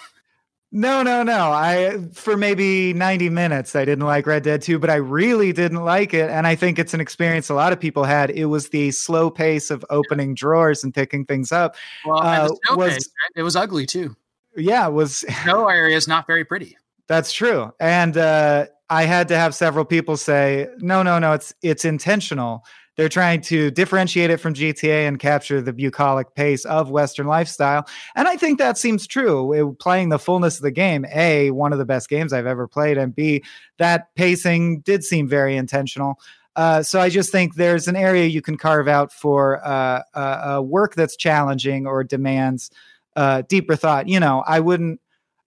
No, 0.73 1.01
no, 1.01 1.23
no. 1.23 1.53
I 1.53 1.97
for 2.13 2.35
maybe 2.35 2.93
90 2.93 3.29
minutes 3.29 3.73
I 3.73 3.85
didn't 3.85 4.05
like 4.05 4.27
Red 4.27 4.43
Dead 4.43 4.61
2, 4.61 4.77
but 4.79 4.89
I 4.89 4.95
really 4.95 5.53
didn't 5.53 5.83
like 5.85 6.13
it 6.13 6.29
and 6.29 6.45
I 6.45 6.55
think 6.55 6.77
it's 6.77 6.93
an 6.93 6.99
experience 6.99 7.47
a 7.47 7.53
lot 7.53 7.71
of 7.71 7.79
people 7.79 8.03
had. 8.03 8.31
It 8.31 8.45
was 8.47 8.67
the 8.67 8.91
slow 8.91 9.29
pace 9.31 9.71
of 9.71 9.85
opening 9.89 10.35
drawers 10.35 10.83
and 10.83 10.93
picking 10.93 11.25
things 11.25 11.53
up. 11.53 11.77
well, 12.05 12.17
Uh, 12.21 12.49
was- 12.75 12.95
pace, 12.95 13.07
right? 13.07 13.31
it 13.39 13.43
was 13.43 13.55
ugly 13.55 13.85
too. 13.85 14.13
Yeah, 14.57 14.85
it 14.87 14.91
was 14.91 15.19
Snow 15.43 15.69
area 15.69 15.95
is 15.95 16.05
not 16.05 16.27
very 16.27 16.43
pretty. 16.43 16.77
That's 17.07 17.31
true. 17.31 17.71
And 17.79 18.17
uh, 18.17 18.65
I 18.89 19.03
had 19.03 19.27
to 19.29 19.37
have 19.37 19.55
several 19.55 19.85
people 19.85 20.17
say, 20.17 20.67
no, 20.79 21.03
no, 21.03 21.19
no, 21.19 21.33
it's 21.33 21.53
it's 21.61 21.85
intentional. 21.85 22.65
They're 22.97 23.09
trying 23.09 23.41
to 23.41 23.69
differentiate 23.69 24.31
it 24.31 24.37
from 24.37 24.55
GTA 24.55 25.07
and 25.07 25.19
capture 25.19 25.61
the 25.61 25.71
bucolic 25.71 26.33
pace 26.33 26.65
of 26.65 26.89
Western 26.89 27.27
lifestyle. 27.27 27.85
And 28.15 28.27
I 28.27 28.37
think 28.37 28.57
that 28.57 28.75
seems 28.77 29.05
true. 29.05 29.53
It- 29.53 29.79
playing 29.79 30.09
the 30.09 30.17
fullness 30.17 30.57
of 30.57 30.63
the 30.63 30.71
game, 30.71 31.05
A, 31.13 31.51
one 31.51 31.73
of 31.73 31.79
the 31.79 31.85
best 31.85 32.09
games 32.09 32.33
I've 32.33 32.47
ever 32.47 32.67
played, 32.67 32.97
and 32.97 33.15
B, 33.15 33.43
that 33.77 34.07
pacing 34.15 34.79
did 34.79 35.03
seem 35.03 35.27
very 35.29 35.55
intentional. 35.55 36.19
Uh, 36.55 36.81
so 36.81 36.99
I 36.99 37.09
just 37.09 37.31
think 37.31 37.53
there's 37.53 37.87
an 37.87 37.95
area 37.95 38.25
you 38.25 38.41
can 38.41 38.57
carve 38.57 38.87
out 38.87 39.13
for 39.13 39.63
uh, 39.63 40.01
uh, 40.15 40.61
work 40.61 40.95
that's 40.95 41.15
challenging 41.15 41.85
or 41.85 42.03
demands 42.03 42.71
uh, 43.15 43.43
deeper 43.47 43.75
thought. 43.75 44.09
You 44.09 44.19
know, 44.19 44.43
I 44.47 44.59
wouldn't 44.59 44.99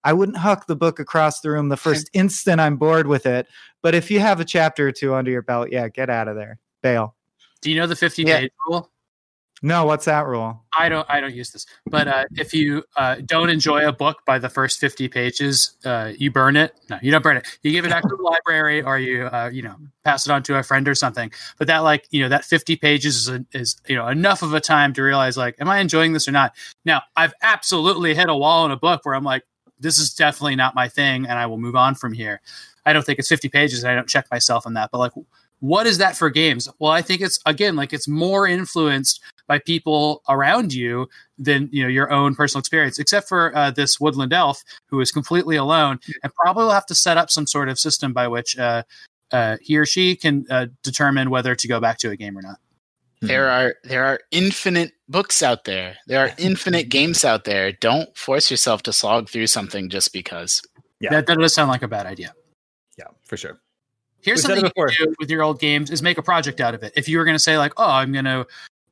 I 0.05 0.13
wouldn't 0.13 0.39
huck 0.39 0.67
the 0.67 0.77
book 0.77 0.99
across 0.99 1.41
the 1.41 1.51
room 1.51 1.69
the 1.69 1.77
first 1.77 2.09
instant 2.13 2.61
I'm 2.61 2.77
bored 2.77 3.07
with 3.07 3.27
it. 3.27 3.47
But 3.83 3.95
if 3.95 4.11
you 4.11 4.21
have 4.21 4.41
a 4.41 4.45
chapter 4.45 4.89
or 4.89 4.93
two 4.93 5.15
under 5.15 5.31
your 5.31 5.43
belt, 5.43 5.69
yeah, 5.71 5.89
get 5.89 6.11
out 6.11 6.29
of 6.29 6.37
there. 6.37 6.59
Bail. 6.83 7.15
Do 7.61 7.71
you 7.71 7.77
know 7.77 7.87
the 7.87 7.97
50 7.97 8.23
Yeah. 8.23 8.39
page 8.39 8.51
rule? 8.69 8.91
No, 9.63 9.85
what's 9.85 10.07
that 10.07 10.27
rule? 10.27 10.65
I 10.79 10.89
don't. 10.89 11.07
I 11.11 11.21
don't 11.21 11.35
use 11.35 11.51
this. 11.51 11.67
But 11.85 12.09
uh, 12.09 12.25
if 12.37 12.55
you 12.55 12.83
uh, 12.97 13.17
don't 13.27 13.51
enjoy 13.51 13.87
a 13.87 13.93
book 13.93 14.25
by 14.25 14.39
the 14.39 14.49
first 14.49 14.81
50 14.81 15.09
pages, 15.09 15.77
uh, 15.85 16.13
you 16.17 16.31
burn 16.31 16.57
it. 16.57 16.73
No, 16.89 16.99
you 17.03 17.11
don't 17.11 17.23
burn 17.23 17.37
it. 17.37 17.47
You 17.63 17.71
give 17.71 17.85
it 17.85 17.91
back 17.91 18.05
to 18.05 18.17
the 18.17 18.23
library, 18.47 18.81
or 18.81 18.99
you 18.99 19.27
uh, 19.27 19.51
you 19.53 19.61
know 19.61 19.77
pass 20.03 20.27
it 20.27 20.33
on 20.33 20.43
to 20.45 20.57
a 20.57 20.63
friend 20.63 20.89
or 20.89 20.95
something. 20.95 21.31
But 21.59 21.67
that 21.67 21.81
like 21.81 22.07
you 22.11 22.23
know 22.23 22.31
that 22.31 22.47
50 22.47 22.77
pages 22.77 23.17
is 23.17 23.29
a, 23.29 23.45
is 23.53 23.77
you 23.87 23.97
know 23.97 24.09
enough 24.09 24.41
of 24.41 24.55
a 24.55 24.61
time 24.61 24.95
to 24.95 25.03
realize 25.03 25.37
like, 25.37 25.57
am 25.61 25.69
I 25.69 25.81
enjoying 25.81 26.15
this 26.15 26.27
or 26.27 26.33
not? 26.33 26.55
Now 26.87 27.03
I've 27.15 27.35
absolutely 27.43 28.15
hit 28.15 28.31
a 28.31 28.35
wall 28.37 28.65
in 28.65 28.71
a 28.71 28.79
book 28.79 29.05
where 29.05 29.15
I'm 29.15 29.25
like, 29.25 29.43
this 29.81 29.99
is 29.99 30.13
definitely 30.13 30.57
not 30.57 30.75
my 30.75 30.89
thing, 30.89 31.27
and 31.27 31.39
I 31.39 31.47
will 31.47 31.59
move 31.59 31.77
on 31.77 31.95
from 31.95 32.13
here. 32.13 32.41
I 32.87 32.93
don't 32.93 33.05
think 33.05 33.19
it's 33.19 33.29
50 33.29 33.49
pages, 33.49 33.83
and 33.83 33.91
I 33.91 33.95
don't 33.95 34.09
check 34.09 34.27
myself 34.31 34.67
on 34.67 34.75
that. 34.75 34.91
But 34.91 34.99
like, 34.99 35.13
what 35.61 35.87
is 35.87 35.99
that 35.99 36.17
for 36.17 36.31
games? 36.31 36.69
Well, 36.79 36.91
I 36.91 37.03
think 37.03 37.21
it's 37.21 37.39
again 37.45 37.77
like 37.77 37.93
it's 37.93 38.09
more 38.09 38.47
influenced 38.47 39.21
by 39.47 39.59
people 39.59 40.23
around 40.29 40.73
you 40.73 41.09
than 41.39 41.69
you 41.73 41.83
know 41.83 41.89
your 41.89 42.11
own 42.11 42.35
personal 42.35 42.61
experience. 42.61 42.99
Except 42.99 43.29
for 43.29 43.55
uh, 43.55 43.71
this 43.71 44.01
woodland 44.01 44.33
elf 44.33 44.63
who 44.87 45.01
is 45.01 45.13
completely 45.13 45.57
alone 45.57 46.01
and 46.23 46.35
probably 46.35 46.65
will 46.65 46.71
have 46.71 46.87
to 46.87 46.95
set 46.95 47.19
up 47.19 47.31
some 47.31 47.47
sort 47.47 47.69
of 47.69 47.79
system 47.79 48.13
by 48.13 48.27
which 48.29 48.59
uh, 48.59 48.83
uh, 49.33 49.59
he 49.61 49.77
or 49.77 49.87
she 49.87 50.17
can 50.17 50.47
uh, 50.51 50.67
determine 50.83 51.31
whether 51.31 51.55
to 51.55 51.69
go 51.69 51.79
back 51.81 51.99
to 51.99 52.11
a 52.11 52.17
game 52.17 52.37
or 52.37 52.43
not. 52.43 52.59
There 53.23 53.51
are 53.51 53.75
there 53.85 54.05
are 54.05 54.21
infinite 54.31 54.93
books 55.09 55.43
out 55.43 55.65
there. 55.65 55.97
There 56.07 56.21
are 56.21 56.33
infinite 56.39 56.89
games 56.89 57.25
out 57.25 57.45
there. 57.45 57.73
Don't 57.73 58.17
force 58.17 58.51
yourself 58.51 58.83
to 58.85 58.93
slog 58.93 59.29
through 59.29 59.49
something 59.49 59.91
just 59.91 60.13
because. 60.13 60.63
Yeah. 61.01 61.11
That, 61.11 61.27
that 61.27 61.39
does 61.39 61.55
sound 61.55 61.71
like 61.71 61.83
a 61.83 61.89
bad 61.89 62.07
idea. 62.07 62.35
Yeah, 62.99 63.07
for 63.25 63.37
sure. 63.37 63.61
Here's 64.23 64.39
We've 64.39 64.59
something 64.59 64.67
it 64.67 64.73
you 64.77 64.97
can 64.97 65.07
do 65.07 65.15
with 65.19 65.31
your 65.31 65.43
old 65.43 65.61
games 65.61 65.91
is 65.91 66.03
make 66.03 66.19
a 66.19 66.23
project 66.23 66.61
out 66.61 66.75
of 66.75 66.83
it. 66.83 66.93
If 66.95 67.09
you 67.09 67.19
were 67.19 67.25
going 67.25 67.35
to 67.35 67.43
say 67.43 67.57
like, 67.57 67.73
oh, 67.79 67.89
I'm 67.89 68.13
going 68.13 68.27
to, 68.27 68.47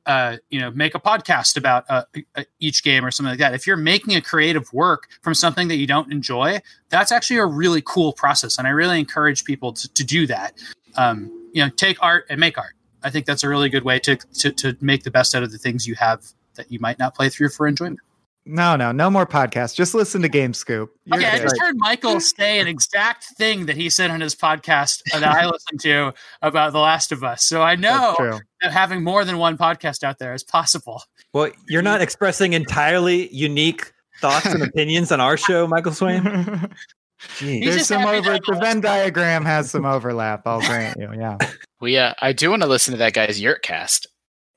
uh, 0.07 0.37
you 0.49 0.59
know, 0.59 0.71
make 0.71 0.95
a 0.95 0.99
podcast 0.99 1.55
about 1.55 1.85
uh, 1.87 2.03
uh, 2.35 2.43
each 2.59 2.83
game 2.83 3.05
or 3.05 3.11
something 3.11 3.31
like 3.31 3.39
that. 3.39 3.53
If 3.53 3.67
you're 3.67 3.77
making 3.77 4.15
a 4.15 4.21
creative 4.21 4.71
work 4.73 5.07
from 5.21 5.35
something 5.35 5.67
that 5.67 5.75
you 5.75 5.85
don't 5.85 6.11
enjoy, 6.11 6.59
that's 6.89 7.11
actually 7.11 7.37
a 7.37 7.45
really 7.45 7.83
cool 7.85 8.11
process, 8.13 8.57
and 8.57 8.67
I 8.67 8.71
really 8.71 8.99
encourage 8.99 9.43
people 9.43 9.71
to, 9.73 9.93
to 9.93 10.03
do 10.03 10.25
that. 10.25 10.57
Um, 10.95 11.31
you 11.53 11.63
know, 11.63 11.69
take 11.69 12.01
art 12.01 12.25
and 12.29 12.39
make 12.39 12.57
art. 12.57 12.73
I 13.03 13.09
think 13.09 13.25
that's 13.25 13.43
a 13.43 13.49
really 13.49 13.69
good 13.69 13.83
way 13.83 13.99
to, 13.99 14.15
to 14.15 14.51
to 14.51 14.77
make 14.81 15.03
the 15.03 15.11
best 15.11 15.35
out 15.35 15.43
of 15.43 15.51
the 15.51 15.57
things 15.57 15.87
you 15.87 15.95
have 15.95 16.23
that 16.55 16.71
you 16.71 16.79
might 16.79 16.99
not 16.99 17.15
play 17.15 17.29
through 17.29 17.49
for 17.49 17.67
enjoyment. 17.67 17.99
No, 18.45 18.75
no, 18.75 18.91
no 18.91 19.11
more 19.11 19.27
podcasts. 19.27 19.75
Just 19.75 19.93
listen 19.93 20.23
to 20.23 20.29
Game 20.29 20.53
Scoop. 20.53 20.91
You're 21.05 21.17
Okay, 21.17 21.29
I 21.29 21.39
just 21.39 21.59
heard 21.59 21.75
Michael 21.77 22.19
say 22.19 22.59
an 22.59 22.67
exact 22.67 23.25
thing 23.37 23.67
that 23.67 23.75
he 23.75 23.91
said 23.91 24.09
on 24.09 24.21
his 24.21 24.33
podcast 24.33 25.03
that 25.11 25.23
I 25.23 25.45
listened 25.45 25.81
to 25.81 26.13
about 26.41 26.73
The 26.73 26.79
Last 26.79 27.11
of 27.11 27.23
Us. 27.23 27.43
So 27.43 27.61
I 27.61 27.75
know 27.75 28.15
that 28.61 28.71
having 28.71 29.03
more 29.03 29.23
than 29.23 29.37
one 29.37 29.55
podcast 29.55 30.03
out 30.03 30.17
there 30.17 30.33
is 30.33 30.43
possible. 30.43 31.03
Well, 31.31 31.51
you're 31.67 31.83
not 31.83 32.01
expressing 32.01 32.53
entirely 32.53 33.31
unique 33.31 33.91
thoughts 34.19 34.47
and 34.47 34.63
opinions 34.63 35.11
on 35.11 35.21
our 35.21 35.37
show, 35.37 35.67
Michael 35.67 35.91
Swaim. 35.91 36.71
Jeez. 37.37 37.65
There's 37.65 37.87
some 37.87 38.05
over. 38.05 38.39
The 38.39 38.57
Venn 38.59 38.81
diagram 38.81 39.45
has 39.45 39.69
some 39.69 39.85
overlap. 39.85 40.47
I'll 40.47 40.61
grant 40.61 40.97
you. 40.97 41.11
Yeah. 41.13 41.37
We 41.81 41.97
uh, 41.97 42.13
I 42.19 42.33
do 42.33 42.49
want 42.49 42.61
to 42.61 42.67
listen 42.67 42.93
to 42.93 42.97
that 42.97 43.13
guy's 43.13 43.39
yurt 43.39 43.63
cast. 43.63 44.07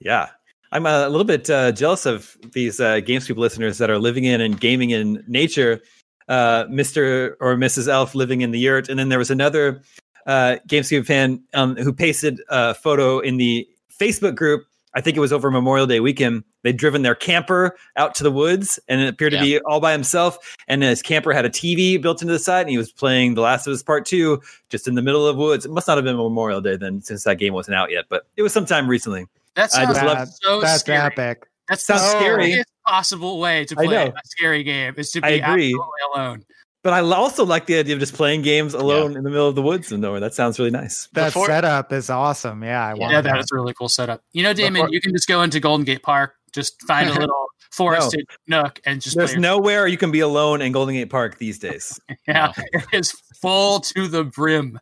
Yeah. 0.00 0.30
I'm 0.72 0.86
a 0.86 1.08
little 1.08 1.26
bit 1.26 1.50
uh, 1.50 1.70
jealous 1.72 2.06
of 2.06 2.34
these 2.54 2.80
uh, 2.80 3.00
GameScoop 3.00 3.36
listeners 3.36 3.76
that 3.78 3.90
are 3.90 3.98
living 3.98 4.24
in 4.24 4.40
and 4.40 4.58
gaming 4.58 4.90
in 4.90 5.22
nature. 5.28 5.80
Uh, 6.28 6.64
Mr. 6.64 7.34
or 7.40 7.56
Mrs. 7.56 7.88
Elf 7.88 8.14
living 8.14 8.40
in 8.40 8.52
the 8.52 8.58
yurt. 8.58 8.88
And 8.88 8.98
then 8.98 9.10
there 9.10 9.18
was 9.18 9.30
another 9.30 9.82
uh, 10.26 10.56
GameScoop 10.66 11.04
fan 11.04 11.42
um, 11.52 11.76
who 11.76 11.92
pasted 11.92 12.40
a 12.48 12.74
photo 12.74 13.18
in 13.18 13.36
the 13.36 13.68
Facebook 14.00 14.34
group. 14.34 14.64
I 14.94 15.00
think 15.00 15.16
it 15.16 15.20
was 15.20 15.32
over 15.32 15.50
Memorial 15.50 15.86
Day 15.86 16.00
weekend 16.00 16.44
They'd 16.62 16.76
driven 16.76 17.02
their 17.02 17.14
camper 17.14 17.76
out 17.96 18.14
to 18.16 18.22
the 18.24 18.30
woods 18.30 18.78
and 18.88 19.00
it 19.00 19.08
appeared 19.08 19.32
to 19.32 19.40
be 19.40 19.58
all 19.60 19.80
by 19.80 19.92
himself. 19.92 20.56
And 20.68 20.82
his 20.82 21.02
camper 21.02 21.32
had 21.32 21.44
a 21.44 21.50
TV 21.50 22.00
built 22.00 22.22
into 22.22 22.32
the 22.32 22.38
side 22.38 22.60
and 22.62 22.70
he 22.70 22.78
was 22.78 22.92
playing 22.92 23.34
The 23.34 23.40
Last 23.40 23.66
of 23.66 23.72
Us 23.72 23.82
Part 23.82 24.06
2 24.06 24.40
just 24.70 24.86
in 24.88 24.94
the 24.94 25.02
middle 25.02 25.26
of 25.26 25.36
woods. 25.36 25.64
It 25.64 25.70
must 25.72 25.88
not 25.88 25.96
have 25.98 26.04
been 26.04 26.16
Memorial 26.16 26.60
Day 26.60 26.76
then 26.76 27.02
since 27.02 27.24
that 27.24 27.36
game 27.38 27.52
wasn't 27.54 27.76
out 27.76 27.90
yet, 27.90 28.04
but 28.08 28.26
it 28.36 28.42
was 28.42 28.52
sometime 28.52 28.88
recently. 28.88 29.26
That 29.54 29.64
I 29.74 29.84
sounds 29.84 29.88
just 29.94 30.04
love- 30.06 30.18
That- 30.18 30.28
so 30.42 30.60
that's 30.60 30.80
scary. 30.80 30.98
epic. 30.98 31.46
That's 31.68 31.82
Sounds 31.84 32.02
the 32.02 32.08
scary. 32.10 32.44
scariest 32.44 32.68
possible 32.86 33.38
way 33.38 33.64
to 33.66 33.76
play 33.76 33.86
a 34.06 34.12
scary 34.24 34.62
game 34.64 34.94
is 34.96 35.10
to 35.12 35.20
be 35.20 35.26
I 35.26 35.30
agree. 35.30 35.66
absolutely 35.68 35.80
alone. 36.14 36.44
But 36.82 36.92
I 36.94 37.00
also 37.00 37.44
like 37.46 37.66
the 37.66 37.78
idea 37.78 37.94
of 37.94 38.00
just 38.00 38.14
playing 38.14 38.42
games 38.42 38.74
alone 38.74 39.16
in 39.16 39.22
the 39.22 39.30
middle 39.30 39.46
of 39.46 39.54
the 39.54 39.62
woods 39.62 39.92
and 39.92 40.02
nowhere. 40.02 40.18
That 40.18 40.34
sounds 40.34 40.58
really 40.58 40.72
nice. 40.72 41.08
That 41.12 41.26
Before- 41.26 41.46
setup 41.46 41.92
is 41.92 42.10
awesome. 42.10 42.64
Yeah, 42.64 42.84
I 42.84 42.94
want 42.94 43.12
Yeah, 43.12 43.20
that. 43.20 43.30
that 43.34 43.38
is 43.38 43.46
a 43.52 43.54
really 43.54 43.72
cool 43.72 43.88
setup. 43.88 44.20
You 44.32 44.42
know, 44.42 44.52
Damon, 44.52 44.72
Before- 44.82 44.88
you 44.90 45.00
can 45.00 45.12
just 45.12 45.28
go 45.28 45.42
into 45.42 45.60
Golden 45.60 45.84
Gate 45.84 46.02
Park, 46.02 46.34
just 46.52 46.80
find 46.82 47.08
a 47.08 47.12
little 47.18 47.46
forested 47.70 48.26
nook, 48.46 48.80
and 48.84 49.00
just 49.00 49.16
There's 49.16 49.32
play 49.32 49.40
nowhere 49.40 49.86
you 49.86 49.96
can 49.96 50.10
be 50.10 50.20
alone 50.20 50.60
in 50.62 50.72
Golden 50.72 50.94
Gate 50.94 51.10
Park 51.10 51.38
these 51.38 51.58
days. 51.58 51.98
yeah, 52.28 52.52
it 52.72 52.84
is 52.92 53.12
full 53.40 53.80
to 53.80 54.08
the 54.08 54.24
brim. 54.24 54.78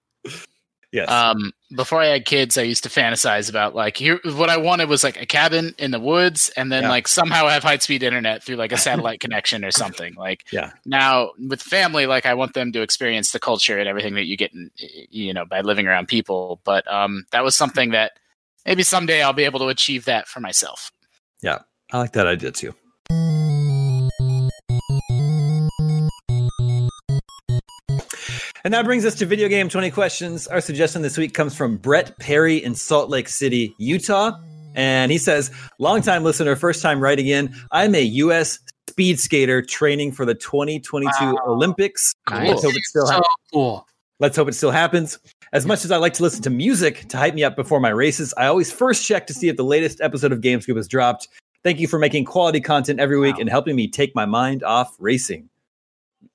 Yes. 0.92 1.08
Um, 1.08 1.52
before 1.76 2.00
I 2.00 2.06
had 2.06 2.24
kids, 2.24 2.58
I 2.58 2.62
used 2.62 2.82
to 2.82 2.88
fantasize 2.88 3.48
about 3.48 3.76
like 3.76 3.96
here. 3.96 4.18
What 4.24 4.50
I 4.50 4.56
wanted 4.56 4.88
was 4.88 5.04
like 5.04 5.22
a 5.22 5.26
cabin 5.26 5.72
in 5.78 5.92
the 5.92 6.00
woods, 6.00 6.50
and 6.56 6.72
then 6.72 6.82
Yeah. 6.82 6.88
like 6.88 7.06
somehow 7.06 7.46
have 7.46 7.62
high 7.62 7.78
speed 7.78 8.02
internet 8.02 8.42
through 8.42 8.56
like 8.56 8.72
a 8.72 8.76
satellite 8.76 9.20
connection 9.24 9.64
or 9.64 9.70
something. 9.70 10.14
Like 10.14 10.46
Yeah. 10.50 10.72
now 10.84 11.30
with 11.38 11.62
family, 11.62 12.06
like 12.06 12.26
I 12.26 12.34
want 12.34 12.54
them 12.54 12.72
to 12.72 12.82
experience 12.82 13.30
the 13.30 13.38
culture 13.38 13.78
and 13.78 13.88
everything 13.88 14.14
that 14.14 14.26
you 14.26 14.36
get, 14.36 14.52
in, 14.52 14.72
you 15.10 15.32
know, 15.32 15.44
by 15.44 15.60
living 15.60 15.86
around 15.86 16.08
people. 16.08 16.60
But 16.64 16.90
um, 16.92 17.24
that 17.30 17.44
was 17.44 17.54
something 17.54 17.90
that 17.90 18.18
maybe 18.66 18.82
someday 18.82 19.22
I'll 19.22 19.32
be 19.32 19.44
able 19.44 19.60
to 19.60 19.68
achieve 19.68 20.06
that 20.06 20.26
for 20.26 20.40
myself. 20.40 20.90
I 21.93 21.99
like 21.99 22.12
that 22.12 22.26
idea 22.26 22.53
too. 22.53 22.74
And 28.62 28.74
that 28.74 28.84
brings 28.84 29.07
us 29.07 29.14
to 29.16 29.26
video 29.26 29.49
game 29.49 29.68
20 29.70 29.91
questions. 29.91 30.47
Our 30.47 30.61
suggestion 30.61 31.01
this 31.03 31.16
week 31.16 31.32
comes 31.32 31.57
from 31.57 31.78
Brett 31.78 32.18
Perry 32.18 32.59
in 32.62 32.74
Salt 32.74 33.09
Lake 33.09 33.28
City, 33.28 33.74
Utah. 33.78 34.32
And 34.74 35.11
he 35.11 35.16
says, 35.18 35.51
longtime 35.78 36.22
listener, 36.24 36.55
first 36.57 36.82
time 36.82 37.01
writing 37.01 37.26
in. 37.26 37.55
I'm 37.72 37.95
a 37.95 38.03
U.S. 38.03 38.59
speed 38.88 39.18
skater 39.18 39.62
training 39.62 40.12
for 40.12 40.26
the 40.26 40.34
2022 40.34 41.09
Wow. 41.20 41.36
Olympics. 41.47 42.14
Nice. 42.28 42.49
Let's 42.51 42.62
hope 42.64 42.74
it 42.76 42.82
still 42.84 43.07
so 43.07 43.12
happens. 43.14 43.26
cool. 43.53 43.86
Let's 44.20 44.36
hope 44.36 44.49
it 44.49 44.53
still 44.55 44.70
happens. 44.70 45.18
As 45.53 45.66
much 45.66 45.84
as 45.84 45.90
I 45.90 45.96
like 45.96 46.12
to 46.14 46.22
listen 46.22 46.42
to 46.42 46.51
music 46.51 47.09
to 47.09 47.16
hype 47.16 47.34
me 47.34 47.42
up 47.42 47.57
before 47.57 47.80
my 47.80 47.88
races, 47.88 48.32
I 48.36 48.46
always 48.46 48.70
first 48.72 49.05
check 49.05 49.26
to 49.26 49.34
see 49.34 49.48
if 49.48 49.57
the 49.57 49.64
latest 49.64 50.01
episode 50.01 50.30
of 50.32 50.40
GameScoop 50.40 50.76
has 50.76 50.86
dropped. 50.86 51.26
Thank 51.64 51.80
you 51.80 51.88
for 51.88 51.98
making 51.98 52.24
quality 52.24 52.61
content 52.61 53.01
every 53.01 53.18
week 53.18 53.34
Wow. 53.34 53.40
and 53.40 53.51
helping 53.51 53.74
me 53.76 53.88
take 53.88 54.14
my 54.14 54.26
mind 54.26 54.62
off 54.62 54.94
racing. 55.01 55.48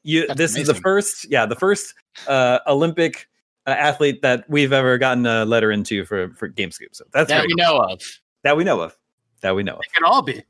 You, 0.03 0.27
That's 0.27 0.37
this 0.37 0.57
is 0.57 0.67
the 0.67 0.73
first, 0.75 1.29
yeah, 1.31 1.45
the 1.45 1.55
first 1.55 1.93
uh, 2.27 2.59
Olympic 2.67 3.27
uh, 3.65 3.71
athlete 3.71 4.21
that 4.21 4.43
we've 4.49 4.73
ever 4.73 4.97
gotten 4.97 5.25
a 5.25 5.45
letter 5.45 5.71
into 5.71 6.05
for 6.05 6.29
for 6.35 6.49
GameScoop. 6.49 6.89
So 6.93 7.05
that's 7.13 7.29
that 7.29 7.43
we 7.47 7.55
cool. 7.55 7.57
know 7.57 7.77
of. 7.79 8.01
that 8.43 8.57
we 8.57 8.63
know 8.63 8.81
of. 8.81 8.95
That 9.41 9.55
we 9.55 9.63
know 9.63 9.75
of. 9.75 9.81
It 9.81 9.93
could 9.93 10.03
all 10.05 10.21
be. 10.21 10.43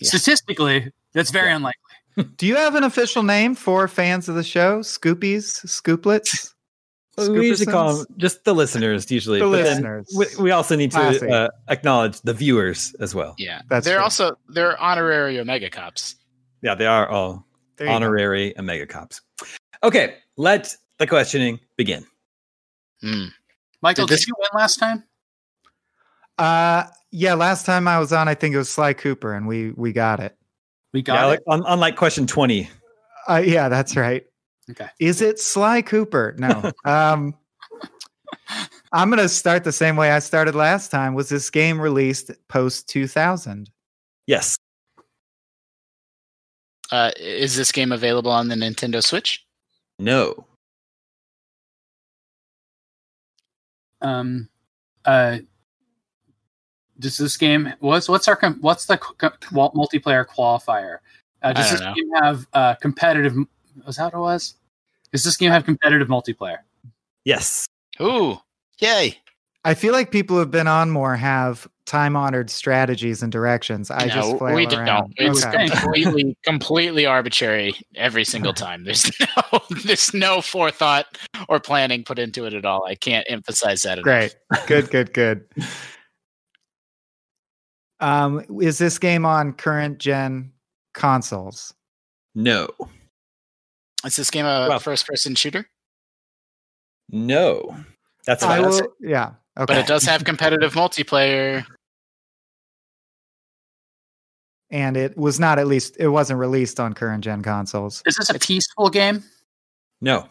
Yeah. 0.00 0.08
Statistically, 0.08 0.92
that's 1.12 1.30
very 1.30 1.48
Yeah. 1.48 1.56
unlikely. 1.56 2.34
Do 2.36 2.46
you 2.46 2.56
have 2.56 2.74
an 2.74 2.84
official 2.84 3.22
name 3.22 3.54
for 3.54 3.88
fans 3.88 4.28
of 4.28 4.34
the 4.34 4.44
show? 4.44 4.80
Scoopies, 4.80 5.64
Scooplets, 5.66 6.52
We 7.18 7.46
usually 7.46 7.70
call 7.70 7.96
them 7.96 8.06
just 8.16 8.44
the 8.44 8.54
listeners, 8.54 9.10
usually. 9.10 9.40
The 9.40 9.46
but 9.46 9.62
then 9.62 9.64
listeners. 9.82 10.14
We, 10.16 10.44
we 10.44 10.50
also 10.52 10.76
need 10.76 10.92
to 10.92 11.30
uh, 11.30 11.48
acknowledge 11.68 12.20
the 12.22 12.32
viewers 12.32 12.94
as 13.00 13.14
well. 13.14 13.34
Yeah, 13.36 13.62
That's 13.68 13.84
they're 13.84 13.96
true. 13.96 14.04
also 14.04 14.38
they're 14.48 14.80
honorary 14.80 15.38
Omega 15.38 15.68
cops. 15.70 16.16
Yeah, 16.62 16.74
they 16.74 16.86
are 16.86 17.08
all 17.08 17.46
There 17.76 17.88
go. 17.88 17.92
honorary 17.92 18.56
Omega 18.58 18.86
cops. 18.86 19.20
Okay, 19.82 20.16
let 20.36 20.74
the 20.98 21.06
questioning 21.06 21.58
begin. 21.76 22.06
Hmm. 23.02 23.26
Michael, 23.82 24.06
Did 24.06 24.18
did, 24.18 24.26
you 24.28 24.34
win 24.38 24.48
last 24.54 24.78
time? 24.78 25.04
Uh, 26.38 26.84
yeah. 27.10 27.34
Last 27.34 27.66
time 27.66 27.88
I 27.88 27.98
was 27.98 28.12
on, 28.12 28.28
I 28.28 28.34
think 28.34 28.54
it 28.54 28.58
was 28.58 28.70
Sly 28.70 28.92
Cooper, 28.92 29.34
and 29.34 29.46
we 29.46 29.72
we 29.72 29.92
got 29.92 30.20
it. 30.20 30.36
We 30.92 31.02
got 31.02 31.26
like, 31.26 31.38
it. 31.40 31.44
un- 31.48 31.64
unlike 31.66 31.96
question 31.96 32.26
20. 32.26 32.68
Uh, 33.28 33.42
yeah, 33.44 33.68
that's 33.68 33.96
right. 33.96 34.24
Okay. 34.70 34.88
Is 34.98 35.20
it 35.22 35.38
Sly 35.40 35.82
Cooper? 35.82 36.34
No. 36.38 36.70
um, 36.84 37.34
I'm 38.92 39.10
gonna 39.10 39.28
start 39.28 39.64
the 39.64 39.72
same 39.72 39.96
way 39.96 40.10
I 40.10 40.18
started 40.18 40.54
last 40.54 40.90
time. 40.90 41.14
Was 41.14 41.28
this 41.28 41.50
game 41.50 41.80
released 41.80 42.30
post 42.48 42.88
2000? 42.88 43.70
Yes. 44.26 44.56
Uh, 46.90 47.10
is 47.18 47.56
this 47.56 47.70
game 47.70 47.92
available 47.92 48.30
on 48.32 48.48
the 48.48 48.54
Nintendo 48.56 49.02
Switch? 49.02 49.44
No. 49.98 50.46
Um, 54.02 54.48
uh, 55.04 55.38
does 56.98 57.16
this 57.18 57.36
game 57.36 57.72
what's 57.80 58.08
what's 58.08 58.28
our 58.28 58.38
what's 58.60 58.86
the 58.86 58.98
co- 58.98 59.14
co- 59.14 59.30
qual- 59.40 59.72
multiplayer 59.72 60.26
qualifier? 60.26 60.98
Uh, 61.42 61.52
does 61.52 61.66
I 61.66 61.70
this 61.70 61.80
don't 61.80 61.88
know. 61.90 61.94
game 61.94 62.10
have 62.22 62.46
uh, 62.52 62.74
competitive? 62.76 63.36
Was 63.86 63.96
that 63.96 64.12
what 64.12 64.14
it 64.14 64.20
was? 64.20 64.54
Does 65.12 65.24
this 65.24 65.36
game 65.36 65.50
have 65.50 65.64
competitive 65.64 66.08
multiplayer? 66.08 66.58
Yes. 67.24 67.66
Ooh, 68.00 68.38
yay! 68.78 69.18
I 69.64 69.74
feel 69.74 69.92
like 69.92 70.10
people 70.10 70.36
who 70.36 70.40
have 70.40 70.50
been 70.50 70.66
on 70.68 70.90
more 70.90 71.16
have 71.16 71.68
time 71.84 72.16
honored 72.16 72.48
strategies 72.48 73.22
and 73.22 73.30
directions. 73.30 73.90
I 73.90 74.06
just 74.06 74.30
no, 74.30 74.38
flail 74.38 74.54
we 74.54 74.66
around. 74.66 74.86
don't. 74.86 75.12
It's 75.16 75.44
Okay. 75.44 75.68
completely, 75.68 76.36
completely 76.44 77.04
arbitrary 77.04 77.74
every 77.96 78.24
single 78.24 78.54
time. 78.54 78.84
There's 78.84 79.10
no, 79.20 79.60
there's 79.84 80.14
no 80.14 80.40
forethought 80.40 81.18
or 81.48 81.60
planning 81.60 82.04
put 82.04 82.18
into 82.18 82.46
it 82.46 82.54
at 82.54 82.64
all. 82.64 82.86
I 82.86 82.94
can't 82.94 83.26
emphasize 83.28 83.82
that 83.82 83.98
enough. 83.98 84.04
Great. 84.04 84.34
Good, 84.66 84.90
good, 84.90 85.12
good. 85.12 85.44
Um, 87.98 88.44
is 88.62 88.78
this 88.78 88.98
game 88.98 89.26
on 89.26 89.52
current 89.52 89.98
gen 89.98 90.52
consoles? 90.94 91.74
No. 92.34 92.68
Is 94.04 94.16
this 94.16 94.30
game 94.30 94.46
a 94.46 94.66
Well- 94.68 94.78
first-person 94.80 95.34
shooter? 95.34 95.68
No. 97.10 97.76
That's 98.26 98.42
I 98.42 98.58
about 98.58 98.70
will, 98.72 98.92
yeah. 99.00 99.32
Okay. 99.58 99.66
But 99.66 99.78
it 99.78 99.86
does 99.86 100.04
have 100.04 100.24
competitive 100.24 100.74
multiplayer. 100.74 101.64
and 104.72 104.96
it 104.96 105.16
was 105.18 105.40
not 105.40 105.58
at 105.58 105.66
least 105.66 105.96
it 105.98 106.06
wasn't 106.08 106.38
released 106.38 106.78
on 106.78 106.92
current 106.94 107.24
gen 107.24 107.42
consoles. 107.42 108.02
Is 108.06 108.14
this 108.14 108.30
a 108.30 108.38
peaceful 108.38 108.88
game? 108.88 109.24
No. 110.00 110.28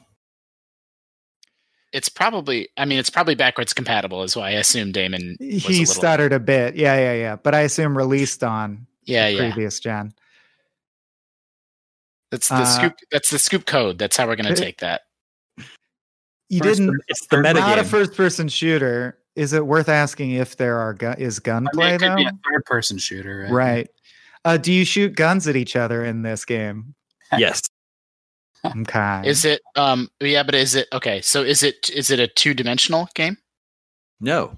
It's 1.91 2.07
probably, 2.07 2.69
I 2.77 2.85
mean, 2.85 2.99
it's 2.99 3.09
probably 3.09 3.35
backwards 3.35 3.73
compatible, 3.73 4.23
is 4.23 4.37
why 4.37 4.49
I 4.49 4.51
assume 4.51 4.91
Damon. 4.93 5.35
Was 5.41 5.49
a 5.49 5.57
He 5.57 5.79
little, 5.79 5.93
stuttered 5.93 6.31
a 6.31 6.39
bit. 6.39 6.75
Yeah, 6.75 6.95
yeah, 6.95 7.13
yeah. 7.15 7.35
But 7.35 7.53
I 7.55 7.61
assume 7.61 7.97
released 7.97 8.41
on 8.43 8.87
Yeah, 9.03 9.27
yeah. 9.27 9.39
previous 9.51 9.79
gen. 9.81 10.13
That's 12.31 12.47
the 12.49 12.55
Uh, 12.55 12.65
scoop. 12.65 12.93
That's 13.11 13.29
the 13.29 13.39
scoop 13.39 13.65
code. 13.65 13.97
That's 13.97 14.15
how 14.17 14.27
we're 14.27 14.35
going 14.35 14.53
to 14.53 14.61
take 14.61 14.79
that. 14.79 15.01
You 16.49 16.59
First- 16.59 16.79
didn't 16.79 17.01
It's 17.07 17.27
the 17.27 17.37
meta 17.41 17.59
not 17.59 17.79
a 17.79 17.83
first 17.83 18.13
person 18.15 18.47
shooter. 18.49 19.19
Is 19.35 19.53
it 19.53 19.65
worth 19.65 19.87
asking 19.89 20.31
if 20.31 20.57
there 20.57 20.77
are 20.79 20.93
gu- 20.93 21.13
is 21.17 21.39
I 21.45 21.49
mean, 21.51 21.63
gunplay 21.65 21.97
though? 21.97 22.15
be 22.15 22.25
a 22.25 22.31
third-person 22.51 22.97
shooter, 22.97 23.41
right? 23.43 23.51
Right. 23.51 23.87
Uh, 24.43 24.57
do 24.57 24.71
you 24.73 24.83
shoot 24.85 25.15
guns 25.15 25.47
at 25.47 25.55
each 25.55 25.75
other 25.75 26.03
in 26.03 26.23
this 26.23 26.45
game? 26.45 26.95
yes. 27.37 27.61
Okay. 28.65 29.21
Is 29.25 29.45
it? 29.45 29.61
Um. 29.75 30.09
Yeah, 30.19 30.43
but 30.43 30.55
is 30.55 30.75
it 30.75 30.87
okay? 30.91 31.21
So 31.21 31.43
is 31.43 31.63
it? 31.63 31.89
Is 31.91 32.11
it 32.11 32.19
a 32.19 32.27
two-dimensional 32.27 33.07
game? 33.13 33.37
No. 34.19 34.57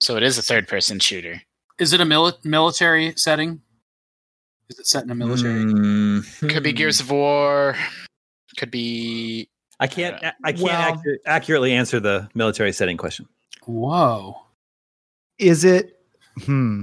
So 0.00 0.16
it 0.16 0.22
is 0.22 0.36
a 0.36 0.42
third-person 0.42 0.98
shooter. 1.00 1.40
Is 1.78 1.92
it 1.94 2.00
a 2.00 2.04
mili- 2.04 2.44
military 2.44 3.14
setting? 3.16 3.62
Is 4.70 4.78
it 4.78 4.86
set 4.86 5.04
in 5.04 5.10
a 5.10 5.14
military? 5.14 5.64
Mm, 5.64 6.48
Could 6.48 6.62
be. 6.62 6.72
Gears 6.72 7.00
of 7.00 7.10
War. 7.10 7.76
Could 8.56 8.70
be. 8.70 9.48
I 9.80 9.86
can't. 9.86 10.16
I 10.44 10.52
can't 10.52 10.62
Well- 10.62 10.96
accu- 10.96 11.16
accurately 11.26 11.72
answer 11.72 11.98
the 12.00 12.28
military 12.34 12.72
setting 12.72 12.96
question. 12.96 13.26
Whoa. 13.66 14.36
is 15.38 15.64
it 15.64 15.96
hmm 16.44 16.82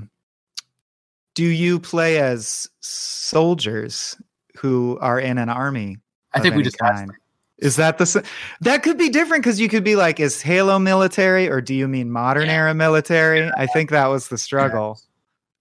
do 1.36 1.44
you 1.46 1.80
play 1.80 2.20
as 2.20 2.70
soldiers 2.82 4.16
who 4.58 4.98
are 5.02 5.20
in 5.20 5.38
an 5.38 5.50
army 5.50 5.98
I 6.34 6.40
think 6.40 6.54
we 6.54 6.58
any 6.62 6.64
just 6.66 6.82
asked 6.82 6.94
kind? 6.96 7.12
is 7.60 7.76
that 7.78 7.98
the 7.98 8.24
that 8.62 8.84
could 8.84 8.98
be 8.98 9.10
different 9.10 9.44
because 9.44 9.60
you 9.60 9.70
could 9.70 9.84
be 9.84 9.96
like 9.96 10.20
is 10.20 10.42
halo 10.42 10.78
military 10.80 11.50
or 11.50 11.62
do 11.62 11.74
you 11.76 11.88
mean 11.88 12.12
modern 12.12 12.46
Yeah. 12.48 12.54
era 12.54 12.74
military 12.74 13.50
i 13.58 13.66
think 13.68 13.90
that 13.92 14.08
was 14.08 14.28
the 14.30 14.38
struggle 14.38 15.00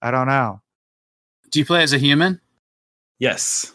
i 0.03 0.11
don't 0.11 0.27
know 0.29 0.61
Do 1.57 1.61
you 1.61 1.65
play 1.65 1.83
as 1.83 1.95
a 1.95 1.99
human? 1.99 2.39
Yes. 3.19 3.75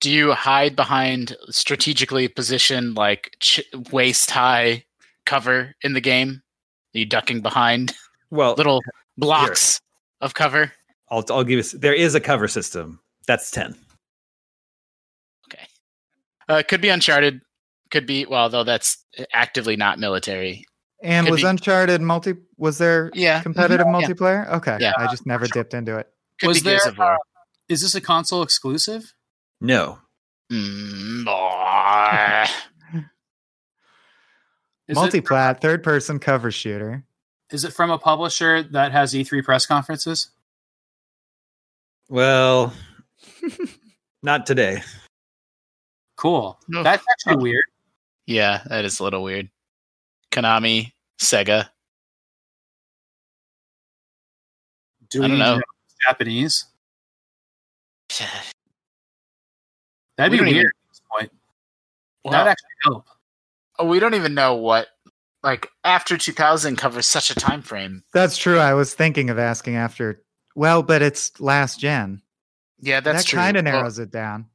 Do 0.00 0.10
you 0.10 0.32
hide 0.32 0.74
behind 0.74 1.36
strategically 1.48 2.26
positioned, 2.26 2.96
like 2.96 3.36
ch- 3.38 3.60
waist-high 3.92 4.84
cover 5.24 5.76
in 5.82 5.92
the 5.92 6.00
game? 6.00 6.42
Are 6.96 6.98
you 6.98 7.06
ducking 7.06 7.40
behind 7.40 7.94
Well, 8.32 8.54
little 8.54 8.82
blocks? 9.16 9.80
of 10.20 10.34
cover. 10.34 10.72
I'll 11.08 11.24
I'll 11.30 11.44
give 11.44 11.64
you. 11.72 11.78
There 11.78 11.94
is 11.94 12.16
a 12.16 12.20
cover 12.20 12.48
system. 12.48 12.98
That's 13.28 13.52
ten. 13.52 13.76
Uh, 16.48 16.64
could 16.66 16.80
be 16.80 16.88
Uncharted. 16.88 17.42
Could 17.92 18.06
be 18.06 18.26
well, 18.26 18.48
though 18.48 18.64
that's 18.64 19.04
actively 19.32 19.76
not 19.76 20.00
military. 20.00 20.64
And 21.00 21.26
Could 21.28 21.30
was 21.30 21.42
be- 21.42 21.46
Uncharted 21.46 22.00
multi? 22.00 22.34
Was 22.56 22.78
there 22.78 23.12
Yeah, 23.14 23.40
competitive 23.40 23.86
Mhm. 23.86 24.00
Yeah. 24.00 24.08
multiplayer? 24.08 24.52
Okay, 24.54 24.78
Yeah. 24.80 24.94
I 24.98 25.06
just 25.06 25.26
never 25.26 25.46
dipped 25.46 25.74
into 25.74 25.96
it. 25.96 26.08
Could 26.40 26.48
Was 26.48 26.58
be 26.58 26.70
there, 26.70 26.88
of 26.88 26.98
War. 26.98 27.18
Is 27.68 27.82
this 27.82 27.94
a 27.94 28.00
console 28.00 28.42
exclusive? 28.42 29.14
No. 29.60 29.98
Mm, 30.52 31.24
boy. 31.24 33.00
It, 34.88 34.96
Multiplat, 34.96 35.60
third 35.60 35.82
person 35.82 36.18
cover 36.18 36.50
shooter. 36.50 37.04
is 37.50 37.62
it 37.64 37.74
from 37.74 37.90
a 37.90 37.98
publisher 37.98 38.62
that 38.62 38.90
has 38.90 39.12
E3 39.12 39.44
press 39.44 39.66
conferences? 39.66 40.30
Well, 42.08 42.72
not 44.22 44.46
today. 44.46 44.82
Cool. 46.16 46.58
No. 46.68 46.82
That's 46.82 47.04
actually 47.12 47.42
weird. 47.42 47.64
yeah, 48.26 48.62
that 48.70 48.86
is 48.86 48.98
a 48.98 49.04
little 49.04 49.22
weird. 49.22 49.50
Konami, 50.32 50.92
Sega. 51.20 51.68
Do 55.10 55.22
I 55.22 55.28
don't 55.28 55.32
we 55.32 55.38
know. 55.38 55.60
Japanese? 56.06 56.64
That'd 60.16 60.32
We 60.32 60.38
be 60.38 60.44
weird 60.44 60.56
even- 60.56 60.66
at 60.66 60.72
this 60.90 61.00
point. 61.10 61.32
Well, 62.24 62.32
That'd 62.32 62.50
actually 62.50 62.68
help. 62.82 63.06
oh, 63.78 63.86
we 63.86 64.00
don't 64.00 64.14
even 64.14 64.34
know 64.34 64.54
what 64.56 64.88
like 65.42 65.68
after 65.84 66.18
2000 66.18 66.76
covers 66.76 67.06
such 67.06 67.30
a 67.30 67.34
time 67.34 67.62
frame. 67.62 68.02
That's 68.12 68.36
true. 68.36 68.58
I 68.58 68.74
was 68.74 68.92
thinking 68.94 69.30
of 69.30 69.38
asking 69.38 69.76
after. 69.76 70.22
Well, 70.56 70.82
but 70.82 71.00
it's 71.02 71.38
last 71.40 71.78
gen. 71.78 72.20
Yeah, 72.80 73.00
that's 73.00 73.22
that 73.24 73.28
true. 73.28 73.38
kind 73.38 73.56
of 73.56 73.64
Well, 73.64 73.74
narrows 73.74 73.98
it 74.00 74.10
down. 74.10 74.46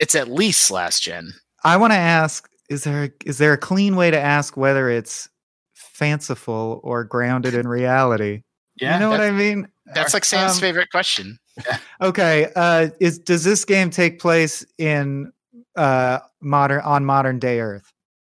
it's 0.00 0.14
at 0.16 0.28
least 0.28 0.70
last 0.70 1.02
gen. 1.02 1.32
I 1.62 1.76
want 1.76 1.92
to 1.92 1.98
ask: 1.98 2.48
Is 2.68 2.82
there 2.84 3.14
is 3.24 3.38
there 3.38 3.52
a 3.52 3.58
clean 3.58 3.94
way 3.96 4.10
to 4.10 4.20
ask 4.20 4.56
whether 4.56 4.90
it's 4.90 5.28
fanciful 5.74 6.80
or 6.82 7.04
grounded 7.04 7.54
in 7.54 7.68
reality? 7.68 8.42
Yeah. 8.76 8.94
you 8.94 9.00
know 9.00 9.10
what 9.10 9.20
I 9.20 9.30
mean? 9.30 9.68
That's 9.94 10.14
like 10.14 10.24
Sam's 10.24 10.54
Um, 10.54 10.60
favorite 10.60 10.90
question. 10.90 11.38
Okay. 12.00 12.50
Uh, 12.56 12.88
is 13.00 13.18
does 13.18 13.44
this 13.44 13.64
game 13.64 13.88
take 13.90 14.18
place 14.18 14.66
in 14.78 15.32
uh 15.76 16.18
modern 16.40 16.80
on 16.80 17.04
modern 17.04 17.38
day 17.38 17.60
Earth? 17.60 17.88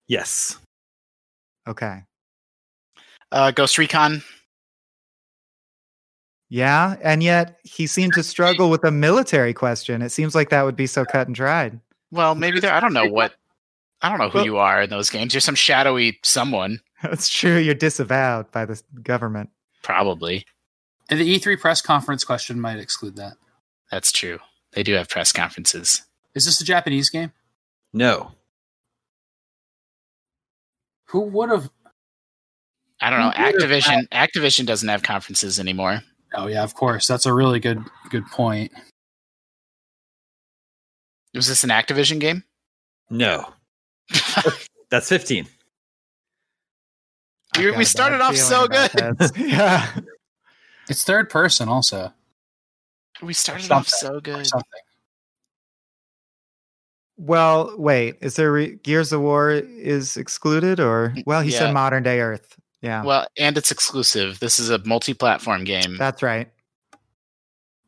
Yes. 0.06 0.56
Okay. 1.66 2.02
Uh, 3.32 3.50
Ghost 3.50 3.76
Recon. 3.76 4.22
Yeah, 6.50 6.96
and 7.02 7.22
yet 7.22 7.58
he 7.62 7.86
seemed 7.86 8.14
to 8.14 8.22
struggle 8.22 8.70
with 8.70 8.82
a 8.84 8.90
military 8.90 9.52
question. 9.52 10.00
It 10.00 10.10
seems 10.10 10.34
like 10.34 10.48
that 10.50 10.62
would 10.62 10.76
be 10.76 10.86
so 10.86 11.04
cut 11.04 11.26
and 11.26 11.34
dried. 11.36 11.78
Well, 12.10 12.34
maybe 12.34 12.58
there. 12.60 12.72
I 12.72 12.80
don't 12.80 12.94
know 12.94 13.06
what. 13.06 13.34
I 14.00 14.08
don't 14.08 14.18
know 14.18 14.30
who 14.30 14.38
Well- 14.38 14.44
you 14.46 14.56
are 14.58 14.80
in 14.82 14.90
those 14.90 15.10
games. 15.10 15.34
You're 15.34 15.40
some 15.42 15.56
shadowy 15.56 16.18
someone, 16.22 16.78
That's 17.02 17.28
true. 17.28 17.58
You're 17.58 17.74
disavowed 17.74 18.50
by 18.52 18.64
the 18.64 18.80
government. 19.02 19.50
probably. 19.82 20.44
And 21.08 21.18
the 21.20 21.38
E3 21.38 21.58
press 21.58 21.80
conference 21.80 22.24
question 22.24 22.60
might 22.60 22.78
exclude 22.78 23.16
that. 23.16 23.34
That's 23.90 24.12
true. 24.12 24.38
They 24.72 24.82
do 24.82 24.94
have 24.94 25.08
press 25.08 25.32
conferences. 25.32 26.02
Is 26.34 26.44
this 26.44 26.60
a 26.60 26.64
Japanese 26.64 27.08
game? 27.10 27.32
No. 27.92 28.32
Who 31.06 31.20
would 31.20 31.48
have? 31.50 31.70
I 33.00 33.08
don't 33.10 33.20
know. 33.20 33.30
Who 33.30 33.42
would've 33.44 33.70
Activision. 33.70 34.08
Activision 34.10 34.66
doesn't 34.66 34.88
have 34.88 35.02
conferences 35.02 35.58
anymore. 35.58 36.02
Oh 36.34 36.46
yeah, 36.48 36.62
of 36.62 36.74
course. 36.74 37.06
That's 37.06 37.24
a 37.24 37.32
really 37.32 37.60
good 37.60 37.82
good 38.10 38.26
point. 38.26 38.72
Was 41.34 41.46
this 41.48 41.64
an 41.64 41.70
Activision 41.70 42.20
game? 42.20 42.44
No. 43.08 43.48
That's 44.90 45.08
15. 45.08 45.46
We- 47.58 47.70
we 47.72 47.84
started 47.84 48.20
off 48.20 48.36
so 48.36 48.66
good. 48.68 48.90
yeah. 49.36 49.88
It's 50.88 51.04
third 51.04 51.28
person 51.30 51.68
also. 51.68 52.12
we 53.22 53.32
started 53.34 53.70
off 53.72 53.88
so 53.88 54.20
good. 54.20 54.46
something. 54.46 54.80
Well, 57.16 57.74
wait. 57.76 58.16
Is 58.20 58.36
there 58.36 58.52
re- 58.52 58.76
Gears 58.82 59.12
of 59.12 59.20
War 59.20 59.50
is 59.50 60.16
excluded 60.16 60.78
or 60.80 61.14
well, 61.26 61.40
he 61.40 61.50
Yeah. 61.52 61.58
said 61.58 61.74
modern 61.74 62.02
day 62.04 62.20
Earth. 62.20 62.54
Yeah. 62.80 63.02
Well, 63.02 63.26
and 63.36 63.58
it's 63.58 63.72
exclusive. 63.72 64.38
This 64.38 64.60
is 64.60 64.70
a 64.70 64.78
multi-platform 64.84 65.64
game. 65.64 65.96
That's 65.96 66.22
right. 66.22 66.48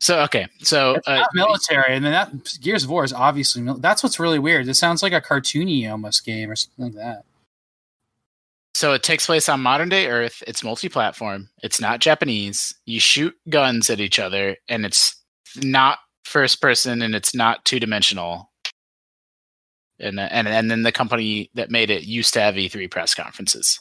So 0.00 0.20
okay, 0.22 0.48
so 0.62 0.94
It's 0.94 1.06
uh, 1.06 1.16
not 1.18 1.28
military, 1.34 1.94
and 1.94 2.02
then 2.04 2.12
that 2.12 2.58
Gears 2.62 2.84
of 2.84 2.90
War 2.90 3.04
is 3.04 3.12
obviously 3.12 3.60
mil- 3.60 3.76
that's 3.78 4.02
what's 4.02 4.18
really 4.18 4.38
weird. 4.38 4.66
It 4.66 4.74
sounds 4.74 5.02
like 5.02 5.12
a 5.12 5.20
cartoony 5.20 5.88
almost 5.90 6.24
game 6.24 6.50
or 6.50 6.56
something 6.56 6.86
like 6.86 6.94
that. 6.94 7.24
So 8.80 8.94
it 8.94 9.02
takes 9.02 9.26
place 9.26 9.46
on 9.50 9.60
modern 9.60 9.90
day 9.90 10.06
Earth. 10.06 10.42
It's 10.46 10.64
multi-platform. 10.64 11.50
It's 11.62 11.82
not 11.82 12.00
Japanese. 12.00 12.74
You 12.86 12.98
shoot 12.98 13.34
guns 13.50 13.90
at 13.90 14.00
each 14.00 14.18
other, 14.18 14.56
and 14.70 14.86
it's 14.86 15.14
not 15.62 15.98
first 16.24 16.62
person, 16.62 17.02
and 17.02 17.14
it's 17.14 17.34
not 17.34 17.62
two 17.66 17.78
dimensional. 17.78 18.50
And 19.98 20.18
and 20.18 20.48
and 20.48 20.70
then 20.70 20.82
the 20.82 20.92
company 20.92 21.50
that 21.52 21.70
made 21.70 21.90
it 21.90 22.04
used 22.04 22.32
to 22.32 22.40
have 22.40 22.54
E3 22.54 22.90
press 22.90 23.14
conferences. 23.14 23.78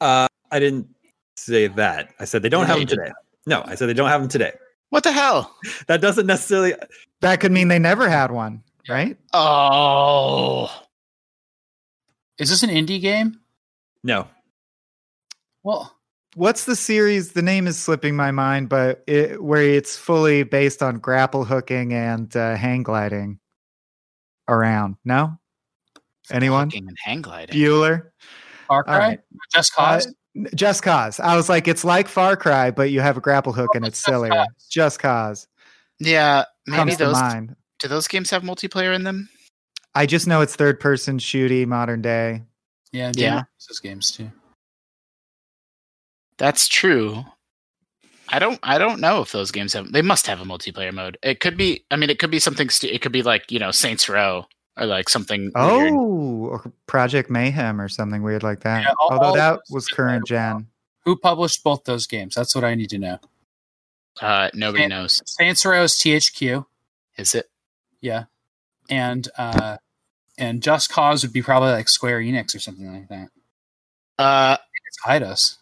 Uh, 0.00 0.26
I 0.50 0.58
didn't 0.58 0.88
say 1.36 1.68
that. 1.68 2.12
I 2.18 2.24
said 2.24 2.42
they 2.42 2.48
don't 2.48 2.66
have 2.66 2.78
them 2.78 2.88
today. 2.88 3.12
No, 3.46 3.62
I 3.64 3.76
said 3.76 3.86
they 3.86 3.94
don't 3.94 4.08
have 4.08 4.22
them 4.22 4.28
today. 4.28 4.54
What 4.90 5.04
the 5.04 5.12
hell? 5.12 5.54
That 5.86 6.00
doesn't 6.00 6.26
necessarily. 6.26 6.74
That 7.20 7.38
could 7.38 7.52
mean 7.52 7.68
they 7.68 7.78
never 7.78 8.08
had 8.08 8.32
one, 8.32 8.64
right? 8.88 9.16
Oh, 9.32 10.68
Is 12.38 12.50
this 12.50 12.64
an 12.64 12.70
indie 12.70 13.00
game? 13.00 13.38
No. 14.04 14.28
Well, 15.62 15.96
What's 16.34 16.64
the 16.64 16.76
series? 16.76 17.32
The 17.32 17.42
name 17.42 17.66
is 17.66 17.78
slipping 17.78 18.16
my 18.16 18.30
mind, 18.30 18.70
but 18.70 19.04
it, 19.06 19.42
where 19.42 19.62
it's 19.62 19.98
fully 19.98 20.44
based 20.44 20.82
on 20.82 20.98
grapple 20.98 21.44
hooking 21.44 21.92
and 21.92 22.34
uh, 22.34 22.56
hang 22.56 22.82
gliding 22.82 23.38
around. 24.48 24.96
No? 25.04 25.38
Anyone? 26.30 26.68
Hooking 26.68 26.88
and 26.88 26.96
hang 27.04 27.20
gliding. 27.20 27.54
Bueller? 27.54 28.12
Far 28.66 28.84
Cry, 28.84 28.98
right. 28.98 29.20
Just 29.52 29.72
Uh, 29.76 29.82
Cause. 29.82 30.14
Just 30.54 30.82
Cause. 30.82 31.20
I 31.20 31.36
was 31.36 31.50
like, 31.50 31.68
it's 31.68 31.84
like 31.84 32.08
Far 32.08 32.34
Cry, 32.34 32.70
but 32.70 32.90
you 32.90 33.00
have 33.02 33.18
a 33.18 33.20
grapple 33.20 33.52
hook 33.52 33.74
and 33.74 33.84
it's 33.84 33.98
Just 33.98 34.06
sillier. 34.06 34.32
Cause. 34.32 34.68
Just 34.70 34.98
Cause 35.00 35.48
Yeah, 35.98 36.44
maybe 36.66 36.76
comes 36.78 36.96
to 36.96 37.04
those. 37.04 37.12
mind. 37.20 37.56
Do 37.78 37.88
those 37.88 38.08
games 38.08 38.30
have 38.30 38.42
multiplayer 38.42 38.94
in 38.94 39.04
them? 39.04 39.28
I 39.94 40.06
just 40.06 40.26
know 40.26 40.40
it's 40.40 40.56
third 40.56 40.80
person 40.80 41.18
shooty 41.18 41.66
modern 41.66 42.00
day. 42.00 42.44
Yeah, 42.92 43.12
yeah. 43.14 43.34
yeah, 43.34 43.42
those 43.68 43.80
games 43.80 44.10
too. 44.12 44.30
That's 46.38 46.68
true. 46.68 47.24
I 48.28 48.38
don't. 48.38 48.58
I 48.62 48.78
don't 48.78 49.00
know 49.00 49.20
if 49.20 49.32
those 49.32 49.50
games 49.50 49.74
have. 49.74 49.92
They 49.92 50.02
must 50.02 50.26
have 50.26 50.40
a 50.40 50.44
multiplayer 50.44 50.92
mode. 50.92 51.18
It 51.22 51.40
could 51.40 51.56
be. 51.56 51.84
I 51.90 51.96
mean, 51.96 52.08
it 52.10 52.18
could 52.18 52.30
be 52.30 52.38
something. 52.38 52.68
Stu- 52.70 52.88
it 52.88 53.02
could 53.02 53.12
be 53.12 53.22
like 53.22 53.50
you 53.50 53.58
know 53.58 53.70
Saints 53.70 54.08
Row 54.08 54.46
or 54.78 54.86
like 54.86 55.08
something. 55.08 55.50
weird. 55.54 55.92
Oh, 55.92 56.46
or 56.46 56.72
Project 56.86 57.28
Mayhem 57.30 57.80
or 57.80 57.88
something 57.88 58.22
weird 58.22 58.42
like 58.42 58.60
that. 58.60 58.82
Yeah, 58.84 58.92
all- 59.00 59.12
Although 59.12 59.26
all 59.26 59.34
that 59.34 59.60
was 59.70 59.86
current 59.88 60.22
are 60.24 60.26
gen. 60.26 60.66
Who 61.04 61.16
published 61.16 61.62
both 61.62 61.84
those 61.84 62.06
games? 62.06 62.34
That's 62.34 62.54
what 62.54 62.64
I 62.64 62.74
need 62.74 62.90
to 62.90 62.98
know. 62.98 63.18
Uh, 64.20 64.50
nobody 64.54 64.84
Saint- 64.84 64.90
knows. 64.90 65.22
Saints 65.26 65.64
Row 65.66 65.82
is 65.82 65.94
THQ, 65.94 66.64
Is 67.18 67.34
it? 67.34 67.50
yeah, 68.00 68.24
and 68.88 69.28
uh, 69.36 69.76
and 70.42 70.62
Just 70.62 70.90
Cause 70.90 71.22
would 71.22 71.32
be 71.32 71.40
probably 71.42 71.70
like 71.70 71.88
Square 71.88 72.20
Enix 72.20 72.54
or 72.54 72.58
something 72.58 72.92
like 72.92 73.08
that. 73.08 73.28
Uh, 74.18 74.56
It's 74.86 74.98
Eidos. 75.06 75.56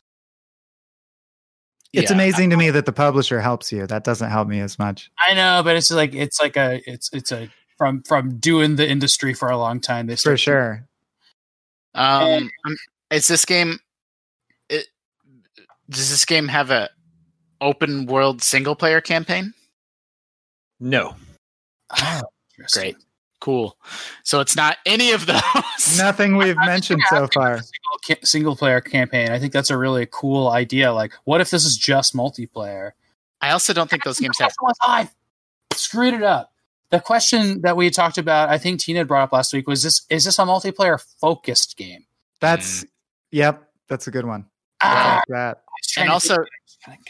It's 1.92 2.10
yeah. 2.10 2.14
amazing 2.14 2.50
to 2.50 2.56
me 2.56 2.70
that 2.70 2.86
the 2.86 2.92
publisher 2.92 3.40
helps 3.40 3.72
you. 3.72 3.86
That 3.86 4.04
doesn't 4.04 4.30
help 4.30 4.48
me 4.48 4.60
as 4.60 4.78
much. 4.78 5.10
I 5.18 5.34
know, 5.34 5.62
but 5.64 5.76
it's 5.76 5.90
like 5.90 6.14
it's 6.14 6.40
like 6.40 6.56
a 6.56 6.80
it's 6.86 7.10
it's 7.12 7.32
a 7.32 7.48
from 7.76 8.02
from 8.04 8.38
doing 8.38 8.76
the 8.76 8.88
industry 8.88 9.34
for 9.34 9.48
a 9.50 9.58
long 9.58 9.80
time. 9.80 10.06
They 10.06 10.14
For 10.14 10.36
start- 10.36 10.40
sure. 10.40 10.88
Um, 11.94 12.48
um, 12.64 12.76
is 13.10 13.26
this 13.26 13.44
game? 13.44 13.80
It, 14.68 14.86
does 15.88 16.10
this 16.10 16.24
game 16.24 16.46
have 16.46 16.70
a 16.70 16.90
open 17.60 18.06
world 18.06 18.40
single 18.42 18.76
player 18.76 19.00
campaign? 19.00 19.52
No. 20.78 21.16
Oh. 22.00 22.20
Great, 22.72 22.96
cool. 23.40 23.76
So 24.22 24.40
it's 24.40 24.54
not 24.56 24.76
any 24.86 25.12
of 25.12 25.26
those. 25.26 25.98
Nothing 25.98 26.36
we've 26.36 26.56
I- 26.58 26.62
I 26.62 26.66
mentioned 26.66 27.02
so 27.08 27.16
I 27.16 27.20
have 27.20 27.30
to 27.30 27.38
far. 27.40 27.54
Single, 27.56 27.98
ca- 28.06 28.24
single 28.26 28.56
player 28.56 28.80
campaign. 28.80 29.30
I 29.32 29.38
think 29.38 29.52
that's 29.52 29.70
a 29.70 29.76
really 29.78 30.06
cool 30.10 30.48
idea. 30.48 30.92
Like, 30.92 31.12
what 31.24 31.40
if 31.40 31.50
this 31.50 31.64
is 31.64 31.76
just 31.76 32.14
multiplayer? 32.14 32.92
I 33.40 33.50
also 33.50 33.72
don't 33.72 33.88
think 33.88 34.04
those 34.04 34.20
games 34.20 34.38
have. 34.38 34.52
I 34.82 35.08
screwed 35.72 36.14
it 36.14 36.22
up. 36.22 36.52
The 36.90 37.00
question 37.00 37.62
that 37.62 37.76
we 37.76 37.88
talked 37.90 38.18
about, 38.18 38.48
I 38.48 38.58
think 38.58 38.80
Tina 38.80 39.04
brought 39.04 39.22
up 39.22 39.32
last 39.32 39.52
week, 39.52 39.66
was 39.68 39.82
this: 39.82 40.02
is 40.10 40.24
this 40.24 40.38
a 40.38 40.42
multiplayer 40.42 41.00
focused 41.20 41.76
game? 41.76 42.04
That's 42.40 42.84
yep. 43.30 43.70
That's 43.88 44.06
a 44.06 44.10
good 44.10 44.26
one. 44.26 44.46
Ah, 44.82 45.16
Like 45.20 45.24
that. 45.28 45.56
I 45.58 45.72
was 45.80 45.86
trying 45.88 46.04
And 46.06 46.12
also, 46.12 46.36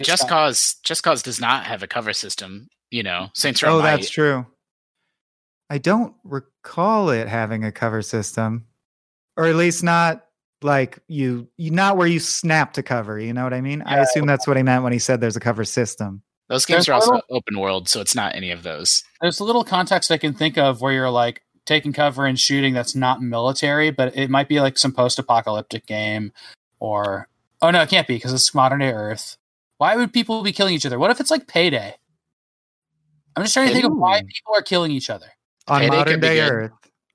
Just. 0.02 0.28
Cause 0.28 0.76
Just 0.82 1.02
Cause 1.02 1.22
does 1.22 1.40
not 1.40 1.64
have 1.64 1.82
a 1.82 1.86
cover 1.86 2.12
system. 2.12 2.68
You 2.90 3.02
know, 3.02 3.28
Saints 3.34 3.62
Row 3.62 3.78
Oh, 3.78 3.82
might. 3.82 3.96
that's 3.96 4.10
true. 4.10 4.46
I 5.70 5.78
don't 5.78 6.14
recall 6.24 7.10
it 7.10 7.28
having 7.28 7.64
a 7.64 7.70
cover 7.72 8.02
system, 8.02 8.66
or 9.36 9.44
at 9.46 9.54
least 9.54 9.84
not 9.84 10.26
like 10.62 10.98
you, 11.06 11.48
you 11.56 11.70
not 11.70 11.96
where 11.96 12.08
you 12.08 12.18
snap 12.18 12.74
to 12.74 12.82
cover. 12.82 13.18
You 13.18 13.32
know 13.32 13.44
what 13.44 13.54
I 13.54 13.60
mean? 13.60 13.80
I 13.82 13.98
assume 13.98 14.26
that's 14.26 14.46
what 14.46 14.56
he 14.56 14.62
meant 14.62 14.82
when 14.82 14.92
he 14.92 14.98
said 14.98 15.20
there's 15.20 15.36
a 15.36 15.40
cover 15.40 15.64
system. 15.64 16.22
Those 16.48 16.66
games 16.66 16.86
There's 16.86 16.88
are 16.88 16.94
also 16.94 17.12
little- 17.12 17.36
open 17.36 17.60
world, 17.60 17.88
so 17.88 18.00
it's 18.00 18.16
not 18.16 18.34
any 18.34 18.50
of 18.50 18.64
those. 18.64 19.04
There's 19.20 19.38
a 19.38 19.44
little 19.44 19.62
context 19.62 20.10
I 20.10 20.18
can 20.18 20.34
think 20.34 20.58
of 20.58 20.80
where 20.80 20.92
you're 20.92 21.08
like 21.08 21.42
taking 21.64 21.92
cover 21.92 22.26
and 22.26 22.38
shooting 22.38 22.74
that's 22.74 22.96
not 22.96 23.22
military, 23.22 23.92
but 23.92 24.16
it 24.16 24.28
might 24.28 24.48
be 24.48 24.60
like 24.60 24.76
some 24.76 24.92
post-apocalyptic 24.92 25.86
game, 25.86 26.32
or 26.80 27.28
oh 27.62 27.70
no, 27.70 27.80
it 27.82 27.88
can't 27.88 28.08
be 28.08 28.16
because 28.16 28.32
it's 28.32 28.52
modern 28.52 28.80
day 28.80 28.90
Earth. 28.90 29.36
Why 29.78 29.94
would 29.94 30.12
people 30.12 30.42
be 30.42 30.50
killing 30.50 30.74
each 30.74 30.84
other? 30.84 30.98
What 30.98 31.12
if 31.12 31.20
it's 31.20 31.30
like 31.30 31.46
Payday? 31.46 31.94
I'm 33.36 33.44
just 33.44 33.54
trying 33.54 33.68
to 33.68 33.72
think 33.72 33.86
of 33.86 33.96
why 33.96 34.20
people 34.20 34.52
are 34.56 34.62
killing 34.62 34.90
each 34.90 35.08
other. 35.08 35.28
On 35.70 35.80
Payday 35.80 35.96
modern 35.96 36.12
could 36.14 36.20
be 36.20 36.26
day 36.28 36.34
good. 36.36 36.52
Earth. 36.52 36.72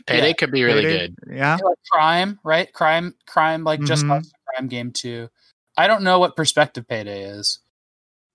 Payday 0.08 0.28
Yeah. 0.28 0.34
could 0.34 0.52
be 0.52 0.64
really 0.64 0.84
Payday- 0.84 1.08
good. 1.08 1.16
Yeah. 1.36 1.58
like 1.64 1.78
crime, 1.92 2.40
right? 2.44 2.72
Crime, 2.74 3.16
crime, 3.28 3.64
like 3.64 3.82
just 3.84 4.04
Mhm. 4.06 4.10
Cause 4.10 4.32
crime 4.54 4.68
game 4.68 4.92
too. 4.92 5.30
I 5.78 5.88
don't 5.88 6.04
know 6.04 6.20
what 6.20 6.36
perspective 6.36 6.88
payday 6.88 7.24
is. 7.26 7.60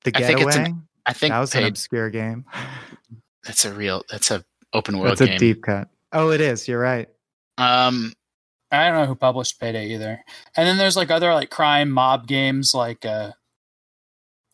The 0.04 0.12
I 0.14 0.22
think 0.22 0.40
it's 0.40 0.56
getaway. 0.56 0.70
an- 0.70 0.88
I 1.06 1.12
think 1.12 1.32
that 1.32 1.38
was 1.40 1.54
an 1.54 1.62
Pay- 1.62 1.68
obscure 1.68 2.10
game. 2.10 2.44
that's 3.44 3.64
a 3.64 3.72
real 3.72 4.04
that's 4.10 4.30
a 4.30 4.44
open 4.72 4.98
world 4.98 5.12
That's 5.12 5.20
a 5.22 5.26
game. 5.26 5.38
deep 5.38 5.62
cut. 5.62 5.88
Oh, 6.12 6.30
it 6.30 6.40
is. 6.40 6.68
You're 6.68 6.80
right. 6.80 7.08
um 7.58 8.12
I 8.72 8.88
don't 8.88 9.00
know 9.00 9.06
who 9.06 9.14
published 9.16 9.58
payday 9.60 9.88
either. 9.88 10.22
And 10.56 10.66
then 10.66 10.78
there's 10.78 10.96
like 10.96 11.10
other 11.10 11.34
like 11.34 11.50
crime 11.50 11.90
mob 11.90 12.26
games 12.28 12.72
like 12.74 13.04
uh 13.04 13.32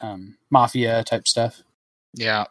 um 0.00 0.36
mafia 0.50 1.02
type 1.04 1.26
stuff 1.28 1.62
yeah. 2.14 2.44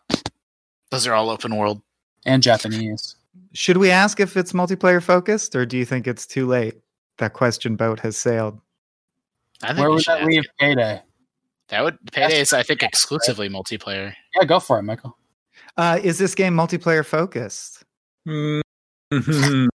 Those 0.92 1.08
are 1.08 1.14
all 1.14 1.30
open 1.32 1.56
world. 1.56 1.82
And 2.26 2.44
Japanese. 2.44 3.16
Should 3.54 3.78
we 3.78 3.90
ask 3.92 4.20
if 4.20 4.36
it's 4.36 4.52
multiplayer 4.54 5.02
focused, 5.02 5.56
or 5.56 5.66
do 5.66 5.78
you 5.78 5.86
think 5.86 6.08
it's 6.08 6.26
too 6.26 6.46
late? 6.46 6.76
That 7.18 7.34
question 7.34 7.76
boat 7.76 8.00
has 8.02 8.18
sailed. 8.18 8.60
I 9.64 9.68
think 9.68 9.80
Where 9.80 9.90
we 9.90 9.96
would 9.96 10.04
should 10.04 10.16
that 10.20 10.26
leave 10.26 10.44
it. 10.44 10.52
payday? 10.60 11.02
That 11.70 11.84
would 11.84 11.98
Payday 12.12 12.42
is 12.42 12.54
I 12.54 12.62
think 12.64 12.84
exclusively 12.84 13.50
multiplayer. 13.50 14.14
Yeah, 14.36 14.46
go 14.46 14.60
for 14.60 14.78
it, 14.80 14.84
Michael. 14.84 15.18
Uh, 15.78 16.00
is 16.04 16.18
this 16.18 16.36
game 16.36 16.54
multiplayer 16.54 17.06
focused? 17.06 17.84
Mhm. 18.28 18.62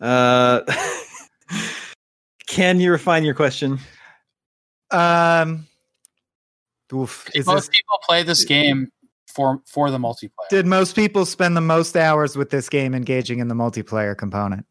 uh, 0.00 0.60
can 2.46 2.80
you 2.80 2.90
refine 2.92 3.24
your 3.24 3.34
question? 3.34 3.78
Um, 4.90 5.66
oof, 6.92 7.28
is 7.34 7.46
Most 7.46 7.66
this, 7.66 7.68
people 7.70 7.98
play 8.06 8.22
this 8.22 8.44
game 8.44 8.90
for 9.36 9.60
for 9.66 9.90
the 9.90 9.98
multiplayer. 9.98 10.48
did 10.48 10.66
most 10.66 10.96
people 10.96 11.26
spend 11.26 11.56
the 11.56 11.60
most 11.60 11.94
hours 11.94 12.36
with 12.36 12.48
this 12.48 12.70
game 12.70 12.94
engaging 12.94 13.38
in 13.38 13.48
the 13.48 13.54
multiplayer 13.54 14.16
component? 14.16 14.64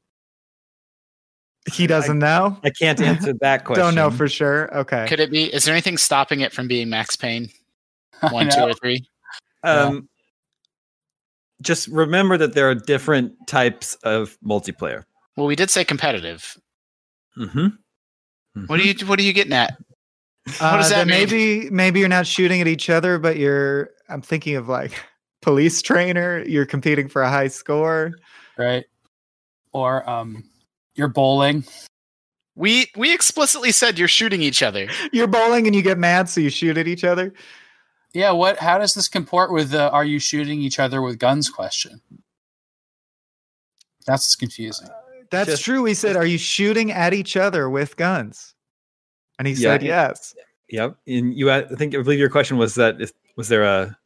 He 1.71 1.87
doesn't 1.87 2.19
know. 2.19 2.57
I 2.63 2.71
can't 2.71 2.99
answer 2.99 3.33
that 3.41 3.63
question. 3.63 3.83
Don't 3.85 3.95
know 3.95 4.11
for 4.11 4.27
sure. 4.27 4.75
Okay. 4.75 5.05
Could 5.07 5.19
it 5.19 5.31
be 5.31 5.53
is 5.53 5.63
there 5.65 5.73
anything 5.73 5.97
stopping 5.97 6.41
it 6.41 6.51
from 6.51 6.67
being 6.67 6.89
Max 6.89 7.15
Payne? 7.15 7.49
One, 8.31 8.49
two, 8.49 8.61
or 8.61 8.73
three? 8.73 9.07
Um, 9.63 10.09
just 11.61 11.87
remember 11.87 12.37
that 12.37 12.53
there 12.53 12.69
are 12.69 12.75
different 12.75 13.33
types 13.47 13.95
of 14.03 14.37
multiplayer. 14.45 15.03
Well, 15.35 15.47
we 15.47 15.55
did 15.55 15.69
say 15.69 15.83
competitive. 15.83 16.57
Mm-hmm. 17.37 18.65
What 18.67 18.79
are 18.79 18.83
you 18.83 19.05
what 19.05 19.19
are 19.19 19.23
you 19.23 19.33
getting 19.33 19.53
at? 19.53 19.77
Uh, 20.59 20.77
does 20.77 20.89
that 20.89 21.07
mean? 21.07 21.17
Maybe 21.17 21.69
maybe 21.71 21.99
you're 21.99 22.09
not 22.09 22.27
shooting 22.27 22.61
at 22.61 22.67
each 22.67 22.89
other, 22.89 23.17
but 23.19 23.37
you're. 23.37 23.89
I'm 24.09 24.21
thinking 24.21 24.55
of 24.55 24.67
like 24.69 24.91
police 25.41 25.81
trainer. 25.81 26.43
You're 26.43 26.65
competing 26.67 27.07
for 27.09 27.21
a 27.23 27.29
high 27.29 27.47
score. 27.47 28.13
right? 28.57 28.85
Or 29.73 30.07
um, 30.09 30.43
you're 30.95 31.07
bowling. 31.07 31.65
We 32.55 32.87
we 32.95 33.13
explicitly 33.13 33.71
said 33.71 33.99
you're 33.99 34.07
shooting 34.07 34.41
each 34.41 34.63
other. 34.63 34.87
You're 35.11 35.27
bowling 35.27 35.67
and 35.67 35.75
you 35.75 35.81
get 35.81 35.97
mad, 35.97 36.29
so 36.29 36.39
you 36.39 36.49
shoot 36.49 36.77
at 36.77 36.87
each 36.87 37.03
other. 37.03 37.33
Yeah, 38.13 38.31
what? 38.31 38.57
How 38.59 38.77
does 38.77 38.93
this 38.93 39.09
comport 39.09 39.51
with 39.51 39.71
the 39.71 39.91
"Are 39.91 40.05
you 40.05 40.19
shooting 40.19 40.61
each 40.61 40.79
other 40.79 41.01
with 41.01 41.19
guns?" 41.19 41.49
question? 41.49 41.99
That's 44.07 44.35
confusing. 44.37 44.87
That's 45.31 45.49
Just- 45.49 45.65
true. 45.65 45.81
We 45.81 45.93
said, 45.95 46.15
"Are 46.15 46.25
you 46.25 46.37
shooting 46.37 46.91
at 46.93 47.13
each 47.13 47.35
other 47.35 47.69
with 47.69 47.97
guns?" 47.97 48.54
And 49.39 49.47
he 49.47 49.53
Yeah, 49.53 49.73
said, 49.73 49.83
"Yes." 49.83 50.35
Yep. 50.69 50.97
And 51.07 51.33
you, 51.37 51.51
I 51.51 51.63
think, 51.63 51.93
I 51.95 52.01
believe 52.01 52.19
your 52.19 52.29
question 52.29 52.57
was 52.57 52.75
that 52.75 52.99
if 53.01 53.11
was 53.35 53.49
there 53.49 53.63
a 53.63 53.97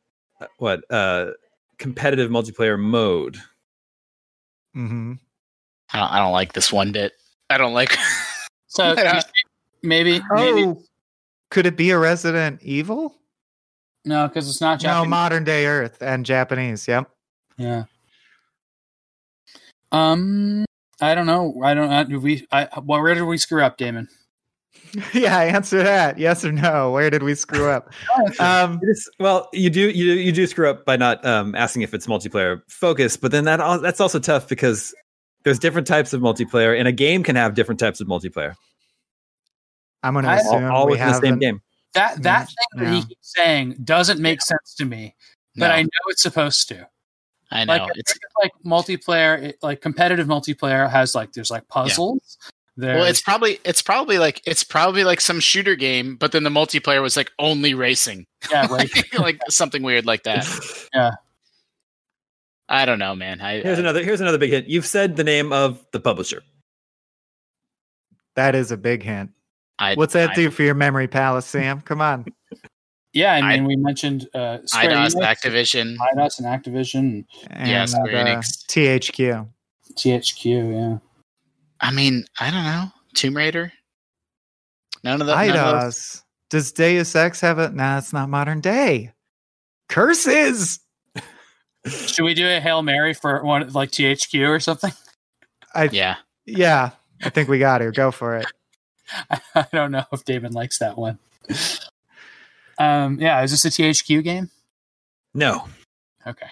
what 0.57 0.83
uh 0.91 1.31
competitive 1.77 2.29
multiplayer 2.31 2.79
mode? 2.79 3.37
hmm 4.73 5.13
I 5.93 5.99
don't, 5.99 6.11
I 6.11 6.19
don't 6.19 6.31
like 6.31 6.53
this 6.53 6.71
one 6.71 6.91
bit. 6.91 7.13
I 7.49 7.57
don't 7.57 7.73
like. 7.73 7.97
So 8.71 8.93
Yeah. 8.97 9.15
you- 9.15 9.21
maybe, 9.81 10.21
maybe 10.31 10.63
Oh, 10.63 10.83
could 11.49 11.65
it 11.65 11.75
be 11.75 11.89
a 11.89 11.97
Resident 11.97 12.61
Evil? 12.61 13.15
no, 14.05 14.27
because 14.27 14.47
it's 14.47 14.61
not 14.61 14.83
No, 14.83 15.05
modern 15.05 15.43
day 15.43 15.65
Earth 15.65 15.97
and 16.01 16.23
Japanese. 16.25 16.87
Yep. 16.87 17.09
yeah. 17.57 17.85
Um, 19.91 20.65
I 21.01 21.15
don't 21.15 21.25
know. 21.25 21.59
I 21.63 21.73
don't. 21.73 21.91
Uh, 21.91 22.03
did 22.03 22.21
we? 22.21 22.45
I, 22.51 22.67
well, 22.83 23.01
where 23.01 23.15
did 23.15 23.23
we 23.23 23.37
screw 23.39 23.63
up, 23.63 23.77
Damon? 23.77 24.07
yeah, 25.13 25.37
answer 25.39 25.81
that. 25.83 26.17
Yes 26.17 26.43
or 26.45 26.51
no? 26.51 26.91
Where 26.91 27.09
did 27.09 27.23
we 27.23 27.35
screw 27.35 27.69
up? 27.69 27.91
Um, 28.39 28.79
It 28.81 28.89
is, 28.89 29.09
well, 29.19 29.49
you 29.53 29.69
do 29.69 29.89
you 29.89 30.13
you 30.13 30.31
do 30.31 30.45
screw 30.47 30.69
up 30.69 30.85
by 30.85 30.95
not 30.97 31.23
um, 31.25 31.55
asking 31.55 31.81
if 31.83 31.93
it's 31.93 32.07
multiplayer 32.07 32.61
focused, 32.69 33.21
but 33.21 33.31
then 33.31 33.43
that 33.45 33.57
that's 33.81 33.99
also 34.01 34.19
tough 34.19 34.47
because 34.47 34.93
there's 35.43 35.59
different 35.59 35.87
types 35.87 36.13
of 36.13 36.21
multiplayer, 36.21 36.77
and 36.77 36.87
a 36.87 36.91
game 36.91 37.23
can 37.23 37.35
have 37.35 37.53
different 37.53 37.79
types 37.79 38.01
of 38.01 38.07
multiplayer, 38.07 38.53
I'm 40.03 40.13
going 40.13 40.25
to 40.25 40.31
I- 40.31 40.37
all, 40.39 40.55
assume 40.57 40.71
all 40.71 40.85
we 40.85 40.91
within 40.93 41.07
the 41.07 41.13
same 41.13 41.23
haven't- 41.25 41.39
game. 41.39 41.61
That 41.95 42.21
that 42.23 42.47
thing 42.47 42.83
that 42.85 42.93
he 42.93 43.01
keeps 43.03 43.33
saying 43.35 43.77
doesn't 43.83 44.19
make 44.19 44.41
sense 44.41 44.75
to 44.75 44.85
me, 44.85 45.15
but 45.55 45.69
No, 45.69 45.73
I 45.73 45.81
know 45.81 45.89
it's 46.09 46.21
supposed 46.21 46.67
to. 46.69 46.87
I 47.51 47.65
know 47.65 47.73
Like, 47.77 47.91
it's 47.95 48.11
think 48.13 48.21
like 48.43 48.51
multiplayer, 48.63 49.41
it, 49.41 49.57
like 49.63 49.81
competitive 49.81 50.27
multiplayer 50.27 50.87
has 50.87 51.15
like 51.15 51.31
there's 51.33 51.49
like 51.49 51.67
puzzles. 51.67 52.37
There's, 52.79 52.95
well, 52.97 53.05
it's 53.05 53.21
probably 53.21 53.59
it's 53.65 53.81
probably 53.81 54.17
like 54.19 54.41
it's 54.45 54.63
probably 54.63 55.03
like 55.03 55.19
some 55.21 55.39
shooter 55.39 55.75
game, 55.75 56.15
but 56.15 56.31
then 56.31 56.43
the 56.43 56.49
multiplayer 56.49 57.01
was 57.01 57.17
like 57.17 57.31
only 57.39 57.73
racing, 57.73 58.25
yeah, 58.49 58.67
right. 58.71 58.89
like 59.19 59.39
something 59.49 59.83
weird 59.83 60.05
like 60.05 60.23
that. 60.23 60.45
Yeah. 60.93 61.11
I 62.71 62.85
don't 62.85 62.99
know, 62.99 63.15
man. 63.15 63.41
I, 63.41 63.61
Here's 63.61 63.79
I- 63.79 63.81
another 63.81 64.03
here's 64.03 64.21
another 64.21 64.37
big 64.37 64.51
hit. 64.51 64.67
You've 64.67 64.85
said 64.85 65.15
the 65.15 65.23
name 65.23 65.51
of 65.51 65.83
the 65.91 65.99
publisher. 65.99 66.43
That 68.35 68.55
is 68.55 68.71
a 68.71 68.77
big 68.77 69.03
hint. 69.03 69.31
I, 69.79 69.95
What's 69.95 70.13
that 70.13 70.31
I, 70.31 70.33
do 70.35 70.51
for 70.51 70.63
your 70.63 70.75
memory 70.75 71.07
palace, 71.07 71.45
Sam? 71.45 71.81
Come 71.81 72.01
on. 72.01 72.25
Yeah, 73.13 73.33
I 73.33 73.39
I- 73.39 73.55
mean, 73.55 73.65
we 73.65 73.75
mentioned 73.75 74.29
uh, 74.35 74.59
Square 74.65 74.91
Eidos, 74.91 75.15
Enix, 75.15 75.35
Activision. 75.35 75.97
Eidos, 75.97 76.37
and 76.39 76.47
Activision, 76.47 77.25
And, 77.49 77.69
Yeah, 77.69 77.85
Square 77.85 78.17
uh, 78.17 78.25
Enix. 78.37 78.65
THQ. 78.67 79.47
THQ. 79.95 80.45
Yeah, 80.73 80.97
I 81.81 81.91
mean, 81.91 82.25
I 82.39 82.51
don't 82.51 82.63
know. 82.63 82.91
Tomb 83.13 83.35
Raider. 83.37 83.71
None 85.03 85.21
of 85.21 85.27
the 85.27 85.35
none 85.35 85.49
of 85.55 85.81
those- 85.81 86.23
Does 86.49 86.71
Deus 86.71 87.15
Ex 87.15 87.41
have 87.41 87.57
a? 87.59 87.69
Nah, 87.69 87.97
it's 87.99 88.11
not 88.13 88.29
modern 88.29 88.59
day. 88.61 89.11
Curses. 89.87 90.79
should 91.87 92.23
we 92.25 92.33
do 92.33 92.47
a 92.47 92.59
hail 92.59 92.81
mary 92.81 93.13
for 93.13 93.43
one 93.43 93.69
like 93.69 93.91
THQ 93.91 94.49
or 94.49 94.59
something? 94.59 94.91
I 95.73 95.89
Yeah, 95.91 96.17
yeah. 96.45 96.91
I 97.23 97.29
think 97.29 97.49
we 97.49 97.59
got 97.59 97.79
to 97.79 97.91
go 97.91 98.11
for 98.11 98.37
it. 98.37 98.45
I 99.55 99.65
don't 99.71 99.91
know 99.91 100.05
if 100.11 100.23
David 100.25 100.53
likes 100.53 100.79
that 100.79 100.97
one. 100.97 101.19
Um, 102.77 103.19
yeah, 103.19 103.41
is 103.43 103.51
this 103.51 103.65
a 103.65 103.69
THQ 103.69 104.23
game? 104.23 104.49
No, 105.33 105.67
Okay, 106.25 106.47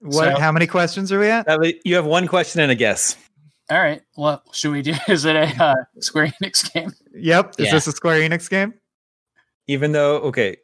What? 0.00 0.12
So- 0.34 0.40
how 0.40 0.52
many 0.52 0.66
questions 0.66 1.10
are 1.12 1.18
we 1.18 1.28
at? 1.28 1.46
You 1.84 1.96
have 1.96 2.06
one 2.06 2.26
question 2.28 2.60
and 2.60 2.70
a 2.70 2.74
guess. 2.74 3.16
All 3.70 3.78
right. 3.78 4.02
Well, 4.16 4.42
should 4.52 4.72
we 4.72 4.82
do? 4.82 4.94
Is 5.08 5.24
it 5.24 5.34
a 5.36 5.62
uh, 5.62 5.74
Square 6.00 6.34
Enix 6.40 6.72
game? 6.72 6.92
Yep. 7.14 7.54
Is 7.58 7.66
Yeah. 7.66 7.72
this 7.72 7.86
a 7.86 7.92
Square 7.92 8.20
Enix 8.28 8.48
game? 8.48 8.74
Even 9.66 9.92
though, 9.92 10.18
okay, 10.18 10.56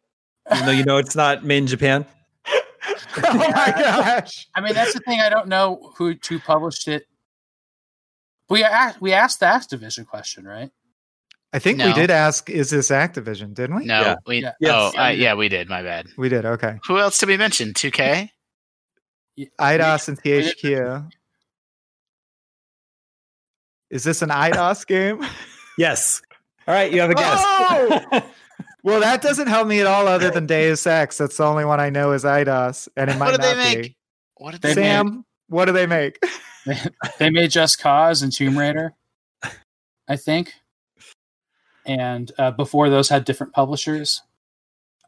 even 0.53 0.67
though 0.67 0.73
you 0.73 0.85
know 0.85 0.97
it's 0.99 1.17
not 1.17 1.45
made 1.45 1.59
in 1.59 1.67
Japan. 1.67 2.07
oh 2.47 3.35
my 3.35 3.73
gosh. 3.77 4.47
I 4.55 4.61
mean, 4.61 4.75
that's 4.75 4.95
the 4.95 5.01
thing. 5.01 5.21
I 5.21 5.29
don't 5.29 5.49
know 5.49 5.93
who 5.97 6.15
who 6.29 6.39
published 6.39 6.87
it. 6.89 7.07
We 8.49 8.63
asked 8.63 9.01
we 9.01 9.13
asked 9.13 9.41
the 9.41 9.47
Activision 9.47 10.07
question, 10.07 10.45
right? 10.45 10.71
I 11.53 11.59
think 11.59 11.83
we 11.83 11.93
did 11.93 12.11
ask, 12.11 12.49
is 12.49 12.71
this 12.71 12.91
Activision? 12.91 13.53
Didn't 13.55 13.77
we? 13.77 13.85
no, 13.85 14.01
Yeah. 14.01 14.15
we. 14.27 14.43
Yeah. 14.43 14.53
Yes. 14.61 14.93
Oh, 14.97 15.03
uh, 15.05 15.09
yeah, 15.09 15.35
we 15.35 15.49
did. 15.51 15.69
My 15.69 15.83
bad. 15.83 16.07
We 16.17 16.31
did. 16.31 16.47
Okay. 16.47 16.79
Who 16.87 16.99
else 16.99 17.19
did 17.19 17.29
we 17.29 17.37
mention? 17.37 17.75
2K. 17.75 18.31
Eidos 19.61 20.09
and 20.09 20.23
THQ. 20.23 21.11
Is 23.93 24.03
this 24.03 24.23
an 24.23 24.31
Eidos 24.31 24.85
game? 24.89 25.25
Yes. 25.79 26.21
All 26.67 26.75
right, 26.75 26.93
you 26.93 27.01
have 27.01 27.11
a 27.11 27.15
guess. 27.15 27.39
Oh! 27.41 28.23
Well, 28.85 28.99
that 28.99 29.23
doesn't 29.23 29.47
help 29.47 29.69
me 29.69 29.79
at 29.81 29.87
all. 29.87 30.09
Other 30.09 30.29
than 30.31 30.45
Deus 30.47 30.85
Ex, 30.89 31.17
that's 31.19 31.37
the 31.37 31.45
only 31.45 31.65
one 31.65 31.79
I 31.79 31.89
know 31.89 32.11
is 32.11 32.25
Eidos, 32.25 32.89
and 32.97 33.09
it 33.09 33.17
might 33.17 33.27
What 33.31 33.41
did 33.41 33.43
they 33.43 33.55
not 33.55 33.57
make? 33.77 33.83
be. 33.83 33.97
What 34.39 34.51
did 34.51 34.61
They 34.63 34.75
they 34.75 34.81
make? 34.81 34.91
Sam, 34.91 35.25
what 35.47 35.65
do 35.67 35.73
they 35.73 35.87
make? 35.87 36.19
they 37.21 37.31
made 37.31 37.53
Just 37.53 37.79
Cause 37.81 38.23
and 38.23 38.33
Tomb 38.33 38.59
Raider, 38.59 38.93
I 40.09 40.17
think. 40.17 40.53
And 41.87 42.33
uh, 42.39 42.51
before 42.51 42.91
those 42.91 43.09
had 43.09 43.25
different 43.25 43.53
publishers. 43.53 44.21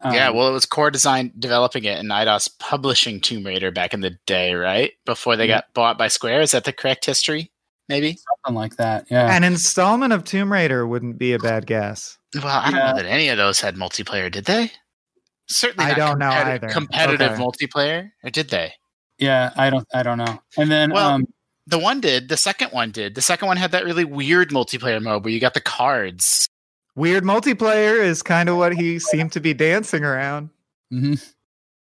yeah, 0.05 0.28
Um, 0.28 0.36
well, 0.36 0.48
it 0.48 0.52
was 0.52 0.66
Core 0.66 0.93
Design 0.93 1.32
developing 1.36 1.82
it 1.82 1.98
and 1.98 2.11
Eidos 2.11 2.48
publishing 2.61 3.20
Tomb 3.20 3.44
Raider 3.44 3.73
back 3.73 3.93
in 3.93 4.02
the 4.02 4.16
day, 4.27 4.55
right? 4.55 4.93
Before 5.05 5.35
they 5.35 5.48
Yeah. 5.48 5.56
got 5.56 5.74
bought 5.74 5.98
by 5.98 6.06
Square. 6.06 6.43
Is 6.43 6.52
that 6.52 6.62
the 6.62 6.73
correct 6.73 7.05
history? 7.06 7.51
Maybe. 7.89 8.16
something 8.43 8.55
like 8.59 8.77
that. 8.77 9.06
Yeah. 9.11 9.35
An 9.35 9.44
installment 9.44 10.12
of 10.12 10.24
Tomb 10.24 10.51
Raider 10.52 10.86
wouldn't 10.86 11.19
be 11.19 11.32
a 11.35 11.39
bad 11.39 11.66
guess. 11.66 12.19
Well, 12.35 12.47
I 12.47 12.70
don't 12.70 12.81
Yeah. 12.81 12.90
know 12.93 12.97
that 12.97 13.06
any 13.06 13.28
of 13.28 13.36
those 13.36 13.61
had 13.61 13.77
multiplayer, 13.77 14.31
did 14.31 14.47
they? 14.47 14.73
Certainly, 15.48 15.85
I 15.85 15.89
not 15.90 15.97
don't 15.97 16.19
know 16.20 16.31
either. 16.31 16.69
Competitive 16.69 17.32
Okay. 17.32 17.43
multiplayer, 17.43 18.11
or 18.23 18.31
did 18.31 18.48
they? 18.48 18.73
yeah, 19.19 19.52
I 19.56 19.69
don't 19.70 19.86
I 19.94 20.02
don't 20.02 20.19
know. 20.19 20.43
And 20.56 20.70
then 20.70 20.90
Well, 20.93 21.11
um 21.11 21.24
The 21.66 21.78
one 21.78 22.01
did. 22.01 22.28
The 22.28 22.36
second 22.36 22.70
one 22.73 22.90
did. 22.90 23.15
The 23.15 23.23
second 23.23 23.48
one 23.48 23.56
had 23.56 23.73
that 23.73 23.85
really 23.85 24.05
weird 24.05 24.51
multiplayer 24.51 25.01
mode 25.02 25.24
where 25.24 25.32
you 25.32 25.40
got 25.40 25.55
the 25.55 25.61
cards. 25.62 26.47
Weird 26.97 27.24
multiplayer 27.24 27.98
is 28.02 28.23
kind 28.23 28.48
of 28.48 28.56
what 28.56 28.74
he 28.74 28.98
seemed 28.98 29.32
to 29.32 29.40
be 29.40 29.52
dancing 29.55 30.05
around. 30.05 30.51
mhm. 30.93 31.23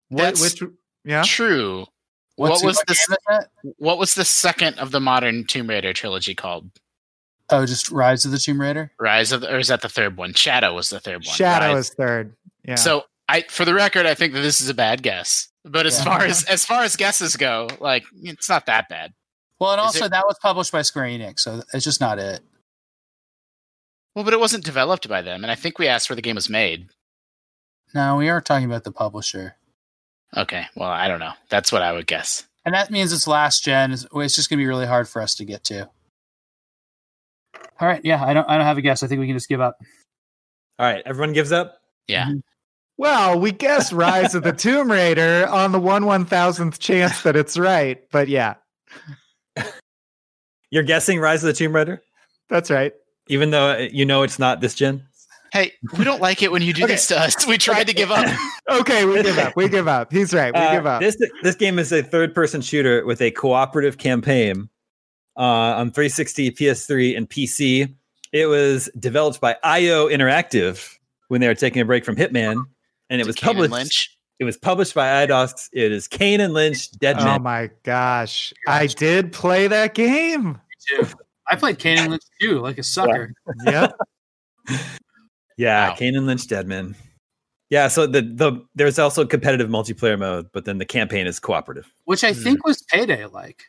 What, 0.10 0.24
That's 0.36 0.42
which, 0.42 0.70
yeah, 1.06 1.24
True. 1.26 1.86
What's 2.36 2.64
what 2.64 2.68
was 2.68 2.78
the 2.80 2.86
game 2.88 2.94
is 2.94 3.18
that? 3.28 3.50
what 3.78 3.98
was 4.00 4.16
the 4.16 4.26
second 4.26 4.80
of 4.80 4.92
the 4.92 5.00
modern 5.00 5.46
Tomb 5.46 5.68
Raider 5.70 5.94
trilogy 5.94 6.34
called? 6.34 6.72
Oh, 7.50 7.66
just 7.66 7.92
Rise 7.92 8.26
of 8.26 8.32
the 8.32 8.40
Tomb 8.40 8.60
Raider? 8.60 8.92
Rise 9.00 9.32
of 9.32 9.42
the, 9.42 9.54
or 9.54 9.60
is 9.60 9.68
that 9.68 9.82
the 9.82 9.90
third 9.90 10.18
one? 10.18 10.34
Shadow 10.34 10.74
was 10.74 10.90
the 10.90 11.00
third 11.00 11.18
one. 11.26 11.36
Shadow 11.36 11.74
Rise- 11.76 11.90
is 11.90 11.94
third. 11.94 12.36
Yeah. 12.68 12.76
So 12.76 13.04
I 13.30 13.42
for 13.50 13.66
the 13.66 13.74
record, 13.74 14.06
I 14.06 14.16
think 14.16 14.34
that 14.34 14.42
this 14.42 14.62
is 14.62 14.70
a 14.70 14.74
bad 14.74 15.04
guess. 15.04 15.50
But 15.64 15.86
as 15.86 15.98
Yeah. 16.00 16.06
far 16.06 16.22
as 16.24 16.44
as 16.46 16.66
far 16.66 16.84
as 16.84 16.96
guesses 16.96 17.36
go, 17.36 17.68
like 17.80 18.04
it's 18.24 18.50
not 18.50 18.66
that 18.66 18.90
bad. 18.90 19.14
Well, 19.60 19.72
and 19.74 19.80
Is 19.82 19.86
also 19.86 20.06
it- 20.06 20.12
that 20.12 20.26
was 20.26 20.38
published 20.42 20.72
by 20.72 20.82
Square 20.82 21.06
Enix, 21.06 21.42
so 21.42 21.62
it's 21.74 21.86
just 21.86 22.02
not 22.02 22.18
it. 22.20 22.42
Well, 24.16 24.26
but 24.26 24.34
it 24.34 24.40
wasn't 24.40 24.64
developed 24.66 25.08
by 25.08 25.22
them, 25.22 25.44
and 25.44 25.52
I 25.52 25.56
think 25.56 25.78
we 25.80 25.88
asked 25.88 26.10
where 26.10 26.16
the 26.16 26.22
game 26.22 26.36
was 26.36 26.50
made. 26.50 26.90
No, 27.94 28.16
we 28.18 28.30
are 28.30 28.42
talking 28.42 28.66
about 28.66 28.84
the 28.84 28.92
publisher. 28.92 29.56
Okay, 30.36 30.66
well, 30.76 30.90
I 30.90 31.08
don't 31.08 31.20
know. 31.20 31.34
That's 31.50 31.72
what 31.72 31.82
I 31.84 31.92
would 31.92 32.08
guess. 32.08 32.44
And 32.66 32.74
that 32.74 32.90
means 32.92 33.12
it's 33.14 33.28
last 33.28 33.64
gen. 33.64 33.92
It's 33.92 34.06
it's 34.14 34.36
just 34.36 34.50
going 34.50 34.58
to 34.58 34.64
be 34.64 34.68
really 34.68 34.86
hard 34.88 35.08
for 35.08 35.22
us 35.22 35.36
to 35.36 35.46
get 35.46 35.64
to. 35.66 35.90
All 37.80 37.88
right, 37.88 38.02
yeah, 38.04 38.24
I 38.24 38.34
don't 38.34 38.48
I 38.50 38.58
don't 38.58 38.66
have 38.66 38.78
a 38.78 38.82
guess. 38.82 39.04
I 39.04 39.08
think 39.08 39.20
we 39.20 39.28
can 39.28 39.36
just 39.36 39.50
give 39.50 39.62
up. 39.62 39.78
All 40.80 40.86
right, 40.86 41.04
everyone 41.06 41.34
gives 41.34 41.52
up. 41.52 41.78
Yeah. 42.08 42.32
well, 42.98 43.40
we 43.40 43.52
guess 43.52 43.94
Rise 43.94 44.34
of 44.36 44.44
the 44.44 44.52
Tomb 44.54 44.92
Raider 44.92 45.48
on 45.50 45.72
the 45.72 45.80
one 45.80 46.06
one 46.06 46.26
thousandth 46.26 46.80
chance 46.80 47.22
that 47.24 47.36
it's 47.36 47.58
right, 47.58 48.02
but 48.12 48.28
yeah, 48.28 48.56
You're 50.72 50.84
guessing 50.84 51.20
Rise 51.20 51.44
of 51.44 51.48
the 51.48 51.54
Tomb 51.54 51.76
Raider, 51.76 52.02
that's 52.50 52.72
right. 52.72 52.94
even 53.28 53.52
though 53.52 53.72
uh, 53.74 53.88
you 53.92 54.06
know 54.06 54.24
it's 54.24 54.40
not 54.40 54.60
this 54.62 54.74
gen. 54.74 55.06
Hey, 55.54 55.74
we 55.98 56.04
don't 56.04 56.20
like 56.20 56.42
it 56.42 56.52
when 56.52 56.64
you 56.64 56.74
do 56.74 56.84
Okay. 56.84 56.94
this 56.94 57.06
to 57.10 57.20
us. 57.20 57.46
We 57.48 57.60
tried 57.60 57.86
to 57.88 57.94
give 57.94 58.12
up. 58.12 58.26
Okay, 58.72 59.06
we 59.06 59.22
give 59.22 59.38
up. 59.38 59.56
We 59.58 59.68
give 59.70 59.88
up. 59.90 60.12
He's 60.12 60.34
right. 60.34 60.52
We 60.54 60.60
Uh, 60.60 60.72
give 60.72 60.86
up. 60.88 61.02
This 61.02 61.18
this 61.44 61.54
game 61.56 61.78
is 61.78 61.92
a 61.92 62.02
third 62.02 62.34
person 62.34 62.62
shooter 62.62 63.06
with 63.06 63.22
a 63.22 63.30
cooperative 63.32 63.98
campaign 63.98 64.70
uh, 65.38 65.42
on 65.78 65.92
360, 65.92 66.52
PS3, 66.52 67.16
and 67.18 67.30
PC. 67.30 67.94
It 68.32 68.46
was 68.48 68.90
developed 68.98 69.42
by 69.42 69.58
IO 69.64 70.08
Interactive 70.08 70.98
when 71.28 71.42
they 71.42 71.48
were 71.48 71.54
taking 71.56 71.82
a 71.82 71.86
break 71.86 72.04
from 72.06 72.16
Hitman, 72.16 72.64
and 73.10 73.20
it 73.22 73.28
was 73.28 73.36
Kane 73.36 73.48
published. 73.50 73.74
Lynch. 73.74 74.18
It 74.40 74.46
was 74.46 74.58
published 74.58 74.96
by 74.96 75.28
Eidos. 75.28 75.68
It 75.74 75.92
is 75.92 76.08
Kane 76.08 76.40
and 76.40 76.54
Lynch 76.54 76.90
Dead 76.94 77.18
oh 77.20 77.26
Men. 77.26 77.44
my 77.44 77.70
gosh, 77.84 78.54
I 78.66 78.88
did 78.88 79.34
play 79.34 79.68
that 79.68 79.94
game. 79.94 80.58
Too. 80.90 81.06
I 81.48 81.58
played 81.58 81.78
Kane 81.80 81.98
and 82.00 82.12
Lynch 82.12 82.24
too, 82.42 82.60
like 82.60 82.78
a 82.80 82.84
sucker. 82.84 83.34
Yep. 83.66 83.94
Yeah, 85.58 85.90
Wow. 85.90 85.96
Kane 85.96 86.16
and 86.16 86.26
Lynch 86.26 86.48
Deadman. 86.48 86.96
Yeah, 87.70 87.88
so 87.88 88.06
the 88.06 88.22
the 88.22 88.64
there's 88.76 89.00
also 89.00 89.26
competitive 89.26 89.70
multiplayer 89.70 90.18
mode, 90.20 90.48
but 90.54 90.66
then 90.66 90.78
the 90.78 90.86
campaign 90.86 91.26
is 91.28 91.40
cooperative. 91.40 91.92
Which 92.06 92.24
I 92.24 92.34
think 92.34 92.66
was 92.66 92.82
payday 92.84 93.26
like. 93.26 93.64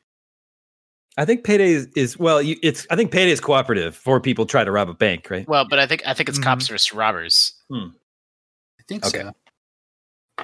I 1.17 1.25
think 1.25 1.45
Payday 1.45 1.71
is, 1.71 1.87
is 1.95 2.19
well, 2.19 2.43
you, 2.43 2.57
it's 2.63 2.89
I 2.91 2.97
think 2.97 3.13
Payday 3.13 3.31
is 3.31 3.41
cooperative. 3.41 3.95
Four 3.97 4.21
people 4.21 4.47
try 4.47 4.65
to 4.65 4.71
rob 4.73 4.89
a 4.91 4.95
bank, 4.95 5.29
right? 5.31 5.47
Well, 5.49 5.65
but 5.69 5.79
I 5.79 5.87
think 5.87 6.03
I 6.07 6.13
think 6.13 6.29
it's 6.29 6.39
Mhm. 6.41 6.43
cops 6.43 6.67
versus 6.69 6.93
robbers. 6.93 7.53
I 7.73 8.83
think 8.89 9.07
Okay. 9.07 9.23
so. 9.23 9.33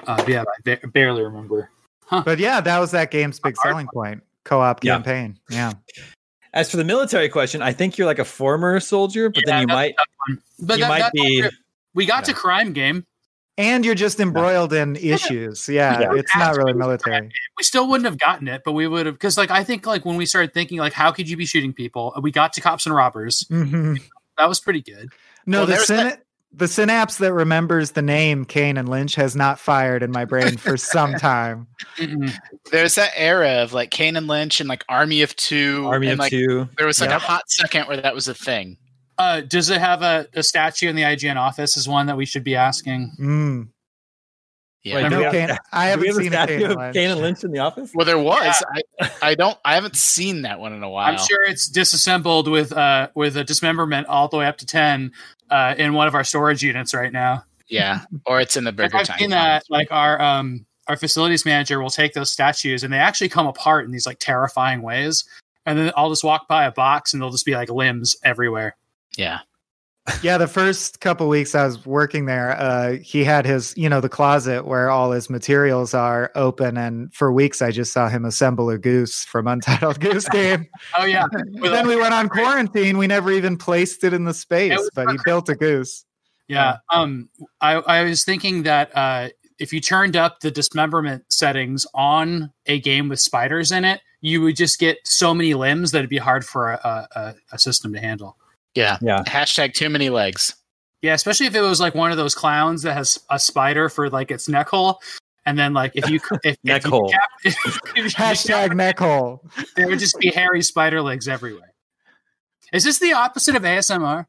Uh, 0.07 0.23
yeah, 0.27 0.43
I 0.43 0.75
ba- 0.77 0.87
barely 0.87 1.21
remember. 1.23 1.69
But 2.09 2.39
yeah, 2.39 2.61
that 2.61 2.79
was 2.79 2.91
that 2.91 3.11
game's 3.11 3.39
big 3.39 3.55
selling 3.57 3.87
point. 3.93 4.23
Co-op 4.45 4.83
Yeah. 4.83 4.95
campaign. 4.95 5.39
Yeah. 5.49 5.73
As 6.53 6.69
for 6.69 6.77
the 6.77 6.83
military 6.83 7.29
question, 7.29 7.61
I 7.61 7.71
think 7.73 7.97
you're 7.97 8.07
like 8.07 8.19
a 8.19 8.25
former 8.25 8.79
soldier, 8.79 9.29
but 9.29 9.43
Yeah, 9.47 9.53
then 9.59 9.61
you 9.61 9.67
might 9.67 9.95
But 10.59 10.77
you 10.77 10.83
that- 10.83 10.89
might 10.89 11.11
be 11.13 11.45
we 11.93 12.05
got 12.05 12.25
to 12.25 12.33
crime 12.33 12.73
game. 12.73 13.05
And 13.57 13.85
you're 13.85 13.95
just 13.95 14.19
embroiled 14.19 14.71
in 14.73 14.95
issues. 14.95 15.67
Yeah, 15.69 15.99
Yeah. 15.99 16.13
it's 16.15 16.35
not 16.35 16.55
really 16.55 16.73
military. 16.73 17.29
We 17.57 17.63
still 17.63 17.87
wouldn't 17.87 18.05
have 18.05 18.17
gotten 18.17 18.47
it, 18.47 18.61
but 18.65 18.71
we 18.71 18.87
would 18.87 19.05
have 19.05 19.15
because, 19.15 19.37
like, 19.37 19.51
I 19.51 19.63
think 19.63 19.85
like 19.85 20.05
when 20.05 20.15
we 20.15 20.25
started 20.25 20.53
thinking 20.53 20.77
like, 20.79 20.93
how 20.93 21.11
could 21.11 21.29
you 21.29 21.35
be 21.37 21.45
shooting 21.45 21.73
people? 21.73 22.17
We 22.21 22.31
got 22.31 22.53
to 22.53 22.61
cops 22.61 22.85
and 22.85 22.95
robbers. 22.95 23.45
Mhm. 23.51 24.01
That 24.37 24.47
was 24.49 24.59
pretty 24.61 24.81
good. 24.81 25.09
No, 25.45 25.59
Well, 25.59 25.67
the 25.67 25.73
there's 25.73 25.85
syn- 25.85 26.17
the 26.53 26.67
synapse 26.67 27.17
that 27.17 27.33
remembers 27.33 27.91
the 27.91 28.01
name 28.01 28.43
Kane 28.45 28.77
and 28.77 28.89
Lynch 28.89 29.15
has 29.15 29.35
not 29.35 29.57
fired 29.59 30.03
in 30.03 30.11
my 30.11 30.25
brain 30.25 30.57
for 30.57 30.75
some 30.77 31.13
time. 31.17 31.67
Mm-mm. 31.97 32.33
There's 32.71 32.95
that 32.95 33.11
era 33.15 33.63
of 33.63 33.71
like 33.73 33.89
Kane 33.91 34.17
and 34.17 34.27
Lynch 34.27 34.59
and 34.59 34.67
like 34.67 34.83
Army 34.89 35.21
of 35.21 35.35
Two. 35.37 35.87
Army 35.87 36.07
and, 36.07 36.13
of 36.13 36.19
like, 36.19 36.31
Two. 36.31 36.67
There 36.77 36.87
was 36.87 36.99
like 36.99 37.09
Yep. 37.11 37.21
a 37.21 37.23
hot 37.23 37.49
second 37.49 37.87
where 37.87 37.97
that 38.01 38.13
was 38.13 38.27
a 38.27 38.33
thing. 38.33 38.77
Uh, 39.17 39.41
does 39.41 39.69
it 39.69 39.79
have 39.79 40.01
a, 40.01 40.27
a 40.33 40.43
statue 40.43 40.89
in 40.89 40.95
the 40.95 41.03
IGN 41.03 41.35
office? 41.37 41.77
Is 41.77 41.87
one 41.87 42.07
that 42.07 42.17
we 42.17 42.25
should 42.25 42.43
be 42.43 42.55
asking. 42.55 43.11
Mm. 43.19 43.67
Yeah. 44.83 44.95
Wait, 44.95 45.09
No 45.11 45.21
have- 45.23 45.31
Kane- 45.31 45.57
I 45.71 45.87
haven't 45.89 46.07
have 46.07 46.15
seen 46.15 46.27
a 46.27 46.31
statue 46.31 46.53
Kane 46.57 46.63
and 46.63 46.71
of 46.71 46.77
Lynch. 46.79 46.93
Kane 46.95 47.11
and 47.11 47.21
Lynch 47.21 47.43
in 47.43 47.51
the 47.51 47.59
office? 47.59 47.91
Well, 47.93 48.05
there 48.05 48.17
was. 48.17 48.63
I, 48.99 49.11
I 49.21 49.35
don't. 49.35 49.55
I 49.63 49.75
haven't 49.75 49.95
seen 49.95 50.41
that 50.41 50.59
one 50.59 50.73
in 50.73 50.81
a 50.81 50.89
while. 50.89 51.11
I'm 51.11 51.19
sure 51.19 51.43
it's 51.47 51.69
disassembled 51.69 52.47
with 52.47 52.73
uh 52.73 53.09
with 53.13 53.37
a 53.37 53.43
dismemberment 53.43 54.07
all 54.07 54.27
the 54.27 54.37
way 54.37 54.47
up 54.47 54.57
to 54.57 54.65
ten 54.65 55.11
uh, 55.51 55.75
in 55.77 55.93
one 55.93 56.07
of 56.07 56.15
our 56.15 56.23
storage 56.23 56.63
units 56.63 56.93
right 56.93 57.13
now. 57.13 57.43
Yeah, 57.67 58.01
or 58.25 58.41
it's 58.41 58.57
in 58.57 58.63
the 58.63 58.71
Burger 58.71 58.97
I've 58.97 59.07
seen 59.07 59.29
that. 59.29 59.63
Like 59.69 59.91
our 59.91 60.21
um 60.21 60.65
our 60.87 60.97
facilities 60.97 61.45
manager 61.45 61.81
will 61.81 61.89
take 61.89 62.13
those 62.13 62.31
statues 62.31 62.83
and 62.83 62.91
they 62.91 62.97
actually 62.97 63.29
come 63.29 63.47
apart 63.47 63.85
in 63.85 63.91
these 63.91 64.05
like 64.05 64.17
terrifying 64.19 64.81
ways. 64.81 65.23
And 65.65 65.77
then 65.77 65.91
I'll 65.95 66.09
just 66.09 66.23
walk 66.23 66.47
by 66.47 66.65
a 66.65 66.71
box 66.71 67.13
and 67.13 67.21
they'll 67.21 67.29
just 67.29 67.45
be 67.45 67.53
like 67.53 67.69
limbs 67.69 68.15
everywhere. 68.23 68.75
Yeah. 69.15 69.39
Yeah, 70.23 70.39
the 70.39 70.47
first 70.47 70.99
couple 70.99 71.29
weeks 71.29 71.53
I 71.53 71.65
was 71.65 71.85
working 71.85 72.25
there, 72.25 72.59
uh, 72.59 72.93
he 72.93 73.23
had 73.23 73.45
his, 73.45 73.75
you 73.77 73.87
know, 73.87 74.01
the 74.01 74.09
closet 74.09 74.65
where 74.65 74.89
all 74.89 75.11
his 75.11 75.29
materials 75.29 75.93
are 75.93 76.31
open, 76.33 76.75
and 76.75 77.13
for 77.13 77.31
weeks 77.31 77.61
I 77.61 77.69
just 77.69 77.93
saw 77.93 78.09
him 78.09 78.25
assemble 78.25 78.69
a 78.71 78.79
goose 78.79 79.23
from 79.23 79.47
Untitled 79.47 79.99
Goose 80.01 80.27
Game. 80.29 80.67
Oh 80.97 81.05
yeah. 81.05 81.25
then 81.61 81.87
we 81.87 81.95
went 81.95 82.15
on 82.15 82.29
quarantine. 82.29 82.97
We 82.97 83.05
never 83.05 83.31
even 83.31 83.57
placed 83.57 84.03
it 84.03 84.13
in 84.13 84.25
the 84.25 84.33
space, 84.33 84.89
but 84.95 85.09
he 85.11 85.17
built 85.23 85.49
a 85.49 85.55
goose. 85.55 86.03
Yeah. 86.47 86.77
Um 86.91 87.29
I, 87.61 87.73
I 87.75 88.03
was 88.03 88.25
thinking 88.25 88.63
that 88.63 88.95
uh 88.97 89.29
if 89.59 89.71
you 89.71 89.79
turned 89.79 90.15
up 90.15 90.39
the 90.39 90.49
dismemberment 90.49 91.31
settings 91.31 91.85
on 91.93 92.51
a 92.65 92.79
game 92.79 93.07
with 93.07 93.19
spiders 93.19 93.71
in 93.71 93.85
it, 93.85 94.01
you 94.19 94.41
would 94.41 94.55
just 94.55 94.79
get 94.79 94.97
so 95.03 95.35
many 95.35 95.53
limbs 95.53 95.91
that 95.91 95.99
it'd 95.99 96.09
be 96.09 96.17
hard 96.17 96.43
for 96.43 96.71
a, 96.71 97.07
a, 97.15 97.35
a 97.53 97.59
system 97.59 97.93
to 97.93 97.99
handle. 97.99 98.37
Yeah. 98.75 98.97
Yeah. 99.01 99.23
Hashtag 99.27 99.73
too 99.73 99.89
many 99.89 100.09
legs. 100.09 100.55
Yeah, 101.01 101.13
especially 101.13 101.47
if 101.47 101.55
it 101.55 101.61
was 101.61 101.79
like 101.79 101.95
one 101.95 102.11
of 102.11 102.17
those 102.17 102.35
clowns 102.35 102.83
that 102.83 102.93
has 102.93 103.19
a 103.29 103.39
spider 103.39 103.89
for 103.89 104.09
like 104.09 104.29
its 104.31 104.47
neck 104.47 104.69
hole. 104.69 104.99
And 105.45 105.57
then 105.57 105.73
like 105.73 105.93
if 105.95 106.07
you 106.09 106.19
if, 106.43 106.57
Neck 106.63 106.81
if 106.81 106.85
you 106.85 106.91
hole. 106.91 107.09
cap- 107.09 107.21
if 107.43 107.55
you 107.95 108.03
Hashtag 108.03 108.75
neck 108.75 108.99
hole. 108.99 109.43
there 109.75 109.87
would 109.87 109.97
just 109.99 110.19
be 110.19 110.29
hairy 110.29 110.61
spider 110.61 111.01
legs 111.01 111.27
everywhere. 111.27 111.73
Is 112.71 112.83
this 112.83 112.99
the 112.99 113.13
opposite 113.13 113.55
of 113.55 113.63
ASMR? 113.63 114.27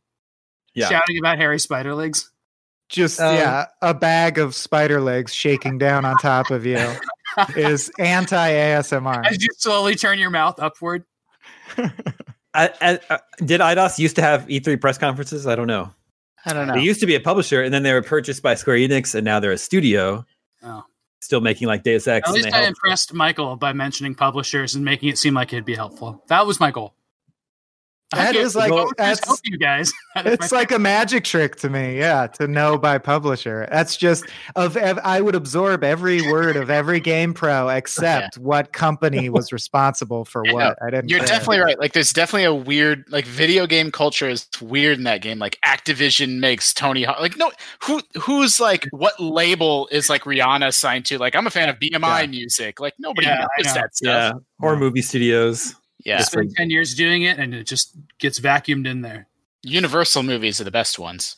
Yeah. 0.74 0.88
Shouting 0.88 1.18
about 1.18 1.36
hairy 1.36 1.58
spider 1.58 1.94
legs? 1.94 2.30
Just 2.88 3.20
Um, 3.20 3.36
yeah, 3.36 3.66
a 3.82 3.92
bag 3.94 4.38
of 4.38 4.54
spider 4.54 5.00
legs 5.00 5.34
shaking 5.34 5.78
down 5.78 6.04
on 6.04 6.16
top 6.16 6.50
of 6.50 6.64
you 6.66 6.78
is 7.56 7.90
anti 7.98 8.50
ASMR. 8.50 9.26
As 9.26 9.42
you 9.42 9.48
slowly 9.58 9.94
turn 9.94 10.18
your 10.18 10.30
mouth 10.30 10.58
upward. 10.58 11.04
I, 12.54 12.70
I, 12.80 13.00
uh, 13.10 13.18
did 13.38 13.60
Eidos 13.60 13.98
used 13.98 14.16
to 14.16 14.22
have 14.22 14.46
E3 14.46 14.80
press 14.80 14.98
conferences? 14.98 15.46
I 15.46 15.54
don't 15.56 15.66
know. 15.66 15.92
I 16.44 16.52
don't 16.52 16.66
know. 16.66 16.74
They 16.74 16.80
used 16.80 17.00
to 17.00 17.06
be 17.06 17.14
a 17.14 17.20
publisher, 17.20 17.62
and 17.62 17.72
then 17.72 17.82
they 17.82 17.92
were 17.92 18.02
purchased 18.02 18.42
by 18.42 18.54
Square 18.56 18.76
Enix, 18.78 19.14
and 19.14 19.24
now 19.24 19.40
they're 19.40 19.52
a 19.52 19.58
studio, 19.58 20.26
Oh. 20.64 20.84
still 21.20 21.40
making 21.40 21.68
like 21.68 21.82
Deus 21.82 22.06
Ex. 22.06 22.28
At 22.28 22.28
and 22.28 22.34
least 22.34 22.50
they 22.50 22.52
I 22.52 22.62
help- 22.62 22.68
impressed 22.68 23.14
Michael 23.14 23.56
by 23.56 23.72
mentioning 23.72 24.14
publishers 24.14 24.74
and 24.74 24.84
making 24.84 25.08
it 25.08 25.18
seem 25.18 25.34
like 25.34 25.52
it'd 25.52 25.64
be 25.64 25.74
helpful. 25.74 26.22
That 26.28 26.46
was 26.46 26.58
my 26.60 26.70
goal. 26.70 26.94
That 28.16 28.36
is 28.36 28.54
like 28.54 28.70
Well, 28.72 28.90
that's 28.98 29.40
you 29.44 29.58
guys. 29.58 29.92
That 30.14 30.26
is 30.26 30.34
it's 30.34 30.52
like 30.52 30.70
a 30.70 30.78
magic 30.78 31.24
trick 31.24 31.56
to 31.56 31.70
me 31.70 31.98
yeah 31.98 32.26
to 32.28 32.46
know 32.46 32.76
by 32.78 32.98
publisher 32.98 33.66
that's 33.70 33.96
just 33.96 34.26
of 34.56 34.76
ev- 34.76 34.98
i 35.04 35.20
would 35.20 35.34
absorb 35.34 35.82
every 35.82 36.20
word 36.30 36.56
of 36.56 36.68
every 36.70 37.00
GamePro 37.00 37.74
except 37.74 38.36
what 38.38 38.72
company 38.72 39.28
was 39.30 39.52
responsible 39.52 40.24
for 40.24 40.44
Yeah, 40.46 40.52
what 40.52 40.78
i 40.82 40.90
didn't 40.90 41.08
You're 41.08 41.20
care. 41.20 41.28
definitely 41.28 41.60
right. 41.60 41.78
Like, 41.78 41.92
there's 41.94 42.12
definitely 42.12 42.44
a 42.44 42.54
weird, 42.54 43.04
like, 43.10 43.24
video 43.24 43.66
game 43.66 43.90
culture 43.90 44.28
is 44.28 44.46
weird 44.60 44.98
in 44.98 45.04
that 45.04 45.22
game. 45.22 45.38
Like, 45.38 45.58
Activision 45.64 46.38
makes 46.40 46.74
Tony 46.74 47.04
Hawk. 47.04 47.20
Like, 47.20 47.36
no, 47.36 47.50
who, 47.84 48.00
who's 48.20 48.60
like, 48.60 48.86
what 48.90 49.18
label 49.20 49.88
is 49.90 50.08
like 50.10 50.22
Rihanna 50.24 50.72
signed 50.74 51.04
to? 51.06 51.18
Like, 51.18 51.34
I'm 51.34 51.46
a 51.46 51.50
fan 51.50 51.68
of 51.68 51.78
BMI 51.78 52.20
Yeah. 52.22 52.26
music. 52.26 52.80
Like, 52.80 52.94
nobody 52.98 53.26
Yeah, 53.26 53.46
knows 53.58 53.66
know. 53.66 53.74
that 53.74 53.90
Yeah, 54.02 54.28
stuff. 54.30 54.42
or 54.60 54.76
movie 54.76 55.02
studios. 55.02 55.74
Yeah, 56.04 56.18
Just 56.18 56.32
spend 56.32 56.54
ten 56.56 56.70
years 56.70 56.94
doing 56.94 57.22
it, 57.22 57.38
and 57.38 57.54
it 57.54 57.64
just 57.64 57.96
gets 58.18 58.40
vacuumed 58.40 58.86
in 58.86 59.02
there. 59.02 59.28
Universal 59.62 60.24
movies 60.24 60.60
are 60.60 60.64
the 60.64 60.70
best 60.70 60.98
ones. 60.98 61.36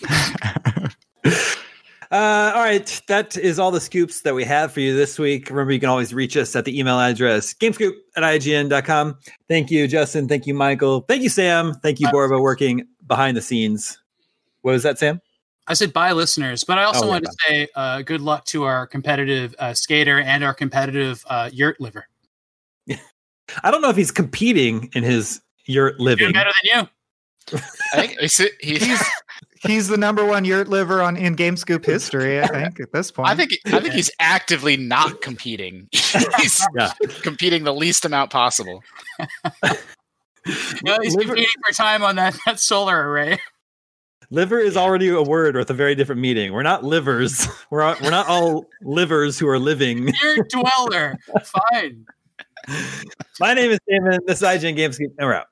Uh, 2.10 2.52
all 2.54 2.62
right, 2.62 3.02
that 3.08 3.36
is 3.36 3.58
all 3.58 3.72
the 3.72 3.80
scoops 3.80 4.20
that 4.20 4.34
we 4.34 4.44
have 4.44 4.70
for 4.70 4.78
you 4.78 4.96
this 4.96 5.18
week. 5.18 5.50
Remember, 5.50 5.72
you 5.72 5.80
can 5.80 5.88
always 5.88 6.14
reach 6.14 6.36
us 6.36 6.54
at 6.54 6.64
the 6.64 6.78
email 6.78 7.00
address 7.00 7.52
gamescoop 7.52 7.94
at 8.16 8.22
ign.com. 8.22 9.18
Thank 9.48 9.70
you, 9.72 9.88
Justin. 9.88 10.28
Thank 10.28 10.46
you, 10.46 10.54
Michael. 10.54 11.00
Thank 11.00 11.22
you, 11.22 11.28
Sam. 11.28 11.74
Thank 11.74 11.98
you, 11.98 12.08
Borba, 12.12 12.38
working 12.40 12.86
behind 13.06 13.36
the 13.36 13.42
scenes. 13.42 13.98
What 14.62 14.72
was 14.72 14.84
that, 14.84 14.98
Sam? 14.98 15.20
I 15.66 15.74
said 15.74 15.92
bye, 15.92 16.12
listeners, 16.12 16.62
but 16.62 16.78
I 16.78 16.84
also 16.84 17.10
Oh, 17.10 17.12
yeah, 17.12 17.20
to 17.20 17.34
say 17.48 17.68
uh, 17.74 18.02
good 18.02 18.20
luck 18.20 18.44
to 18.46 18.62
our 18.64 18.86
competitive 18.86 19.52
uh, 19.58 19.74
skater 19.74 20.20
and 20.20 20.44
our 20.44 20.54
competitive 20.54 21.24
uh, 21.28 21.50
yurt 21.52 21.80
liver. 21.80 22.06
I 23.62 23.70
don't 23.70 23.80
know 23.82 23.90
if 23.90 23.96
he's 23.96 24.10
competing 24.10 24.90
in 24.94 25.02
his 25.04 25.40
yurt 25.66 25.98
living. 26.00 26.24
Doing 26.24 26.32
better 26.32 26.50
than 26.64 26.82
you. 26.82 27.58
I 27.92 28.06
think 28.06 28.18
he's, 28.18 28.40
he's 28.60 29.04
he's 29.62 29.88
the 29.88 29.96
number 29.96 30.24
one 30.24 30.44
yurt 30.44 30.66
liver 30.68 31.00
on 31.00 31.16
in 31.16 31.34
game 31.34 31.56
scoop 31.56 31.84
history 31.84 32.40
i 32.40 32.46
think 32.48 32.78
at 32.80 32.92
this 32.92 33.10
point 33.12 33.28
I 33.28 33.34
think 33.36 33.52
I 33.66 33.78
think 33.80 33.94
he's 33.94 34.10
actively 34.20 34.76
not 34.76 35.20
competing. 35.22 35.88
he's 35.92 36.66
Yeah. 36.76 36.92
competing 37.22 37.62
the 37.64 37.72
least 37.72 38.04
amount 38.04 38.30
possible. 38.32 38.82
No, 40.84 40.96
he's 41.02 41.14
Liver- 41.16 41.34
competing 41.34 41.50
for 41.66 41.72
time 41.74 42.02
on 42.02 42.16
that, 42.16 42.36
that 42.46 42.60
solar 42.60 43.10
array. 43.10 43.38
Liver 44.30 44.58
is 44.58 44.76
already 44.76 45.08
a 45.08 45.22
word 45.22 45.56
with 45.56 45.70
a 45.70 45.74
very 45.74 45.94
different 45.94 46.20
meaning. 46.20 46.52
We're 46.52 46.62
not 46.62 46.82
livers. 46.84 47.46
We're 47.70 47.82
all, 47.82 47.96
we're 48.02 48.10
not 48.10 48.26
all 48.28 48.66
livers 48.82 49.38
who 49.38 49.46
are 49.48 49.58
living. 49.58 50.12
Yurt 50.22 50.50
dweller. 50.50 51.16
Fine. 51.72 52.06
My 53.40 53.54
name 53.54 53.70
is 53.70 53.78
Damon. 53.88 54.18
This 54.26 54.42
is 54.42 54.48
IGN 54.48 54.76
Games, 54.76 54.98
and 54.98 55.10
we're 55.18 55.34
out. 55.34 55.46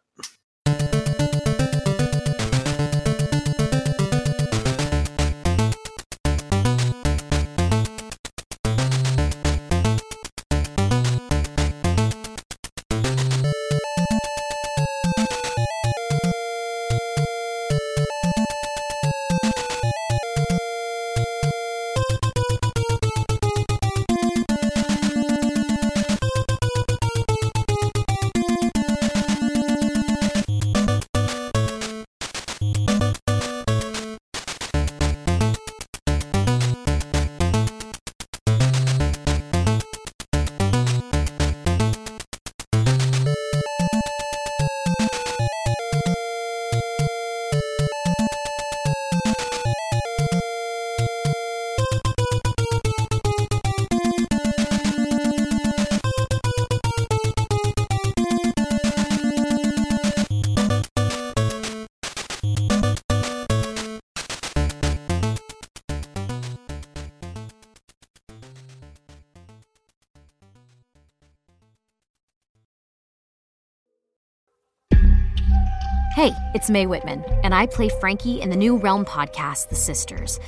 It's 76.54 76.70
Mae 76.70 76.86
Whitman, 76.86 77.24
and 77.42 77.52
I 77.52 77.66
play 77.66 77.88
Frankie 78.00 78.40
in 78.40 78.48
the 78.48 78.56
new 78.56 78.76
Realm 78.76 79.04
podcast, 79.04 79.68
The 79.68 79.74
Sisters. 79.74 80.38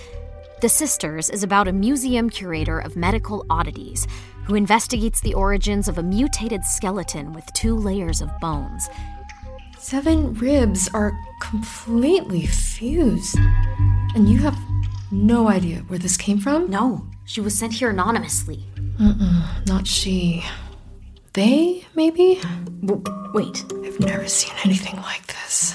The 0.61 0.69
Sisters 0.69 1.29
is 1.29 1.43
about 1.43 1.67
a 1.67 1.73
museum 1.73 2.31
curator 2.31 2.79
of 2.79 2.95
medical 2.97 3.45
oddities 3.51 4.07
who 4.45 4.55
investigates 4.55 5.21
the 5.21 5.35
origins 5.35 5.89
of 5.89 5.99
a 5.99 6.03
mutated 6.05 6.65
skeleton 6.65 7.33
with 7.33 7.53
two 7.55 7.75
layers 7.77 8.21
of 8.21 8.31
bones. 8.41 8.89
Seven 9.79 10.33
ribs 10.35 10.89
are 10.95 11.13
completely 11.41 12.47
fused. 12.47 13.37
And 14.15 14.29
you 14.29 14.39
have 14.39 14.57
no 15.11 15.49
idea 15.49 15.79
where 15.89 15.99
this 15.99 16.17
came 16.17 16.39
from? 16.39 16.71
No, 16.71 17.05
she 17.25 17.41
was 17.41 17.59
sent 17.59 17.73
here 17.73 17.91
anonymously. 17.91 18.65
Mm-mm, 19.01 19.67
not 19.67 19.87
she. 19.87 20.45
They, 21.33 21.85
maybe? 21.95 22.41
W- 22.85 23.03
wait. 23.35 23.65
I've 23.85 24.01
never 24.01 24.27
seen 24.29 24.55
anything 24.65 24.97
like 25.03 25.27
this. 25.27 25.75